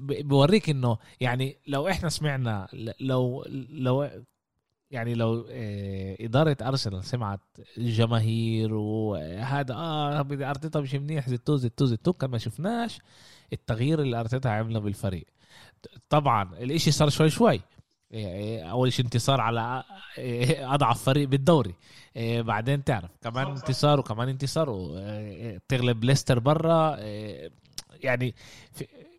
بوريك 0.00 0.70
إنه 0.70 0.98
يعني 1.20 1.56
لو 1.66 1.88
إحنا 1.88 2.08
سمعنا 2.08 2.68
لو 3.00 3.44
لو 3.70 4.08
يعني 4.90 5.14
لو 5.14 5.46
آه، 5.50 6.16
إدارة 6.20 6.56
أرسنال 6.62 7.04
سمعت 7.04 7.40
الجماهير 7.78 8.74
وهذا 8.74 9.74
آه 9.74 10.22
بدي 10.22 10.44
أرتيتا 10.44 10.80
مش 10.80 10.94
منيح 10.94 11.28
زتو 11.28 11.56
زتو 11.56 11.84
زتو 11.84 12.12
كان 12.12 12.30
ما 12.30 12.38
شفناش 12.38 12.98
التغيير 13.52 14.02
اللي 14.02 14.20
أرتيتا 14.20 14.48
عمله 14.48 14.80
بالفريق. 14.80 15.26
طبعا 16.08 16.58
الإشي 16.58 16.90
صار 16.90 17.08
شوي 17.08 17.30
شوي. 17.30 17.60
أول 18.70 18.92
شيء 18.92 19.04
انتصار 19.04 19.40
على 19.40 19.84
إيه، 20.18 20.74
أضعف 20.74 21.02
فريق 21.02 21.28
بالدوري. 21.28 21.74
إيه، 22.16 22.42
بعدين 22.42 22.84
تعرف 22.84 23.10
كمان. 23.22 23.46
انتصار 23.46 24.00
وكمان 24.00 24.28
انتصار 24.28 24.70
وتغلب 24.70 26.04
ليستر 26.04 26.38
برا. 26.38 26.96
إيه، 26.96 27.50
يعني 28.02 28.34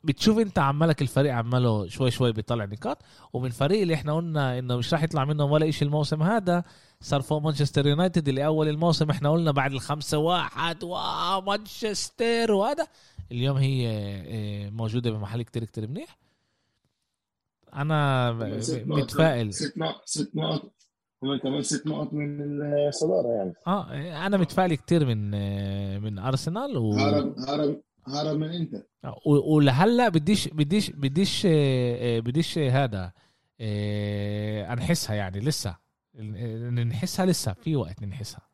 بتشوف 0.04 0.40
انت 0.40 0.60
عمالك 0.60 1.02
الفريق 1.02 1.34
عماله 1.34 1.88
شوي 1.88 2.12
شوي 2.12 2.32
بيطلع 2.32 2.66
نقاط 2.66 3.02
ومن 3.34 3.46
الفريق 3.46 3.82
اللي 3.82 3.94
إحنا 3.94 4.16
قلنا 4.16 4.60
إنه 4.60 4.78
مش 4.78 4.94
راح 4.94 5.04
يطلع 5.04 5.26
منهم 5.26 5.52
ولا 5.52 5.72
شيء 5.72 5.88
الموسم 5.88 6.24
هذا 6.24 6.64
صار 7.02 7.22
فوق 7.22 7.42
مانشستر 7.42 7.88
يونايتد 7.88 8.28
اللي 8.28 8.46
أول 8.46 8.68
الموسم 8.68 9.10
إحنا 9.10 9.30
قلنا 9.30 9.52
بعد 9.52 9.72
الخمسة 9.72 10.18
واحد 10.18 10.84
واو 10.84 11.42
مانشستر 11.42 12.52
وهذا. 12.52 12.88
اليوم 13.32 13.58
هي 13.58 13.88
إيه، 13.90 14.70
موجودة 14.70 15.12
بمحل 15.12 15.42
كتير 15.42 15.64
كتير 15.64 15.88
منيح. 15.88 16.18
أنا. 17.78 18.32
متفائل. 18.86 19.54
ست 19.54 19.78
نقط 19.78 20.02
ست 20.06 20.32
نقط. 20.36 20.74
هم 21.24 21.40
كمان 21.40 21.62
ست 21.62 21.88
نقط 21.88 22.14
من 22.14 22.42
الصداره 22.88 23.28
يعني. 23.28 23.54
آه 23.68 24.26
أنا 24.28 24.38
متفائل 24.38 24.76
كتير 24.76 25.06
من 25.06 25.32
من 26.02 26.20
أرسنال 26.20 26.78
و... 26.78 26.94
هرب 26.94 27.36
هرب 27.40 27.82
هرب 28.08 28.38
من 28.38 28.50
انت 28.50 28.74
و- 29.26 29.56
ولهلا 29.56 30.10
بديش 30.10 30.48
بديش 30.48 30.90
بديش 30.90 31.48
آه، 31.50 32.20
بديش 32.20 32.58
هذا 32.58 33.12
آه، 33.62 34.74
أنحسها 34.74 35.16
يعني 35.16 35.40
لسه. 35.40 35.76
ن- 36.16 36.88
نحسها 36.88 37.26
لسه 37.26 37.54
في 37.54 37.76
وقت 37.76 38.02
ننحسها. 38.04 38.48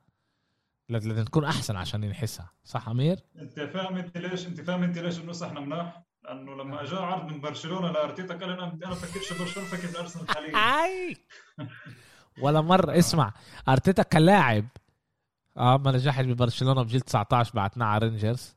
لازم 0.90 1.24
تكون 1.24 1.46
أحسن 1.46 1.76
عشان 1.76 2.02
ننحسها. 2.02 2.52
صح 2.64 2.90
أمير؟ 2.90 3.20
انت 3.42 3.60
فاهم 3.60 3.96
انت 3.96 4.18
ليش 4.18 4.48
انت 4.48 4.62
فاهم 4.62 4.84
انت 4.84 4.98
ليش 4.98 5.20
إنه 5.20 5.32
إحنا 5.44 5.60
مناح؟ 5.60 6.04
لأنه 6.26 6.56
لما 6.56 6.82
اجى 6.84 6.96
عرض 6.96 7.32
من 7.32 7.42
برشلونة 7.42 7.92
لأرتيتا 7.92 8.34
قال 8.38 8.50
أنا 8.50 8.64
أنا 8.64 8.90
بفكرش 8.92 9.34
برشلونة 9.40 9.70
بفكر 9.70 9.88
بالارسنال 9.88 10.30
حاليا 10.30 11.16
ولا 12.38 12.62
مرة. 12.62 12.98
اسمع 13.00 13.34
أرتيتا 13.70 14.04
كلاعب. 14.04 14.66
آه 15.58 15.78
ما 15.78 15.92
نجحش 15.92 16.26
ببرشلونة 16.26 16.82
بجيل 16.84 17.02
19 17.02 17.52
بعتناه 17.56 17.86
على 17.86 18.08
رينجرز. 18.08 18.56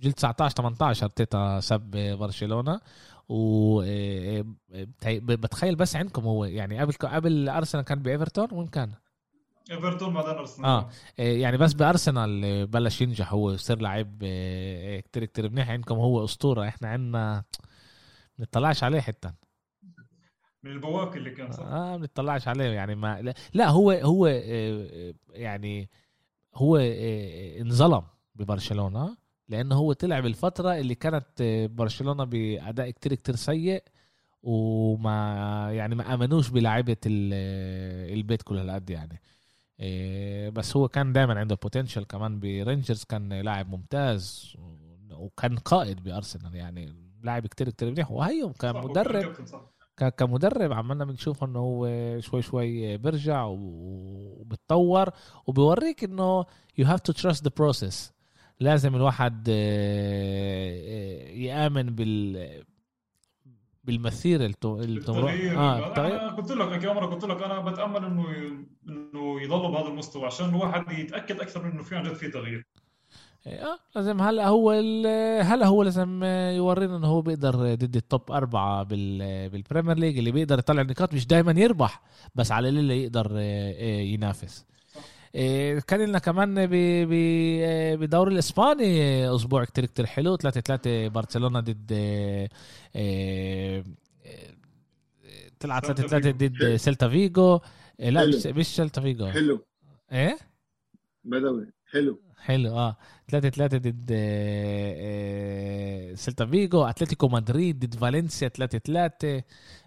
جيل 0.00 0.12
19 0.12 0.54
18 0.56 1.04
أرتيتا 1.04 1.60
ساب 1.60 1.90
برشلونة. 2.18 2.80
و 3.28 3.80
آه، 3.82 4.44
آه، 4.72 4.86
بتخيل 5.18 5.76
بس 5.76 5.96
عندكم 5.96 6.22
هو 6.24 6.44
يعني 6.44 6.80
قبل 6.80 6.92
قبل 6.92 7.48
أرسنال 7.48 7.84
كان 7.84 8.02
بإيفرتون 8.02 8.48
وين 8.52 8.66
كان؟ 8.66 8.92
إيفرتون 9.70 10.14
بعدين 10.14 10.30
أرسنال. 10.30 10.66
آه. 10.66 10.88
إيه، 11.18 11.42
يعني 11.42 11.56
بس 11.56 11.72
بأرسنال 11.72 12.66
بلش 12.66 13.00
ينجح 13.00 13.32
هو 13.32 13.46
ويصير 13.48 13.80
لعيب 13.80 14.18
آه، 14.24 15.00
كتير 15.00 15.24
كتير 15.24 15.50
منيح 15.50 15.70
عندكم 15.70 15.94
هو 15.94 16.24
أسطورة. 16.24 16.68
إحنا 16.68 16.88
عندنا 16.88 17.44
بنطلعش 18.38 18.84
عليه 18.84 19.00
حتى 19.00 19.32
من 20.62 20.70
البواكي 20.70 21.18
اللي 21.18 21.30
كان 21.30 21.52
صح؟ 21.52 21.62
آه 21.62 21.96
بنطلعش 21.96 22.48
عليه. 22.48 22.64
يعني 22.64 22.94
ما 22.94 23.22
لا, 23.22 23.34
لا 23.54 23.68
هو 23.70 23.90
هو 23.90 24.26
آه، 24.26 25.14
يعني 25.30 25.90
هو 26.54 26.76
انظلم 27.60 28.02
ببرشلونة 28.34 29.16
لأنه 29.48 29.74
هو 29.74 29.92
طلع 29.92 30.20
بالفترة 30.20 30.74
اللي 30.76 30.94
كانت 30.94 31.42
برشلونة 31.72 32.24
بأداء 32.24 32.90
كتير 32.90 33.14
كتير 33.14 33.36
سيء 33.36 33.82
وما 34.42 35.68
يعني 35.72 35.94
ما 35.94 36.14
آمنوش 36.14 36.48
بلاعيبه 36.50 36.96
ال- 37.06 38.12
البيت 38.18 38.42
كل 38.42 38.58
هالقد 38.58 38.90
يعني. 38.90 39.12
إيه، 39.12 39.20
بس 40.50 40.76
هو 40.76 40.88
كان 40.88 41.12
دائما 41.12 41.40
عنده 41.40 41.54
potential 41.62 42.06
كمان 42.06 42.40
برينجرز 42.40 43.04
كان 43.04 43.32
لاعب 43.32 43.68
ممتاز 43.70 44.56
وكان 45.10 45.56
قائد 45.56 46.02
بأرسنال 46.02 46.54
يعني 46.54 46.94
لاعب 47.22 47.46
كتير 47.46 47.70
كتير 47.70 47.90
منيح 47.90 48.10
وهيهم 48.10 48.52
كان. 48.52 48.72
ك- 49.96 50.14
كمدرب 50.14 50.72
عمالنا 50.72 51.04
بنشوف 51.04 51.44
إنه 51.44 51.58
هو 51.58 51.86
شوي 52.20 52.42
شوي 52.42 52.96
بيرجع 52.96 53.44
وبتطور 53.44 55.08
وبيوريك 55.46 56.04
إنه 56.04 56.42
you 56.80 56.84
have 56.84 57.00
to 57.10 57.14
trust 57.14 57.38
the 57.40 57.50
process 57.62 57.94
لازم 58.60 58.94
الواحد 58.96 59.46
آه، 59.48 59.54
آه، 59.54 61.28
يآمن 61.30 61.94
بال 61.94 62.64
بالمسيرة 63.84 64.46
التو- 64.46 64.64
اللي 64.64 65.00
بتمرق 65.00 65.18
التغيير. 65.30 65.58
آه 65.58 65.88
التغيير. 65.88 66.20
أنا 66.20 66.30
قلت 66.36 66.50
لك 66.52 66.84
يا 66.84 66.90
عمر 66.90 67.06
قلت 67.06 67.24
لك 67.24 67.42
أنا 67.42 67.60
بتأمل 67.60 68.04
إنه 68.04 68.24
إنه 68.88 69.40
يضل 69.42 69.72
بهذا 69.72 69.88
المستوى 69.88 70.26
عشان 70.26 70.48
الواحد 70.48 70.92
يتأكد 70.92 71.40
أكثر 71.40 71.66
إنه 71.66 71.82
في 71.82 71.96
عن 71.96 72.02
جد 72.02 72.12
في 72.14 72.28
تغيير. 72.28 72.66
آه 73.46 73.78
لازم 73.96 74.20
هلا 74.20 74.48
هو 74.48 74.70
هلا 75.42 75.66
هو 75.66 75.82
لازم 75.82 76.24
يورينا 76.56 76.96
إنه 76.96 77.06
هو 77.06 77.22
بيقدر 77.22 77.74
ضد 77.74 77.96
ال 77.96 78.05
top 78.05 78.30
أربعة 78.32 78.82
بال 78.82 79.48
بال 79.48 79.59
Premier 79.59 79.96
League 79.98 80.18
اللي 80.18 80.30
بيقدر 80.32 80.58
يطلع 80.58 80.82
نقاط 80.82 81.14
مش 81.14 81.26
دائما 81.26 81.52
يربح 81.60 82.02
بس 82.34 82.52
على 82.52 82.68
اللي 82.68 83.02
يقدر 83.02 83.26
آه، 83.36 83.72
آه، 83.72 84.00
ينافس. 84.00 84.66
كان 85.86 86.00
لنا 86.00 86.18
كمان 86.18 86.54
آه، 86.58 87.94
بدوري 87.94 88.32
الإسباني 88.34 89.34
أسبوع 89.34 89.64
كتير 89.64 89.86
كتير 89.86 90.06
حلو 90.06 90.36
3 90.36 90.60
3 90.60 91.08
برشلونة 91.08 91.60
ضد 91.60 91.92
آه، 91.92 92.48
آه، 92.96 93.84
طلع 95.60 95.80
3 95.80 96.08
سيلتا 96.08 96.20
3 96.20 96.32
فيجو. 96.32 96.46
ضد 96.48 96.76
سيلتا 96.76 97.08
فيجو. 97.08 97.60
لا. 97.98 98.26
مش 98.26 98.46
مش 98.46 98.66
سيلتا 98.66 99.00
فيجو. 99.00 99.26
حلو. 99.26 99.64
إيه؟ 100.12 100.38
بدوري. 101.24 101.66
حلو. 101.92 102.20
حلو 102.38 102.78
آه. 102.78 102.96
3 103.28 103.48
3 103.48 103.78
ضد 103.78 104.10
آه، 104.12 104.94
آه، 104.98 106.14
سيلتا 106.14 106.46
فيجو. 106.46 106.84
أتلتيكو 106.84 107.28
مدريد 107.28 107.78
ضد 107.86 107.94
فالنسيا 107.94 108.48
3 108.48 108.78
3 108.78 109.28
آه، 109.36 109.44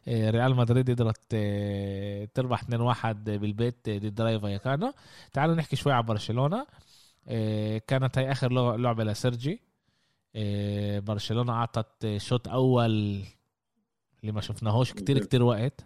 ريال 0.07 0.55
مدريد 0.55 0.91
قدرت 0.91 1.21
آه، 1.33 2.25
تربح 2.33 2.61
2 2.63 2.81
1 2.81 3.23
بالبيت 3.29 3.89
ضد 3.89 4.21
رايو 4.21 4.39
فايكانو. 4.39 4.93
تعالوا 5.33 5.55
نحكي 5.55 5.75
شوي 5.75 5.93
عن 5.93 6.01
برشلونة. 6.01 6.67
آه، 7.27 7.77
كانت 7.87 8.17
هي 8.17 8.31
آخر 8.31 8.51
لع- 8.51 8.75
لعبة 8.75 9.03
لسيرجي. 9.03 9.61
آه، 10.35 10.99
برشلونة 10.99 11.53
أعطت 11.53 12.15
شوط 12.17 12.47
أول 12.47 12.91
اللي 14.21 14.31
ما 14.31 14.41
شفناهوش 14.41 14.93
كتير 14.93 15.19
كتير 15.19 15.43
وقت. 15.43 15.85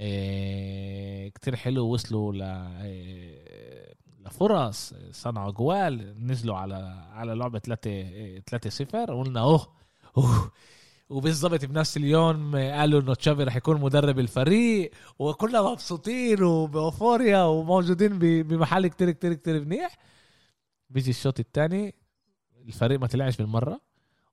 آه، 0.00 1.28
كتير 1.28 1.56
حلو 1.56 1.86
وصلوا 1.86 2.32
ل 2.32 2.42
آه، 2.42 3.94
لفرص 4.26 4.94
صنعوا 5.10 5.50
جوال 5.52 6.26
نزلوا 6.26 6.56
على 6.56 6.74
على 7.12 7.34
لعبة 7.34 7.58
3 7.58 8.38
3 8.46 8.70
0 8.70 9.12
وقلنا 9.12 9.40
أوه 9.40 9.66
أوه. 10.18 10.52
وبالضبط 11.10 11.64
بنفس 11.64 11.96
اليوم 11.96 12.56
قالوا 12.56 13.00
إنه 13.00 13.14
تشافي 13.14 13.42
رح 13.44 13.56
يكون 13.56 13.80
مدرب 13.80 14.18
الفريق 14.18 14.90
وكلنا 15.18 15.62
مبسوطين 15.62 16.42
وبأوفوريا 16.42 17.42
وموجودين 17.42 18.18
بمحل 18.18 18.86
كتير 18.86 19.10
كتير 19.10 19.34
كتير 19.34 19.64
منيح. 19.64 19.96
بيجي 20.90 21.10
الشوط 21.10 21.40
الثاني 21.40 21.94
الفريق 22.66 23.00
ما 23.00 23.06
طلعش 23.06 23.36
بالمرة 23.36 23.80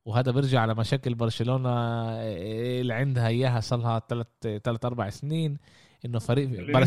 وهذا 0.05 0.31
بيرجع 0.31 0.61
على 0.61 0.75
مشاكل 0.75 1.15
برشلونة 1.15 1.69
اللي 2.81 2.93
عندها 2.93 3.27
إياها 3.27 3.59
صار 3.59 3.79
لها 3.79 4.01
ثلاث 4.09 4.27
ثلاث 4.63 4.85
أربع 4.85 5.09
سنين 5.09 5.57
إنه 6.05 6.19
فريق 6.19 6.49
بلا 6.49 6.85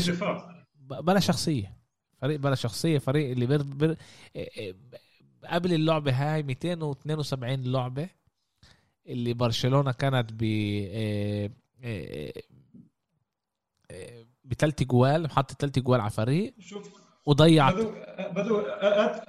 بلا 1.00 1.20
شخصية. 1.20 1.76
فريق 2.18 2.40
بلا 2.40 2.54
شخصية 2.54 2.98
فريق 2.98 3.30
اللي 3.30 3.46
بر 3.46 3.62
بر 3.62 3.96
قبل 5.46 5.72
اللعبة 5.72 6.12
هاي 6.12 6.42
272 6.42 7.62
لعبة 7.72 8.08
اللي 9.10 9.34
برشلونة 9.34 9.92
كانت 9.92 10.32
ب 10.32 10.42
آه، 10.92 11.50
آه، 11.84 12.32
آه، 13.90 14.24
بثلاث 14.44 14.82
جوال 14.82 15.22
محط 15.22 15.52
ثلاث 15.52 15.78
جوال 15.78 16.00
على 16.00 16.10
فريق 16.10 16.54
شوف 16.58 17.00
وضيعت. 17.26 17.74
بدو 17.74 18.62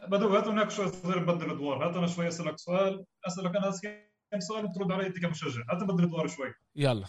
بدو 0.08 0.28
هات 0.28 0.48
هناك 0.48 0.72
شوي 0.72 0.88
صغير 0.88 1.20
نبدل 1.20 1.50
ادوار 1.50 1.88
هات 1.90 1.96
أنا 1.96 2.08
شوي 2.08 2.28
أسألك 2.28 2.58
سؤال 2.58 3.06
أسألك 3.28 3.56
أنا 3.56 3.72
كم 4.32 4.40
سؤال 4.40 4.66
وترد 4.66 4.92
علي 4.92 5.08
أنت 5.08 5.20
كمشجع؟ 5.20 5.62
هات 5.70 5.84
نبدل 5.84 6.04
ادوار 6.04 6.28
شوي. 6.28 6.54
يلا. 6.76 7.06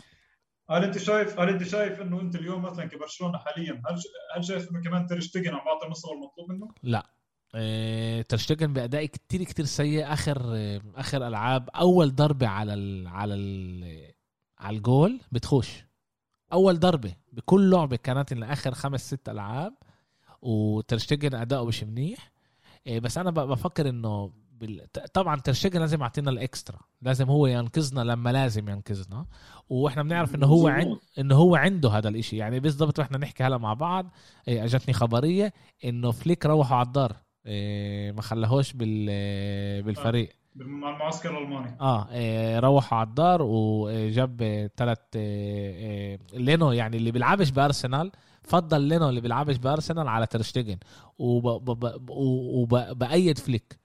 هل 0.71 0.85
أنت 0.85 0.99
شايف 0.99 1.41
هل 1.41 1.49
أنت 1.49 1.63
شايف 1.63 2.01
إنه 2.01 2.21
أنت 2.21 2.35
اليوم 2.37 2.63
مثلا 2.63 2.85
كبرشلونة 2.87 3.39
حاليا 3.39 3.83
هل 3.87 4.03
هل 4.37 4.45
شايف 4.45 4.71
إنه 4.71 4.83
كمان 4.83 5.07
ترشتجن 5.07 5.55
عم 5.55 5.65
بعطي 5.65 5.87
المستوى 5.87 6.13
المطلوب 6.13 6.51
منه؟ 6.51 6.69
لا. 6.83 7.07
ترشتجن 8.29 8.73
بأداء 8.73 9.07
كتير 9.07 9.43
كتير 9.43 9.65
سيء. 9.65 10.13
آخر 10.13 10.43
آه، 10.55 10.81
آخر 10.97 11.27
ألعاب 11.27 11.69
أول 11.69 12.15
ضربة 12.15 12.47
على 12.47 12.75
ال 12.75 13.09
على 13.09 13.35
ال 13.35 14.13
على 14.59 14.77
الجول 14.77 15.21
بتخش. 15.33 15.85
أول 16.53 16.81
ضربة 16.81 17.15
بكل 17.33 17.71
لعبة 17.71 17.97
كانت 17.97 18.33
إن 18.33 18.43
آخر 18.43 18.75
خمس 18.75 19.07
ست 19.07 19.29
ألعاب 19.29 19.75
وترشتجن 20.43 21.35
أداؤه 21.35 21.67
مش 21.67 21.85
منيح. 21.85 22.33
آه، 22.87 22.99
بس 22.99 23.19
أنا 23.19 23.31
بفكر 23.31 23.89
إنه 23.89 24.33
بال... 24.53 24.87
طبعا 25.15 25.37
ترشتجن 25.37 25.81
لازم 25.81 26.01
يعطينا 26.01 26.31
الإكسترا. 26.31 26.79
لازم 27.03 27.31
هو 27.31 27.47
ينقذنا 27.47 28.01
لما 28.01 28.33
لازم 28.33 28.69
ينقذنا. 28.69 29.27
وإحنا 29.69 30.03
بنعرف 30.03 30.35
إنه 30.35 30.47
هو 30.47 30.69
عند 30.69 30.99
إنه 31.19 31.35
هو 31.35 31.57
عنده 31.57 31.91
هذا 31.91 32.09
الإشي. 32.09 32.37
يعني 32.37 32.61
بالضبط 32.61 32.99
وإحنا 32.99 33.19
نحكي 33.19 33.45
هلا 33.45 33.59
مع 33.59 33.75
بعض 33.75 34.11
أجتني 34.49 34.95
خبرية 34.95 35.53
إنه 35.85 36.11
فليك 36.11 36.47
روحوا 36.47 36.77
على 36.77 36.87
الدار. 36.87 37.22
ما 38.15 38.23
خلاهوش 38.23 38.73
بال 38.73 39.07
بالفريق. 39.83 40.29
مع 40.57 40.91
المعسكر 40.95 41.39
الألماني. 41.39 41.77
آه 41.81 42.59
روحوا 42.61 42.99
على 42.99 43.09
الدار 43.09 43.43
وجاب 43.43 44.69
ثلاث 44.77 44.99
لينو 46.35 46.73
يعني 46.73 46.97
اللي 46.97 47.11
بيلعبش 47.11 47.51
بأرسنال 47.51 48.13
فضل 48.43 48.81
لينو 48.81 49.09
اللي 49.09 49.21
بيلعبش 49.21 49.57
بأرسنال 49.57 50.09
على 50.09 50.27
ترشتجن 50.27 50.79
وبأيد 52.19 53.39
فليك. 53.39 53.79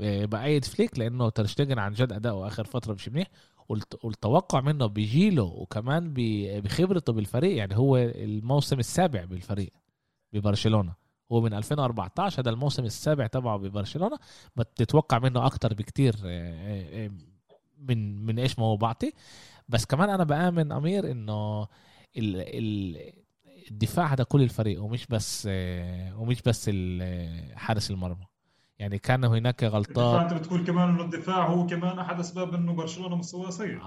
بأيد 0.00 0.64
فليك 0.64 0.98
لأنه 0.98 1.28
ترشتجن 1.28 1.78
عن 1.78 1.92
جد 1.92 2.12
أداؤه 2.12 2.46
آخر 2.46 2.64
فترة 2.64 2.94
مش 2.94 3.08
منيح. 3.08 3.26
والت- 3.68 4.04
والتوقع 4.04 4.60
منه 4.60 4.86
بيجيله 4.86 5.42
وكمان 5.42 6.12
بخبرته 6.16 7.12
بالفريق. 7.12 7.56
يعني 7.56 7.76
هو 7.76 7.96
الموسم 7.96 8.78
السابع 8.78 9.24
بالفريق 9.24 9.72
ببرشلونة. 10.32 11.03
هو 11.34 11.40
من 11.40 11.54
2014 11.54 12.42
هذا 12.42 12.50
الموسم 12.50 12.84
السابع 12.84 13.26
تبعه 13.26 13.56
ببرشلونة. 13.56 14.18
بتتوقع 14.56 15.18
منه 15.18 15.46
أكتر 15.46 15.74
بكتير 15.74 16.14
آه، 16.24 17.06
آه، 17.06 17.10
من 17.78 18.26
من 18.26 18.38
إيش 18.38 18.58
ما 18.58 18.64
هو 18.64 18.76
بعطي. 18.76 19.12
بس 19.68 19.84
كمان 19.84 20.10
أنا 20.10 20.24
بآمن 20.24 20.72
أمير 20.72 21.10
إنه 21.10 21.62
ال 21.62 22.36
ال 22.36 22.98
الدفاع 23.70 24.06
هذا 24.06 24.24
كل 24.24 24.42
الفريق 24.42 24.82
ومش 24.82 25.06
بس 25.06 25.48
آه، 25.50 26.20
ومش 26.20 26.42
بس 26.42 26.70
حارس 27.54 27.90
المرمى. 27.90 28.26
يعني 28.78 28.98
كان 28.98 29.24
هناك 29.24 29.64
غلطات. 29.64 30.32
أنت 30.32 30.40
بتقول 30.40 30.64
كمان 30.64 30.88
إنه 30.88 31.02
الدفاع 31.02 31.46
هو 31.46 31.66
كمان 31.66 31.98
أحد 31.98 32.20
أسباب 32.20 32.54
إنه 32.54 32.72
برشلونة 32.72 33.16
مستواه 33.16 33.50
سيء. 33.50 33.78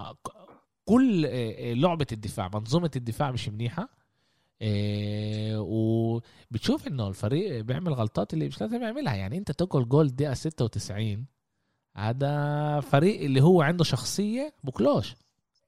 كل 0.85 1.25
آه، 1.25 1.73
لعبة 1.73 2.07
الدفاع 2.11 2.49
منظومة 2.53 2.91
الدفاع 2.95 3.31
مش 3.31 3.49
منيحة. 3.49 3.96
آه، 4.61 5.59
وبتشوف 5.59 6.87
إنه 6.87 7.07
الفريق 7.07 7.61
بيعمل 7.61 7.93
غلطات 7.93 8.33
اللي 8.33 8.47
مش 8.47 8.61
لازم 8.61 8.81
يعملها. 8.81 9.15
يعني 9.15 9.37
أنت 9.37 9.51
تاكل 9.51 9.89
جول 9.89 10.15
دقيقة 10.15 10.33
96 10.33 11.25
هذا 11.95 12.79
فريق 12.79 13.21
اللي 13.21 13.41
هو 13.41 13.61
عنده 13.61 13.83
شخصية 13.83 14.53
بكملوش. 14.63 15.15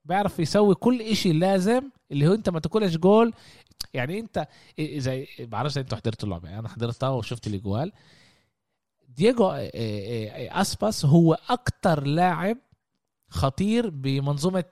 بيعرف 0.04 0.38
يسوي 0.40 0.74
كل 0.74 1.02
إشي 1.02 1.32
لازم 1.32 1.90
اللي 2.12 2.28
هو 2.28 2.34
أنت 2.34 2.48
ما 2.50 2.60
تاكلش 2.60 2.96
جول. 2.96 3.32
يعني 3.94 4.20
أنت 4.20 4.48
اذا 4.78 5.24
بعرفش 5.40 5.78
أنتوا 5.78 5.98
حضرتوا 5.98 6.24
اللعبة. 6.24 6.58
أنا 6.58 6.68
حضرتها 6.68 7.08
وشفت 7.08 7.46
الإجوال. 7.46 7.92
إياجو 9.08 9.46
آه، 9.46 9.56
آه، 9.56 10.28
آه، 10.28 10.60
أسباس 10.60 11.04
هو 11.04 11.38
أكتر 11.48 12.06
لاعب 12.06 12.58
خطير 13.28 13.90
بمنظومة 13.90 14.64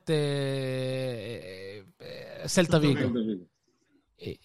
سيلتا 2.46 2.78
فيجو. 2.78 3.38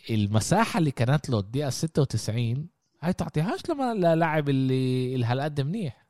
المساحة 0.09 0.77
اللي 0.79 0.91
كانت 0.91 1.29
له 1.29 1.39
الدقيقة 1.39 1.69
96 1.69 2.67
هاي 3.01 3.13
تعطيهاش 3.13 3.69
لما 3.69 3.93
للاعب 3.93 4.49
اللي 4.49 5.25
هالقد 5.25 5.61
منيح. 5.61 6.07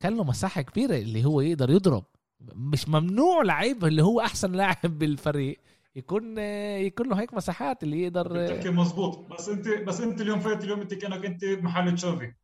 كان 0.00 0.16
له 0.16 0.24
مساحة 0.24 0.62
كبيرة 0.62 0.96
اللي 0.96 1.24
هو 1.24 1.40
يقدر 1.40 1.70
يضرب. 1.70 2.04
مش 2.40 2.88
ممنوع 2.88 3.42
لعيب 3.42 3.84
اللي 3.84 4.02
هو 4.02 4.20
أحسن 4.20 4.52
لاعب 4.52 4.76
بالفريق 4.98 5.60
يكون 5.96 6.38
يكون 6.38 7.08
له 7.08 7.20
هيك 7.20 7.34
مساحات 7.34 7.82
اللي 7.82 8.02
يقدر 8.02 8.44
بتحكي 8.44 8.70
مزبوط 8.70 9.32
بس 9.32 9.48
انت 9.48 9.68
بس 9.68 10.00
انت 10.00 10.20
اليوم 10.20 10.40
فايت 10.40 10.64
اليوم 10.64 10.80
انت 10.80 10.94
كأنك 10.94 11.24
انت 11.24 11.44
بمحل 11.44 11.94
تشافي. 11.94 12.34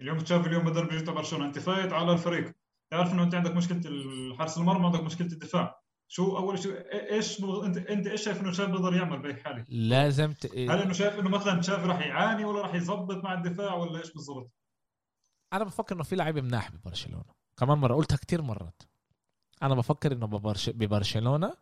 اليوم 0.00 0.18
تشافي 0.18 0.46
اليوم 0.46 0.64
بدل 0.64 0.86
بيجي 0.86 1.04
برشلونه 1.12 1.46
انت 1.46 1.58
فايت 1.58 1.92
على 1.92 2.12
الفريق. 2.12 2.52
تعرف 2.90 3.12
انه 3.12 3.22
انت 3.22 3.34
عندك 3.34 3.56
مشكلة 3.56 3.80
الحارس 3.86 4.58
المرمى 4.58 4.86
عندك 4.86 5.02
مشكلة 5.02 5.26
الدفاع. 5.26 5.83
شو 6.08 6.36
أول 6.36 6.58
شيء 6.58 6.72
إيش 7.12 7.44
أنت 7.44 7.76
أنت 7.76 8.06
إيش 8.06 8.24
شايف 8.24 8.40
إنه 8.40 8.50
تشافي 8.50 8.72
بيقدر 8.72 8.94
يعمل 8.94 9.18
بهي 9.22 9.30
الحاله؟ 9.32 9.64
لازم 9.68 10.32
ت... 10.32 10.46
هل 10.46 10.70
إنه 10.82 10.92
شايف 10.92 11.18
إنه 11.18 11.30
مثلا 11.30 11.60
تشافي 11.60 11.86
راح 11.86 12.06
يعاني 12.06 12.44
ولا 12.44 12.62
راح 12.62 12.74
يظبط 12.74 13.24
مع 13.24 13.34
الدفاع 13.34 13.74
ولا 13.74 13.98
إيش 13.98 14.12
بالضبط؟ 14.12 14.50
أنا 15.52 15.64
بفكر 15.64 15.94
إنه 15.94 16.02
في 16.02 16.16
لعيبه 16.16 16.40
مناح 16.40 16.70
ببرشلونة 16.70 17.24
كمان 17.56 17.78
مرة 17.78 17.94
قلتها 17.94 18.16
كتير 18.16 18.42
مرات 18.42 18.82
أنا 19.62 19.74
بفكر 19.74 20.12
إنه 20.12 20.26
ببرش... 20.26 20.70
ببرشلونة 20.70 21.54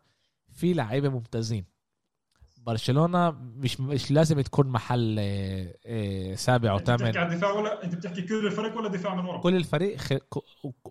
في 0.52 0.74
لعيبة 0.74 1.08
ممتازين 1.08 1.64
برشلونة 2.66 3.30
مش 3.30 3.80
مش 3.80 4.10
لازم 4.10 4.40
تكون 4.40 4.66
محل 4.66 5.16
آه، 5.20 5.74
آه، 5.86 6.34
سابع 6.34 6.76
انت 6.76 6.82
بتحكي 6.90 7.02
وثامن 7.02 7.18
على 7.18 7.32
الدفاع 7.32 7.52
ولا 7.52 7.84
انت 7.84 7.94
بتحكي 7.94 8.22
كل 8.22 8.46
الفريق 8.46 8.76
ولا 8.78 8.88
دفاع 8.88 9.14
من 9.14 9.24
ورا؟ 9.24 9.38
كل 9.38 9.56
الفريق 9.56 9.96
خ... 9.96 10.12
ك- 10.12 10.38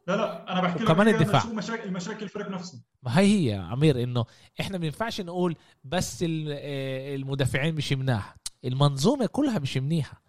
لا 0.08 0.16
لا 0.16 0.52
أنا 0.54 0.62
بحكي 0.62 0.84
لك 0.84 0.90
إياها 0.90 1.10
الدفاع. 1.22 1.42
شو 1.42 1.54
مشاكل 1.54 1.84
المشاكل 1.84 2.24
الفريق 2.24 2.50
نفسه. 2.50 2.82
ما 3.04 3.20
هي 3.20 3.26
هي 3.26 3.46
يا 3.46 3.60
عمير 3.62 4.04
إنه 4.04 4.26
إحنا 4.60 4.78
ما 4.78 4.86
ينفعش 4.86 5.22
نقول 5.22 5.56
بس 5.84 6.24
آه، 6.24 7.16
المدافعين 7.16 7.76
مش 7.76 7.94
مناح. 7.94 8.36
المنظومة 8.66 9.26
كلها 9.26 9.60
مش 9.60 9.78
منيحة. 9.78 10.22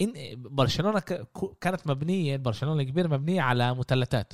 إن 0.00 0.12
برشلونة 0.36 0.98
ك- 1.00 1.26
كانت 1.60 1.86
مبنية 1.86 2.36
برشلونة 2.36 2.80
الكبيرة 2.82 3.08
مبنية 3.08 3.40
على 3.42 3.74
مثلثات 3.74 4.32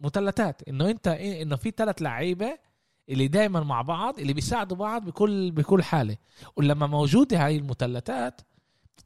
مثلثات 0.00 0.68
إنه 0.68 0.90
أنت 0.90 1.08
إنه 1.08 1.56
في 1.56 1.70
ثلاث 1.76 2.02
لعيبة 2.02 2.58
اللي 3.08 3.28
دائما 3.28 3.60
مع 3.60 3.82
بعض 3.82 4.18
اللي 4.18 4.32
بيساعدوا 4.32 4.76
بعض 4.76 5.04
بكل 5.04 5.50
بكل 5.50 5.82
حالة. 5.82 6.16
ولما 6.56 6.86
موجودة 6.86 7.46
هاي 7.46 7.56
المثلثات 7.56 8.40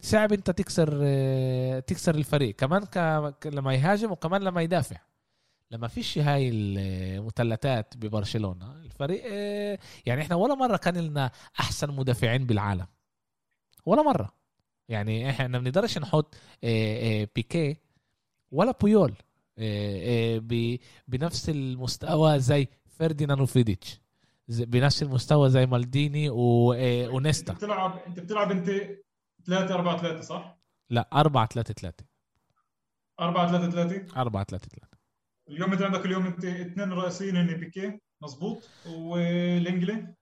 صعب 0.00 0.32
إنت 0.32 0.50
تكسر 0.50 0.98
آه، 1.02 1.80
تكسر 1.80 2.14
الفريق. 2.14 2.54
كمان 2.54 2.84
ك... 2.84 2.96
لما 3.46 3.74
يهاجم 3.74 4.12
وكمان 4.12 4.42
لما 4.42 4.62
يدافع. 4.62 4.96
لما 5.70 5.88
فيش 5.88 6.18
هاي 6.18 6.50
المثلثات 6.52 7.96
ببرشلونة 7.96 8.72
الفريق 8.72 9.22
آه، 9.32 9.78
يعني 10.06 10.22
إحنا 10.22 10.36
ولا 10.36 10.54
مرة 10.54 10.76
كان 10.76 10.96
لنا 10.96 11.30
أحسن 11.60 11.90
مدافعين 11.90 12.46
بالعالم. 12.46 12.86
ولا 13.86 14.02
مرة. 14.02 14.32
يعني 14.88 15.30
إحنا 15.30 15.48
ما 15.48 15.58
بنقدرش 15.58 15.98
نحط 15.98 16.34
آه، 16.64 17.28
بيكي 17.36 17.76
ولا 18.50 18.72
بويول 18.80 19.14
بنفس 21.08 21.48
المستوى 21.50 22.40
زي 22.40 22.68
فرديناند 22.98 23.40
وفيديتش. 23.40 24.00
بنفس 24.48 25.02
المستوى 25.02 25.50
زي 25.50 25.66
مالديني 25.66 26.30
و- 26.30 26.72
آه، 26.72 27.08
ونيستا. 27.08 27.52
انت 27.52 27.58
بتلعب 27.64 27.98
إنت 28.06 28.20
بتلعب 28.20 28.50
أنت 28.50 28.66
3 29.46 29.74
4 29.74 29.98
3 29.98 30.20
صح؟ 30.20 30.58
لا 30.90 31.08
4 31.12 31.46
3 31.46 31.74
3 31.74 32.04
4 33.20 33.48
3 33.48 33.70
3 33.70 34.20
4 34.20 34.44
3 34.44 34.68
3 34.68 34.88
اليوم 35.48 35.72
أنت 35.72 35.82
عندك 35.82 36.06
اليوم 36.06 36.26
أنت 36.26 36.44
اثنين 36.44 36.92
رئيسيين 36.92 37.36
هن 37.36 37.46
بيكي 37.60 37.98
مزبوط 38.22 38.68
والانجلي 38.88 40.14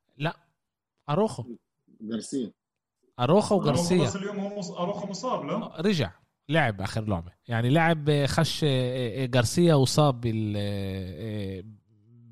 أروخو. 1.11 1.45
جارسيا. 2.01 2.53
أروخو 3.21 3.55
أروخو 3.55 3.57
وغارسيا 3.57 4.05
بس 4.05 4.17
اليوم 4.17 4.41
هو 4.41 4.59
مص... 4.59 4.71
أروخو 4.71 5.07
مصاب 5.07 5.45
لا؟ 5.45 5.81
رجع 5.81 6.11
لعب 6.49 6.81
آخر 6.81 7.05
لعبة. 7.05 7.33
يعني 7.49 7.71
لعب 7.71 8.25
خش 8.27 8.65
جارسيا 9.19 9.75
وصاب 9.75 10.21
بال 10.21 10.57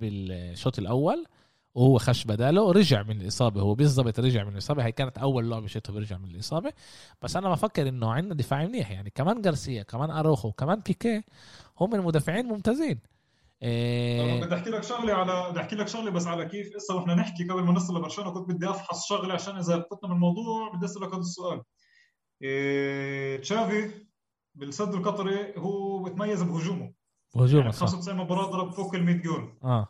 بالشوط 0.01 0.79
الأول 0.79 1.27
وهو 1.75 1.99
خش 1.99 2.25
بداله 2.25 2.73
رجع 2.73 3.03
من 3.03 3.21
الإصابة 3.21 3.61
هو 3.61 3.75
بالضبط 3.75 4.21
رجع 4.21 4.45
من 4.45 4.53
الإصابة 4.53 4.85
هي 4.85 4.93
كانت 4.93 5.19
أول 5.19 5.51
لعبة 5.51 5.67
شفته 5.67 5.93
برجع 5.93 6.19
من 6.19 6.31
الإصابة. 6.31 6.73
بس 7.23 7.37
أنا 7.37 7.51
بفكر 7.51 7.89
إنه 7.89 8.13
عندنا 8.13 8.35
دفاع 8.35 8.67
منيح 8.67 8.91
يعني 8.91 9.11
كمان 9.11 9.43
جارسيا 9.43 9.83
كمان 9.83 10.11
أروخو 10.11 10.53
كمان 10.53 10.81
بيكي 10.81 11.23
هم 11.81 11.95
المدافعين 11.95 12.47
ممتازين. 12.47 12.99
إيه 13.63 14.41
بدي 14.45 14.55
أحكي 14.55 14.71
لك 14.71 14.83
شغلة 14.83 15.15
على 15.15 15.51
بدي 15.51 15.61
أحكي 15.61 15.77
لك 15.77 15.89
شغلة 15.89 16.11
بس 16.11 16.27
على 16.27 16.47
كيف. 16.47 16.77
هسه 16.77 16.97
وإحنا 16.97 17.15
نحكي 17.15 17.45
قبل 17.45 17.63
ما 17.63 17.73
نصل 17.73 17.97
لبرشلونة 17.97 18.31
كنت 18.31 18.51
بدي 18.51 18.71
أفحص 18.71 19.09
شغلة 19.09 19.35
عشان 19.35 19.57
إذا 19.57 19.87
فتنا 19.91 20.09
من 20.09 20.15
الموضوع 20.15 20.73
بدي 20.75 20.85
أسألك 20.85 21.09
هذا 21.09 21.21
السؤال. 21.21 21.63
إيه... 22.43 23.41
تشافي 23.41 23.91
بالسد 24.55 24.95
القطري 24.95 25.55
هو 25.57 26.03
بتميز 26.03 26.43
بهجومه. 26.43 27.00
وهجوم 27.35 27.61
يعني 27.61 27.73
صح 27.73 27.87
95 27.87 28.19
مباراه 28.19 28.51
ضرب 28.51 28.73
فوق 28.73 28.95
ال 28.95 29.05
100 29.05 29.23
جول. 29.23 29.59
آه. 29.65 29.89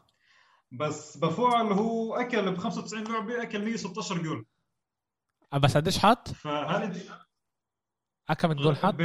بس 0.73 1.17
بفوعل 1.17 1.73
هو 1.73 2.15
أكل 2.15 2.53
ب 2.53 2.57
95 2.57 3.05
لعبه 3.05 3.43
أكل 3.43 3.65
116 3.65 4.23
جول. 4.23 4.47
بس 5.63 5.77
قديش 5.77 5.99
حط؟ 5.99 6.29
فهل 6.29 7.03
كم 8.39 8.53
جول 8.53 8.77
حط؟ 8.77 8.95
ب 8.95 9.03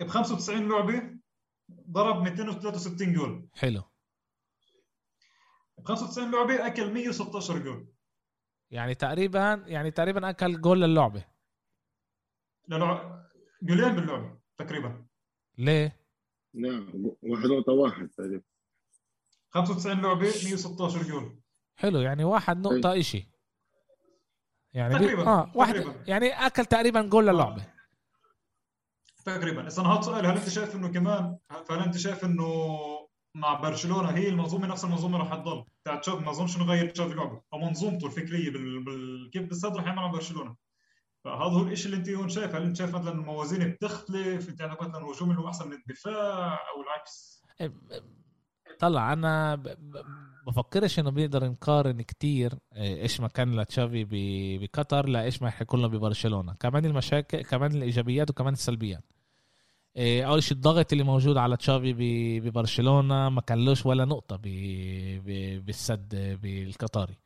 ب 0.00 0.06
95 0.06 0.68
لعبه 0.68 1.16
ضرب 1.90 2.22
263 2.22 3.12
جول. 3.12 3.48
حلو. 3.54 3.82
ب 5.78 5.84
95 5.84 6.30
لعبه 6.30 6.66
أكل 6.66 6.92
116 6.92 7.58
جول. 7.58 7.92
يعني 8.70 8.94
تقريبا 8.94 9.64
يعني 9.66 9.90
تقريبا 9.90 10.30
أكل 10.30 10.60
جول 10.60 10.80
للعبة. 10.80 11.24
للع... 12.68 13.22
جولين 13.62 13.94
باللعبة 13.94 14.38
تقريبا. 14.58 15.06
ليه؟ 15.58 16.05
نعم 16.54 16.92
واحد 17.22 17.46
نقطة 17.46 17.72
واحد 17.72 18.08
تقريبا 18.08 18.42
95 19.50 20.02
لعبة 20.02 20.20
116 20.20 21.02
جول. 21.02 21.40
حلو 21.76 22.00
يعني 22.00 22.24
واحد 22.24 22.58
نقطة 22.58 23.00
إشي. 23.00 23.28
يعني 24.72 24.98
بي... 24.98 25.04
تقريباً، 25.04 25.26
آه 25.26 25.52
واحد 25.54 25.74
تقريباً. 25.74 26.04
يعني 26.06 26.46
أكل 26.46 26.64
تقريبا 26.64 27.02
جول 27.02 27.26
للعبة. 27.26 27.64
تقريبا. 29.24 29.66
إذا 29.66 29.82
هذا 29.82 30.00
سؤال 30.00 30.26
هل 30.26 30.36
أنت 30.36 30.48
شايف 30.48 30.76
إنه 30.76 30.88
كمان 30.88 31.38
فهل 31.68 31.78
أنت 31.78 31.96
شايف 31.96 32.24
إنه 32.24 32.48
مع 33.34 33.54
برشلونة 33.54 34.08
هي 34.08 34.28
المنظومة 34.28 34.66
نفس 34.66 34.84
المنظومة 34.84 35.18
راح 35.18 35.34
تضل؟ 35.34 35.64
بتاعت 35.82 36.00
تشافي 36.00 36.24
ما 36.24 36.30
أظنش 36.30 36.56
إنه 36.56 36.64
غير 36.64 36.90
تشافي 36.90 37.14
لعبة. 37.14 37.42
أو 37.52 37.58
منظومته 37.58 38.06
الفكرية 38.06 38.50
بال... 38.50 38.84
بال... 38.84 39.30
كيف 39.32 39.42
بالصدر 39.42 39.76
راح 39.76 39.86
يعمل 39.86 39.96
مع 39.96 40.06
برشلونة. 40.06 40.56
فهذا 41.26 41.54
هو 41.54 41.62
الشيء 41.62 41.86
اللي 41.86 41.96
أنت 41.96 42.08
هون 42.08 42.28
شايف 42.28 42.54
هل 42.54 42.62
أنت 42.62 42.76
شايف 42.76 42.94
مثلا 42.94 43.12
الموازين 43.12 43.70
بتختلف 43.70 44.48
انت 44.48 44.62
عندك 44.62 44.82
مثلا 44.82 45.04
هجوم 45.04 45.30
اللي 45.30 45.42
هو 45.42 45.48
أحسن 45.48 45.68
من 45.68 45.72
الدفاع 45.72 46.52
أو 46.54 46.82
العكس 46.82 47.42
طلع 48.78 49.12
أنا 49.12 49.54
ب... 49.54 49.62
ب... 49.62 50.04
بفكرش 50.46 50.98
إنه 50.98 51.10
بنقدر 51.10 51.44
نقارن 51.44 52.02
كتير 52.02 52.54
إيه، 52.76 53.02
إيش 53.02 53.20
ما 53.20 53.28
كان 53.28 53.60
لتشافي. 53.60 54.06
بقطر 54.58 55.08
لا 55.08 55.22
إيش 55.22 55.42
ما 55.42 55.50
حيكون 55.50 55.82
له 55.82 55.88
ببرشلونة 55.88 56.54
كمان 56.60 56.84
المشاكل 56.84 57.42
كمان 57.42 57.72
الإيجابيات 57.72 58.30
وكمان 58.30 58.52
السلبيات 58.52 59.04
إيه، 59.96 60.28
أول 60.28 60.42
شيء 60.42 60.56
الضغط 60.56 60.92
اللي 60.92 61.04
موجود 61.04 61.36
على 61.36 61.56
تشافي. 61.56 61.92
ببرشلونة 62.40 63.28
ما 63.28 63.40
كان 63.40 63.64
لوش 63.64 63.86
ولا 63.86 64.04
نقطة. 64.04 64.40
بالسد 65.66 66.38
بالقطري 66.42 67.16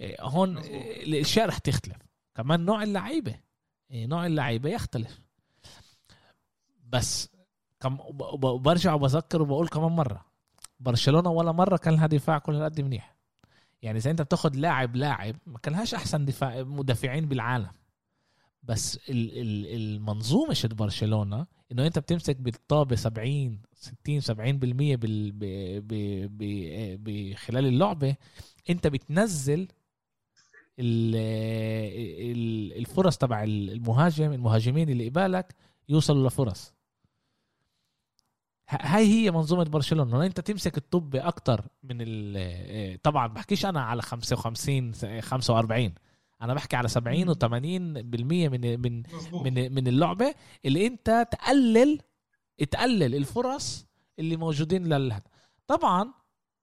إيه، 0.00 0.16
هون. 0.20 0.58
إيه، 0.58 1.04
الأشياء 1.04 1.48
رح 1.48 1.58
تختلف 1.58 2.05
كمان 2.36 2.64
نوع 2.64 2.82
اللعيبة. 2.82 3.34
إيه، 3.90 4.06
نوع 4.06 4.26
اللعيبة 4.26 4.70
يختلف. 4.70 5.20
بس 6.84 7.28
كم 7.80 7.98
برجع 8.58 8.94
وبذكر 8.94 9.42
وبقول 9.42 9.68
كمان 9.68 9.92
مرة. 9.92 10.24
برشلونة 10.80 11.30
ولا 11.30 11.52
مرة 11.52 11.76
كان 11.76 11.94
لها 11.94 12.06
دفاع 12.06 12.38
كل 12.38 12.54
هالقد 12.54 12.80
منيح. 12.80 13.16
يعني 13.82 13.98
إذا 13.98 14.10
أنت 14.10 14.22
بتاخد 14.22 14.56
لاعب 14.56 14.96
لاعب 14.96 15.36
ما 15.46 15.58
كان 15.58 15.74
أحسن 15.74 16.24
دفاع 16.24 16.62
مدافعين 16.62 17.28
بالعالم. 17.28 17.70
بس 18.62 18.96
ال- 18.96 19.38
ال- 19.40 19.66
المنظومة 19.76 20.52
شد 20.54 20.74
برشلونة 20.74 21.46
إنه 21.72 21.86
أنت 21.86 21.98
بتمسك 21.98 22.36
بالطابة 22.36 22.96
70 22.96 23.62
60 23.74 24.20
70% 24.20 24.96
بال 24.96 25.32
ب 25.32 25.38
ب 25.88 25.92
ب 26.38 26.42
ب 27.04 27.34
خلال 27.34 27.66
اللعبة 27.66 28.16
أنت 28.70 28.86
بتنزل 28.86 29.68
الفرص 32.78 33.16
تبع 33.16 33.42
المهاجم 33.44 34.32
المهاجمين 34.32 34.88
اللي 34.88 35.08
قبالك 35.08 35.54
يوصلوا 35.88 36.28
لفرص. 36.28 36.74
هاي 38.68 39.06
هي 39.06 39.30
منظومة 39.30 39.64
برشلونة. 39.64 40.26
انت 40.26 40.40
تمسك 40.40 40.76
الطب 40.76 41.16
أكتر 41.16 41.64
من 41.82 41.96
ال 42.00 43.02
طبعا 43.02 43.26
بحكيش 43.26 43.66
أنا 43.66 43.80
على 43.80 44.02
55 44.02 45.20
45 45.20 45.94
أنا 46.42 46.54
بحكي 46.54 46.76
على 46.76 46.88
70 46.88 47.34
و80% 47.34 47.44
من 47.52 48.80
من 48.80 49.02
من 49.32 49.74
من 49.74 49.88
اللعبة 49.88 50.34
اللي 50.64 50.86
أنت 50.86 51.28
تقلل 51.30 52.00
تقلل 52.70 53.14
الفرص 53.14 53.86
اللي 54.18 54.36
موجودين 54.36 54.86
لل 54.86 55.20
طبعا 55.66 56.12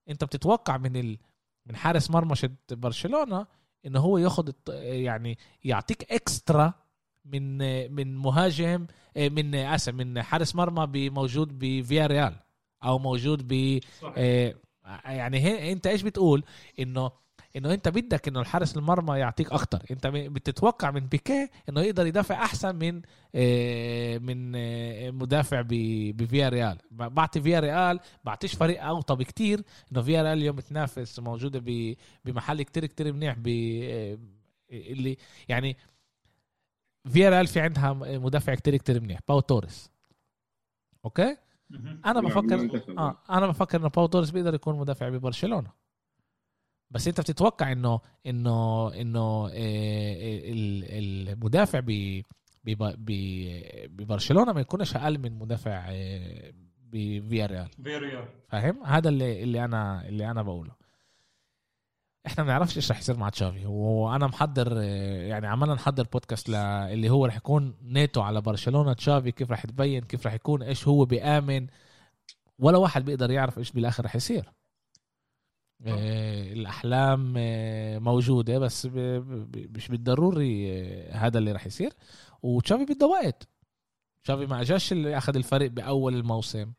أنت 0.08 0.24
بتتوقع 0.24 0.76
من 0.76 0.96
ال... 0.96 1.18
من 1.66 1.76
حارس 1.76 2.10
مرمى 2.10 2.34
برشلونة 2.70 3.46
انه 3.86 4.00
هو 4.00 4.18
ياخد 4.18 4.54
يعني 4.68 5.38
يعطيك 5.64 6.12
اكسترا 6.12 6.72
من 7.24 7.58
من 7.92 8.16
مهاجم 8.16 8.86
من 9.16 9.54
آسف 9.54 9.94
من 9.94 10.22
حارس 10.22 10.54
مرمى 10.54 11.10
موجود 11.10 11.58
بفيا 11.58 12.06
ريال 12.06 12.36
أو 12.84 12.98
موجود 12.98 13.48
ب 13.48 13.80
آه، 14.16 14.54
يعني 15.04 15.72
أنت 15.72 15.86
إيش 15.86 16.02
بتقول؟ 16.02 16.44
إنه 16.78 17.10
إنه 17.56 17.74
أنت 17.74 17.88
بدك 17.88 18.28
إنه 18.28 18.40
الحارس 18.40 18.76
المرمى 18.76 19.18
يعطيك 19.18 19.52
أكتر. 19.52 19.82
أنت 19.90 20.06
بتتوقع 20.06 20.90
من 20.90 21.00
بيكيه 21.00 21.50
إنه 21.68 21.80
يقدر 21.80 22.06
يدافع 22.06 22.34
أحسن 22.44 22.76
من 22.76 23.02
آه، 23.34 24.18
من 24.18 24.52
آه، 24.56 25.10
مدافع 25.10 25.62
بفيا 25.68 26.48
ريال 26.48 26.78
بعطي 26.90 27.40
فيا 27.42 27.60
ريال 27.60 28.00
بعطيش 28.24 28.54
فريق 28.54 28.84
أوطى 28.84 29.16
بكتير. 29.16 29.62
إنه 29.92 30.02
فيا 30.02 30.22
ريال 30.22 30.38
اليوم 30.38 30.56
بتنافس 30.56 31.18
موجوده 31.20 31.62
بمحل 32.24 32.62
كتير 32.62 32.86
كتير 32.86 33.12
منيح 33.12 33.34
ب 33.38 33.48
آه، 33.82 34.18
اللي 34.70 35.16
يعني 35.48 35.76
فيا 37.08 37.30
ريال 37.30 37.46
في 37.46 37.60
عندها 37.60 37.92
مدافع 38.18 38.54
كتير 38.54 38.76
كتير 38.76 39.00
منيح. 39.00 39.20
باو 39.28 39.40
توريس. 39.40 39.90
أوكي. 41.04 41.36
أنا 42.06 42.20
بفكر. 42.20 42.82
آه 42.98 43.18
أنا 43.30 43.46
بفكر 43.46 43.80
إنه 43.80 43.88
باو 43.88 44.06
توريس 44.06 44.30
بيقدر 44.30 44.54
يكون 44.54 44.78
مدافع 44.78 45.08
ببرشلونة. 45.08 45.83
بس 46.94 47.08
انت 47.08 47.20
بتتوقع 47.20 47.72
انه 47.72 48.00
انه 48.26 48.88
انه 48.94 49.46
ال- 49.52 51.28
المدافع 51.30 51.80
ب 51.80 52.22
بب- 52.64 52.94
ب- 52.98 53.96
ببرشلونة 53.96 54.52
ما 54.52 54.60
يكونش 54.60 54.96
أقل 54.96 55.18
من 55.18 55.38
مدافع 55.38 55.84
آه، 55.88 56.52
بفيا 56.92 57.46
ريال 57.46 57.68
فاهم؟ 58.48 58.82
هذا 58.84 59.08
اللي 59.08 59.42
اللي 59.42 59.64
أنا 59.64 60.08
اللي 60.08 60.30
أنا 60.30 60.42
بقوله. 60.42 60.70
إحنا 62.26 62.44
ما 62.44 62.48
بنعرفش 62.48 62.76
إيش 62.76 62.90
رح 62.90 62.98
يصير 62.98 63.16
مع 63.16 63.28
تشافي. 63.28 63.66
وأنا 63.66 64.26
محضر 64.26 64.72
آه، 64.78 65.26
يعني 65.26 65.46
عمالنا 65.46 65.74
نحضر 65.74 66.06
بودكاست 66.12 66.48
اللي 66.48 67.10
هو 67.10 67.26
رح 67.26 67.36
يكون 67.36 67.74
نيتو 67.82 68.20
على 68.22 68.40
برشلونة. 68.40 68.92
تشافي 68.92 69.32
كيف 69.32 69.50
رح 69.50 69.66
تبين 69.66 70.04
كيف 70.04 70.26
رح 70.26 70.32
يكون 70.34 70.62
إيش 70.62 70.88
هو 70.88 71.04
بيآمن. 71.04 71.66
ولا 72.58 72.78
واحد 72.78 73.04
بيقدر 73.04 73.30
يعرف 73.30 73.58
إيش 73.58 73.72
بالآخر 73.72 74.04
رح 74.04 74.16
يصير. 74.16 74.52
الأحلام 75.86 77.34
آه، 77.36 77.98
موجودة 77.98 78.58
بس 78.58 78.86
مش 79.74 79.88
بالضروري 79.88 80.72
آه، 80.72 81.16
هذا 81.16 81.38
اللي 81.38 81.52
رح 81.52 81.66
يصير. 81.66 81.92
وتشافي 82.42 82.84
بده 82.84 83.06
وقت. 83.06 83.48
تشافي 84.24 84.46
ما 84.46 84.60
اجاش 84.60 84.92
اللي 84.92 85.18
أخذ 85.18 85.36
الفريق 85.36 85.70
بأول 85.70 86.14
الموسم. 86.14 86.72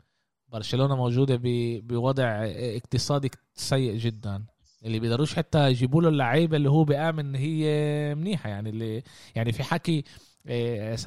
برشلونة 0.47 0.95
موجودة 0.95 1.39
بوضع 1.83 2.23
اقتصادي 2.45 3.31
سيء 3.53 3.97
جدا. 3.97 4.45
اللي 4.85 4.99
بيقدروش 4.99 5.35
حتى 5.35 5.69
يجيبوا 5.69 6.01
له 6.01 6.09
اللعيبة 6.09 6.57
اللي 6.57 6.69
هو 6.69 6.83
بيامن 6.83 7.35
هي 7.35 8.15
منيحة. 8.15 8.49
يعني 8.49 8.69
اللي 8.69 9.03
يعني 9.35 9.51
في 9.51 9.63
حكي 9.63 10.03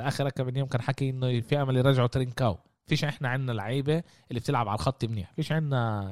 آخر 0.00 0.30
كم 0.30 0.56
يوم 0.56 0.68
كان 0.68 0.82
حكي 0.82 1.10
إنه 1.10 1.40
في 1.40 1.62
أمل 1.62 1.76
يرجعوا 1.76 2.06
ترينكاو. 2.06 2.58
فيش 2.86 3.04
إحنا 3.04 3.28
عندنا 3.28 3.52
لعيبة 3.52 4.02
اللي 4.30 4.40
بتلعب 4.40 4.68
على 4.68 4.76
الخط 4.76 5.04
منيح. 5.04 5.32
فيش 5.32 5.52
عندنا 5.52 6.10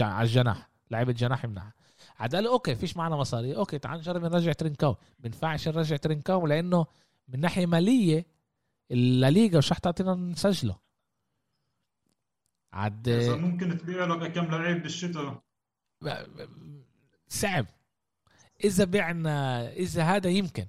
على 0.00 0.26
الجناح. 0.26 0.71
لعيبة 0.92 1.12
جناح 1.12 1.46
عاد 2.18 2.34
قال 2.34 2.46
أوكي 2.46 2.74
فيش 2.74 2.96
معنا 2.96 3.16
مصاري. 3.16 3.56
أوكي 3.56 3.78
تعال 3.78 3.98
نجرب 3.98 4.22
نرجع 4.22 4.52
ترينكاو. 4.52 4.96
بينفعش 5.18 5.68
نرجع 5.68 5.96
ترينكاو 5.96 6.46
لأنه 6.46 6.86
من 7.28 7.40
ناحية 7.40 7.66
مالية 7.66 8.26
الليغا 8.90 9.58
مش 9.58 9.72
رح 9.72 9.78
تعطينا 9.78 10.14
نسجله. 10.14 10.78
عاد 12.72 13.08
إذا 13.08 13.36
ممكن 13.36 13.78
تبيع 13.78 14.04
لك 14.04 14.32
كم 14.32 14.44
لعيب 14.44 14.82
بالشتاء. 14.82 15.42
صعب. 17.28 17.66
إذا 18.64 18.84
بعنا 18.84 19.68
إذا 19.72 20.02
هذا 20.02 20.30
يمكن. 20.30 20.66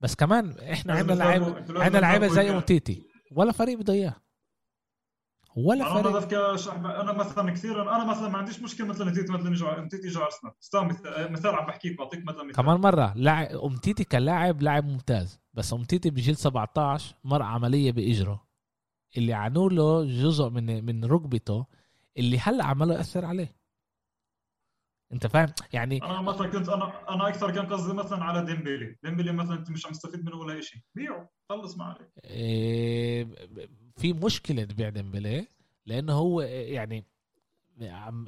بس 0.00 0.14
كمان 0.14 0.58
إحنا 0.58 0.94
عندنا 0.94 1.14
لعيبة 1.14 1.82
عندنا 1.82 2.00
لعيبة 2.00 2.28
زي 2.28 2.40
إياه. 2.40 2.52
اومتيتي 2.52 3.06
ولا 3.32 3.52
فريق 3.52 3.78
بده 3.78 3.92
إياه. 3.92 4.16
ولا 5.56 5.92
أنا 5.92 6.02
فريق. 6.02 6.16
بذكر 6.16 6.56
شعب 6.56 6.86
أنا 6.86 7.12
مثلا 7.12 7.50
كثير 7.50 7.82
أنا 7.82 8.04
مثلا 8.04 8.28
ما 8.28 8.38
عنديش 8.38 8.62
مشكلة 8.62 8.86
مثلا 8.86 9.10
نتيجه 9.10 9.32
مثلا 9.32 9.52
يجي 9.52 9.64
نتيجة 9.80 10.06
يجي 10.06 10.18
أرسنال. 10.18 10.52
مثال 10.88 11.32
مثال 11.32 11.54
عم 11.54 11.66
بحكيك 11.66 11.98
بعطيك 11.98 12.24
مثلا 12.24 12.42
مثال. 12.44 12.62
كمان 12.62 12.80
مرة 12.80 13.46
اومتيتي 13.46 14.04
كلاعب 14.04 14.62
لاعب 14.62 14.84
ممتاز 14.84 15.40
بس 15.54 15.72
اومتيتي 15.72 16.10
بجيل 16.10 16.36
17 16.36 17.14
مر 17.24 17.42
عملية 17.42 17.92
بإجره 17.92 18.44
اللي 19.16 19.32
عنوا 19.32 19.70
له 19.70 20.04
جزء 20.04 20.48
من 20.48 20.84
من 20.84 21.04
ركبته 21.04 21.66
اللي 22.18 22.38
هلأ 22.38 22.64
عماله 22.64 22.94
يأثر 22.94 23.24
عليه. 23.24 23.56
انت 25.14 25.26
فاهم؟ 25.26 25.48
يعني 25.72 26.02
أنا 26.02 26.20
مثلا 26.20 26.46
كنت 26.48 26.68
أنا 26.68 26.92
أنا 27.08 27.28
أكثر 27.28 27.50
كان 27.50 27.66
قصدي 27.66 27.94
مثلا 27.94 28.24
على 28.24 28.44
ديمبلي. 28.44 28.96
ديمبلي 29.04 29.32
مثلا 29.32 29.54
انت 29.58 29.70
مش 29.70 29.86
عم 29.86 29.92
تستفيد 29.92 30.24
منه 30.24 30.36
ولا 30.36 30.60
شيء 30.60 30.80
بيعه. 30.94 31.30
خلص 31.48 31.78
ما 31.78 31.84
عليك. 31.84 32.08
إيه، 32.24 33.26
في 33.96 34.12
مشكلة 34.12 34.64
تبيع 34.64 34.88
ديمبلي 34.88 35.46
لأنه 35.86 36.12
هو 36.12 36.40
يعني 36.40 37.04
عم 37.82 38.26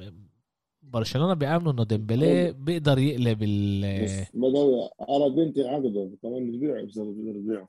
برشلونة 0.81 1.33
بيامنوا 1.33 1.71
إنه 1.71 1.83
ديمبلي 1.83 2.51
بيقدر 2.51 2.99
يقلب 2.99 3.43
ال 3.43 4.03
بس 4.03 4.31
بدأوا 4.33 4.89
على 5.09 5.29
بنتي 5.29 5.67
عقده 5.67 6.11
كمان 6.21 6.51
بتبيعه 6.51 6.85
بسبب 6.85 7.15
بيقدر 7.15 7.39
يبيعه 7.39 7.67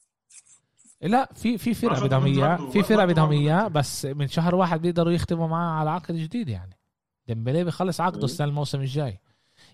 لا 1.02 1.28
في 1.34 1.58
في 1.58 1.74
فرق 1.74 2.04
بدهم 2.04 2.24
إياه 2.24 2.56
في 2.56 2.82
فرق 2.82 3.04
بدهم 3.04 3.30
إياه. 3.32 3.68
بس 3.68 4.04
من 4.04 4.28
شهر 4.28 4.54
واحد 4.54 4.82
بيقدروا 4.82 5.12
يختموا 5.12 5.48
معاه 5.48 5.80
على 5.80 5.90
عقد 5.90 6.14
جديد 6.14 6.48
يعني. 6.48 6.77
ديمبلي 7.28 7.64
بيخلص 7.64 8.00
عقده. 8.00 8.24
السنة 8.24 8.46
الموسم 8.46 8.80
الجاي. 8.80 9.18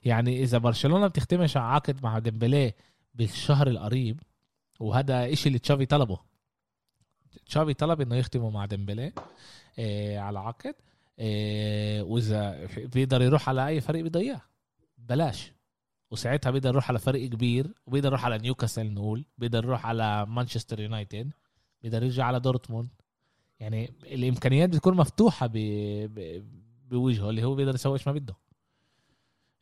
يعني 0.05 0.43
إذا 0.43 0.59
برشلونة 0.59 1.07
بتختمش 1.07 1.57
عقد 1.57 2.03
مع 2.03 2.19
ديمبلي 2.19 2.73
بالشهر 3.15 3.67
القريب 3.67 4.21
وهذا 4.81 5.33
إشي 5.33 5.49
اللي 5.49 5.59
تشافي 5.59 5.87
طلبه. 5.87 6.19
تشافي 7.47 7.75
طلب 7.75 8.01
إنه 8.01 8.17
يختموا 8.17 8.51
مع 8.51 8.65
ديمبلي 8.67 9.13
إيه 9.79 10.19
على 10.19 10.39
عقد 10.39 10.75
إيه 11.19 12.03
وإذا 12.03 12.69
بيقدر 12.77 13.23
يروح 13.23 13.49
على 13.49 13.67
أي 13.69 13.81
فريق 13.81 14.05
بده 14.05 14.21
إياه. 14.21 14.41
بلاش. 14.99 15.53
وساعتها 16.11 16.51
بيقدر 16.51 16.69
يروح 16.69 16.89
على 16.89 16.99
فريق 16.99 17.31
كبير 17.31 17.75
وبيقدر 17.87 18.09
يروح 18.09 18.25
على 18.25 18.39
نيوكاسل 18.39 18.93
نقول 18.93 19.25
بيقدر 19.39 19.65
يروح 19.65 19.87
على 19.87 20.27
مانشستر 20.27 20.81
يونايتد 20.81 21.31
بيقدر 21.83 22.03
يرجع 22.03 22.25
على 22.25 22.41
دورتموند. 22.41 22.89
يعني 23.61 23.93
الإمكانيات 24.03 24.69
بتكون 24.69 24.97
مفتوحة 24.97 25.47
ب... 25.47 25.53
ب... 26.15 26.45
بوجهه 26.91 27.31
اللي 27.31 27.45
هو 27.45 27.55
بيقدر 27.55 27.75
يسوي 27.75 27.93
إيش 27.93 28.07
ما 28.09 28.13
بده. 28.13 28.35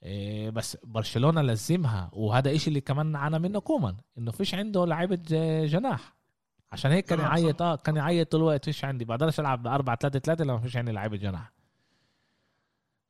إيه 0.02 0.50
بس 0.50 0.78
برشلونة 0.84 1.42
لزمها 1.42 2.10
وهذا 2.12 2.54
إشي 2.54 2.68
اللي 2.68 2.80
كمان 2.80 3.16
عانى 3.16 3.38
منه 3.38 3.60
كومان 3.60 3.96
إنه 4.18 4.30
فيش 4.30 4.54
عنده 4.54 4.86
لعيبة 4.86 5.18
جناح. 5.66 6.14
عشان 6.72 6.90
هيك 6.90 7.04
كان. 7.04 7.18
يعيط 7.18 7.62
آه 7.62 7.76
كان 7.76 7.96
يعيط 7.96 8.32
طول 8.32 8.40
الوقت 8.40 8.64
فيش 8.64 8.84
عندي. 8.84 9.04
بقدرش 9.04 9.40
ألعب 9.40 9.62
ب 9.62 9.66
4 9.66 9.96
3 9.96 10.18
3 10.18 10.44
لما 10.44 10.58
فيش 10.58 10.76
عندي 10.76 10.92
لعيبة 10.92 11.16
جناح. 11.16 11.52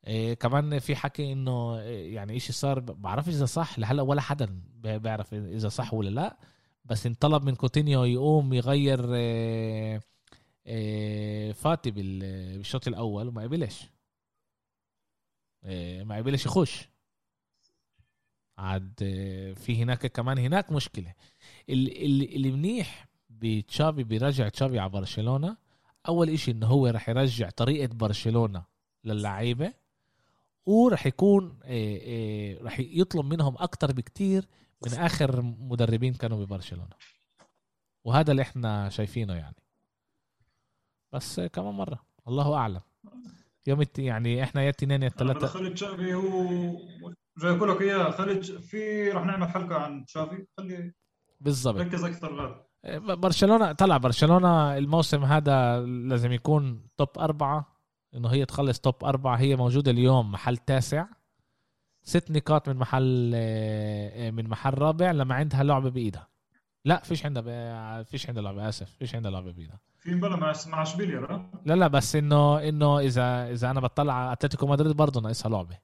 إيه 0.06 0.34
كمان 0.34 0.78
في 0.78 0.97
حكي 0.97 1.32
إنه 1.32 1.78
إيه 1.80 2.14
يعني 2.14 2.36
إشي 2.36 2.52
صار 2.52 2.80
بعرفش 2.80 3.28
إذا 3.28 3.44
صح 3.44 3.78
لهلأ 3.78 4.02
ولا 4.02 4.20
حدا 4.20 4.60
بي- 4.74 4.98
بيعرف 4.98 5.34
إذا 5.34 5.68
صح 5.68 5.94
ولا 5.94 6.10
لأ. 6.10 6.36
بس 6.84 7.06
انطلب 7.06 7.44
من 7.44 7.55
كوتينيو 7.55 8.05
يقوم 8.05 8.52
يغير 8.52 9.14
إيه 9.14 10.01
إيه 10.66 11.52
فاتي 11.52 11.90
بال- 11.90 12.56
بالشوط 12.56 12.89
الأول 12.89 13.28
وما 13.28 13.43
قبلش. 13.43 13.89
ما 16.05 16.16
قبلش 16.16 16.47
يخش. 16.47 16.89
عاد 18.59 19.02
إيه، 19.02 19.55
في 19.55 19.82
هناك 19.82 20.06
كمان 20.06 20.39
هناك 20.39 20.72
مشكلة. 20.72 21.14
اللي, 21.68 22.06
اللي, 22.36 22.51
منيح 22.51 23.09
بتشافي 23.30 24.05
بيرجع 24.05 24.48
تشافي 24.48 24.78
على 24.78 24.90
برشلونة 24.90 25.56
أول 26.09 26.30
إشي 26.30 26.51
إنه 26.51 26.66
هو 26.66 26.86
رح 26.86 27.09
يرجع 27.09 27.51
طريقة 27.51 27.94
برشلونة 27.94 28.64
للعيبة 29.05 29.72
ورح 30.66 31.06
يكون 31.06 31.59
إيه 31.64 32.62
رح 32.62 32.80
يطلب 32.80 33.24
منهم 33.24 33.55
أكتر 33.59 33.93
بكتير 33.93 34.48
من 34.86 34.94
آخر 34.94 35.43
مدربين 35.43 36.14
كانوا 36.14 36.44
ببرشلونة. 36.44 36.94
وهذا 38.05 38.30
اللي 38.30 38.43
إحنا 38.43 38.89
شايفينه 38.89 39.34
يعني. 39.34 39.56
بس 41.12 41.40
كمان 41.40 41.74
مرة. 41.74 42.05
الله 42.28 42.55
أعلم. 42.55 42.80
يوم 43.66 43.80
الت... 43.80 43.98
يعني 43.98 44.43
إحنا 44.43 44.62
يا 44.62 44.70
اثنين 44.70 44.90
يا 44.90 44.97
أنا 44.97 45.06
الثلاثة. 45.06 45.47
خالد 45.47 45.74
تشافي 45.74 46.14
هو 46.14 46.22
جاي 47.39 47.51
أقول 47.56 47.70
لك 47.70 47.80
إياه 47.82 48.10
خالد 48.10 48.43
في 48.44 49.10
رح 49.10 49.24
نعمل 49.24 49.48
حلقة 49.48 49.74
عن 49.74 50.05
تشافي 50.05 50.47
خلي 50.59 50.93
بالضبط. 51.40 51.76
ركز 51.80 52.05
أكثر 52.05 52.34
غاد 52.34 52.55
برشلونة 53.18 53.72
طلع 53.72 53.97
برشلونة 53.97 54.76
الموسم 54.78 55.24
هذا 55.24 55.80
لازم 55.80 56.32
يكون 56.32 56.86
توب 56.97 57.09
أربعة 57.18 57.76
إنه 58.14 58.28
هي 58.28 58.44
تخلص 58.44 58.80
توب 58.80 59.05
أربعة. 59.05 59.36
هي 59.36 59.56
موجودة 59.56 59.90
اليوم 59.90 60.32
محل 60.32 60.56
تاسع. 60.56 61.06
ست 62.02 62.30
نقاط 62.30 62.68
من 62.68 62.76
محل 62.76 63.32
آه، 63.34 64.30
من 64.30 64.48
محل 64.48 64.74
رابع 64.78 65.10
لما 65.10 65.34
عندها 65.34 65.62
لعبة 65.62 65.90
بإيدها. 65.90 66.28
لا 66.84 67.00
فيش 67.00 67.26
عندها 67.26 67.42
ب... 67.46 68.06
فيش 68.06 68.28
عندها 68.28 68.42
لعبة 68.42 68.68
آسف 68.68 68.90
فيش 68.98 69.14
عندها 69.14 69.30
لعبة 69.30 69.52
بإيدها 69.52 69.80
في 69.98 70.14
مبلا 70.14 70.36
مع 70.36 70.52
مع 70.66 70.82
إشبيليا 70.82 71.20
لا؟ 71.20 71.50
لا 71.64 71.74
لا 71.74 71.86
بس 71.88 72.16
إنه 72.16 72.68
إنه 72.68 72.98
إذا 72.98 73.50
إذا 73.50 73.70
أنا 73.70 73.80
بطلع 73.80 74.14
على 74.14 74.32
أتلتيكو 74.32 74.66
مدريد 74.66 74.96
برضه 74.96 75.20
ناقصها 75.20 75.50
لعبة. 75.50 75.78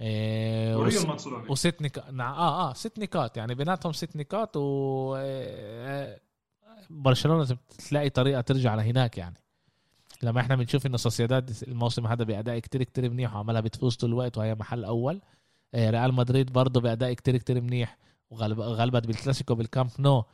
إيه 0.00 0.76
وس... 0.76 1.04
وريال 1.04 1.32
لعبه 1.32 1.50
وست 1.50 1.82
نقاط 1.82 2.04
آه 2.20 2.70
آه 2.70 2.72
ست 2.72 2.98
نقاط 2.98 3.36
يعني 3.36 3.54
بيناتهم 3.54 3.92
ست 3.92 4.16
نقاط 4.16 4.56
و 4.56 5.14
آه، 5.18 6.20
برشلونة 6.90 7.58
تلاقي 7.88 8.10
طريقة 8.10 8.40
ترجع 8.40 8.74
لهناك 8.74 9.18
يعني. 9.18 9.36
لما 10.22 10.40
إحنا 10.40 10.56
بنشوف 10.56 10.86
إنه 10.86 10.96
سوسيداد 10.96 11.56
الموسم 11.68 12.06
هذا 12.06 12.24
بأداء 12.24 12.58
كتير 12.58 12.82
كتير 12.82 13.10
منيح 13.10 13.34
وعملها 13.34 13.60
بتفوز 13.60 13.96
طول 13.96 14.10
الوقت 14.10 14.38
وهي 14.38 14.54
محل 14.54 14.84
أول. 14.84 15.20
آه، 15.74 15.90
ريال 15.90 16.14
مدريد 16.14 16.52
برضه 16.52 16.80
بأداء 16.80 17.12
كتير 17.12 17.36
كتير 17.36 17.60
منيح. 17.60 17.98
وغلبت 18.34 19.06
بالكلاسيكو 19.06 19.54
بالكامب 19.54 19.90
نو. 19.98 20.24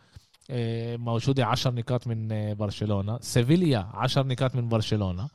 آه، 0.51 0.97
موجوده 0.97 1.47
10 1.47 1.70
نقاط 1.70 2.06
من 2.06 2.32
آه، 2.32 2.52
برشلونة. 2.52 3.18
سيفيليا 3.20 3.90
10 3.94 4.22
نقاط 4.22 4.56
من 4.56 4.68
برشلونة. 4.68 5.28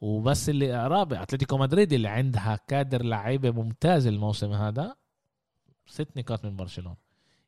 وبس 0.00 0.48
اللي 0.48 0.86
رابع 0.88 1.22
أتلتيكو 1.22 1.58
مدريد 1.58 1.92
اللي 1.92 2.08
عندها 2.08 2.58
كادر 2.68 3.02
لعيبة 3.02 3.50
ممتاز 3.50 4.06
الموسم 4.06 4.52
هذا 4.52 4.96
ست 5.86 6.16
نقاط 6.16 6.44
من 6.44 6.56
برشلونة. 6.56 6.96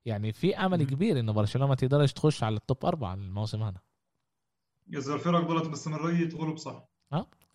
يعني 0.05 0.33
في 0.33 0.57
أمل 0.57 0.79
مم. 0.79 0.87
كبير 0.87 1.21
إنه 1.21 1.33
برشلونة 1.33 1.69
ما 1.69 1.75
تقدرش 1.75 2.13
تخش 2.13 2.43
على 2.43 2.57
ال 2.57 2.64
top 2.64 2.87
أربعة 2.87 3.15
الموسم 3.15 3.63
هذا. 3.63 3.81
اذا 4.93 5.15
الفرق 5.15 5.49
ضلت 5.49 5.69
باستمراريه 5.69 6.29
تغلب 6.29 6.57
صح. 6.57 6.89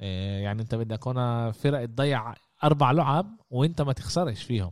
إيه، 0.02 0.44
يعني 0.44 0.62
أنت 0.62 0.76
بدك 0.76 1.08
هنا 1.08 1.52
فرق 1.52 1.86
تضيع 1.86 2.34
أربع 2.64 2.92
لعب 2.92 3.40
وأنت 3.50 3.82
ما 3.82 3.94
تخسرش 3.94 4.44
فيهم. 4.44 4.72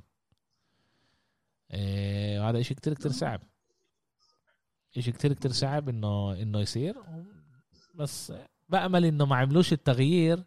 إيه، 1.73 2.39
وهذا 2.39 2.59
إشي 2.59 2.73
كتير 2.73 2.93
كتير 2.93 3.11
صعب. 3.11 3.41
إشي 4.97 5.11
كتير 5.11 5.33
كتير 5.33 5.51
صعب 5.51 5.89
إنه 5.89 6.33
إنه 6.41 6.59
يصير. 6.59 6.95
بس 7.95 8.33
بأمل 8.69 9.05
إنه 9.05 9.25
ما 9.25 9.35
عملوش 9.35 9.73
التغيير 9.73 10.43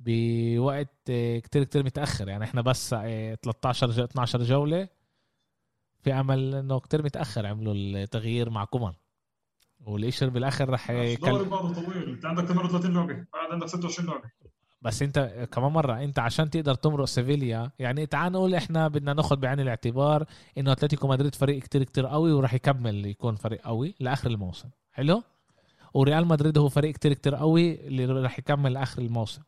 بوقت 0.00 0.88
إيه، 1.08 1.40
كتير 1.40 1.64
كتير 1.64 1.84
متأخر. 1.84 2.28
يعني 2.28 2.44
إحنا 2.44 2.60
بس 2.60 2.92
إيه، 2.92 3.34
13 3.34 3.90
ج- 3.90 4.00
12 4.00 4.42
جولة 4.42 4.88
في 6.02 6.12
أمل 6.12 6.54
إنه 6.54 6.80
كتير 6.80 7.02
متأخر 7.04 7.46
عملوا 7.46 7.74
التغيير 7.74 8.50
مع 8.50 8.64
كومان. 8.64 8.94
والإشي 9.80 10.26
بالآخر 10.26 10.68
رح 10.70 10.90
يكل... 10.90 11.26
الدوري 11.30 11.48
بعده 11.50 11.72
طويل. 11.74 12.08
أنت 12.10 12.24
عندك 12.26 12.44
38 12.44 12.94
لعبه 12.94 13.14
بعد 13.32 13.50
عندك 13.52 13.66
26 13.66 14.08
لعبه 14.08 14.30
بس 14.84 15.02
انت 15.02 15.48
كمان 15.52 15.72
مرة 15.72 16.04
انت 16.04 16.18
عشان 16.18 16.50
تقدر 16.50 16.74
تمرق 16.74 17.04
سيفيليا 17.04 17.70
يعني 17.78 18.06
تعال 18.06 18.32
نقول 18.32 18.54
إحنا 18.54 18.88
بدنا 18.88 19.12
ناخذ 19.12 19.36
بعين 19.36 19.60
الاعتبار 19.60 20.24
انه 20.58 20.72
أتلتيكو 20.72 21.08
مدريد 21.08 21.34
فريق 21.34 21.62
كتير 21.62 21.82
كتير 21.82 22.06
قوي 22.06 22.32
وراح 22.32 22.54
يكمل 22.54 23.06
يكون 23.06 23.36
فريق 23.36 23.60
قوي 23.60 23.94
لآخر 24.00 24.30
الموسم. 24.30 24.68
حلو؟ 24.92 25.22
وريال 25.94 26.26
مدريد 26.26 26.58
هو 26.58 26.68
فريق 26.68 26.94
كتير 26.94 27.12
كتير 27.12 27.34
قوي 27.34 27.86
اللي 27.86 28.06
راح 28.06 28.38
يكمل 28.38 28.72
لاخر 28.72 29.02
الموسم. 29.02 29.42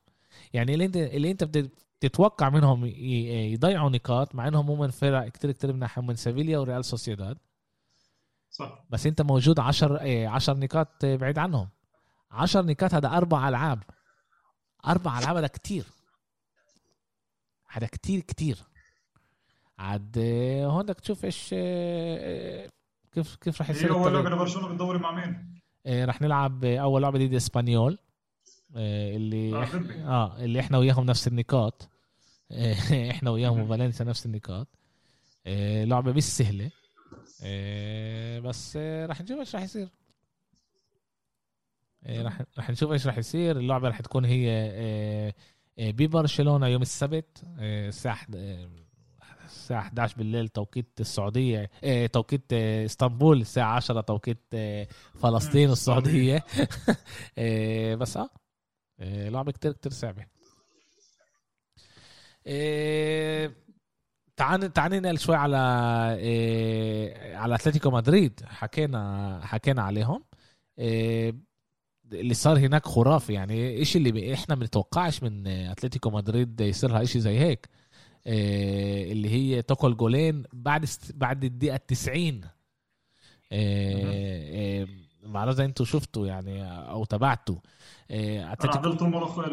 يعني 0.53 0.75
اللي 0.75 0.85
انت 0.85 0.97
اللي 0.97 1.31
انت 1.31 1.45
بدك 1.45 1.71
تتوقع 2.01 2.49
منهم 2.49 2.85
يضيعوا 2.87 3.91
نقاط 3.91 4.35
مع 4.35 4.49
انهم 4.49 4.71
هم 4.71 4.79
من 4.79 4.91
فرق 4.91 5.29
كتير 5.29 5.53
كتير 5.53 5.73
مناح 5.73 5.99
من 5.99 6.15
سيفيليا 6.15 6.59
وريال 6.59 6.85
سوسيداد. 6.85 7.39
صح. 8.51 8.85
بس 8.91 9.07
انت 9.07 9.23
موجود 9.23 9.61
10 9.61 10.29
10 10.29 10.55
نقاط 10.55 10.89
بعيد 11.05 11.39
عنهم. 11.39 11.69
10 12.31 12.63
نقاط 12.63 12.95
هذا 12.95 13.09
أربع 13.09 13.49
ألعاب. 13.49 13.83
أربع 14.87 15.19
ألعاب 15.19 15.37
هذا 15.37 15.47
كتير. 15.47 15.85
هذا 17.69 17.87
كتير 17.87 18.21
كتير. 18.21 18.59
عاد 19.79 20.19
آه، 20.19 20.67
هون 20.67 20.83
بدك 20.83 21.01
تشوف 21.01 21.25
إيش 21.25 21.51
آه، 21.53 22.69
كيف 23.13 23.37
كيف 23.37 23.61
رح 23.61 23.71
يصير 23.71 23.91
اول 23.91 23.99
التغيير. 23.99 24.23
لعبة 24.23 24.37
لبرشلونه 24.37 24.69
بالدوري 24.69 24.99
مع 24.99 25.13
مين؟ 25.13 25.61
آه، 25.87 26.05
رح 26.05 26.23
نلعب 26.23 26.65
آه، 26.65 26.79
أول 26.79 27.03
لعبة 27.03 27.27
ضد 27.27 27.35
إسبانيول. 27.35 27.99
آه، 28.77 29.17
اللي 29.17 29.55
آه،. 29.57 29.69
آه 30.07 30.45
اللي 30.45 30.61
إحنا 30.61 30.79
وياهم 30.79 31.05
نفس 31.05 31.29
النقاط. 31.29 31.89
آه، 32.53 32.75
إحنا 33.11 33.31
وياهم 33.31 33.61
وفالنسيا 33.61 34.05
نفس 34.05 34.27
النقاط. 34.27 34.69
آه، 35.47 35.85
لعبة 35.85 36.13
مش 36.13 36.23
سهلة. 36.25 36.71
آه، 37.43 38.39
بس 38.39 38.73
آه، 38.77 39.07
رح 39.07 39.21
نشوف 39.21 39.39
إيش 39.39 39.57
رح 39.57 39.63
يصير. 39.63 39.89
آه، 42.07 42.23
رح 42.23 42.43
رح 42.59 42.71
نشوف 42.71 42.93
إيش 42.93 43.07
رح 43.07 43.19
يصير. 43.19 43.57
اللعبة 43.59 43.89
رح 43.89 44.01
تكون 44.01 44.25
هي 44.25 44.51
آه، 44.51 45.35
آه، 45.79 45.91
ببرشلونة 45.91 46.67
يوم 46.67 46.83
السبت 46.83 47.43
الساعة 47.59 48.27
الساعة 49.45 49.81
11 49.81 50.17
بالليل 50.17 50.49
توقيت 50.49 51.01
السعودية 51.01 51.71
آه، 51.85 52.07
توقيت 52.07 52.53
إسطنبول 52.53 53.41
الساعة 53.41 53.77
10 53.77 54.01
توقيت 54.01 54.55
فلسطين 55.15 55.71
آه، 57.39 57.95
بس 58.01 58.17
آه 59.01 59.29
لعبة 59.29 59.53
كتير 59.53 59.73
كتير 59.73 59.93
صعبة. 59.93 60.27
إيه 62.47 63.55
تعال 64.37 64.73
تعال 64.73 64.93
ننقل 64.93 65.19
شوي 65.19 65.37
على 65.37 65.57
إيه 66.19 67.37
على 67.37 67.55
أتلتيكو 67.55 67.91
مدريد. 67.91 68.41
حكينا 68.47 69.41
حكينا 69.45 69.83
عليهم. 69.83 70.25
إيه 70.79 71.35
اللي 72.13 72.35
صار 72.35 72.59
هناك 72.59 72.87
خرافي 72.87 73.33
يعني 73.33 73.69
إيش 73.69 73.97
اللي 73.97 74.13
ب- 74.13 74.17
إحنا 74.17 74.55
ما 74.55 74.61
بنتوقعش 74.61 75.23
من 75.23 75.47
أتلتيكو 75.47 76.11
مدريد 76.11 76.61
يصيرها 76.61 77.03
إشي 77.03 77.21
زي 77.21 77.39
هيك. 77.39 77.69
إيه 78.27 79.13
اللي 79.13 79.31
هي 79.31 79.63
تاكل 79.63 79.97
جولين 79.97 80.43
بعد 80.53 80.87
بعد 81.15 81.45
الدقيقة 81.45 81.77
90 81.77 82.41
إيه 83.53 84.07
إيه 84.53 84.87
ما 85.23 85.51
إذا 85.51 85.65
أنتوا 85.65 85.87
شفتوا 85.87 86.27
يعني 86.27 86.65
أو 86.91 87.05
تابعتوا. 87.05 87.57
إيه 88.11 88.53
أتلتيكو 88.53 88.79
حضرت 88.79 89.03
الملخص 89.03 89.45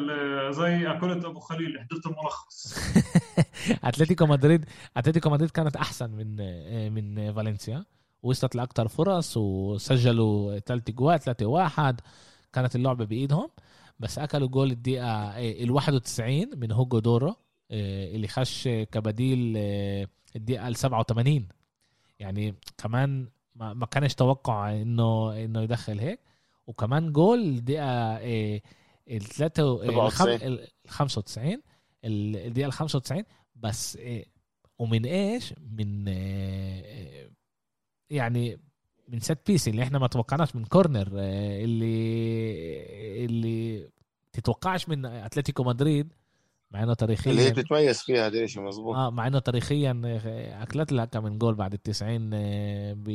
زي 0.58 0.88
اكلت 0.92 1.26
أبو 1.26 1.40
خليل 1.40 1.80
حضرت 1.80 2.06
الملخص 2.06 2.78
أتلتيكو 3.84 4.26
مدريد 4.26 4.66
أتلتيكو 4.98 5.30
مدريد 5.30 5.50
كانت 5.50 5.76
أحسن 5.76 6.10
من 6.12 6.36
من 6.94 7.34
فالنسيا. 7.34 7.86
وصلت 8.24 8.56
لاكثر 8.56 8.88
فرص 8.88 9.38
وسجلوا 9.38 10.60
ثلاث 10.60 10.92
جوال 10.92 11.20
3 11.20 11.46
1 11.46 12.02
كانت 12.54 12.76
اللعبة 12.76 13.06
بإيدهم 13.06 13.50
بس 14.00 14.20
أكلوا 14.20 14.48
جول 14.48 14.72
الدقيقة 14.72 15.40
ال 15.40 15.72
91 15.72 16.50
من 16.60 16.72
هوجو 16.72 17.00
دورو 17.00 17.36
إيه، 17.72 18.16
اللي 18.16 18.28
خش 18.28 18.68
كبديل 18.68 19.58
إيه، 19.58 20.10
الدقيقة 20.36 20.68
ال 20.68 20.76
87 20.76 21.48
يعني 22.20 22.56
كمان 22.78 23.28
ما 23.56 23.74
ما 23.74 23.86
كانش 23.86 24.14
توقع 24.14 24.72
إنه 24.82 25.44
إنه 25.46 25.62
يدخل 25.62 26.00
هيك 26.00 26.20
وكمان 26.68 27.12
جول 27.12 27.40
الدقيقة 27.40 28.18
إيه، 28.18 28.64
الخم- 29.10 30.26
97. 30.26 30.48
ال 30.54 30.68
95 30.88 31.62
ال- 32.06 32.36
الدقيقة 32.36 32.68
ال 32.68 32.74
95 32.74 33.24
بس 33.56 33.96
إيه، 33.96 34.26
ومن 34.80 35.06
إيش؟ 35.06 35.54
من 35.72 36.08
إيه، 36.08 37.32
يعني 38.10 38.58
من 39.08 39.20
set 39.20 39.40
piece 39.48 39.68
اللي 39.68 39.84
إحنا 39.84 40.00
ما 40.00 40.08
توقعناش 40.08 40.56
من 40.56 40.66
corner 40.66 41.20
إيه، 41.20 41.66
اللي 41.66 43.26
اللي 43.26 43.90
تتوقعش 44.34 44.90
من 44.90 45.06
اتلتيكو 45.06 45.64
مدريد 45.64 46.14
مع 46.72 46.84
انه 46.84 46.94
تاريخيا 46.94 47.32
اللي 47.32 47.44
هي 47.46 47.52
بتتميز 47.52 48.02
فيها 48.02 48.28
هذا 48.28 48.44
الشيء 48.44 48.62
مظبوط. 48.64 48.96
آه 48.96 49.10
مع 49.10 49.28
انه 49.28 49.40
تاريخيا 49.40 50.02
آه، 50.06 50.64
اكلت 50.64 50.92
لها 50.92 51.06
كم 51.06 51.24
من 51.24 51.38
جول 51.38 51.56
بعد 51.56 51.74
ال 51.74 51.84
90 51.84 52.30
آه، 52.34 52.94
ب 52.98 53.10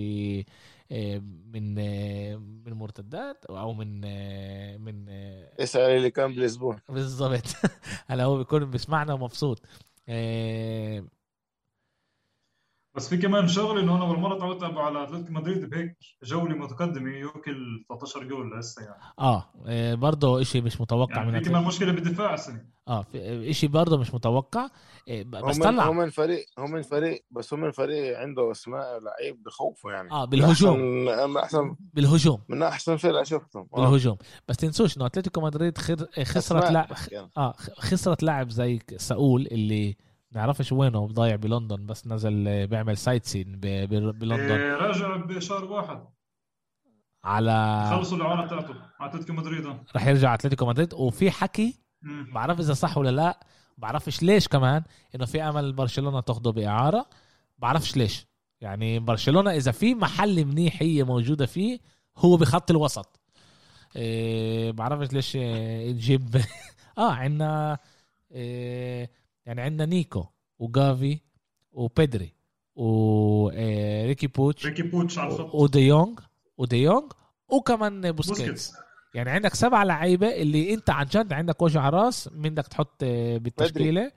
آه، 0.93 1.19
من 1.53 1.79
آه، 1.79 2.37
من 2.37 2.73
مرتدات 2.73 3.45
أو 3.51 3.73
من 3.75 4.01
آه، 4.05 4.77
من 4.77 5.07
آه، 5.09 5.49
اسأل 5.61 5.91
اللي 5.91 6.11
كان 6.11 6.35
بلشبونه 6.35 6.79
بالضبط. 6.89 7.43
هلا 8.09 8.25
هو 8.25 8.39
بيكون 8.39 8.71
بيسمعنا 8.71 9.15
ومبسوط. 9.15 9.63
آه، 10.09 11.05
بس 12.99 13.09
في 13.09 13.17
كمان 13.17 13.49
شغلة 13.49 13.81
إنه 13.81 13.97
أنا 13.97 14.05
اول 14.05 14.19
مره 14.19 14.39
تعودت 14.39 14.63
ابقى 14.63 14.85
على 14.87 15.03
أتلتيكو 15.05 15.33
مدريد 15.33 15.71
بهيك 15.71 15.97
جولة 16.25 16.55
متقدمة 16.57 17.11
يوكل 17.11 17.85
13 17.89 18.25
جول 18.25 18.59
لسه 18.59 18.83
يعني. 18.83 19.03
آه 19.19 19.45
آه، 19.67 19.95
برضه 19.95 20.41
إشي 20.43 20.61
مش 20.61 20.81
متوقع 20.81 21.17
يعني 21.17 21.33
من 21.33 21.43
في 21.43 21.51
كمان. 21.51 21.65
مشكلة 21.65 21.93
بالدفاع 21.93 22.35
السنة 22.35 22.65
آه 22.89 23.03
في- 23.03 23.51
إشي 23.51 23.67
برضه 23.67 23.99
مش 23.99 24.15
متوقع 24.15 24.67
ب- 25.09 25.31
بس 25.37 25.57
هم 25.57 25.63
طلع. 25.65 25.91
هم 25.91 25.97
من 25.97 26.11
فريق 26.11 26.45
هم 26.59 26.71
من 26.71 26.83
فريق 26.83 27.25
بس 27.31 27.55
هم 27.55 27.61
من 27.61 27.71
فريق 27.71 28.19
عنده 28.19 28.51
أسماء 28.51 29.01
لعيب 29.01 29.43
بخوفه 29.43 29.91
يعني. 29.91 30.11
آه 30.11 30.25
بالهجوم. 30.25 30.81
من 30.81 31.37
احسن 31.37 31.77
بالهجوم. 31.95 32.39
من 32.49 32.63
أحسن 32.63 32.97
فرقة 32.97 33.23
شفتهم. 33.23 33.69
آه. 33.75 33.77
بالهجوم. 33.77 34.17
بس 34.49 34.57
تنسوش 34.57 34.97
إنه 34.97 35.07
أتلتيكو 35.07 35.41
مدريد 35.41 35.79
خر- 35.79 36.07
خسرت 36.25 36.37
أسماء 36.37 36.73
لا 36.73 36.87
بحكي 36.91 37.19
أنا. 37.19 37.29
آه 37.37 37.53
خ- 37.53 37.81
خسرت 37.81 38.23
لاعب 38.23 38.51
زي 38.51 38.79
ساول 38.97 39.47
اللي 39.53 39.97
نعرفش 40.33 40.73
وينه 40.73 41.07
ضايع 41.07 41.37
بلندن 41.37 41.87
بس 41.87 42.07
نزل 42.07 42.49
آه، 42.49 42.65
بيعمل 42.65 42.97
sightseeing 42.97 43.61
بلندن. 43.61 44.61
إيه، 44.61 44.75
راجع 44.75 45.17
بشهر 45.17 45.65
واحد. 45.65 46.05
على 47.25 47.87
خلصوا 47.91 48.17
الإعارة 48.17 48.47
بتاعته 48.47 48.75
مع 49.01 49.07
أتلتيكو 49.07 49.33
مدريد. 49.33 49.67
آه. 49.67 49.85
رح 49.97 50.07
يرجع 50.07 50.35
أتلتيكو 50.35 50.67
مدريد. 50.67 50.95
وفي 50.95 51.31
حكي. 51.31 51.81
بعرف 52.33 52.61
إذا 52.61 52.75
صح 52.75 52.99
ولا 52.99 53.11
لا 53.11 53.47
بعرفش 53.79 54.23
ليش 54.23 54.49
كمان 54.49 54.83
إنه 55.15 55.25
في 55.27 55.43
أمل 55.43 55.73
برشلونة 55.73 56.21
تاخده 56.21 56.51
بإعارة. 56.51 57.07
بعرفش 57.59 57.97
ليش. 57.97 58.27
يعني 58.61 58.99
برشلونة 58.99 59.51
إذا 59.51 59.73
في 59.73 59.95
محل 59.95 60.45
منيح 60.45 60.83
هي 60.83 61.05
موجودة 61.05 61.47
فيه 61.47 61.79
هو 62.17 62.37
بخط 62.37 62.71
الوسط. 62.71 63.21
إيه 63.97 64.71
بعرفش 64.73 65.13
ليش 65.13 65.37
إيه، 65.37 65.93
نجيب 65.93 66.37
آه 66.99 67.13
عندنا 67.13 67.79
إيه 68.33 69.11
يعني 69.49 69.61
عندنا 69.61 69.87
نيكو 69.87 70.25
وجافي 70.59 71.21
وبيدري 71.73 72.35
وريكي 72.77 74.27
بوتش 74.27 74.67
ريكي 74.67 74.83
بوتش 74.83 75.19
على 75.19 75.35
الخط. 75.35 75.55
ودي 75.55 75.87
يونغ 75.87 76.19
ودي 76.59 76.77
يونغ 76.77 77.07
وكمان 77.49 78.13
بوسكيتس. 78.13 78.73
يعني 79.15 79.31
عندك 79.31 79.55
سبع 79.55 79.83
لعيبة 79.83 80.29
اللي 80.29 80.75
انت 80.75 80.91
عن 80.91 81.07
جد 81.07 81.33
عندك 81.33 81.63
وجه 81.63 81.81
على 81.81 81.97
راس 81.97 82.29
مين 82.33 82.55
بدك 82.55 82.67
تحط 82.67 83.03
آه، 83.03 83.39
بالتشكيلة. 83.39 84.13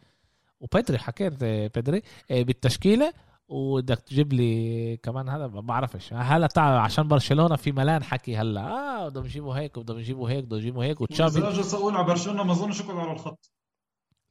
وبدري 0.60 0.98
حكيت 0.98 1.44
آه، 1.44 1.72
بدري 1.76 2.02
آه، 2.32 2.42
بالتشكيلة. 2.42 3.14
وبدك 3.48 4.00
تجيب 4.00 4.34
لي 4.34 4.98
كمان 4.98 5.30
هذا 5.30 5.48
ما 5.48 5.62
بعرفش. 5.62 6.14
هلا 6.14 6.48
تعال 6.48 6.78
عشان 6.78 7.08
برشلونة 7.08 7.56
في 7.56 7.72
ملان 7.72 8.04
حكي 8.04 8.38
هلا. 8.38 8.62
آه 8.62 9.10
بدهم 9.10 9.26
يجيبوا 9.26 9.56
هيك 9.56 9.78
وبدهم 9.78 10.00
يجيبوا 10.00 10.30
هيك 10.30 10.46
بدهم 10.46 10.60
يجيبوا 10.60 10.84
هيك. 10.84 10.98
اذا 10.98 11.04
وتشافي 11.04 11.48
اجى 11.48 11.64
سؤال 11.64 11.96
على 11.96 12.08
برشلونة 12.08 12.44
ما 12.44 12.52
أظنش 12.52 12.80
يقعد 12.80 12.98
على 12.98 13.12
الخط. 13.12 13.52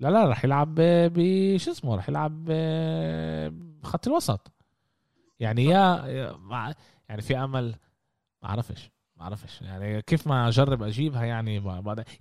لا 0.00 0.08
لا 0.08 0.28
رح 0.28 0.44
يلعب 0.44 0.74
بشو 1.14 1.70
اسمه 1.70 1.96
رح 1.96 2.08
يلعب 2.08 2.44
بخط 3.82 4.08
الوسط. 4.08 4.52
يعني 5.40 5.64
يا 5.64 6.06
يعني 7.08 7.22
في 7.22 7.36
أمل. 7.38 7.76
ما 8.42 8.48
أعرفش 8.48 8.90
ما 9.16 9.22
أعرفش 9.22 9.62
يعني 9.62 10.02
كيف 10.02 10.26
ما 10.26 10.48
أجرب 10.48 10.82
أجيبها 10.82 11.24
يعني 11.24 11.62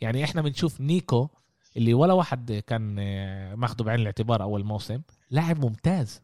يعني 0.01 0.23
إحنا 0.23 0.41
بنشوف 0.41 0.81
نيكو 0.81 1.29
اللي 1.77 1.93
ولا 1.93 2.13
واحد 2.13 2.63
كان 2.67 2.95
آه، 2.99 3.55
ماخده 3.55 3.83
بعين 3.83 3.99
الاعتبار 3.99 4.43
أول 4.43 4.63
موسم. 4.63 5.01
لاعب 5.29 5.65
ممتاز. 5.65 6.21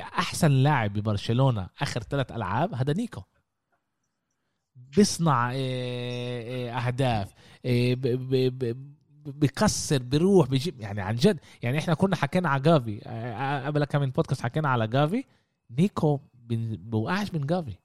أحسن 0.00 0.50
لاعب 0.50 0.92
ببرشلونة 0.92 1.68
آخر 1.80 2.02
ثلاث 2.02 2.32
ألعاب 2.32 2.74
هذا 2.74 2.92
نيكو. 2.92 3.22
بيصنع 4.76 5.52
آه، 5.52 5.54
آه، 5.54 6.70
أهداف 6.70 7.34
آه، 9.26 9.30
ب- 9.30 9.34
ب- 9.34 9.38
ب- 9.38 9.40
بكسر 9.40 10.02
بيروح 10.02 10.48
بيجيب. 10.48 10.80
يعني 10.80 11.00
عن 11.00 11.14
جد 11.14 11.38
يعني 11.62 11.78
إحنا 11.78 11.94
كنا 11.94 12.16
حكينا 12.16 12.48
على 12.48 12.62
جافي. 12.62 13.00
آه، 13.06 13.66
قبل 13.66 13.84
كم 13.84 14.00
من 14.00 14.10
بودكاست 14.10 14.42
حكينا 14.42 14.68
على 14.68 14.86
جافي. 14.86 15.24
نيكو 15.78 16.20
بوقعش 16.78 17.34
من 17.34 17.46
جافي. 17.46 17.76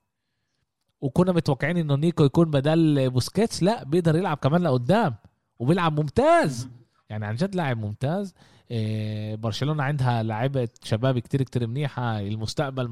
وكنا 1.01 1.31
متوقعين 1.31 1.77
إنه 1.77 1.95
نيكو 1.95 2.23
يكون 2.23 2.51
بدل 2.51 3.09
بوسكيتس. 3.09 3.63
لا 3.63 3.83
بيقدر 3.83 4.15
يلعب 4.15 4.37
كمان 4.37 4.61
لقدام 4.61 5.15
وبيلعب 5.59 5.99
ممتاز. 5.99 6.69
يعني 7.09 7.25
عن 7.25 7.35
جد 7.35 7.55
لاعب 7.55 7.77
ممتاز. 7.77 8.33
إيه، 8.71 9.35
برشلونة 9.35 9.83
عندها 9.83 10.23
لعيبة 10.23 10.69
شباب 10.83 11.19
كتير 11.19 11.43
كتير 11.43 11.67
منيحة. 11.67 12.19
المستقبل 12.19 12.87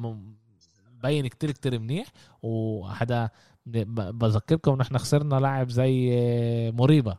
مبين 0.97 1.27
كتير 1.27 1.51
كتير 1.51 1.79
منيح. 1.79 2.07
وهذا 2.41 3.29
بذكركم 3.65 4.75
نحن 4.75 4.97
خسرنا 4.97 5.35
لاعب 5.35 5.69
زي 5.69 6.09
آه، 6.13 6.71
موريبا. 6.71 7.11
آه، 7.11 7.17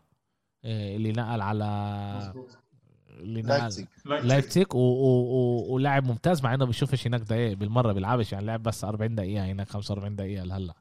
اللي 0.64 1.12
نقل 1.12 1.40
على 1.40 1.64
مظبوط. 2.18 2.58
اللي 3.10 3.42
نقل 3.42 3.86
لايبزيك 4.28 4.74
ولاعب 4.74 6.04
ممتاز 6.06 6.42
مع 6.42 6.54
انه 6.54 6.64
بيشوفش 6.64 7.06
هناك 7.06 7.20
دقائق 7.20 7.56
بالمرة 7.56 7.92
بيلعبش 7.92 8.32
يعني 8.32 8.46
لعب 8.46 8.62
بس 8.62 8.84
40 8.84 9.14
دقيقة 9.14 9.44
هناك 9.46 9.68
45 9.68 10.16
دقيقة 10.16 10.44
لهلا. 10.44 10.74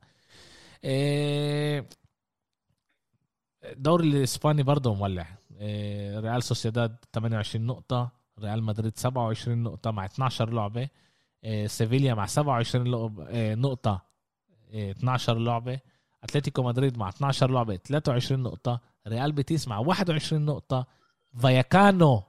الدوري 3.63 4.07
الإسباني 4.07 4.63
برضه 4.63 4.93
مولع. 4.95 5.27
إيه، 5.59 6.19
ريال 6.19 6.43
سوسيداد 6.43 6.95
28 7.13 7.65
نقطة 7.65 8.11
ريال 8.39 8.63
مدريد 8.63 8.97
27 8.97 9.63
نقطة 9.63 9.91
مع 9.91 10.05
12 10.05 10.49
لعبة. 10.53 10.87
سيفيليا 11.65 12.13
مع 12.13 12.25
27 12.25 12.87
لعب- 12.91 13.19
إيه، 13.19 13.55
نقطة 13.55 14.01
إيه، 14.71 14.91
12 14.91 15.37
لعبة. 15.37 15.79
أتلتيكو 16.23 16.63
مدريد 16.63 16.97
مع 16.97 17.09
12 17.09 17.51
لعبة 17.51 17.75
23 17.75 18.39
نقطة. 18.43 18.79
ريال 19.09 19.31
بيتيس 19.31 19.67
مع 19.67 19.79
21 19.79 20.45
نقطة 20.45 20.87
فاياكانو 21.37 22.23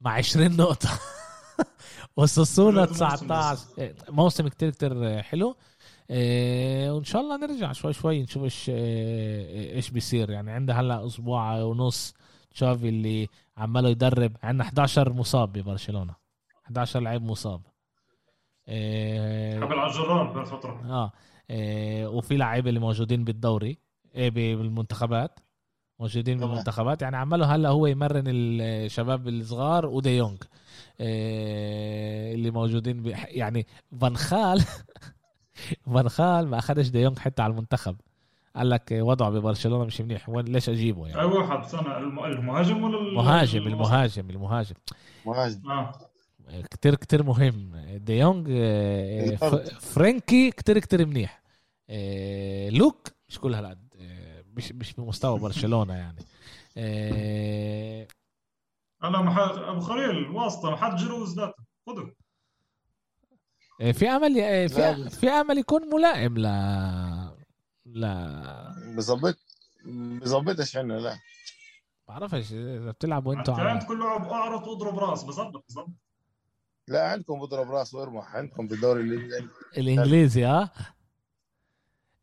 مع 0.00 0.12
20 0.12 0.56
نقطة. 0.56 0.88
وساسونا 2.16 2.80
موسم 2.80 2.94
19 2.94 3.60
إيه، 3.78 3.94
موسم 4.08 4.48
كتير 4.48 4.70
كتير 4.70 5.22
حلو. 5.22 5.56
إيه، 6.10 6.90
وإن 6.90 7.04
شاء 7.04 7.22
الله 7.22 7.36
نرجع 7.36 7.72
شوي 7.72 7.92
شوي 7.92 8.22
نشوف 8.22 8.42
إيش 8.42 8.68
إيه، 8.68 9.74
إيش 9.74 9.90
بيصير. 9.90 10.30
يعني 10.30 10.50
عندنا 10.50 10.80
هلا 10.80 11.06
أسبوع 11.06 11.62
ونص 11.62 12.14
تشافي 12.50 12.88
اللي 12.88 13.28
عماله 13.56 13.88
يدرب. 13.88 14.36
عندنا 14.42 14.64
11 14.64 15.12
مصاب 15.12 15.52
ببرشلونة. 15.52 16.14
11 16.66 17.00
لعيب 17.00 17.22
مصاب. 17.22 17.60
إيه، 18.68 19.60
قبل 19.60 19.78
على 19.78 20.32
بهالفترة. 20.34 20.80
آه 20.90 21.12
إيه، 21.50 22.06
وفي 22.06 22.36
لعيبة 22.36 22.68
اللي 22.68 22.80
موجودين 22.80 23.24
بالدوري 23.24 23.78
إيه، 24.14 24.30
بالمنتخبات. 24.30 25.38
موجودين. 26.00 26.38
بالمنتخبات 26.38 27.02
يعني 27.02 27.16
عمله 27.16 27.54
هلا 27.54 27.68
هو 27.68 27.86
يمرن 27.86 28.24
الشباب 28.26 29.28
الصغار 29.28 29.86
ودي 29.86 30.16
يونغ. 30.16 30.36
آه، 31.00 32.34
اللي 32.34 32.50
موجودين 32.50 33.02
يعني 33.28 33.66
فان 34.00 34.16
خال 34.16 34.64
فان 35.94 36.08
خال 36.08 36.48
ما 36.48 36.58
اخذش 36.58 36.88
دي 36.88 37.00
يونغ 37.00 37.18
حتى 37.18 37.42
على 37.42 37.50
المنتخب. 37.50 37.96
قال 38.56 38.70
لك 38.70 38.88
وضعه 38.92 39.30
ببرشلونة 39.30 39.84
مش 39.84 40.00
منيح. 40.00 40.28
وين 40.28 40.44
ليش 40.44 40.68
أجيبه 40.68 41.06
أي 41.06 41.10
يعني 41.10 41.24
واحد؟ 41.24 41.64
سنة 41.66 41.96
الم- 41.98 42.24
المهاجم 42.24 42.82
ولا 42.82 42.98
ال- 42.98 43.14
مهاجم 43.14 43.58
الوسط؟ 43.58 43.72
المهاجم 43.74 44.30
المهاجم. 44.30 44.74
مهاجم. 45.26 45.70
آه. 45.70 45.92
كتير 46.70 46.94
كتير 46.94 47.22
مهم. 47.22 47.72
دي 47.96 48.18
يونغ 48.18 48.44
آه،. 48.50 49.64
فرانكي 49.80 50.50
كتير 50.50 50.78
كتير 50.78 51.06
منيح. 51.06 51.42
آه، 51.90 52.68
لوك 52.70 53.08
مش 53.28 53.38
كل 53.38 53.54
هالقد. 53.54 53.78
آه، 53.78 53.87
مش 54.58 54.72
مش 54.72 54.92
بمستوى 54.94 55.38
برشلونة 55.38 55.94
يعني. 55.94 56.24
هلا 59.02 59.20
ما 59.22 59.30
حد 59.34 59.58
أبو 59.58 59.80
خليل 59.80 60.28
واسطة 60.28 60.70
ما 60.70 60.76
حد 60.76 60.96
جروز 60.96 61.38
ذاته. 61.40 61.64
خذه 61.86 62.12
آه، 63.80 63.92
في 63.92 64.08
أمل 64.08 64.40
آه، 64.40 64.66
في. 64.66 65.10
في 65.10 65.28
أمل 65.28 65.58
يكون 65.58 65.82
ملائم 65.94 66.38
ل 66.38 66.42
لا. 67.86 68.74
بظبط 68.96 69.36
بظبطش 70.22 70.76
عنا 70.76 70.94
لا. 70.94 71.18
بعرفش 72.08 72.52
إذا 72.52 72.90
بتلعبوا 72.90 73.32
انت 73.32 73.38
أنتوا 73.48 73.54
على 73.54 73.70
عند 73.70 73.82
كل 73.82 73.98
لاعب 73.98 74.28
أعرض 74.28 74.66
وأضرب 74.68 74.98
رأس 74.98 75.24
بظبط 75.24 75.64
بظبط. 75.68 75.90
لا 76.88 77.08
عندكم 77.08 77.40
بضرب 77.40 77.70
رأس 77.70 77.94
وارمح 77.94 78.36
عندكم 78.36 78.66
بالدوري 78.68 79.00
الإنجليزي. 79.02 79.48
الإنجليزي 79.78 80.46
آه. 80.46 80.70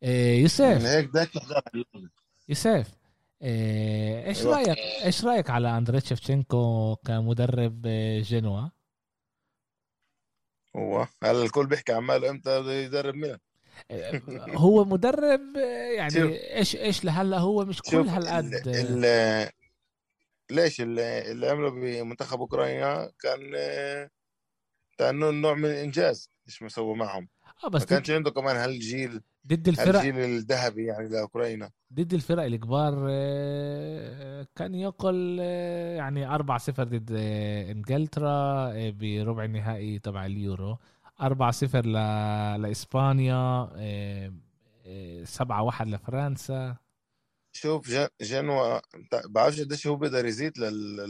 آه، 0.04 0.34
يوسف. 0.34 0.64
هيك 0.64 1.10
ذاك 1.16 1.30
يوسف 2.50 2.96
آه، 3.42 4.28
إيش 4.28 4.42
أيوة. 4.42 4.56
رايك 4.56 4.78
إيش 5.06 5.26
رأيك 5.26 5.50
على 5.50 5.78
اندري 5.78 6.02
شيفتشينكو 6.02 6.96
كمدرب 6.96 7.84
آه، 7.88 8.20
جنوا؟ 8.20 8.70
هو 10.76 11.08
هلا 11.24 11.44
الكل 11.44 11.68
بيحكي 11.68 11.94
عماله 11.94 12.30
إمتى 12.30 12.62
بده 12.62 12.74
يدرب 12.74 13.16
ميلان؟ 13.16 13.40
آه، 13.92 14.22
هو 14.50 14.86
مدرب 14.86 15.42
شوف. 15.56 15.64
يعني 15.98 16.54
إيش 16.56 16.76
إيش 16.76 17.06
لهلأ 17.06 17.38
هو 17.38 17.66
مش 17.66 17.82
كل 17.82 18.08
هالقد. 18.08 18.68
ال- 18.68 19.06
ال- 19.06 19.50
ليش 20.52 20.82
اللي, 20.82 21.32
اللي 21.32 21.50
عمله 21.50 21.70
بمنتخب 21.70 22.40
أوكرانيا 22.40 23.12
كان 23.20 23.52
آه، 23.56 24.10
كان 24.98 25.42
نوع 25.42 25.54
من 25.54 25.66
الإنجاز 25.66 26.30
إيش 26.48 26.62
ما 26.62 26.94
معهم؟ 26.94 27.28
آه 27.64 27.68
بس 27.68 27.82
ما 27.82 27.88
كانش 27.88 28.12
عنده 28.12 28.32
كمان 28.32 28.56
هالجيل. 28.56 29.22
ضد 29.48 29.68
الفرق 29.68 29.96
هالجيل 29.96 30.20
الذهبي 30.20 30.86
يعني 30.86 31.10
لأوكرانيا. 31.10 31.70
ضد 31.94 32.14
الفرق 32.14 32.44
الكبار 32.44 33.08
آه، 33.10 34.48
كان 34.56 34.76
يقل 34.76 35.38
آه، 35.42 35.96
يعني 35.96 36.26
4 36.36 36.58
0 36.58 36.84
ضد 36.84 37.12
آه، 37.18 37.72
إنجلترا 37.72 38.72
بربع 38.90 39.44
النهائي 39.44 40.00
تبع 40.00 40.26
اليورو. 40.26 40.78
4 41.22 41.52
0 41.52 41.86
ل... 41.86 41.92
لإسبانيا 42.62 43.70
7 45.24 45.62
1 45.64 45.88
لفرنسا. 45.88 46.76
شوف 47.52 47.90
جن- 47.90 48.08
جنوا 48.22 48.80
بعرفش 49.30 49.62
قديش 49.62 49.88
هو 49.88 49.96
بيقدر 49.96 50.26
يزيد 50.26 50.58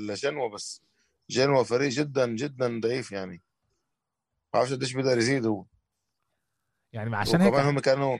لجنوا 0.09 0.49
بس 0.49 0.81
جنوا 1.29 1.63
فريق 1.63 1.89
جدا 1.89 2.27
جدا 2.27 2.79
ضعيف 2.79 3.11
يعني. 3.11 3.41
بعرفش 4.53 4.73
قديش 4.73 4.93
بيقدر 4.93 5.17
يزيد 5.17 5.45
هو. 5.45 5.65
يعني 6.95 7.15
عشان 7.15 7.41
هيك 7.41 7.53
هم 7.53 7.79
كانوا 7.79 8.17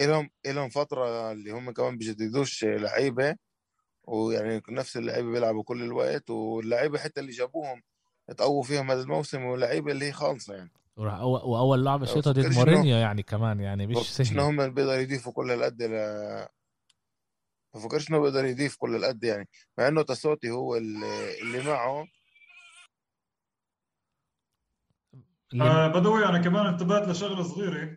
إلهم 0.00 0.30
إلهم 0.46 0.68
فترة 0.68 1.32
اللي 1.32 1.50
هم 1.50 1.70
كمان 1.70 1.98
بيجددوش 1.98 2.64
لعيبة 2.64 3.36
ويعني 4.04 4.62
نفس 4.68 4.96
اللعيبة 4.96 5.30
بيلعبوا 5.32 5.62
كل 5.62 5.82
الوقت 5.82 6.30
واللعيبة 6.30 6.98
حتى 6.98 7.20
اللي 7.20 7.32
جابوهم 7.32 7.82
اتقووا 8.30 8.62
فيهم 8.62 8.90
هذا 8.90 9.02
الموسم 9.02 9.44
واللعيبة 9.44 9.92
اللي 9.92 10.04
هي 10.04 10.12
خالصة 10.12 10.54
يعني. 10.54 10.70
وراح- 10.96 11.18
أول- 11.18 11.44
وأول 11.44 11.84
لعبة 11.84 12.06
شيطه 12.06 12.32
ضد 12.32 12.42
فكرش 12.42 12.56
مورينيو 12.56 12.96
يعني 12.96 13.22
كمان 13.22 13.60
يعني 13.60 13.86
مش 13.86 13.96
سهل. 14.16 14.40
هم 14.40 14.56
بيقدروا 14.56 14.94
يضيفوا 14.94 15.32
كل 15.32 15.50
هالقد 15.50 15.82
ل 15.82 15.94
بفكرش 17.74 18.10
إنه 18.10 18.18
بيقدر 18.20 18.44
يضيف 18.44 18.76
كل 18.76 18.94
هالقد 18.94 19.24
يعني 19.24 19.48
مع 19.78 19.88
إنه 19.88 20.02
تسوتي 20.02 20.50
هو 20.50 20.76
اللي 20.76 21.62
معه 21.66 22.06
اللي- 25.52 25.64
آه 25.64 25.88
بدوي 25.88 26.24
أنا 26.26 26.38
كمان 26.38 26.66
انتبهت 26.66 27.08
لشغلة 27.08 27.42
صغيرة 27.42 27.96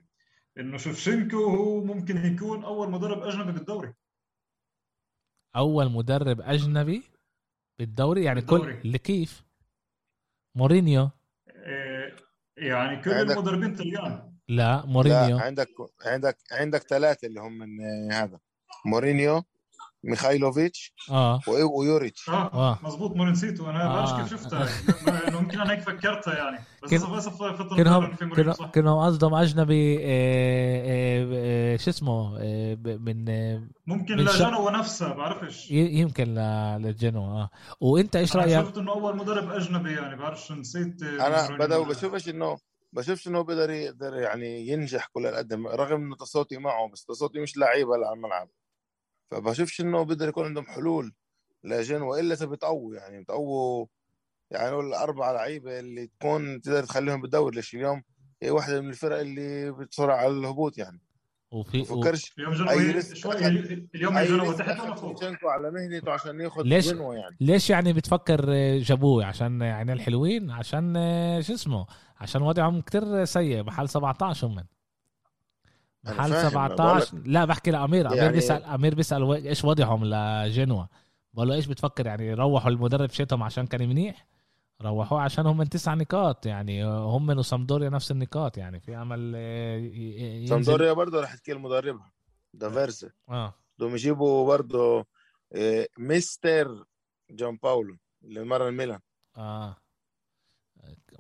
إنه 0.58 0.78
شفشنكو 0.78 1.38
هو 1.46 1.84
ممكن 1.84 2.26
يكون 2.26 2.64
أول 2.64 2.92
مدرب 2.92 3.24
أجنبي 3.24 3.52
بالدوري. 3.52 3.94
أول 5.56 5.92
مدرب 5.92 6.42
أجنبي 6.42 7.04
بالدوري؟ 7.80 8.24
يعني 8.24 8.40
بالدوري. 8.40 8.74
كل 8.74 8.80
اللي 8.88 8.98
كيف 8.98 9.44
مورينيو. 10.56 11.10
آه 11.50 12.16
يعني 12.58 13.02
كل 13.02 13.12
عندك- 13.12 13.32
المدربين 13.38 13.76
طليان 13.76 14.34
لا 14.48 14.86
مورينيو. 14.86 15.38
لا 15.38 15.44
عندك 15.44 15.68
عندك 16.06 16.38
عندك 16.52 16.82
ثلاثة 16.82 17.28
اللي 17.28 17.40
هم 17.42 17.58
من 17.58 18.12
هذا. 18.12 18.40
مورينيو 18.86 19.44
ميخايلوفيتش 20.04 20.94
آه 21.12 21.40
و- 21.48 21.80
ويوريتش 21.82 22.30
آه 22.30 22.34
آه. 22.54 22.80
مزبوط 22.84 23.16
ما 23.16 23.32
نسيته 23.32 23.70
أنا 23.70 23.78
ما 23.78 23.86
آه. 23.86 23.96
بعرفش 23.96 24.14
كيف 24.14 24.42
شفتها 24.42 24.68
انه 25.28 25.38
يمكن 25.40 25.62
أنا 25.62 25.72
هيك 25.72 25.80
فكرتها 25.82 26.34
يعني 26.38 26.66
بس 26.84 26.90
كن- 26.90 27.12
بس 27.16 28.56
صح 28.58 28.70
كانوا 28.72 29.06
قصدهم 29.06 29.34
اجنبي 29.36 29.98
شو 31.78 31.90
اسمه 31.90 32.38
ب- 32.76 33.02
من 33.10 33.26
ممكن 33.88 34.18
من 34.18 34.28
شا- 34.28 34.44
لجنوا 34.44 34.72
نفسها 34.72 35.14
بعرفش 35.14 35.72
ي- 35.72 35.76
يمكن 36.00 36.24
ل- 36.34 36.82
للجنوة 36.82 37.42
آه 37.42 37.50
وانت 37.82 38.16
إيش 38.16 38.36
أنا 38.36 38.44
رايك 38.44 38.66
شفت 38.66 38.78
انه 38.78 38.92
اول 38.92 39.18
مدرب 39.18 39.50
اجنبي 39.52 39.92
يعني 39.94 40.16
بعرفش 40.16 40.52
نسيت 40.52 41.04
أنا 41.04 41.58
بدأ 41.58 41.80
بشوفش 41.84 42.30
انه 42.30 42.58
بشوفش 42.94 43.28
إنه 43.28 43.42
بيقدر 43.42 43.70
يقدر 43.70 44.16
يعني 44.16 44.68
ينجح 44.68 45.08
كل 45.14 45.26
القدم 45.26 45.68
رغم 45.68 46.02
انه 46.02 46.16
تصوتي 46.16 46.58
معه 46.58 46.90
بس 46.94 47.06
تصوتي 47.06 47.40
مش 47.40 47.58
لعيبه 47.58 47.94
على 47.94 48.14
الملعب. 48.14 48.48
فبشوفش 49.32 49.82
إنه 49.82 50.04
بيقدر 50.04 50.30
يكون 50.30 50.46
عندهم 50.46 50.66
حلول 50.66 51.14
لجن 51.64 52.02
وإلا 52.02 52.34
إذا 52.34 52.46
بتقووا 52.46 52.96
يعني 52.96 53.22
بتقووا 53.22 53.86
يعني 54.52 54.72
نقول 54.72 54.86
الاربع 54.86 55.32
لعيبة 55.32 55.80
اللي 55.80 56.08
تكون 56.08 56.62
تقدر 56.62 56.84
تخليهم 56.84 57.22
بالدوري 57.22 57.56
ليش 57.56 57.76
اليوم 57.76 58.04
هي 58.44 58.50
واحدة 58.50 58.82
من 58.82 58.90
الفرق 58.90 59.20
اللي 59.20 59.72
بتصارع 59.72 60.16
على 60.16 60.28
الهبوط 60.28 60.78
يعني. 60.78 61.02
وفي 61.52 61.80
و... 61.80 61.84
بفكرش 61.84 62.34
اليوم 62.38 62.70
risk 62.70 63.16
شوي 63.16 63.48
اليوم 63.96 64.18
risk 64.18 64.58
تحت 64.58 64.82
ولا 64.82 64.96
فوق 64.96 65.52
على 65.52 65.72
مهنته 65.72 66.12
عشان 66.12 66.42
ياخذ 66.42 66.64
ليش؟ 66.64 66.88
جنوة 66.88 67.16
يعني. 67.16 67.38
ليش 67.42 67.70
يعني 67.70 67.94
بتفكر 67.94 68.46
آه، 68.50 68.78
جابوه؟ 68.78 69.26
عشان 69.26 69.64
عينيه 69.64 69.94
الحلوين 69.94 70.52
عشان 70.52 70.98
آه، 70.98 71.42
شو 71.42 71.54
اسمه؟ 71.54 71.86
عشان 72.18 72.42
وضعهم 72.42 72.82
كتير 72.82 73.26
سيء 73.26 73.64
محل 73.64 73.90
17 73.90 74.48
هم. 74.48 74.68
محل 76.04 76.32
فاهم، 76.32 76.50
17 76.50 77.18
لا 77.26 77.46
بحكي 77.46 77.72
لأمير. 77.72 78.08
أمير 78.08 78.18
يعني- 78.18 78.32
بيسال 78.34 78.64
أمير 78.64 78.96
بيسأل 78.96 79.32
إيش 79.48 79.66
وضعهم 79.66 80.06
لجنوا. 80.06 80.86
بقول 81.34 81.48
له 81.48 81.56
إيش 81.56 81.68
بتفكر؟ 81.68 82.06
يعني 82.06 82.34
روحوا 82.34 82.70
المدرب 82.70 83.10
شيتهم 83.10 83.44
عشان 83.44 83.68
كان 83.68 83.90
منيح؟ 83.90 84.28
روحوه 84.82 85.22
عشان 85.22 85.46
هم 85.46 85.58
من 85.58 85.70
تسع 85.70 85.94
نقاط. 85.94 86.46
يعني 86.46 86.86
هم 86.86 87.26
من 87.26 87.38
وسامدوريا 87.38 87.90
نفس 87.90 88.12
النقاط. 88.12 88.58
يعني 88.58 88.80
في 88.80 88.96
أمل 88.98 89.34
آه، 89.36 89.78
ينزل. 89.78 90.50
سامدوريا 90.50 90.94
برضه 90.94 91.22
رح 91.22 91.36
تقيل 91.36 91.60
مدربها. 91.60 92.12
دافيرسا 92.54 93.10
آه. 93.30 93.54
بدهم 93.78 93.94
يجيبوا 93.94 94.48
برضه 94.48 95.06
آه، 95.56 95.88
مستر 96.00 96.86
جامباولو 97.32 97.98
اللي 98.24 98.44
مرن 98.44 98.74
ميلان 98.74 99.00
آه. 99.38 99.78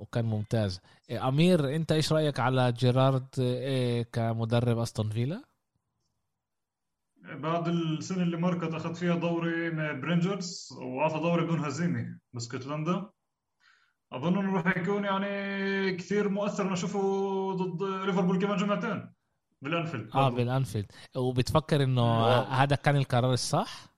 وكان 0.02 0.26
ممتاز. 0.26 0.80
إيه، 1.10 1.28
أمير 1.28 1.76
أنت 1.76 1.91
إيش 1.91 2.14
رأيك 2.14 2.40
على 2.40 2.72
جيرارد 2.72 3.28
إيه 3.40 4.03
كمدرب 4.03 4.78
أستون 4.78 5.10
فيلا؟ 5.10 5.44
بعد 7.22 7.68
السنة 7.68 8.23
اللي 8.23 8.38
مرقت 8.38 8.73
أخذ 8.73 8.95
فيها 8.95 9.15
دوري 9.15 9.69
من 9.69 10.02
ب 10.02 10.11
رينجرز 10.11 10.69
وأعطى 10.82 11.19
دوري 11.19 11.45
بدون 11.45 11.60
هزيمة 11.60 12.19
باسكتلندا 12.34 13.10
أظن 14.11 14.38
إنه 14.38 14.56
راح 14.56 14.78
يكون 14.78 15.03
يعني 15.06 15.98
كثير 15.98 16.30
مؤثر 16.30 16.64
أنا 16.64 16.73
أشوفه 16.73 17.02
ضد 17.53 17.84
ليفربول 17.84 18.40
كمان 18.40 18.57
جمعتين. 18.57 19.14
بالأنفيلد. 19.61 20.10
آه. 20.15 20.30
بالأنفيلد. 20.30 20.91
وبتفكر 21.15 21.84
إنه 21.84 22.23
واو. 22.23 22.44
هذا 22.44 22.76
كان 22.76 22.95
القرار 22.95 23.34
الصح؟ 23.34 23.95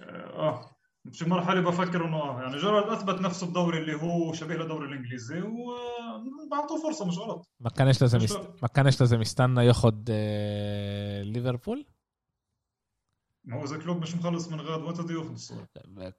آه. 0.00 0.73
في 1.12 1.28
مرحلة 1.28 1.60
بفكر 1.60 2.04
إنه 2.04 2.16
آه 2.16 2.42
يعني 2.42 2.56
جيرارد 2.58 2.88
أثبت 2.92 3.20
نفسه 3.20 3.46
بدوري 3.46 3.78
اللي 3.78 3.94
هو 3.94 4.32
شبيه 4.32 4.54
للدوري 4.54 4.86
الإنجليزي 4.86 5.40
وبعطوه 5.40 6.82
فرصة 6.82 7.06
مش 7.06 7.18
غلط. 7.18 7.48
ما 7.60 7.70
كانش 7.70 8.00
لازم 8.00 8.18
يست... 8.18 8.40
ما 8.62 8.68
كانش 8.68 9.00
لازم 9.00 9.20
يستنى 9.20 9.66
ياخد 9.66 10.08
آه، 10.10 11.22
ليفربول؟ 11.22 11.86
ما 13.44 13.56
هو 13.60 13.64
إذا 13.64 13.78
كلوب 13.78 14.02
مش 14.02 14.14
مخلص 14.14 14.48
من 14.48 14.60
غاد 14.60 14.82
وقت 14.82 15.00
بده 15.00 15.14
ياخذ 15.14 15.30
الصورة. 15.32 15.68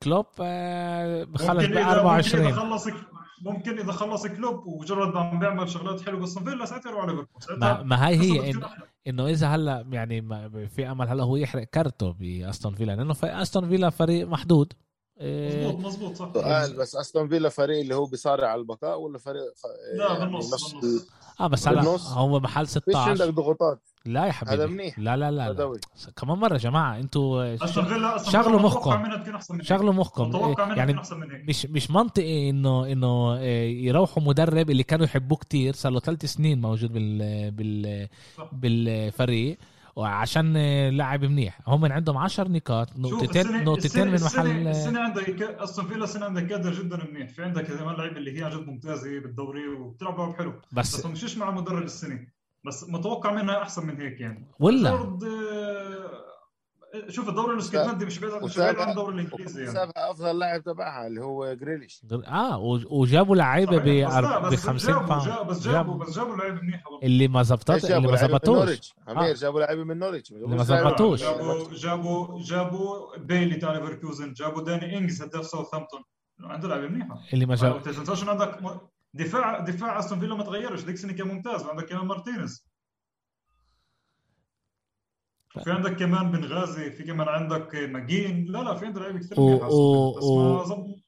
كلوب 0.03 0.25
آه، 0.41 1.23
بخلص 1.23 1.49
ب 1.49 1.59
اذا 1.59 1.67
ممكن 1.67 1.77
إذا 1.77 1.91
24 1.99 2.53
خلص 2.53 2.87
ممكن 3.41 3.79
إذا 3.79 3.91
خلص 3.91 4.27
كلوب 4.27 4.67
وجيرارد 4.67 5.17
عم 5.17 5.39
بيعمل 5.39 5.69
شغلات 5.69 6.01
حلوة 6.01 6.19
باستون 6.19 6.43
فيلا 6.43 6.65
ساعتها 6.65 6.89
يروح 6.89 7.01
على 7.03 7.11
ليفربول. 7.11 7.59
ما, 7.59 7.83
ما 7.83 8.07
هاي 8.07 8.15
هي 8.19 8.39
قصته 8.39 8.49
إن. 8.51 8.63
إنه 9.07 9.27
إذا 9.27 9.47
هلأ 9.47 9.85
يعني 9.91 10.21
ما- 10.21 10.67
في 10.67 10.91
أمل 10.91 11.07
هلأ 11.07 11.23
هو 11.23 11.35
يحرق 11.35 11.63
كارته 11.63 12.11
باستون 12.19 12.75
فيلا 12.75 12.91
لأنه 12.95 13.13
في 13.13 13.25
أستون 13.41 13.69
فيلا 13.69 13.89
فريق 13.89 14.27
محدود. 14.27 14.73
إيه، 15.21 15.67
مزبوط 15.67 15.85
مزبوط 15.85 16.15
صح. 16.15 16.33
سؤال 16.33 16.77
بس 16.77 16.95
أستون 16.95 17.27
فيلا 17.27 17.49
فريق 17.49 17.79
اللي 17.79 17.95
هو 17.95 18.05
بيصارع 18.05 18.47
على 18.47 18.61
البقاء 18.61 18.99
ولا 18.99 19.17
فريق 19.17 19.41
لا 19.97 20.07
يعني 20.13 20.19
بالنص 20.25 20.53
نص- 20.53 20.73
بالنص. 20.73 21.07
آه 21.41 21.47
بس 21.47 21.67
هلأ. 21.67 21.81
هو 22.13 22.39
محل 22.39 22.67
فيش 22.67 22.77
عندك 22.95 23.15
16 23.15 23.29
ضغوطات. 23.29 23.81
لا 24.05 24.25
يا 24.25 24.31
حبيبي. 24.31 24.55
هذا 24.55 24.65
منيح. 24.67 24.99
لا 24.99 25.17
لا 25.17 25.31
لا, 25.31 25.53
لا. 25.53 25.79
كمان 26.15 26.37
مرة 26.37 26.53
يا 26.53 26.57
جماعة 26.57 26.99
أنتوا 26.99 27.55
شغلوا 28.31 28.59
مخكم. 28.59 29.01
من 29.51 29.61
شغلوا 29.61 29.93
مخكم. 29.93 30.55
يعني 30.59 30.93
من 30.93 30.99
مش 31.49 31.65
مش 31.65 31.91
منطقي 31.91 32.49
إنه 32.49 32.91
إنه 32.91 33.37
إيه، 33.37 33.85
يروحوا 33.87 34.23
مدرب 34.23 34.69
اللي 34.69 34.83
كانوا 34.83 35.05
يحبوه 35.05 35.37
كتير 35.37 35.73
صار 35.73 35.91
له 35.91 35.99
ثلاث 35.99 36.25
سنين 36.25 36.61
موجود 36.61 36.93
بال 36.93 37.51
بال. 37.51 38.07
بالفريق 38.51 39.57
وعشان 39.95 40.55
إيه، 40.57 40.89
لاعب 40.89 41.25
منيح. 41.25 41.59
هم 41.67 41.91
عندهم 41.91 42.17
10 42.17 42.47
نقاط 42.47 42.97
نقطتين 42.97 43.63
نقطتين 43.63 44.07
من 44.07 44.21
محل 44.21 44.67
السنة 44.67 44.99
عندك 44.99 45.41
استون 45.41 45.85
فيلا 45.85 46.03
السنة 46.03 46.25
عندك 46.25 46.47
كادر 46.47 46.73
جدا 46.73 46.99
منيح. 47.11 47.29
في 47.29 47.43
عندك 47.43 47.63
كمان 47.65 47.95
لعيبة 47.95 48.17
اللي 48.17 48.39
هي 48.39 48.43
عن 48.43 48.51
جد 48.51 48.67
ممتازة 48.67 49.19
بالدوري 49.19 49.67
وبتلعب 49.67 50.19
لعب 50.19 50.33
حلو. 50.35 50.53
بس 50.71 50.95
بس 50.95 51.05
مشيش 51.05 51.37
مع 51.37 51.49
المدرب 51.49 51.83
السنة؟ 51.83 52.34
بس 52.65 52.89
متوقع 52.89 53.31
منها 53.31 53.61
أحسن 53.61 53.85
من 53.87 54.01
هيك 54.01 54.19
يعني. 54.21 54.47
ولا؟ 54.59 55.17
شوف 57.09 57.29
الدوري 57.29 57.53
الاسكتلندي 57.53 58.05
مش 58.05 58.19
بعيد 58.19 58.43
مش 58.43 58.57
بعيد 58.57 58.79
عن 58.79 58.89
الدوري 58.89 59.15
الإنجليزي 59.15 59.59
يعني. 59.61 59.73
سابها 59.73 60.11
أفضل 60.11 60.39
لاعب 60.39 60.63
تبعها 60.63 61.07
اللي 61.07 61.21
هو 61.21 61.53
جريليش 61.53 62.01
آه 62.27 62.57
وجابوا 62.91 63.35
لعيبة 63.35 63.77
ب 63.77 64.09
صحيح، 64.09 64.19
بس 64.19 64.23
لا، 64.23 64.39
ب 64.39 64.51
بس 64.51 64.67
50 64.67 64.93
جابوا- 64.95 65.07
بوينديا 65.07 65.23
جابوا- 65.27 65.43
بس 65.43 65.61
جابوا 65.67 65.93
بس 65.97 66.15
جابوا 66.15 66.35
لعيبة 66.35 66.61
منيحة 66.61 66.89
برضه. 66.91 67.05
اللي 67.05 67.27
ما 67.27 67.39
إيش 67.39 67.47
زبطت 67.47 67.69
اللي 67.69 67.87
جابوا 67.87 68.11
ما 68.11 68.17
زبطوش. 68.17 68.57
نوريتش 68.57 68.93
آه. 69.07 69.33
جابوا 69.33 69.59
لعيبة 69.59 69.83
من 69.83 69.99
نوريتش 69.99 70.31
اللي 70.31 70.47
ما 70.47 70.63
زبطوش. 70.63 71.21
جابوا 71.21 71.73
جابوا 71.73 72.39
جابوا 72.43 73.17
بيلي 73.17 73.55
تاع 73.55 73.73
ليفركوزن 73.73 74.33
جابوا 74.33 74.63
داني 74.63 74.97
انجز 74.97 75.21
هداف 75.21 75.45
ساوثهامبتون 75.45 76.03
عنده 76.39 76.67
لعيبة 76.67 76.87
منيحة. 76.87 77.19
اللي 77.33 77.45
ما 77.45 77.49
ما 77.55 77.61
جاب 77.61 77.81
تنساش 77.83 78.27
عندك 78.27 78.59
دفاع 79.15 79.59
دفاع 79.59 79.99
استون 79.99 80.19
فيلا 80.19 80.35
ما 80.35 80.43
تغيرش. 80.43 80.81
ديك 80.81 80.95
السنة 80.95 81.13
كان 81.13 81.27
ممتاز. 81.27 81.65
وعندك 81.65 81.85
كمان 81.85 82.05
مارتينيز. 82.05 82.65
في 85.63 85.71
عندك 85.71 85.95
كمان 85.95 86.31
الغازي 86.31 86.91
في 86.91 87.03
كمان 87.03 87.27
عندك 87.27 87.75
ماكجين. 87.75 88.45
لا 88.45 88.57
لا 88.57 88.75
في 88.75 88.85
عندك 88.85 89.01
لعيبة 89.01 89.19
كثير 89.19 89.39
و- 89.39 89.49
منيحة 89.49 89.67
و- 89.69 90.13
بس 90.17 90.23
ما 90.23 90.63
زبط 90.75 91.05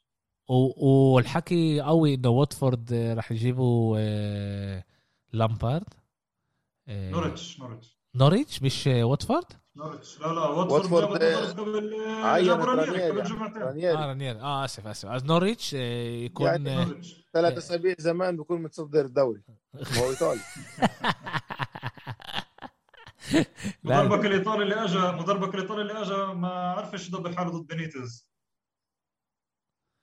والحكي 0.50 1.82
قوي 1.82 2.14
إنه 2.14 2.30
واتفورد 2.30 2.94
آه، 2.94 3.14
رح 3.14 3.32
يجيبوا 3.32 3.98
آه، 4.00 4.84
لامبارد. 5.34 5.84
آه، 6.88 7.12
نورتش 7.12 7.60
نورتش 7.60 7.98
نوريتش؟ 8.16 8.64
مش 8.64 8.88
واتفورد؟ 8.88 9.46
نورتش 9.76 10.20
لا 10.20 10.28
لا 10.28 10.42
واتفورد 10.46 11.04
قبل. 11.06 11.36
قبل 11.36 13.24
جمعتين 13.24 13.62
آه 13.62 13.66
رانييري 13.66 13.94
رانير 13.96 14.42
آه 14.42 14.66
آسف 14.66 14.88
آسف. 14.88 15.24
نوريتش 15.26 15.74
يكون 15.74 16.46
يعني 16.48 16.76
نورتش 16.76 17.27
ثلاث 17.38 17.58
أسابيع 17.58 17.96
زمان 18.00 18.38
بيكون 18.38 18.62
متصدر 18.62 19.06
الدوري 19.06 19.42
هو 19.76 20.10
إيطالي. 20.10 20.40
مدربك 23.84 24.26
الإيطالي 24.26 24.64
اللي 24.64 24.76
اجى 24.84 24.98
مدربك 25.22 25.56
الإيطالي 25.56 25.82
اللي 25.82 26.02
اجى 26.02 26.34
ما 26.34 26.48
عرفش 26.72 27.08
يدبر 27.10 27.34
حاله 27.34 27.50
ضد 27.50 27.68
بينيتز 27.68 28.28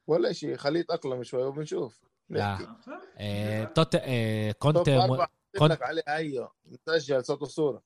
ولا 0.07 0.33
شيء 0.33 0.57
خليه 0.57 0.81
يتاقلم 0.81 1.23
شوي 1.23 1.43
وبنشوف. 1.45 2.01
لا. 2.29 2.53
نحكي. 2.55 2.67
آه، 3.19 3.65
توت 3.65 3.93
توب 3.97 4.03
كنت 4.59 4.89
أربع 4.89 5.25
كنت- 5.25 5.63
قلت 5.63 5.73
لك 5.73 5.83
عليها 5.83 6.19
هي 6.19 6.49
مسجل 6.89 7.25
صوت 7.25 7.43
وصوره 7.43 7.83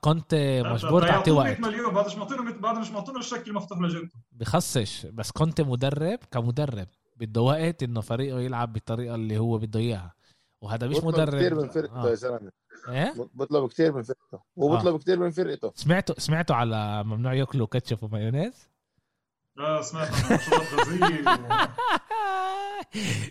كنت 0.00 0.34
مجبور 0.66 1.08
تعطيه 1.08 1.32
وقت. 1.32 1.46
100 1.46 1.60
مليون. 1.60 1.94
بعد 1.94 2.06
مش 2.06 2.16
معطينه 2.16 2.52
بعد 2.52 2.78
مش 2.78 2.90
معطينه 2.90 3.18
الشكل 3.18 3.52
مفتوح 3.52 3.78
لجيبته. 3.80 4.18
بخصش 4.32 5.06
بس 5.06 5.30
كنت 5.30 5.60
مدرب 5.60 6.18
كمدرب. 6.30 6.88
بده 7.16 7.40
وقت 7.40 7.82
إنه 7.82 8.00
فريقه 8.00 8.40
يلعب 8.40 8.72
بالطريقة 8.72 9.14
اللي 9.14 9.38
هو 9.38 9.58
بده 9.58 9.80
إياها. 9.80 10.14
وهذا 10.62 10.86
مش 10.86 10.96
بطلب 10.96 11.08
مدرب. 11.08 11.34
كثير 11.38 11.54
من 11.54 11.68
فرقته 11.68 12.04
آه. 12.04 12.10
يا 12.10 12.14
زلمة. 12.14 12.52
إيه؟ 12.88 13.14
بطلب 13.34 13.68
كثير 13.68 13.92
من 13.92 14.02
فرقته. 14.02 14.40
وبطلب 14.56 14.98
كثير 15.00 15.18
من 15.18 15.30
فرقته. 15.30 15.72
سمعتوا 15.74 16.20
سمعتوا 16.20 16.56
على 16.56 17.04
ممنوع 17.04 17.34
ياكلوا 17.34 17.66
كاتشب 17.66 18.02
ومايونيز؟ 18.02 18.68
لا 19.56 19.82
سمعت 19.82 20.08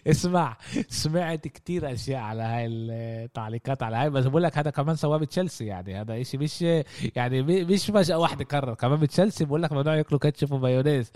اسمع 0.07 0.57
سمعت 0.90 1.48
كتير 1.48 1.94
أشياء 1.94 2.22
على 2.22 2.44
هاي 2.44 2.66
التعليقات 2.68 3.84
على 3.84 3.95
هاي 3.95 4.10
بس 4.10 4.26
بقول 4.26 4.44
لك 4.44 4.57
هذا 4.57 4.70
كمان 4.70 4.95
سواه 4.95 5.18
بتشيلسي 5.18 5.66
يعني. 5.66 6.02
هذا 6.02 6.22
إشي 6.22 6.38
مش 6.38 6.62
يعني 7.16 7.41
مش 7.64 7.91
فجأة 7.91 8.18
واحد 8.18 8.44
قرر 8.44 8.74
كمان 8.74 8.99
بتشيلسي 8.99 9.45
بقول 9.45 9.64
لك 9.64 9.72
ممنوع 9.72 9.95
ياكلوا 9.95 10.20
كاتشب 10.20 10.52
ومايونيز. 10.52 11.12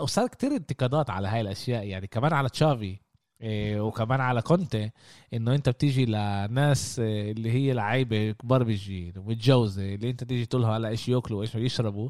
وصار 0.00 0.28
كتير 0.28 0.50
انتقادات 0.52 1.10
على 1.10 1.28
هاي 1.28 1.40
الأشياء. 1.40 1.86
يعني 1.86 2.06
كمان 2.06 2.32
على 2.32 2.48
تشافي 2.48 2.96
إيه 3.40 3.80
وكمان 3.80 4.20
على 4.20 4.42
كونتي 4.42 4.90
إنه 5.34 5.54
أنت 5.54 5.68
بتيجي 5.68 6.06
لناس 6.06 6.98
إيه، 6.98 7.32
اللي 7.32 7.50
هي 7.52 7.72
لعيبة 7.72 8.30
كبار 8.30 8.62
بالجيل 8.62 9.18
ومتجوزة 9.18 9.94
اللي 9.94 10.10
أنت 10.10 10.24
تيجي 10.24 10.46
تقول 10.46 10.62
لهم 10.62 10.70
هلا 10.70 10.88
إيش 10.88 11.08
يأكلوا 11.08 11.38
وإيش 11.38 11.54
يشربوا. 11.54 12.08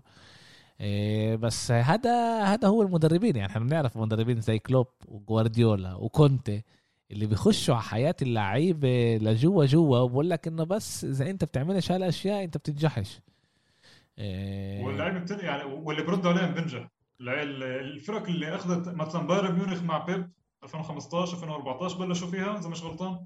بس 1.37 1.71
هذا 1.71 2.43
هذا 2.43 2.69
هو 2.69 2.83
المدربين. 2.83 3.37
يعني 3.37 3.51
إحنا 3.51 3.65
بنعرف 3.65 3.97
مدربين 3.99 4.41
زي 4.41 4.59
كلوب 4.59 4.87
وجوارديولا 5.09 5.95
وكونتي 5.95 6.63
اللي 7.11 7.27
بيخشوا 7.27 7.75
على 7.75 7.83
حياة 7.83 8.17
اللعيبة 8.23 9.17
لجوا 9.17 9.67
جوا 9.67 9.99
وبقول 9.99 10.31
لك 10.31 10.49
إنه 10.49 10.65
بس 10.65 11.05
إذا 11.05 11.31
أنت 11.31 11.45
بتعملش 11.45 11.93
هالاشياء 11.93 12.45
أنت 12.45 12.57
بتنجحش. 12.57 13.21
إيه. 14.19 14.85
واللعيبه 14.85 15.19
بتن... 15.19 15.39
يعني 15.39 15.65
واللي 15.65 16.03
بردوا 16.03 16.31
عليهم 16.31 16.55
بنجح 16.55 16.89
الفرق 17.21 18.27
اللي 18.29 18.55
أخذت 18.55 18.89
مثلا 18.89 19.27
بايرن 19.27 19.55
ميونخ 19.55 19.83
مع 19.83 19.99
بيب 19.99 20.31
2015 20.65 21.33
2014 21.37 21.99
بلشوا 21.99 22.29
فيها؟ 22.29 22.59
إذا 22.59 22.69
مش 22.69 22.83
غلطان. 22.83 23.25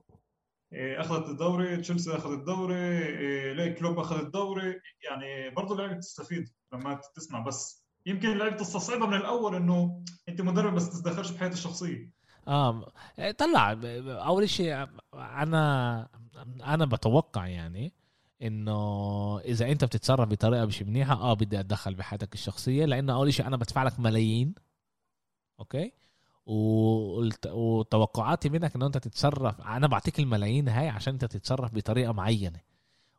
إيه، 0.73 1.01
أخذت 1.01 1.29
الدوري 1.29 1.77
تشيلسي 1.77 2.17
اخذ 2.17 2.33
الدوري 2.33 2.75
إيه، 2.75 3.53
ليه 3.53 3.75
كلوب 3.75 3.99
اخذ 3.99 4.19
الدوري. 4.21 4.81
يعني 5.11 5.51
برضه 5.51 5.75
اللعيبه 5.75 5.95
بتستفيد 5.95 6.49
لما 6.73 7.01
تسمع 7.15 7.41
بس 7.41 7.85
يمكن 8.07 8.33
اللعيبه 8.33 8.57
تستصعبها 8.57 9.07
من 9.07 9.15
الأول 9.15 9.55
إنه 9.55 10.05
أنت 10.29 10.41
مدرب 10.41 10.75
بس 10.75 10.91
تتدخلش 10.91 11.31
بحياتي 11.31 11.55
الشخصية. 11.55 12.11
آه 12.49 12.93
طلع 13.39 13.77
أول 14.09 14.49
شيء 14.49 14.87
أنا 15.15 16.09
أنا 16.65 16.85
بتوقع 16.85 17.47
يعني 17.47 17.93
إنه 18.43 19.39
إذا 19.41 19.71
أنت 19.73 19.85
بتتصرف 19.85 20.29
بطريقة 20.29 20.65
مش 20.65 20.83
منيحة 20.83 21.15
آه 21.15 21.35
بدي 21.35 21.61
أتدخل 21.61 21.95
بحياتك 21.95 22.35
الشخصية 22.35 22.85
لأنه 22.85 23.15
أول 23.15 23.33
شيء 23.35 23.47
أنا 23.47 23.57
بدفع 23.57 23.83
لك 23.83 24.01
ملايين. 24.01 24.55
أوكي؟ 25.61 25.93
وتوقعاتي 27.47 28.49
منك 28.49 28.75
إنه 28.77 28.87
أنت 28.87 28.99
تتصرف 28.99 29.61
أنا 29.61 29.87
بعطيك 29.87 30.19
الملايين 30.21 30.69
هاي 30.69 30.89
عشان 30.89 31.13
أنت 31.13 31.25
تتصرف 31.25 31.75
بطريقة 31.75 32.13
معينة. 32.13 32.59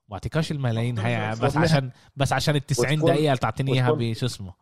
ما 0.09 0.13
بعطيكش 0.13 0.51
الملايين 0.51 0.99
هاي 0.99 1.35
بس 1.45 1.57
عشان 1.57 1.91
بس 2.15 2.33
عشان 2.33 2.55
ال 2.55 2.65
90 2.65 2.93
وتكون- 2.93 3.09
دقيقة 3.11 3.27
اللي 3.31 3.37
تعطيني 3.37 3.73
إياها 3.73 3.91
بشو 3.91 4.25
اسمه. 4.25 4.53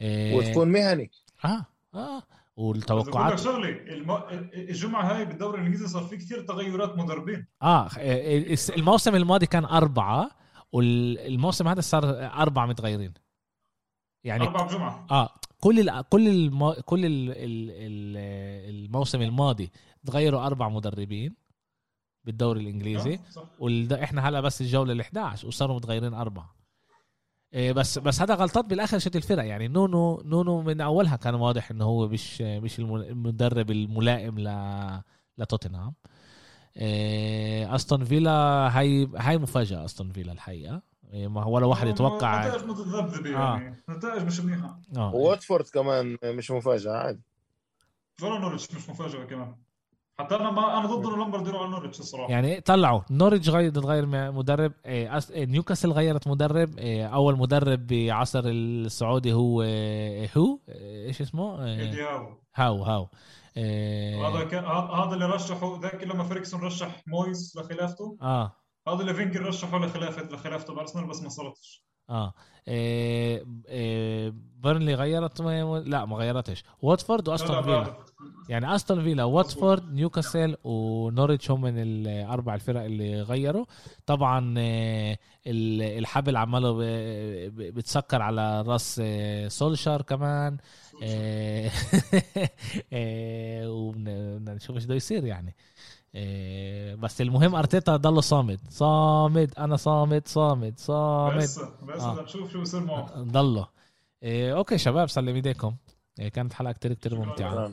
إيه. 0.00 0.36
وتكون 0.36 0.68
مهني. 0.68 1.10
آه 1.44 1.66
آه. 1.94 2.22
والتوقعات 2.58 3.38
شغله 3.40 3.68
الم... 3.68 4.10
الجمعة 4.54 5.16
هاي 5.16 5.24
بالدوري 5.24 5.58
الإنجليزي 5.58 5.86
صار 5.88 6.02
في 6.02 6.16
كثير 6.16 6.40
تغيرات 6.42 6.96
مدربين 6.98 7.46
آه 7.62 7.86
الس- 7.96 8.70
الموسم 8.70 9.14
الماضي 9.14 9.46
كان 9.46 9.64
أربعة 9.64 10.30
والموسم 10.72 11.68
هذا 11.68 11.80
صار 11.80 12.04
أربعة 12.26 12.66
متغيرين. 12.66 13.14
يعني 14.24 14.44
أربع 14.44 14.66
جمعه 14.66 15.06
آه 15.10 15.28
كل 15.60 15.80
ال 15.88 16.04
كل 16.08 16.28
الم 16.28 16.72
كل 16.72 17.04
ال 17.06 17.30
ال 17.30 17.70
ال 17.70 18.84
الموسم 18.84 19.22
الماضي 19.22 19.70
تغيروا 20.06 20.46
أربع 20.46 20.68
مدربين 20.68 21.36
بالدوري 22.24 22.60
الإنجليزي 22.60 23.14
آه، 23.14 23.30
صح. 23.30 23.42
وإحنا 23.58 24.28
هلا 24.28 24.40
بس 24.40 24.60
الجولة 24.60 24.92
ال 24.92 25.00
11 25.00 25.48
وصاروا 25.48 25.76
متغيرين 25.76 26.14
أربعة. 26.14 26.54
إيه 26.54 26.57
بس 27.54 27.98
بس 27.98 28.20
هذا 28.20 28.34
غلطات 28.34 28.64
بالآخر 28.64 28.98
شت 28.98 29.16
الفرق. 29.16 29.44
يعني 29.44 29.68
نونو 29.68 30.22
نونو 30.24 30.62
من 30.62 30.80
أولها 30.80 31.16
كان 31.16 31.34
واضح 31.34 31.70
إنه 31.70 31.84
هو 31.84 32.08
مش 32.08 32.40
مش 32.40 32.78
الم- 32.78 32.96
المدرب 32.96 33.70
الملائم 33.70 34.38
ل 34.38 34.48
لتوتنهام. 35.38 35.94
إيه 36.76 37.74
أستون 37.74 38.04
فيلا 38.04 38.30
هاي 38.78 39.08
هاي 39.16 39.38
مفاجأة 39.38 39.84
أستون 39.84 40.12
فيلا 40.12 40.32
الحقيقة. 40.32 40.82
إيه 41.12 41.28
ما 41.28 41.44
ولا 41.44 41.66
واحد 41.66 41.86
آه، 41.86 41.90
يتوقع 41.90 42.46
نتائج 42.48 42.64
متذبذبه 42.64 43.36
آه. 43.36 43.58
يعني 43.58 43.76
نتائج 43.90 44.22
مش 44.22 44.40
منيحة. 44.40 44.80
آه. 44.96 45.14
وواتفورد 45.14 45.64
كمان 45.68 46.16
مش 46.24 46.50
مفاجأة 46.50 46.92
عادي. 46.92 47.20
ولا 48.22 48.38
نورتش 48.38 48.74
مش 48.74 48.88
مفاجأة 48.88 49.24
كمان. 49.24 49.54
حتى 50.20 50.34
أنا 50.34 50.50
ما 50.50 50.78
أنا 50.78 50.86
ضد 50.86 51.06
انه 51.06 51.16
لامبرد 51.16 51.46
يروح 51.46 51.62
على 51.62 51.70
نورتش 51.70 52.00
الصراحة. 52.00 52.30
يعني 52.30 52.60
طلعوا. 52.60 53.00
نوريتش 53.10 53.48
غير 53.48 53.70
تغير 53.70 54.06
مدرب 54.32 54.72
إيه، 54.86 55.20
أس- 55.20 55.30
إيه، 55.30 55.46
نيوكاسل 55.46 55.92
غيرت 55.92 56.28
مدرب 56.28 56.78
إيه، 56.78 57.06
أول 57.06 57.38
مدرب 57.38 57.86
بعصر 57.86 58.42
السعودي 58.46 59.32
هو 59.32 59.62
إيه، 59.62 60.30
هو؟ 60.36 60.58
إيش 60.68 61.20
اسمه؟ 61.20 61.64
إيدي 61.66 62.02
هاو. 62.02 62.26
هاو 62.54 62.82
هاو. 62.82 63.08
هذا 64.26 64.44
كان 64.44 64.64
هذا 64.64 65.14
اللي 65.14 65.26
رشحه 65.26 65.80
ذاك 65.82 66.04
لما 66.04 66.24
فريكسون 66.24 66.60
رشح 66.60 67.02
مويس 67.06 67.56
لخلافته 67.56 68.16
آه. 68.22 68.52
هذا 68.88 69.00
اللي 69.00 69.14
فينجر 69.14 69.46
رشحه 69.46 69.78
لخلافه 69.78 70.22
لخلافته 70.22 70.74
بأرسنال 70.74 71.06
بس 71.06 71.22
ما 71.22 71.28
صارتش. 71.28 71.84
آه. 72.10 72.34
إيه 72.68 73.44
إيه 73.68 74.34
بيرنلي 74.62 74.94
غيرت 74.94 75.40
لا 75.40 76.04
ما 76.04 76.16
غيرتش. 76.16 76.64
واتفورد 76.82 77.28
واستون 77.28 77.56
لا 77.56 77.62
فيلا 77.62 77.96
يعني 78.48 78.74
استون 78.74 79.02
فيلا 79.02 79.24
واتفورد 79.24 79.92
نيوكاسل 79.92 80.56
ونوريتش 80.64 81.50
هم 81.50 81.60
من 81.60 81.74
الأربع 81.78 82.54
الفرق 82.54 82.80
اللي 82.82 83.22
غيروا. 83.22 83.64
طبعا 84.06 84.54
آه، 84.58 85.18
ال- 85.46 85.98
الحبل 85.98 86.36
عماله 86.36 86.76
بتسكر 87.48 88.22
على 88.22 88.62
راس 88.62 89.00
آه، 89.04 89.48
سولشار 89.48 90.02
كمان. 90.02 90.56
آه، 91.02 91.70
آه، 92.92 93.70
وبن- 93.70 94.04
بدنا 94.38 94.54
نشوف 94.54 94.76
إيش 94.76 94.84
بده 94.84 94.94
يصير 94.94 95.24
يعني. 95.24 95.54
آه، 96.14 96.94
بس 96.94 97.20
المهم 97.20 97.54
أرتيتا 97.54 97.96
ضله 97.96 98.20
صامد. 98.20 98.60
صامد 98.70 99.54
أنا 99.58 99.76
صامد 99.76 100.28
صامد 100.28 100.78
صامد. 100.78 101.36
بس 101.36 101.58
بس 101.82 102.00
آه. 102.00 102.22
نشوف 102.22 102.52
شو 102.52 102.60
بصير 102.60 102.80
معه. 102.80 103.22
ضله 103.22 103.68
آه، 104.22 104.52
أوكي 104.52 104.78
شباب 104.78 105.08
سلم 105.08 105.34
إيديكم. 105.34 105.74
آه، 106.20 106.28
كانت 106.28 106.52
حلقة 106.52 106.72
كتير 106.72 106.92
كتير. 106.94 107.14
ممتعة. 107.14 107.72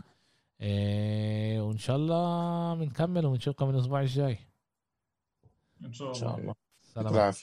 إيه 0.62 1.62
وإن 1.62 1.78
شاء 1.78 1.96
الله 1.96 2.76
بنكمل 2.76 3.26
ونشوفكم 3.26 3.70
الأسبوع 3.70 4.02
الجاي. 4.02 4.38
إن 5.86 5.94
شاء 5.94 6.08
إن 6.08 6.14
الله 6.14 6.20
شاء 6.20 6.40
الله. 6.40 6.56
سلام. 6.94 7.34